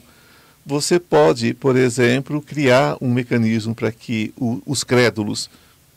você 0.66 0.98
pode, 0.98 1.55
por 1.55 1.77
exemplo, 1.77 2.43
criar 2.43 2.97
um 3.01 3.12
mecanismo 3.12 3.77
para 3.77 3.93
que 3.93 4.35
o, 4.36 4.61
os 4.66 4.82
crédulos 4.82 5.48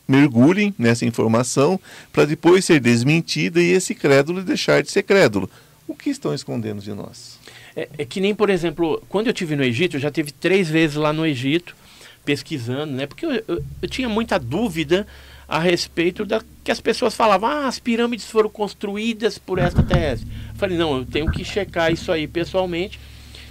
mergulhem 0.07 0.71
nessa 0.77 1.03
informação 1.03 1.79
para 2.11 2.25
depois 2.25 2.63
ser 2.63 2.79
desmentida 2.79 3.59
e 3.59 3.71
esse 3.71 3.95
crédulo 3.95 4.43
deixar 4.43 4.83
de 4.83 4.91
ser 4.91 5.01
crédulo 5.01 5.49
o 5.87 5.93
que 5.95 6.09
estão 6.09 6.33
escondendo 6.33 6.81
de 6.81 6.93
nós? 6.93 7.39
É, 7.75 7.89
é, 7.97 8.05
que 8.05 8.21
nem, 8.21 8.33
por 8.33 8.49
exemplo, 8.49 9.03
quando 9.09 9.27
eu 9.27 9.33
tive 9.33 9.55
no 9.55 9.63
Egito, 9.63 9.97
eu 9.97 9.99
já 9.99 10.11
tive 10.11 10.31
três 10.31 10.69
vezes 10.69 10.95
lá 10.95 11.11
no 11.11 11.25
Egito, 11.25 11.75
pesquisando, 12.23 12.93
né? 12.93 13.05
Porque 13.05 13.25
eu, 13.25 13.43
eu, 13.47 13.63
eu 13.81 13.89
tinha 13.89 14.07
muita 14.07 14.39
dúvida 14.39 15.05
a 15.47 15.59
respeito 15.59 16.25
da 16.25 16.41
que 16.63 16.71
as 16.71 16.79
pessoas 16.79 17.13
falavam, 17.13 17.49
ah, 17.49 17.67
as 17.67 17.79
pirâmides 17.79 18.29
foram 18.29 18.49
construídas 18.49 19.37
por 19.37 19.59
extraterrestres. 19.59 20.31
Eu 20.49 20.55
falei, 20.55 20.77
não, 20.77 20.97
eu 20.97 21.05
tenho 21.05 21.29
que 21.29 21.43
checar 21.43 21.91
isso 21.91 22.11
aí 22.11 22.25
pessoalmente. 22.27 22.99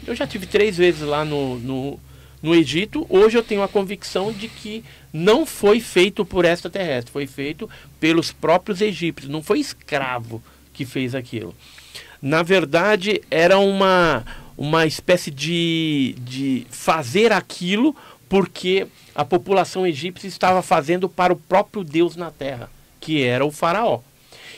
Eu 0.07 0.15
já 0.15 0.27
tive 0.27 0.47
três 0.47 0.79
vezes 0.79 1.03
lá 1.03 1.25
no, 1.25 1.59
no, 1.59 2.01
no 2.43 2.55
Egito. 2.55 3.07
Hoje 3.11 3.37
eu 3.37 3.43
tenho 3.43 3.63
a 3.63 3.69
convicção 3.69 4.33
de 4.33 4.49
que 4.49 4.83
não 5.13 5.45
foi 5.45 5.79
feito 5.79 6.25
por 6.25 6.47
extraterrestre, 6.47 7.13
foi 7.13 7.27
feito 7.27 7.69
pelos 8.01 8.33
próprios 8.33 8.81
egípcios, 8.81 9.31
não 9.31 9.43
foi 9.43 9.61
escravo 9.61 10.43
que 10.73 10.87
fez 10.87 11.15
aquilo 11.15 11.55
na 12.23 12.45
verdade, 12.45 13.21
era 13.29 13.59
uma, 13.59 14.25
uma 14.57 14.87
espécie 14.87 15.31
de, 15.31 16.15
de 16.21 16.65
fazer 16.71 17.33
aquilo 17.33 17.97
porque 18.29 18.87
a 19.15 19.25
população 19.25 19.87
egípcia 19.87 20.29
estava 20.29 20.63
fazendo 20.63 21.09
para 21.09 21.33
o 21.33 21.37
próprio 21.37 21.83
Deus 21.83 22.15
na 22.15 22.31
terra, 22.31 22.71
que 23.01 23.23
era 23.23 23.45
o 23.45 23.51
faraó. 23.51 24.01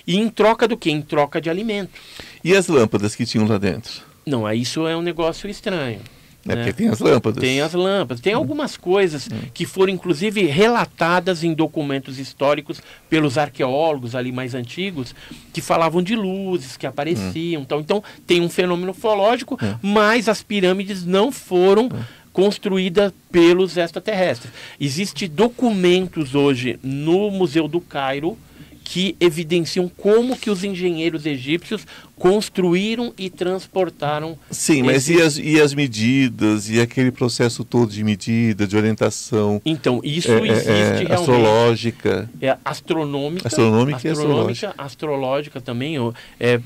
E 0.07 0.17
em 0.17 0.29
troca 0.29 0.69
do 0.69 0.77
que? 0.77 0.91
Em 0.91 1.01
troca 1.01 1.41
de 1.41 1.49
alimento. 1.49 1.99
E 2.45 2.55
as 2.55 2.69
lâmpadas 2.69 3.17
que 3.17 3.25
tinham 3.25 3.49
lá 3.49 3.57
dentro? 3.57 4.03
Não, 4.27 4.51
isso 4.53 4.87
é 4.87 4.95
um 4.95 5.03
negócio 5.03 5.49
estranho. 5.49 6.01
É 6.47 6.55
né? 6.55 6.65
porque 6.65 6.73
tem 6.73 6.89
as 6.89 7.01
lâmpadas. 7.01 7.41
Tem 7.41 7.61
as 7.61 7.73
lâmpadas. 7.73 8.21
Tem 8.21 8.33
algumas 8.35 8.77
coisas 8.77 9.29
que 9.53 9.65
foram, 9.65 9.93
inclusive, 9.93 10.45
relatadas 10.47 11.43
em 11.43 11.55
documentos 11.55 12.19
históricos 12.19 12.83
pelos 13.09 13.39
arqueólogos 13.39 14.15
ali 14.15 14.31
mais 14.31 14.55
antigos, 14.55 15.15
que 15.53 15.61
falavam 15.61 16.03
de 16.03 16.15
luzes 16.15 16.77
que 16.77 16.87
apareciam. 16.87 17.63
Então, 17.63 17.81
então 17.81 18.05
tem 18.27 18.41
um 18.41 18.49
fenômeno 18.49 18.91
ufológico, 18.91 19.59
mas 19.81 20.29
as 20.29 20.43
pirâmides 20.43 21.05
não 21.05 21.33
foram 21.33 21.89
construídas 22.33 23.13
pelos 23.31 23.77
extraterrestres. 23.77 24.53
Existem 24.79 25.29
documentos 25.29 26.35
hoje 26.35 26.79
no 26.83 27.31
Museu 27.31 27.69
do 27.69 27.81
Cairo 27.81 28.37
que 28.85 29.17
evidenciam 29.19 29.89
como 29.89 30.37
que 30.37 30.51
os 30.51 30.63
engenheiros 30.63 31.25
egípcios 31.25 31.87
construíram 32.17 33.13
e 33.19 33.31
transportaram. 33.31 34.39
Sim, 34.51 34.83
mas 34.83 35.09
e 35.09 35.21
as, 35.21 35.39
e 35.39 35.61
as 35.61 35.73
medidas 35.75 36.69
e 36.69 36.81
aquele 36.81 37.11
processo 37.11 37.65
todo 37.65 37.91
de 37.91 38.05
medida, 38.05 38.67
de 38.67 38.77
orientação? 38.77 39.61
Então, 39.65 40.01
isso 40.05 40.31
é, 40.31 40.47
existe 40.47 40.71
é, 40.71 40.75
realmente. 40.75 41.13
Astrológica. 41.13 42.31
É 42.41 42.57
astronômica. 42.65 43.49
Astronômica, 43.49 43.97
astronômica 43.97 44.07
e 44.07 44.11
astrológica. 44.11 44.75
astrológica 44.77 45.61
também. 45.61 45.97
É, 46.39 46.61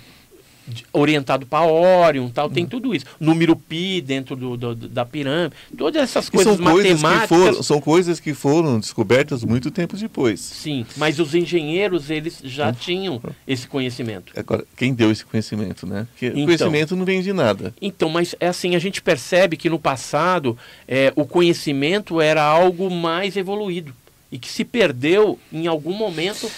orientado 0.92 1.46
para 1.46 1.66
Orion, 1.66 2.28
tal, 2.28 2.50
tem 2.50 2.64
hum. 2.64 2.68
tudo 2.68 2.94
isso. 2.94 3.04
Número 3.18 3.56
pi 3.56 4.00
dentro 4.00 4.36
do, 4.36 4.56
do, 4.56 4.74
da 4.74 5.04
pirâmide, 5.04 5.54
todas 5.76 6.02
essas 6.02 6.28
coisas 6.28 6.56
são 6.56 6.64
matemáticas. 6.64 7.28
Coisas 7.28 7.28
foram, 7.28 7.62
são 7.62 7.80
coisas 7.80 8.20
que 8.20 8.34
foram 8.34 8.80
descobertas 8.80 9.44
muito 9.44 9.70
tempo 9.70 9.96
depois. 9.96 10.40
Sim, 10.40 10.86
mas 10.96 11.18
os 11.18 11.34
engenheiros 11.34 12.10
eles 12.10 12.40
já 12.44 12.70
hum. 12.70 12.72
tinham 12.72 13.22
esse 13.46 13.66
conhecimento. 13.66 14.32
Agora, 14.36 14.64
quem 14.76 14.94
deu 14.94 15.10
esse 15.10 15.24
conhecimento, 15.24 15.86
né? 15.86 16.06
Porque 16.10 16.26
então, 16.26 16.42
o 16.42 16.44
conhecimento 16.44 16.96
não 16.96 17.04
vem 17.04 17.22
de 17.22 17.32
nada. 17.32 17.74
Então, 17.80 18.08
mas 18.08 18.34
é 18.40 18.48
assim, 18.48 18.74
a 18.74 18.78
gente 18.78 19.02
percebe 19.02 19.56
que 19.56 19.70
no 19.70 19.78
passado 19.78 20.56
é, 20.86 21.12
o 21.16 21.24
conhecimento 21.24 22.20
era 22.20 22.42
algo 22.42 22.90
mais 22.90 23.36
evoluído 23.36 23.94
e 24.30 24.38
que 24.38 24.48
se 24.48 24.64
perdeu 24.64 25.38
em 25.52 25.66
algum 25.66 25.92
momento 25.92 26.50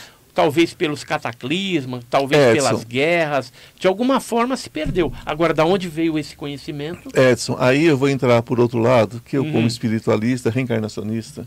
talvez 0.42 0.74
pelos 0.74 1.04
cataclismos, 1.04 2.04
talvez 2.08 2.40
Edson. 2.40 2.68
pelas 2.68 2.84
guerras, 2.84 3.52
de 3.78 3.86
alguma 3.86 4.20
forma 4.20 4.56
se 4.56 4.70
perdeu. 4.70 5.12
Agora, 5.24 5.52
da 5.52 5.64
onde 5.64 5.88
veio 5.88 6.18
esse 6.18 6.34
conhecimento? 6.34 7.10
Edson, 7.14 7.56
aí 7.58 7.84
eu 7.84 7.96
vou 7.96 8.08
entrar 8.08 8.42
por 8.42 8.58
outro 8.58 8.78
lado, 8.78 9.20
que 9.24 9.36
eu 9.36 9.44
como 9.44 9.58
uhum. 9.58 9.66
espiritualista, 9.66 10.50
reencarnacionista, 10.50 11.46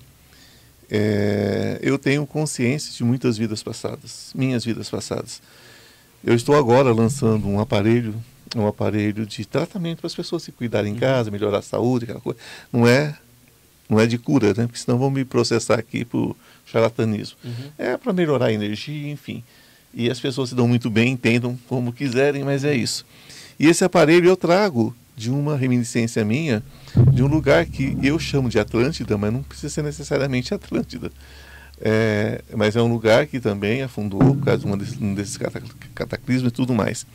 é, 0.90 1.80
eu 1.82 1.98
tenho 1.98 2.26
consciência 2.26 2.94
de 2.96 3.04
muitas 3.04 3.38
vidas 3.38 3.64
passadas, 3.64 4.32
minhas 4.36 4.64
vidas 4.64 4.90
passadas. 4.90 5.42
Eu 6.24 6.36
estou 6.36 6.56
agora 6.56 6.94
lançando 6.94 7.48
um 7.48 7.60
aparelho, 7.60 8.16
um 8.56 8.68
aparelho 8.68 9.26
de 9.26 9.44
tratamento 9.44 10.00
para 10.00 10.08
as 10.08 10.16
pessoas 10.16 10.44
se 10.44 10.52
cuidarem 10.52 10.92
em 10.92 10.94
uhum. 10.94 11.00
casa, 11.00 11.32
melhorar 11.32 11.60
a 11.60 11.64
saúde, 11.64 12.06
aquela 12.06 12.22
coisa. 12.22 12.40
Não 12.72 12.88
é, 12.88 13.18
não 13.90 14.00
é 14.00 14.06
de 14.06 14.18
cura, 14.18 14.54
né? 14.56 14.66
Porque 14.66 14.80
senão 14.80 14.98
vão 14.98 15.10
me 15.10 15.26
processar 15.26 15.80
aqui 15.80 16.06
por 16.06 16.36
charlatanismo. 16.66 17.38
Uhum. 17.44 17.52
É 17.78 17.98
para 17.98 18.14
melhorar 18.14 18.48
a 18.48 18.54
energia, 18.54 19.12
enfim. 19.12 19.44
E 19.94 20.10
as 20.10 20.20
pessoas 20.20 20.50
se 20.50 20.56
dão 20.56 20.68
muito 20.68 20.90
bem, 20.90 21.14
entendam 21.14 21.58
como 21.68 21.94
quiserem, 21.94 22.44
mas 22.44 22.64
é 22.64 22.76
isso. 22.76 23.06
E 23.60 23.68
esse 23.68 23.84
aparelho 23.84 24.28
eu 24.28 24.36
trago 24.36 24.96
de 25.16 25.30
uma 25.30 25.56
reminiscência 25.56 26.26
minha, 26.26 26.64
de 27.12 27.24
um 27.24 27.28
lugar 27.28 27.66
que 27.66 27.96
eu 28.02 28.18
chamo 28.18 28.50
de 28.50 28.60
Atlântida, 28.60 29.18
mas 29.18 29.32
não 29.32 29.44
precisa 29.44 29.72
ser 29.72 29.84
necessariamente 29.84 30.54
Atlântida. 30.54 31.12
É, 31.80 32.42
mas 32.56 32.76
é 32.76 32.82
um 32.82 32.88
lugar 32.88 33.28
que 33.28 33.40
também 33.40 33.82
afundou 33.82 34.20
por 34.20 34.46
causa 34.46 34.66
de 34.66 35.04
um 35.04 35.14
desses 35.14 35.38
cataclismos 35.94 36.50
e 36.50 36.54
tudo 36.54 36.74
mais. 36.74 37.06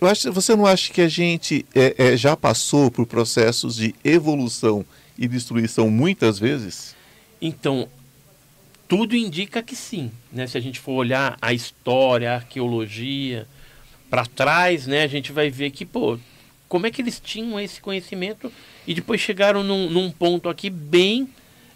Eu 0.00 0.08
acho, 0.08 0.32
você 0.32 0.56
não 0.56 0.66
acha 0.66 0.92
que 0.92 1.00
a 1.00 1.08
gente 1.08 1.66
é, 1.74 1.94
é, 1.98 2.16
já 2.16 2.36
passou 2.36 2.90
por 2.90 3.06
processos 3.06 3.76
de 3.76 3.94
evolução 4.02 4.84
e 5.18 5.28
destruição 5.28 5.90
muitas 5.90 6.38
vezes? 6.38 6.96
Então, 7.40 7.88
tudo 8.88 9.14
indica 9.14 9.62
que 9.62 9.76
sim. 9.76 10.10
Né? 10.32 10.46
Se 10.46 10.56
a 10.56 10.60
gente 10.60 10.80
for 10.80 10.92
olhar 10.92 11.36
a 11.40 11.52
história, 11.52 12.32
a 12.32 12.34
arqueologia, 12.36 13.46
para 14.08 14.26
trás, 14.26 14.86
né, 14.86 15.04
a 15.04 15.06
gente 15.06 15.30
vai 15.30 15.48
ver 15.50 15.70
que, 15.70 15.86
pô, 15.86 16.18
como 16.68 16.86
é 16.86 16.90
que 16.90 17.00
eles 17.00 17.20
tinham 17.20 17.60
esse 17.60 17.80
conhecimento 17.80 18.52
e 18.86 18.94
depois 18.94 19.20
chegaram 19.20 19.62
num, 19.62 19.88
num 19.88 20.10
ponto 20.10 20.48
aqui 20.48 20.68
bem 20.68 21.28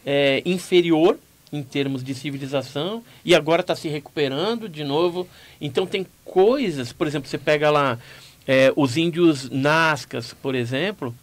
é, 0.04 0.42
inferior 0.44 1.18
em 1.56 1.62
termos 1.62 2.02
de 2.02 2.14
civilização 2.14 3.02
e 3.24 3.34
agora 3.34 3.60
está 3.60 3.74
se 3.74 3.88
recuperando 3.88 4.68
de 4.68 4.84
novo. 4.84 5.28
Então 5.60 5.86
tem 5.86 6.06
coisas, 6.24 6.92
por 6.92 7.06
exemplo, 7.06 7.28
você 7.28 7.38
pega 7.38 7.70
lá 7.70 7.98
é, 8.46 8.72
os 8.76 8.96
índios 8.96 9.48
Nazcas, 9.50 10.34
por 10.34 10.54
exemplo, 10.54 11.14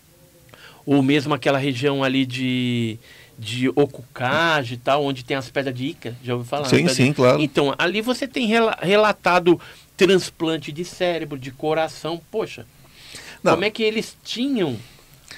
ou 0.86 1.02
mesmo 1.02 1.34
aquela 1.34 1.58
região 1.58 2.04
ali 2.04 2.26
de 2.26 2.98
de 3.42 3.70
Okukaji 3.70 4.76
e 4.76 4.78
tal, 4.78 5.04
onde 5.04 5.26
tem 5.26 5.36
as 5.36 5.50
pedras 5.50 5.74
de 5.74 5.88
Ica, 5.88 6.16
já 6.24 6.36
ouviu 6.36 6.48
falar? 6.48 6.66
Sim, 6.66 6.88
sim, 6.88 7.08
de... 7.08 7.16
claro. 7.16 7.42
Então, 7.42 7.74
ali 7.76 8.00
você 8.00 8.28
tem 8.28 8.48
relatado 8.80 9.60
transplante 9.98 10.72
de 10.72 10.86
cérebro, 10.86 11.40
de 11.40 11.50
coração, 11.50 12.22
poxa, 12.30 12.68
Não. 13.44 13.54
como 13.54 13.66
é 13.66 13.72
que 13.72 13.82
eles 13.82 14.16
tinham 14.24 14.78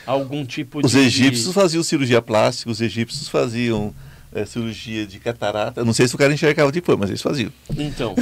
algum 0.06 0.46
tipo 0.46 0.82
de... 0.82 0.86
Os 0.86 0.96
egípcios 0.96 1.54
faziam 1.54 1.82
cirurgia 1.82 2.22
plástica, 2.22 2.70
os 2.70 2.82
egípcios 2.82 3.30
faziam 3.30 3.96
é, 4.34 4.46
cirurgia 4.46 5.06
de 5.06 5.20
catarata. 5.20 5.84
Não 5.84 5.94
sei 5.94 6.08
se 6.08 6.16
o 6.16 6.18
cara 6.18 6.34
enxergava 6.34 6.72
depois, 6.72 6.98
mas 6.98 7.10
eles 7.10 7.22
faziam. 7.22 7.52
Então, 7.78 8.16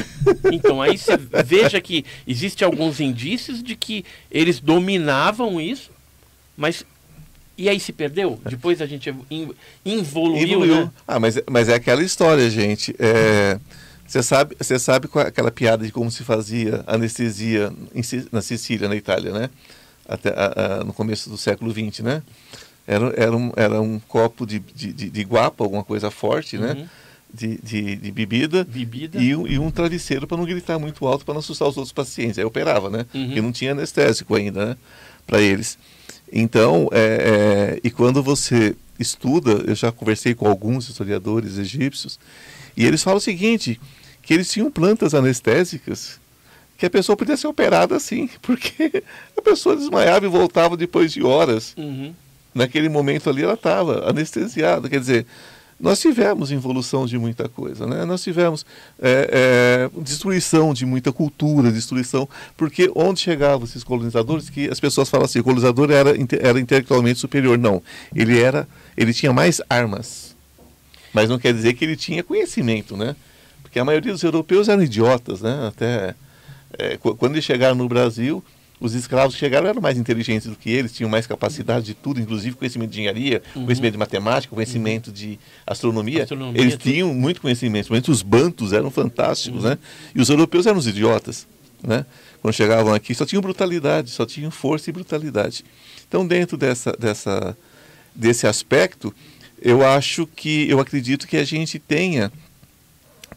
então 0.52 0.82
aí 0.82 0.98
você 0.98 1.18
veja 1.46 1.80
que 1.82 2.06
existe 2.28 2.64
alguns 2.64 3.00
indícios 3.00 3.62
de 3.64 3.76
que 3.76 4.06
eles 4.30 4.60
dominavam 4.60 5.60
isso, 5.60 5.92
mas 6.56 6.86
e 7.58 7.70
aí 7.70 7.80
se 7.80 7.94
perdeu? 7.94 8.40
Depois 8.44 8.82
a 8.82 8.86
gente 8.86 9.14
evoluiu. 9.86 10.66
Né? 10.66 10.92
Ah, 11.08 11.20
mas, 11.20 11.40
mas 11.50 11.70
é 11.70 11.76
aquela 11.76 12.04
história, 12.04 12.50
gente. 12.50 12.96
É, 12.98 13.60
você 14.08 14.24
sabe, 14.24 14.56
você 14.60 14.80
sabe 14.80 15.08
é 15.16 15.20
aquela 15.22 15.52
piada 15.52 15.86
de 15.86 15.92
como 15.92 16.10
se 16.10 16.24
fazia 16.24 16.84
anestesia 16.88 17.72
em, 17.94 18.02
na 18.32 18.42
Sicília, 18.42 18.90
na 18.90 18.96
Itália, 18.96 19.32
né? 19.32 19.50
Até 20.08 20.30
a, 20.30 20.80
a, 20.80 20.84
no 20.84 20.92
começo 20.92 21.30
do 21.30 21.38
século 21.38 21.72
XX, 21.72 22.00
né? 22.00 22.24
Era, 22.88 23.14
era, 23.16 23.36
um, 23.36 23.52
era 23.56 23.82
um 23.82 24.00
copo 24.00 24.46
de, 24.46 24.60
de, 24.60 24.92
de, 24.92 25.10
de 25.10 25.22
guapa, 25.24 25.64
alguma 25.64 25.84
coisa 25.84 26.10
forte, 26.12 26.58
né? 26.58 26.70
uhum. 26.70 26.76
né? 26.76 26.90
De, 27.34 27.58
de, 27.64 27.96
de, 27.96 28.12
bebida, 28.12 28.66
bebida. 28.66 29.18
E, 29.18 29.34
um, 29.34 29.48
e 29.48 29.58
um 29.58 29.72
travesseiro 29.72 30.28
para 30.28 30.36
não 30.36 30.44
gritar 30.44 30.78
muito 30.78 31.08
alto, 31.08 31.24
para 31.24 31.34
não 31.34 31.40
assustar 31.40 31.66
os 31.66 31.78
outros 31.78 31.94
pacientes. 31.94 32.38
Aí 32.38 32.44
operava, 32.44 32.90
né? 32.90 33.06
Uhum. 33.14 33.26
Porque 33.28 33.42
não 33.42 33.52
tinha 33.54 33.72
anestésico 33.72 34.36
ainda, 34.36 34.66
né? 34.66 34.78
Para 35.26 35.40
eles. 35.40 35.78
Então, 36.32 36.90
é, 36.92 37.78
é, 37.78 37.80
e 37.84 37.90
quando 37.90 38.22
você 38.22 38.76
estuda, 39.00 39.64
eu 39.66 39.76
já 39.76 39.92
conversei 39.92 40.34
com 40.36 40.48
alguns 40.48 40.90
historiadores 40.90 41.58
egípcios, 41.58 42.20
e 42.76 42.86
eles 42.86 43.02
falam 43.02 43.18
o 43.18 43.22
seguinte, 43.22 43.80
que 44.22 44.34
eles 44.34 44.52
tinham 44.52 44.70
plantas 44.70 45.14
anestésicas 45.14 46.20
que 46.78 46.86
a 46.88 46.90
pessoa 46.90 47.16
podia 47.16 47.38
ser 47.38 47.48
operada 47.48 47.96
assim, 47.96 48.28
porque 48.42 49.04
a 49.38 49.42
pessoa 49.42 49.76
desmaiava 49.76 50.26
e 50.26 50.30
voltava 50.30 50.76
depois 50.76 51.12
de 51.14 51.22
horas. 51.22 51.76
Uhum. 51.78 52.14
Naquele 52.54 52.90
momento 52.90 53.30
ali 53.30 53.44
ela 53.44 53.54
estava 53.54 54.10
anestesiada, 54.10 54.90
quer 54.90 55.00
dizer, 55.00 55.26
nós 55.82 56.00
tivemos 56.00 56.52
evolução 56.52 57.08
de 57.08 57.18
muita 57.18 57.50
coisa, 57.50 57.88
né? 57.88 58.06
Nós 58.06 58.22
tivemos 58.22 58.64
é, 59.02 59.90
é, 59.92 60.02
destruição 60.02 60.76
de 60.76 60.86
muita 60.86 61.12
cultura, 61.12 61.72
destruição, 61.72 62.30
porque 62.56 62.92
onde 62.94 63.20
chegavam 63.20 63.66
esses 63.66 63.84
colonizadores, 63.84 64.48
que 64.48 64.70
as 64.70 64.80
pessoas 64.80 65.10
falam 65.10 65.26
assim, 65.26 65.40
o 65.40 65.44
colonizador 65.44 65.90
era, 65.90 66.12
era 66.40 66.60
intelectualmente 66.60 67.20
superior. 67.20 67.58
Não, 67.58 67.82
ele 68.14 68.40
era, 68.40 68.68
ele 68.96 69.12
tinha 69.12 69.34
mais 69.34 69.60
armas, 69.68 70.36
mas 71.12 71.28
não 71.28 71.40
quer 71.40 71.52
dizer 71.52 71.74
que 71.74 71.84
ele 71.84 71.96
tinha 71.96 72.24
conhecimento, 72.24 72.96
né? 72.96 73.16
Porque 73.64 73.80
a 73.80 73.86
maioria 73.86 74.12
dos 74.12 74.22
europeus 74.22 74.70
eram 74.70 74.84
idiotas, 74.84 75.42
né? 75.42 75.68
Até 75.68 76.14
é, 76.78 76.98
quando 76.98 77.34
eles 77.34 77.44
chegaram 77.44 77.76
no 77.76 77.88
Brasil, 77.88 78.44
os 78.82 78.96
escravos 78.96 79.36
que 79.36 79.40
chegaram 79.40 79.70
eram 79.70 79.80
mais 79.80 79.96
inteligentes 79.96 80.48
do 80.48 80.56
que 80.56 80.72
eles, 80.72 80.92
tinham 80.92 81.08
mais 81.08 81.28
capacidade 81.28 81.86
de 81.86 81.94
tudo, 81.94 82.20
inclusive 82.20 82.56
conhecimento 82.56 82.90
de 82.90 83.00
engenharia, 83.00 83.44
uhum. 83.56 83.66
conhecimento 83.66 83.92
de 83.92 84.00
matemática, 84.00 84.56
conhecimento 84.56 85.08
uhum. 85.08 85.14
de 85.14 85.40
astronomia. 85.68 86.24
astronomia 86.24 86.60
eles 86.60 86.74
tudo. 86.74 86.92
tinham 86.92 87.14
muito 87.14 87.40
conhecimento, 87.40 87.88
principalmente 87.88 88.10
os 88.10 88.24
bantos 88.24 88.74
eram 88.74 88.90
fantásticos, 88.90 89.64
uhum. 89.64 89.70
né? 89.70 89.78
E 90.16 90.20
os 90.20 90.30
europeus 90.30 90.66
eram 90.66 90.80
os 90.80 90.88
idiotas, 90.88 91.48
né? 91.84 92.08
Quando 92.42 92.56
chegavam 92.56 92.92
aqui, 92.92 93.14
só 93.14 93.24
tinham 93.24 93.42
brutalidade, 93.42 94.10
só 94.10 94.26
tinham 94.26 94.50
força 94.50 94.90
e 94.90 94.94
brutalidade. 94.94 95.64
Então, 96.08 96.26
dentro 96.26 96.58
dessa, 96.58 96.92
dessa, 96.94 97.56
desse 98.16 98.48
aspecto, 98.48 99.14
eu 99.62 99.86
acho 99.86 100.26
que, 100.26 100.68
eu 100.68 100.80
acredito 100.80 101.28
que 101.28 101.38
a 101.38 101.44
gente 101.44 101.78
tenha 101.78 102.32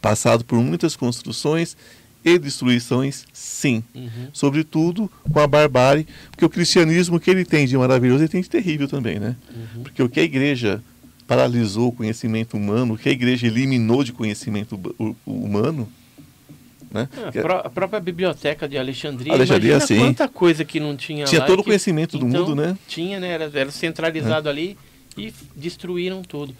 passado 0.01 0.43
por 0.43 0.59
muitas 0.59 0.97
construções 0.97 1.77
e 2.25 2.39
destruições, 2.39 3.27
sim. 3.33 3.85
Uhum. 3.95 4.29
Sobretudo 4.33 5.11
com 5.31 5.41
a 5.41 5.47
barbárie, 5.47 6.07
porque 6.31 6.45
o 6.45 6.49
cristianismo 6.49 7.21
que 7.21 7.31
ele 7.31 7.45
tem 7.45 7.67
de 7.67 7.77
maravilhoso, 7.77 8.23
ele 8.23 8.29
tem 8.29 8.41
de 8.41 8.49
terrível 8.49 8.89
também, 8.89 9.19
né? 9.19 9.37
Uhum. 9.55 9.83
Porque 9.83 10.03
o 10.03 10.09
que 10.09 10.21
a 10.21 10.23
igreja 10.23 10.83
paralisou 11.27 11.89
o 11.89 11.93
conhecimento 11.93 12.57
humano, 12.57 12.95
o 12.95 12.99
que 12.99 13.09
a 13.09 13.13
igreja 13.13 13.47
eliminou 13.47 14.03
de 14.03 14.13
conhecimento 14.13 14.79
humano, 15.27 15.89
né? 16.91 17.09
É, 17.35 17.41
a, 17.41 17.71
própria 17.71 17.99
biblioteca 17.99 18.69
de 18.69 18.79
Alexandria, 18.79 19.33
Alexandria 19.33 19.81
sim. 19.81 19.99
quanta 19.99 20.29
coisa 20.29 20.65
que 20.65 20.79
não 20.79 20.97
tinha 20.97 21.25
Tinha 21.25 21.41
lá, 21.41 21.47
todo 21.47 21.59
o 21.59 21.65
conhecimento 21.65 22.17
do 22.17 22.27
então, 22.27 22.43
mundo, 22.43 22.55
né? 22.55 22.79
Tinha, 22.87 23.19
né? 23.19 23.31
Era, 23.31 23.51
era 23.53 23.71
centralizado 23.73 24.49
é. 24.49 24.53
ali 24.53 24.79
e 25.19 25.35
destruíram 25.57 26.23
tudo. 26.23 26.55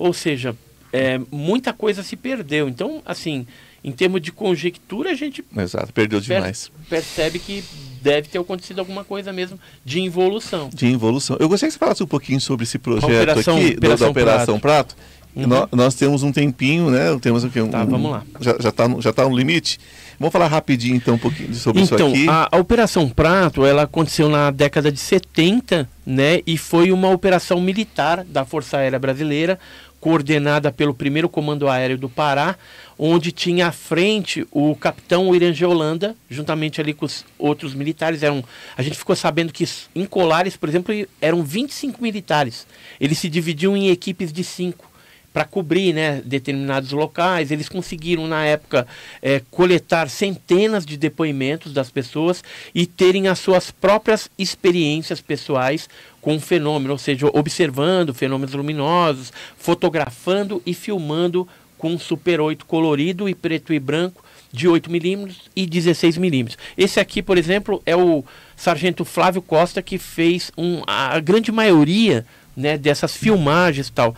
Ou 0.00 0.14
seja, 0.14 0.56
é, 0.92 1.20
muita 1.30 1.74
coisa 1.74 2.02
se 2.02 2.16
perdeu. 2.16 2.68
Então, 2.70 3.02
assim, 3.04 3.46
em 3.86 3.92
termos 3.92 4.20
de 4.20 4.32
conjectura, 4.32 5.10
a 5.10 5.14
gente 5.14 5.44
Exato, 5.56 5.92
perdeu 5.92 6.20
demais. 6.20 6.72
percebe 6.90 7.38
que 7.38 7.62
deve 8.02 8.26
ter 8.28 8.36
acontecido 8.36 8.80
alguma 8.80 9.04
coisa 9.04 9.32
mesmo 9.32 9.60
de 9.84 10.00
involução. 10.00 10.68
De 10.74 10.88
involução. 10.88 11.36
Eu 11.38 11.48
gostaria 11.48 11.70
que 11.70 11.74
você 11.74 11.78
falasse 11.78 12.02
um 12.02 12.06
pouquinho 12.06 12.40
sobre 12.40 12.64
esse 12.64 12.78
projeto 12.80 13.04
operação, 13.04 13.56
aqui, 13.56 13.76
operação 13.76 14.06
da 14.06 14.10
Operação 14.10 14.58
Prato. 14.58 14.96
Prato. 14.96 15.16
Uhum. 15.36 15.46
Nós, 15.46 15.68
nós, 15.70 15.94
temos 15.94 16.24
um 16.24 16.32
tempinho, 16.32 16.90
né? 16.90 17.16
Temos 17.20 17.44
aqui 17.44 17.60
um, 17.60 17.68
tá, 17.68 17.84
vamos 17.84 18.10
lá. 18.10 18.24
Já 18.40 18.52
está 18.70 18.88
já 18.98 19.12
tá 19.12 19.28
no 19.28 19.36
limite. 19.36 19.78
Vamos 20.18 20.32
falar 20.32 20.48
rapidinho 20.48 20.96
então 20.96 21.14
um 21.14 21.18
pouquinho 21.18 21.54
sobre 21.54 21.82
então, 21.82 22.08
isso 22.08 22.16
aqui. 22.16 22.28
A, 22.28 22.48
a 22.50 22.56
Operação 22.56 23.08
Prato, 23.08 23.64
ela 23.64 23.82
aconteceu 23.82 24.28
na 24.28 24.50
década 24.50 24.90
de 24.90 24.98
70, 24.98 25.88
né? 26.04 26.40
E 26.44 26.58
foi 26.58 26.90
uma 26.90 27.10
operação 27.10 27.60
militar 27.60 28.24
da 28.24 28.44
Força 28.44 28.78
Aérea 28.78 28.98
Brasileira 28.98 29.60
coordenada 30.06 30.70
pelo 30.70 30.94
primeiro 30.94 31.28
Comando 31.28 31.68
Aéreo 31.68 31.98
do 31.98 32.08
Pará, 32.08 32.54
onde 32.98 33.32
tinha 33.32 33.68
à 33.68 33.72
frente 33.72 34.46
o 34.50 34.74
capitão 34.74 35.34
Irangê 35.34 35.64
Holanda, 35.64 36.16
juntamente 36.30 36.80
ali 36.80 36.94
com 36.94 37.04
os 37.04 37.24
outros 37.38 37.74
militares. 37.74 38.22
Eram, 38.22 38.42
a 38.76 38.82
gente 38.82 38.96
ficou 38.96 39.14
sabendo 39.14 39.52
que 39.52 39.68
em 39.94 40.06
Colares, 40.06 40.56
por 40.56 40.68
exemplo, 40.68 40.94
eram 41.20 41.42
25 41.42 42.02
militares. 42.02 42.66
Eles 43.00 43.18
se 43.18 43.28
dividiam 43.28 43.76
em 43.76 43.90
equipes 43.90 44.32
de 44.32 44.42
cinco 44.42 44.90
para 45.36 45.44
cobrir 45.44 45.92
né, 45.92 46.22
determinados 46.24 46.92
locais. 46.92 47.50
Eles 47.50 47.68
conseguiram, 47.68 48.26
na 48.26 48.42
época, 48.46 48.86
é, 49.20 49.42
coletar 49.50 50.08
centenas 50.08 50.86
de 50.86 50.96
depoimentos 50.96 51.74
das 51.74 51.90
pessoas 51.90 52.42
e 52.74 52.86
terem 52.86 53.28
as 53.28 53.38
suas 53.38 53.70
próprias 53.70 54.30
experiências 54.38 55.20
pessoais 55.20 55.90
com 56.22 56.36
o 56.36 56.40
fenômeno, 56.40 56.92
ou 56.92 56.98
seja, 56.98 57.26
observando 57.34 58.14
fenômenos 58.14 58.54
luminosos, 58.54 59.30
fotografando 59.58 60.62
e 60.64 60.72
filmando 60.72 61.46
com 61.78 61.92
um 61.92 61.98
Super 61.98 62.40
8 62.40 62.64
colorido 62.66 63.28
e 63.28 63.34
preto 63.34 63.72
e 63.72 63.78
branco 63.78 64.24
de 64.52 64.66
8 64.66 64.90
milímetros 64.90 65.42
e 65.54 65.66
16 65.66 66.16
milímetros. 66.16 66.58
Esse 66.78 66.98
aqui, 66.98 67.22
por 67.22 67.36
exemplo, 67.36 67.82
é 67.84 67.94
o 67.94 68.24
sargento 68.56 69.04
Flávio 69.04 69.42
Costa 69.42 69.82
que 69.82 69.98
fez 69.98 70.50
um, 70.56 70.82
a 70.86 71.18
grande 71.20 71.52
maioria 71.52 72.24
né, 72.56 72.78
dessas 72.78 73.14
filmagens 73.14 73.88
e 73.88 73.92
tal. 73.92 74.16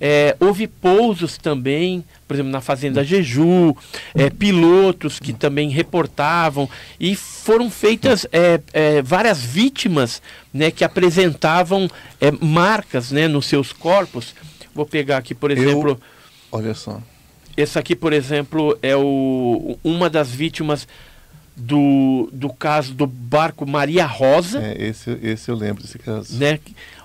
É, 0.00 0.36
houve 0.38 0.68
pousos 0.68 1.36
também, 1.36 2.04
por 2.28 2.34
exemplo, 2.34 2.52
na 2.52 2.60
Fazenda 2.60 3.02
Jeju, 3.02 3.76
é, 4.14 4.30
pilotos 4.30 5.18
que 5.18 5.32
também 5.32 5.68
reportavam, 5.70 6.70
e 7.00 7.16
foram 7.16 7.68
feitas 7.68 8.26
é, 8.32 8.60
é 8.72 9.02
várias 9.02 9.42
vítimas 9.42 10.22
né, 10.54 10.70
que 10.70 10.84
apresentavam 10.84 11.90
é, 12.20 12.30
marcas 12.30 13.10
né, 13.10 13.26
nos 13.26 13.46
seus 13.46 13.72
corpos. 13.72 14.34
Vou 14.72 14.86
pegar 14.86 15.16
aqui, 15.16 15.34
por 15.34 15.50
exemplo. 15.50 15.90
Eu, 15.90 16.19
olha 16.50 16.74
só. 16.74 17.00
Esse 17.56 17.78
aqui, 17.78 17.94
por 17.96 18.12
exemplo, 18.12 18.78
é 18.82 18.96
o, 18.96 19.78
uma 19.82 20.08
das 20.08 20.30
vítimas 20.30 20.86
do, 21.56 22.28
do 22.32 22.48
caso 22.48 22.94
do 22.94 23.06
barco 23.06 23.66
Maria 23.66 24.06
Rosa. 24.06 24.62
É, 24.62 24.86
esse, 24.88 25.18
esse 25.22 25.50
eu 25.50 25.56
lembro 25.56 25.82
desse 25.82 25.98
caso. 25.98 26.36
Né? 26.36 26.58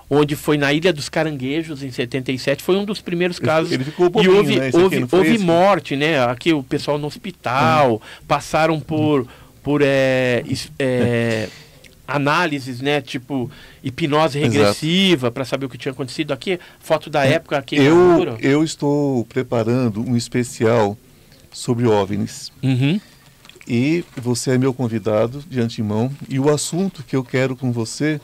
onde 0.08 0.36
foi 0.36 0.56
na 0.56 0.72
Ilha 0.72 0.92
dos 0.92 1.08
Caranguejos, 1.08 1.82
em 1.82 1.90
77, 1.90 2.62
foi 2.62 2.76
um 2.76 2.84
dos 2.84 3.00
primeiros 3.00 3.38
casos. 3.38 3.72
Ele 3.72 3.84
ficou 3.84 4.08
bobinho, 4.08 4.32
e 4.32 4.36
houve, 4.36 4.56
né? 4.56 4.70
houve, 4.72 5.06
houve 5.10 5.38
morte, 5.38 5.96
né? 5.96 6.24
Aqui 6.24 6.52
o 6.52 6.62
pessoal 6.62 6.98
no 6.98 7.06
hospital, 7.06 7.94
uhum. 7.94 8.00
passaram 8.26 8.80
por, 8.80 9.26
por 9.62 9.82
é, 9.82 10.44
é, 10.78 11.48
análises, 12.06 12.80
né? 12.80 13.00
Tipo 13.00 13.50
hipnose 13.82 14.38
regressiva 14.38 15.30
para 15.30 15.44
saber 15.44 15.66
o 15.66 15.68
que 15.68 15.78
tinha 15.78 15.92
acontecido 15.92 16.32
aqui. 16.32 16.58
Foto 16.78 17.10
da 17.10 17.24
época 17.24 17.58
aqui. 17.58 17.76
Eu, 17.76 18.36
eu 18.40 18.62
estou 18.62 19.24
preparando 19.24 20.00
um 20.00 20.16
especial 20.16 20.96
sobre 21.52 21.86
OVNIs. 21.86 22.52
Uhum. 22.62 23.00
E 23.66 24.04
você 24.16 24.52
é 24.52 24.58
meu 24.58 24.72
convidado 24.72 25.42
de 25.48 25.60
antemão. 25.60 26.12
E 26.28 26.38
o 26.38 26.48
assunto 26.48 27.02
que 27.02 27.16
eu 27.16 27.24
quero 27.24 27.56
com 27.56 27.72
você 27.72 28.20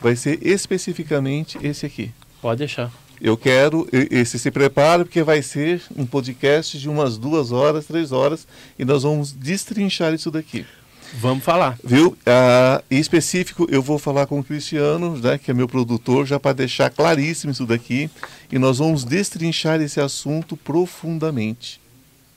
vai 0.00 0.16
ser 0.16 0.38
especificamente 0.46 1.58
esse 1.62 1.86
aqui. 1.86 2.10
Pode 2.42 2.58
deixar. 2.58 2.92
Eu 3.20 3.36
quero, 3.36 3.88
esse 3.92 4.36
se 4.36 4.50
prepara, 4.50 5.04
porque 5.04 5.22
vai 5.22 5.40
ser 5.42 5.80
um 5.96 6.04
podcast 6.04 6.76
de 6.76 6.88
umas 6.88 7.16
duas 7.16 7.52
horas, 7.52 7.86
três 7.86 8.10
horas, 8.10 8.48
e 8.76 8.84
nós 8.84 9.04
vamos 9.04 9.30
destrinchar 9.32 10.12
isso 10.12 10.28
daqui. 10.28 10.66
Vamos 11.14 11.44
falar. 11.44 11.78
Viu? 11.84 12.16
Ah, 12.26 12.82
em 12.90 12.98
específico, 12.98 13.66
eu 13.70 13.82
vou 13.82 13.98
falar 13.98 14.26
com 14.26 14.38
o 14.40 14.44
Cristiano, 14.44 15.16
né, 15.18 15.38
que 15.38 15.50
é 15.50 15.54
meu 15.54 15.68
produtor, 15.68 16.26
já 16.26 16.40
para 16.40 16.52
deixar 16.54 16.90
claríssimo 16.90 17.52
isso 17.52 17.66
daqui, 17.66 18.08
e 18.50 18.58
nós 18.58 18.78
vamos 18.78 19.04
destrinchar 19.04 19.80
esse 19.80 20.00
assunto 20.00 20.56
profundamente. 20.56 21.80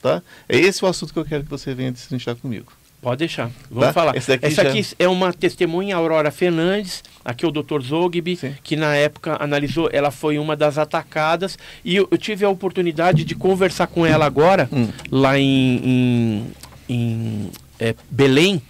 Tá? 0.02 0.22
É 0.48 0.56
esse 0.58 0.84
o 0.84 0.88
assunto 0.88 1.12
que 1.12 1.18
eu 1.18 1.24
quero 1.24 1.44
que 1.44 1.50
você 1.50 1.74
venha 1.74 1.90
destrinchar 1.90 2.36
comigo. 2.36 2.72
Pode 3.00 3.18
deixar. 3.20 3.50
Vamos 3.70 3.86
Tá? 3.88 3.92
falar. 3.92 4.12
Daqui 4.12 4.46
Essa 4.46 4.62
já- 4.64 4.68
aqui 4.70 4.84
é 4.98 5.06
uma 5.08 5.32
testemunha, 5.32 5.94
Aurora 5.96 6.30
Fernandes. 6.30 7.04
Aqui 7.24 7.44
é 7.44 7.48
o 7.48 7.50
Dr. 7.52 7.80
Zogby, 7.82 8.36
Sim. 8.36 8.54
que 8.62 8.74
na 8.76 8.94
época 8.96 9.36
analisou. 9.40 9.88
Ela 9.92 10.10
foi 10.10 10.38
uma 10.38 10.56
das 10.56 10.76
atacadas. 10.78 11.58
E 11.84 11.94
eu, 11.96 12.08
eu 12.10 12.18
tive 12.18 12.44
a 12.44 12.48
oportunidade 12.48 13.24
de 13.24 13.34
conversar 13.34 13.86
com 13.86 14.04
ela 14.04 14.24
agora, 14.26 14.68
Hum. 14.72 14.88
lá 15.10 15.38
em, 15.38 15.76
em, 15.84 16.46
em, 16.88 17.50
é, 17.80 17.94
Belém. 18.10 18.60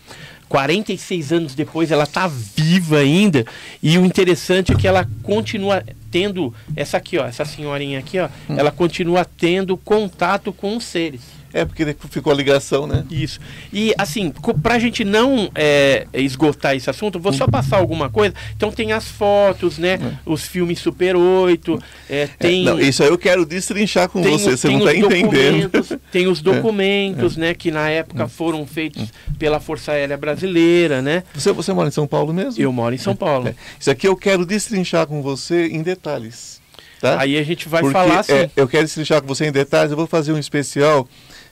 46 0.49 1.33
anos 1.33 1.55
depois, 1.57 1.91
ela 1.91 2.05
está 2.05 2.29
viva 2.29 2.99
ainda. 2.99 3.45
E 3.83 3.99
o 3.99 4.05
interessante 4.05 4.73
é 4.73 4.77
que 4.77 4.87
ela 4.87 5.09
continua 5.23 5.83
tendo. 6.11 6.55
Essa 6.77 6.99
aqui, 6.99 7.19
ó, 7.19 7.27
essa 7.27 7.45
senhorinha 7.45 7.99
aqui, 7.99 8.19
ó, 8.21 8.29
Hum. 8.49 8.55
ela 8.57 8.71
continua 8.71 9.25
tendo 9.25 9.77
contato 9.77 10.53
com 10.53 10.77
os 10.77 10.85
seres. 10.85 11.21
É 11.61 11.65
porque 11.65 11.97
ficou 12.11 12.33
a 12.33 12.37
ligação, 12.37 12.87
né? 12.87 13.05
Isso. 13.11 13.39
E 13.73 13.95
assim, 13.99 14.31
co- 14.31 14.55
pra 14.55 14.79
gente 14.79 15.05
não 15.05 15.51
é, 15.55 16.07
esgotar 16.15 16.75
esse 16.77 16.89
assunto, 16.91 17.19
vou 17.19 17.33
só 17.33 17.47
passar 17.47 17.79
alguma 17.79 18.11
coisa. 18.11 18.35
Então 18.57 18.71
tem 18.71 18.93
as 18.93 19.07
fotos, 19.09 19.79
né? 19.79 19.99
Os 20.25 20.43
filmes 20.45 20.79
Super 20.79 21.17
8, 21.17 21.79
é, 22.11 22.23
É, 22.23 22.27
tem. 22.39 22.65
não, 22.65 22.79
isso 22.81 23.03
aí 23.03 23.09
eu 23.09 23.19
quero 23.19 23.45
destrinchar 23.47 24.09
com 24.09 24.21
tem 24.23 24.33
você, 24.39 24.51
os- 24.51 24.61
você 24.61 24.69
não 24.69 24.79
está 24.79 24.95
entendendo. 24.95 25.71
Tem 26.13 26.27
os 26.27 26.41
documentos, 26.41 27.37
né? 27.37 27.55
Que 27.55 27.71
na 27.71 27.89
época 27.89 28.29
foram 28.29 28.67
feitos 28.67 29.13
pela 29.39 29.59
Força 29.61 29.93
Aérea 29.93 30.17
Brasileira, 30.17 31.01
né? 31.03 31.23
Você, 31.35 31.53
você 31.53 31.73
mora 31.73 31.89
em 31.89 31.93
São 31.93 32.07
Paulo 32.07 32.33
mesmo? 32.33 32.63
Eu 32.63 32.73
moro 32.73 32.95
em 32.95 32.99
São 32.99 33.15
Paulo. 33.17 33.49
É. 33.49 33.55
Isso 33.79 33.91
aqui 33.91 34.07
eu 34.07 34.17
quero 34.17 34.45
destrinchar 34.45 35.07
com 35.07 35.23
você 35.23 35.67
em 35.69 35.83
detalhes. 35.83 36.61
Tá? 37.01 37.21
Aí 37.21 37.37
a 37.37 37.43
gente 37.43 37.69
vai 37.69 37.83
Porque, 37.83 37.93
falar 37.93 38.21
assim. 38.21 38.33
é, 38.33 38.51
eu 38.57 38.67
quero 38.67 38.85
destrinchar 38.85 39.21
com 39.21 39.27
você 39.29 39.47
em 39.47 39.53
detalhes, 39.53 39.91
eu 39.91 39.97
vou 39.97 40.07
fazer 40.07 40.33
um 40.33 40.39
especial. 40.39 41.07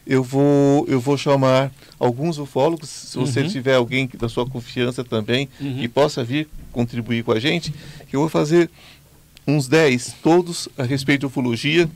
Eu 0.07 0.23
vou, 0.23 0.85
eu 0.89 1.01
vou 1.01 1.17
chamar 1.17 1.73
alguns 1.99 2.39
ufólogos, 2.39 2.89
se 2.91 3.17
você 3.17 3.41
Uhum. 3.41 3.49
tiver 3.49 3.75
alguém 3.75 4.09
da 4.19 4.29
sua 4.29 4.47
confiança 4.47 5.03
também, 5.03 5.49
Uhum. 5.61 5.79
que 5.79 5.89
possa 5.89 6.23
vir 6.23 6.47
contribuir 6.73 7.25
com 7.25 7.33
a 7.33 7.41
gente, 7.41 7.73
que 8.09 8.15
eu 8.17 8.21
vou 8.21 8.29
fazer 8.29 8.69
uns 9.47 9.67
10, 9.69 10.15
todos 10.23 10.69
a 10.77 10.83
respeito 10.83 11.21
de 11.21 11.27
ufologia, 11.27 11.89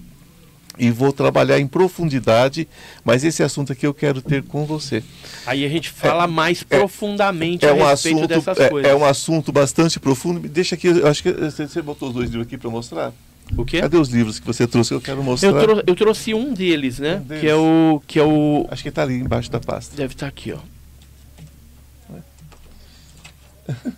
e 0.78 0.90
vou 0.92 1.12
trabalhar 1.12 1.58
em 1.58 1.66
profundidade, 1.66 2.68
mas 3.04 3.24
esse 3.24 3.42
assunto 3.42 3.72
aqui 3.72 3.84
eu 3.84 3.92
quero 3.92 4.22
ter 4.22 4.44
com 4.44 4.64
você. 4.64 5.02
Aí 5.44 5.64
a 5.64 5.68
gente 5.68 5.90
fala 5.90 6.28
mais 6.28 6.64
é- 6.70 6.76
profundamente 6.78 7.66
É 7.66 7.70
a 7.70 7.74
um, 7.74 7.84
respeito 7.84 8.16
assunto, 8.18 8.28
dessas 8.28 8.58
é, 8.60 8.68
coisas. 8.68 8.90
é 8.90 8.94
um 8.94 9.04
assunto 9.04 9.50
bastante 9.50 9.98
profundo. 9.98 10.48
Deixa 10.48 10.76
aqui, 10.76 10.86
eu 10.86 11.06
acho 11.08 11.20
que 11.22 11.32
você 11.32 11.82
botou 11.82 12.08
os 12.10 12.14
dois 12.14 12.30
livros 12.30 12.46
aqui 12.46 12.56
para 12.56 12.70
mostrar. 12.70 13.12
O 13.56 13.64
quê? 13.64 13.80
Cadê 13.80 13.96
os 13.96 14.08
livros 14.08 14.38
que 14.38 14.46
você 14.46 14.66
trouxe 14.66 14.92
eu 14.94 15.00
quero 15.00 15.22
mostrar? 15.22 15.48
Eu, 15.50 15.60
trou- 15.62 15.82
eu 15.86 15.94
trouxe 15.96 16.34
um 16.34 16.52
deles, 16.54 16.98
né? 16.98 17.16
Um 17.16 17.20
deles. 17.22 17.40
Que 17.42 17.48
é 17.48 17.54
o. 17.56 18.02
Que 18.06 18.18
é 18.18 18.22
o. 18.22 18.66
Acho 18.70 18.82
que 18.82 18.88
está 18.88 19.02
ali 19.02 19.14
embaixo 19.14 19.50
da 19.50 19.58
pasta. 19.60 19.96
Deve 19.96 20.14
estar 20.14 20.26
aqui, 20.26 20.52
ó. 20.52 20.58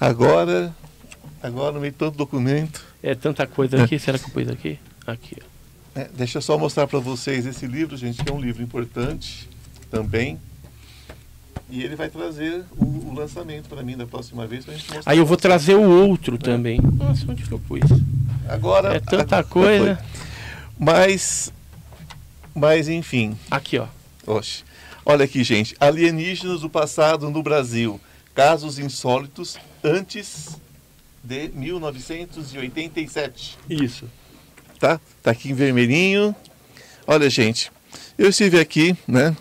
Agora, 0.00 0.74
agora 1.42 1.72
no 1.72 1.80
meio 1.80 1.92
de 1.92 1.98
todo 1.98 2.16
documento, 2.16 2.84
É 3.02 3.14
tanta 3.14 3.46
coisa 3.46 3.82
aqui. 3.82 3.98
Será 3.98 4.18
que 4.18 4.26
eu 4.26 4.30
pus 4.30 4.48
aqui? 4.48 4.78
Aqui, 5.06 5.36
ó. 5.40 5.98
né, 5.98 6.08
deixa 6.16 6.38
eu 6.38 6.42
só 6.42 6.58
mostrar 6.58 6.86
para 6.86 6.98
vocês 6.98 7.46
esse 7.46 7.66
livro, 7.66 7.96
gente, 7.96 8.22
que 8.22 8.30
é 8.30 8.32
um 8.34 8.40
livro 8.40 8.62
importante 8.62 9.48
também. 9.90 10.38
E 11.70 11.82
ele 11.82 11.96
vai 11.96 12.08
trazer 12.08 12.62
o, 12.76 12.84
o 12.84 13.14
lançamento 13.14 13.68
para 13.68 13.82
mim 13.82 13.96
da 13.96 14.06
próxima 14.06 14.46
vez 14.46 14.64
pra 14.64 14.74
gente 14.74 14.84
mostrar. 14.92 15.10
Aí 15.10 15.18
eu 15.18 15.26
vou 15.26 15.36
trazer 15.36 15.74
o 15.74 15.82
outro 16.08 16.38
também. 16.38 16.78
Nossa, 16.80 17.24
onde 17.28 17.42
que 17.42 17.50
eu 17.52 17.58
pus? 17.58 17.80
Agora 18.48 18.96
É 18.96 19.00
tanta 19.00 19.42
coisa. 19.42 19.98
Mas, 20.78 21.50
mas 22.54 22.86
enfim, 22.86 23.34
Aqui, 23.50 23.78
ó. 23.78 23.86
Oxe. 24.26 24.62
Olha 25.06 25.24
aqui, 25.24 25.42
gente. 25.42 25.74
Alienígenas 25.80 26.60
do 26.60 26.68
passado 26.68 27.30
no 27.30 27.42
Brasil. 27.42 27.98
Casos 28.34 28.78
insólitos 28.78 29.56
antes 29.82 30.60
de 31.24 31.48
1987. 31.54 33.56
Isso. 33.70 34.04
Tá? 34.78 35.00
Tá 35.22 35.30
aqui 35.30 35.50
em 35.50 35.54
vermelhinho. 35.54 36.36
Olha, 37.06 37.30
gente. 37.30 37.72
Eu 38.18 38.28
estive 38.28 38.60
aqui, 38.60 38.94
né? 39.08 39.34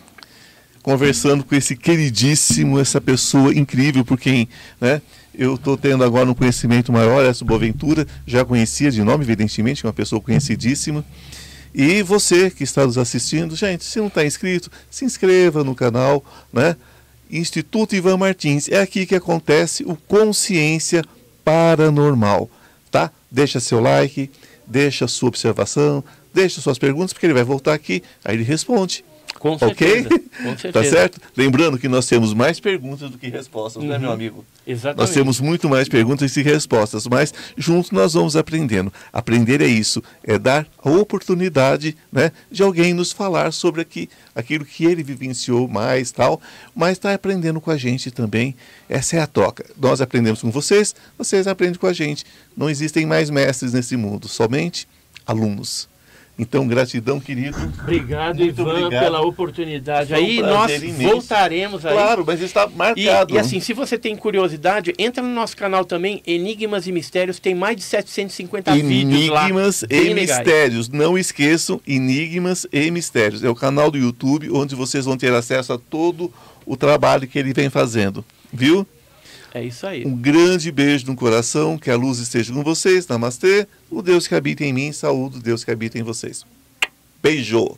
Conversando 0.82 1.44
com 1.44 1.54
esse 1.56 1.76
queridíssimo, 1.76 2.80
essa 2.80 3.02
pessoa 3.02 3.54
incrível 3.54 4.06
por 4.06 4.18
quem, 4.20 4.48
né? 4.80 5.02
Eu 5.38 5.56
estou 5.56 5.78
tendo 5.78 6.04
agora 6.04 6.30
um 6.30 6.34
conhecimento 6.34 6.92
maior, 6.92 7.26
essa 7.26 7.44
Boaventura, 7.44 8.08
já 8.26 8.46
conhecia 8.46 8.90
de 8.90 9.04
nome, 9.04 9.24
evidentemente, 9.24 9.86
é 9.86 9.88
uma 9.88 9.94
pessoa 9.94 10.22
conhecidíssima. 10.22 11.04
E 11.74 12.02
você 12.02 12.50
que 12.50 12.64
está 12.64 12.86
nos 12.86 12.98
assistindo, 12.98 13.56
gente, 13.56 13.84
se 13.84 14.00
não 14.00 14.08
está 14.08 14.26
inscrito, 14.26 14.72
se 14.90 15.04
inscreva 15.04 15.64
no 15.64 15.76
canal, 15.76 16.24
né? 16.54 16.78
Instituto 17.30 17.96
Ivan 17.96 18.18
Martins. 18.18 18.70
É 18.70 18.80
aqui 18.80 19.06
que 19.06 19.16
acontece 19.16 19.84
o 19.84 19.96
Consciência 19.96 21.04
Paranormal, 21.44 22.50
tá? 22.90 23.12
Deixa 23.30 23.60
seu 23.60 23.82
like, 23.82 24.32
deixa 24.66 25.08
sua 25.08 25.30
observação, 25.30 26.04
deixa 26.34 26.62
suas 26.62 26.78
perguntas, 26.78 27.12
porque 27.12 27.26
ele 27.26 27.34
vai 27.34 27.44
voltar 27.44 27.74
aqui, 27.74 28.02
aí 28.24 28.36
ele 28.36 28.44
responde. 28.44 29.04
Com 29.46 29.54
Ok? 29.68 29.76
certeza. 29.78 30.10
Com 30.10 30.58
certeza. 30.58 30.72
Tá 30.72 30.84
certo? 30.84 31.22
Lembrando 31.38 31.78
que 31.78 31.88
nós 31.88 32.08
temos 32.08 32.34
mais 32.34 32.60
perguntas 32.60 33.12
do 33.12 33.18
que 33.18 33.28
respostas, 33.30 33.84
né, 33.84 33.94
Uhum. 33.96 34.02
meu 34.02 34.12
amigo? 34.12 34.44
Exatamente. 34.66 34.98
Nós 35.02 35.12
temos 35.12 35.40
muito 35.40 35.70
mais 35.70 35.88
perguntas 35.88 36.36
e 36.36 36.42
respostas, 36.42 37.06
mas 37.06 37.32
juntos 37.56 37.92
nós 37.92 38.14
vamos 38.14 38.36
aprendendo. 38.36 38.92
Aprender 39.14 39.62
é 39.62 39.68
isso, 39.68 40.02
é 40.24 40.40
dar 40.40 40.66
a 40.84 40.90
oportunidade 40.90 41.96
né, 42.12 42.32
de 42.52 42.64
alguém 42.64 42.92
nos 42.92 43.12
falar 43.12 43.54
sobre 43.54 43.82
aqui, 43.82 44.10
aquilo 44.34 44.66
que 44.66 44.84
ele 44.84 45.04
vivenciou 45.04 45.68
mais 45.68 46.12
tal, 46.12 46.42
mas 46.74 46.94
está 46.94 47.14
aprendendo 47.14 47.62
com 47.62 47.70
a 47.70 47.78
gente 47.78 48.10
também. 48.10 48.56
Essa 48.90 49.18
é 49.18 49.20
a 49.20 49.28
troca. 49.28 49.64
Nós 49.80 50.02
aprendemos 50.02 50.42
com 50.42 50.50
vocês, 50.50 50.96
vocês 51.20 51.46
aprendem 51.46 51.80
com 51.80 51.86
a 51.86 51.94
gente. 51.94 52.26
Não 52.58 52.68
existem 52.68 53.06
mais 53.06 53.30
mestres 53.30 53.74
nesse 53.74 53.96
mundo, 53.96 54.28
somente 54.28 54.88
alunos. 55.24 55.88
Então, 56.38 56.68
gratidão, 56.68 57.18
querido. 57.20 57.58
Obrigado, 57.82 58.38
Muito 58.40 58.62
Ivan, 58.62 58.70
obrigado. 58.78 59.02
pela 59.04 59.22
oportunidade. 59.22 60.12
Um 60.12 60.16
aí 60.18 60.42
nós 60.42 60.84
imenso. 60.84 61.10
voltaremos 61.10 61.86
aí. 61.86 61.94
Claro, 61.94 62.24
mas 62.28 62.42
está 62.42 62.68
E, 62.68 62.78
marcado. 62.78 63.34
e 63.34 63.38
assim, 63.40 63.62
se 63.62 63.72
você 63.72 63.98
tem 63.98 64.16
curiosidade, 64.18 64.94
entra 65.00 65.24
no 65.24 65.30
nosso 65.30 65.56
canal 65.56 65.86
também, 65.86 66.22
Enigmas 66.28 66.88
e 66.88 66.92
Mistérios, 66.92 67.40
tem 67.40 67.56
mais 67.56 67.78
de 67.78 67.84
750 67.84 68.74
vídeos 68.74 69.30
lá. 69.30 69.44
Enigmas 69.44 69.84
e. 69.90 70.14
Mistérios. 70.14 70.90
Não 70.90 71.18
esqueçam, 71.18 71.80
Enigmas 71.88 72.68
e 72.72 72.92
Mistérios. 72.92 73.42
É 73.44 73.50
o 73.50 73.56
canal 73.56 73.90
do 73.90 73.98
YouTube 73.98 74.50
onde 74.52 74.76
vocês 74.76 75.06
vão 75.06 75.16
ter 75.18 75.32
acesso 75.34 75.72
a 75.72 75.78
todo 75.78 76.34
o 76.66 76.76
trabalho 76.76 77.28
que 77.28 77.40
ele 77.40 77.54
vem 77.54 77.70
fazendo. 77.70 78.26
Viu? 78.52 78.86
É 79.56 79.64
isso 79.64 79.88
aí. 79.88 80.06
Um 80.06 80.18
grande 80.18 80.70
beijo 80.70 81.08
no 81.08 81.16
coração, 81.16 81.78
que 81.78 81.90
a 81.90 81.96
luz 81.96 82.20
esteja 82.20 82.54
com 82.54 82.62
vocês. 82.62 83.08
Namastê. 83.08 83.66
O 83.90 84.02
Deus 84.02 84.28
que 84.28 84.36
habita 84.36 84.66
em 84.66 84.74
mim, 84.74 84.92
saúde 84.92 85.38
o 85.38 85.42
Deus 85.42 85.64
que 85.64 85.72
habita 85.72 85.98
em 85.98 86.04
vocês. 86.04 86.46
Beijo! 87.24 87.78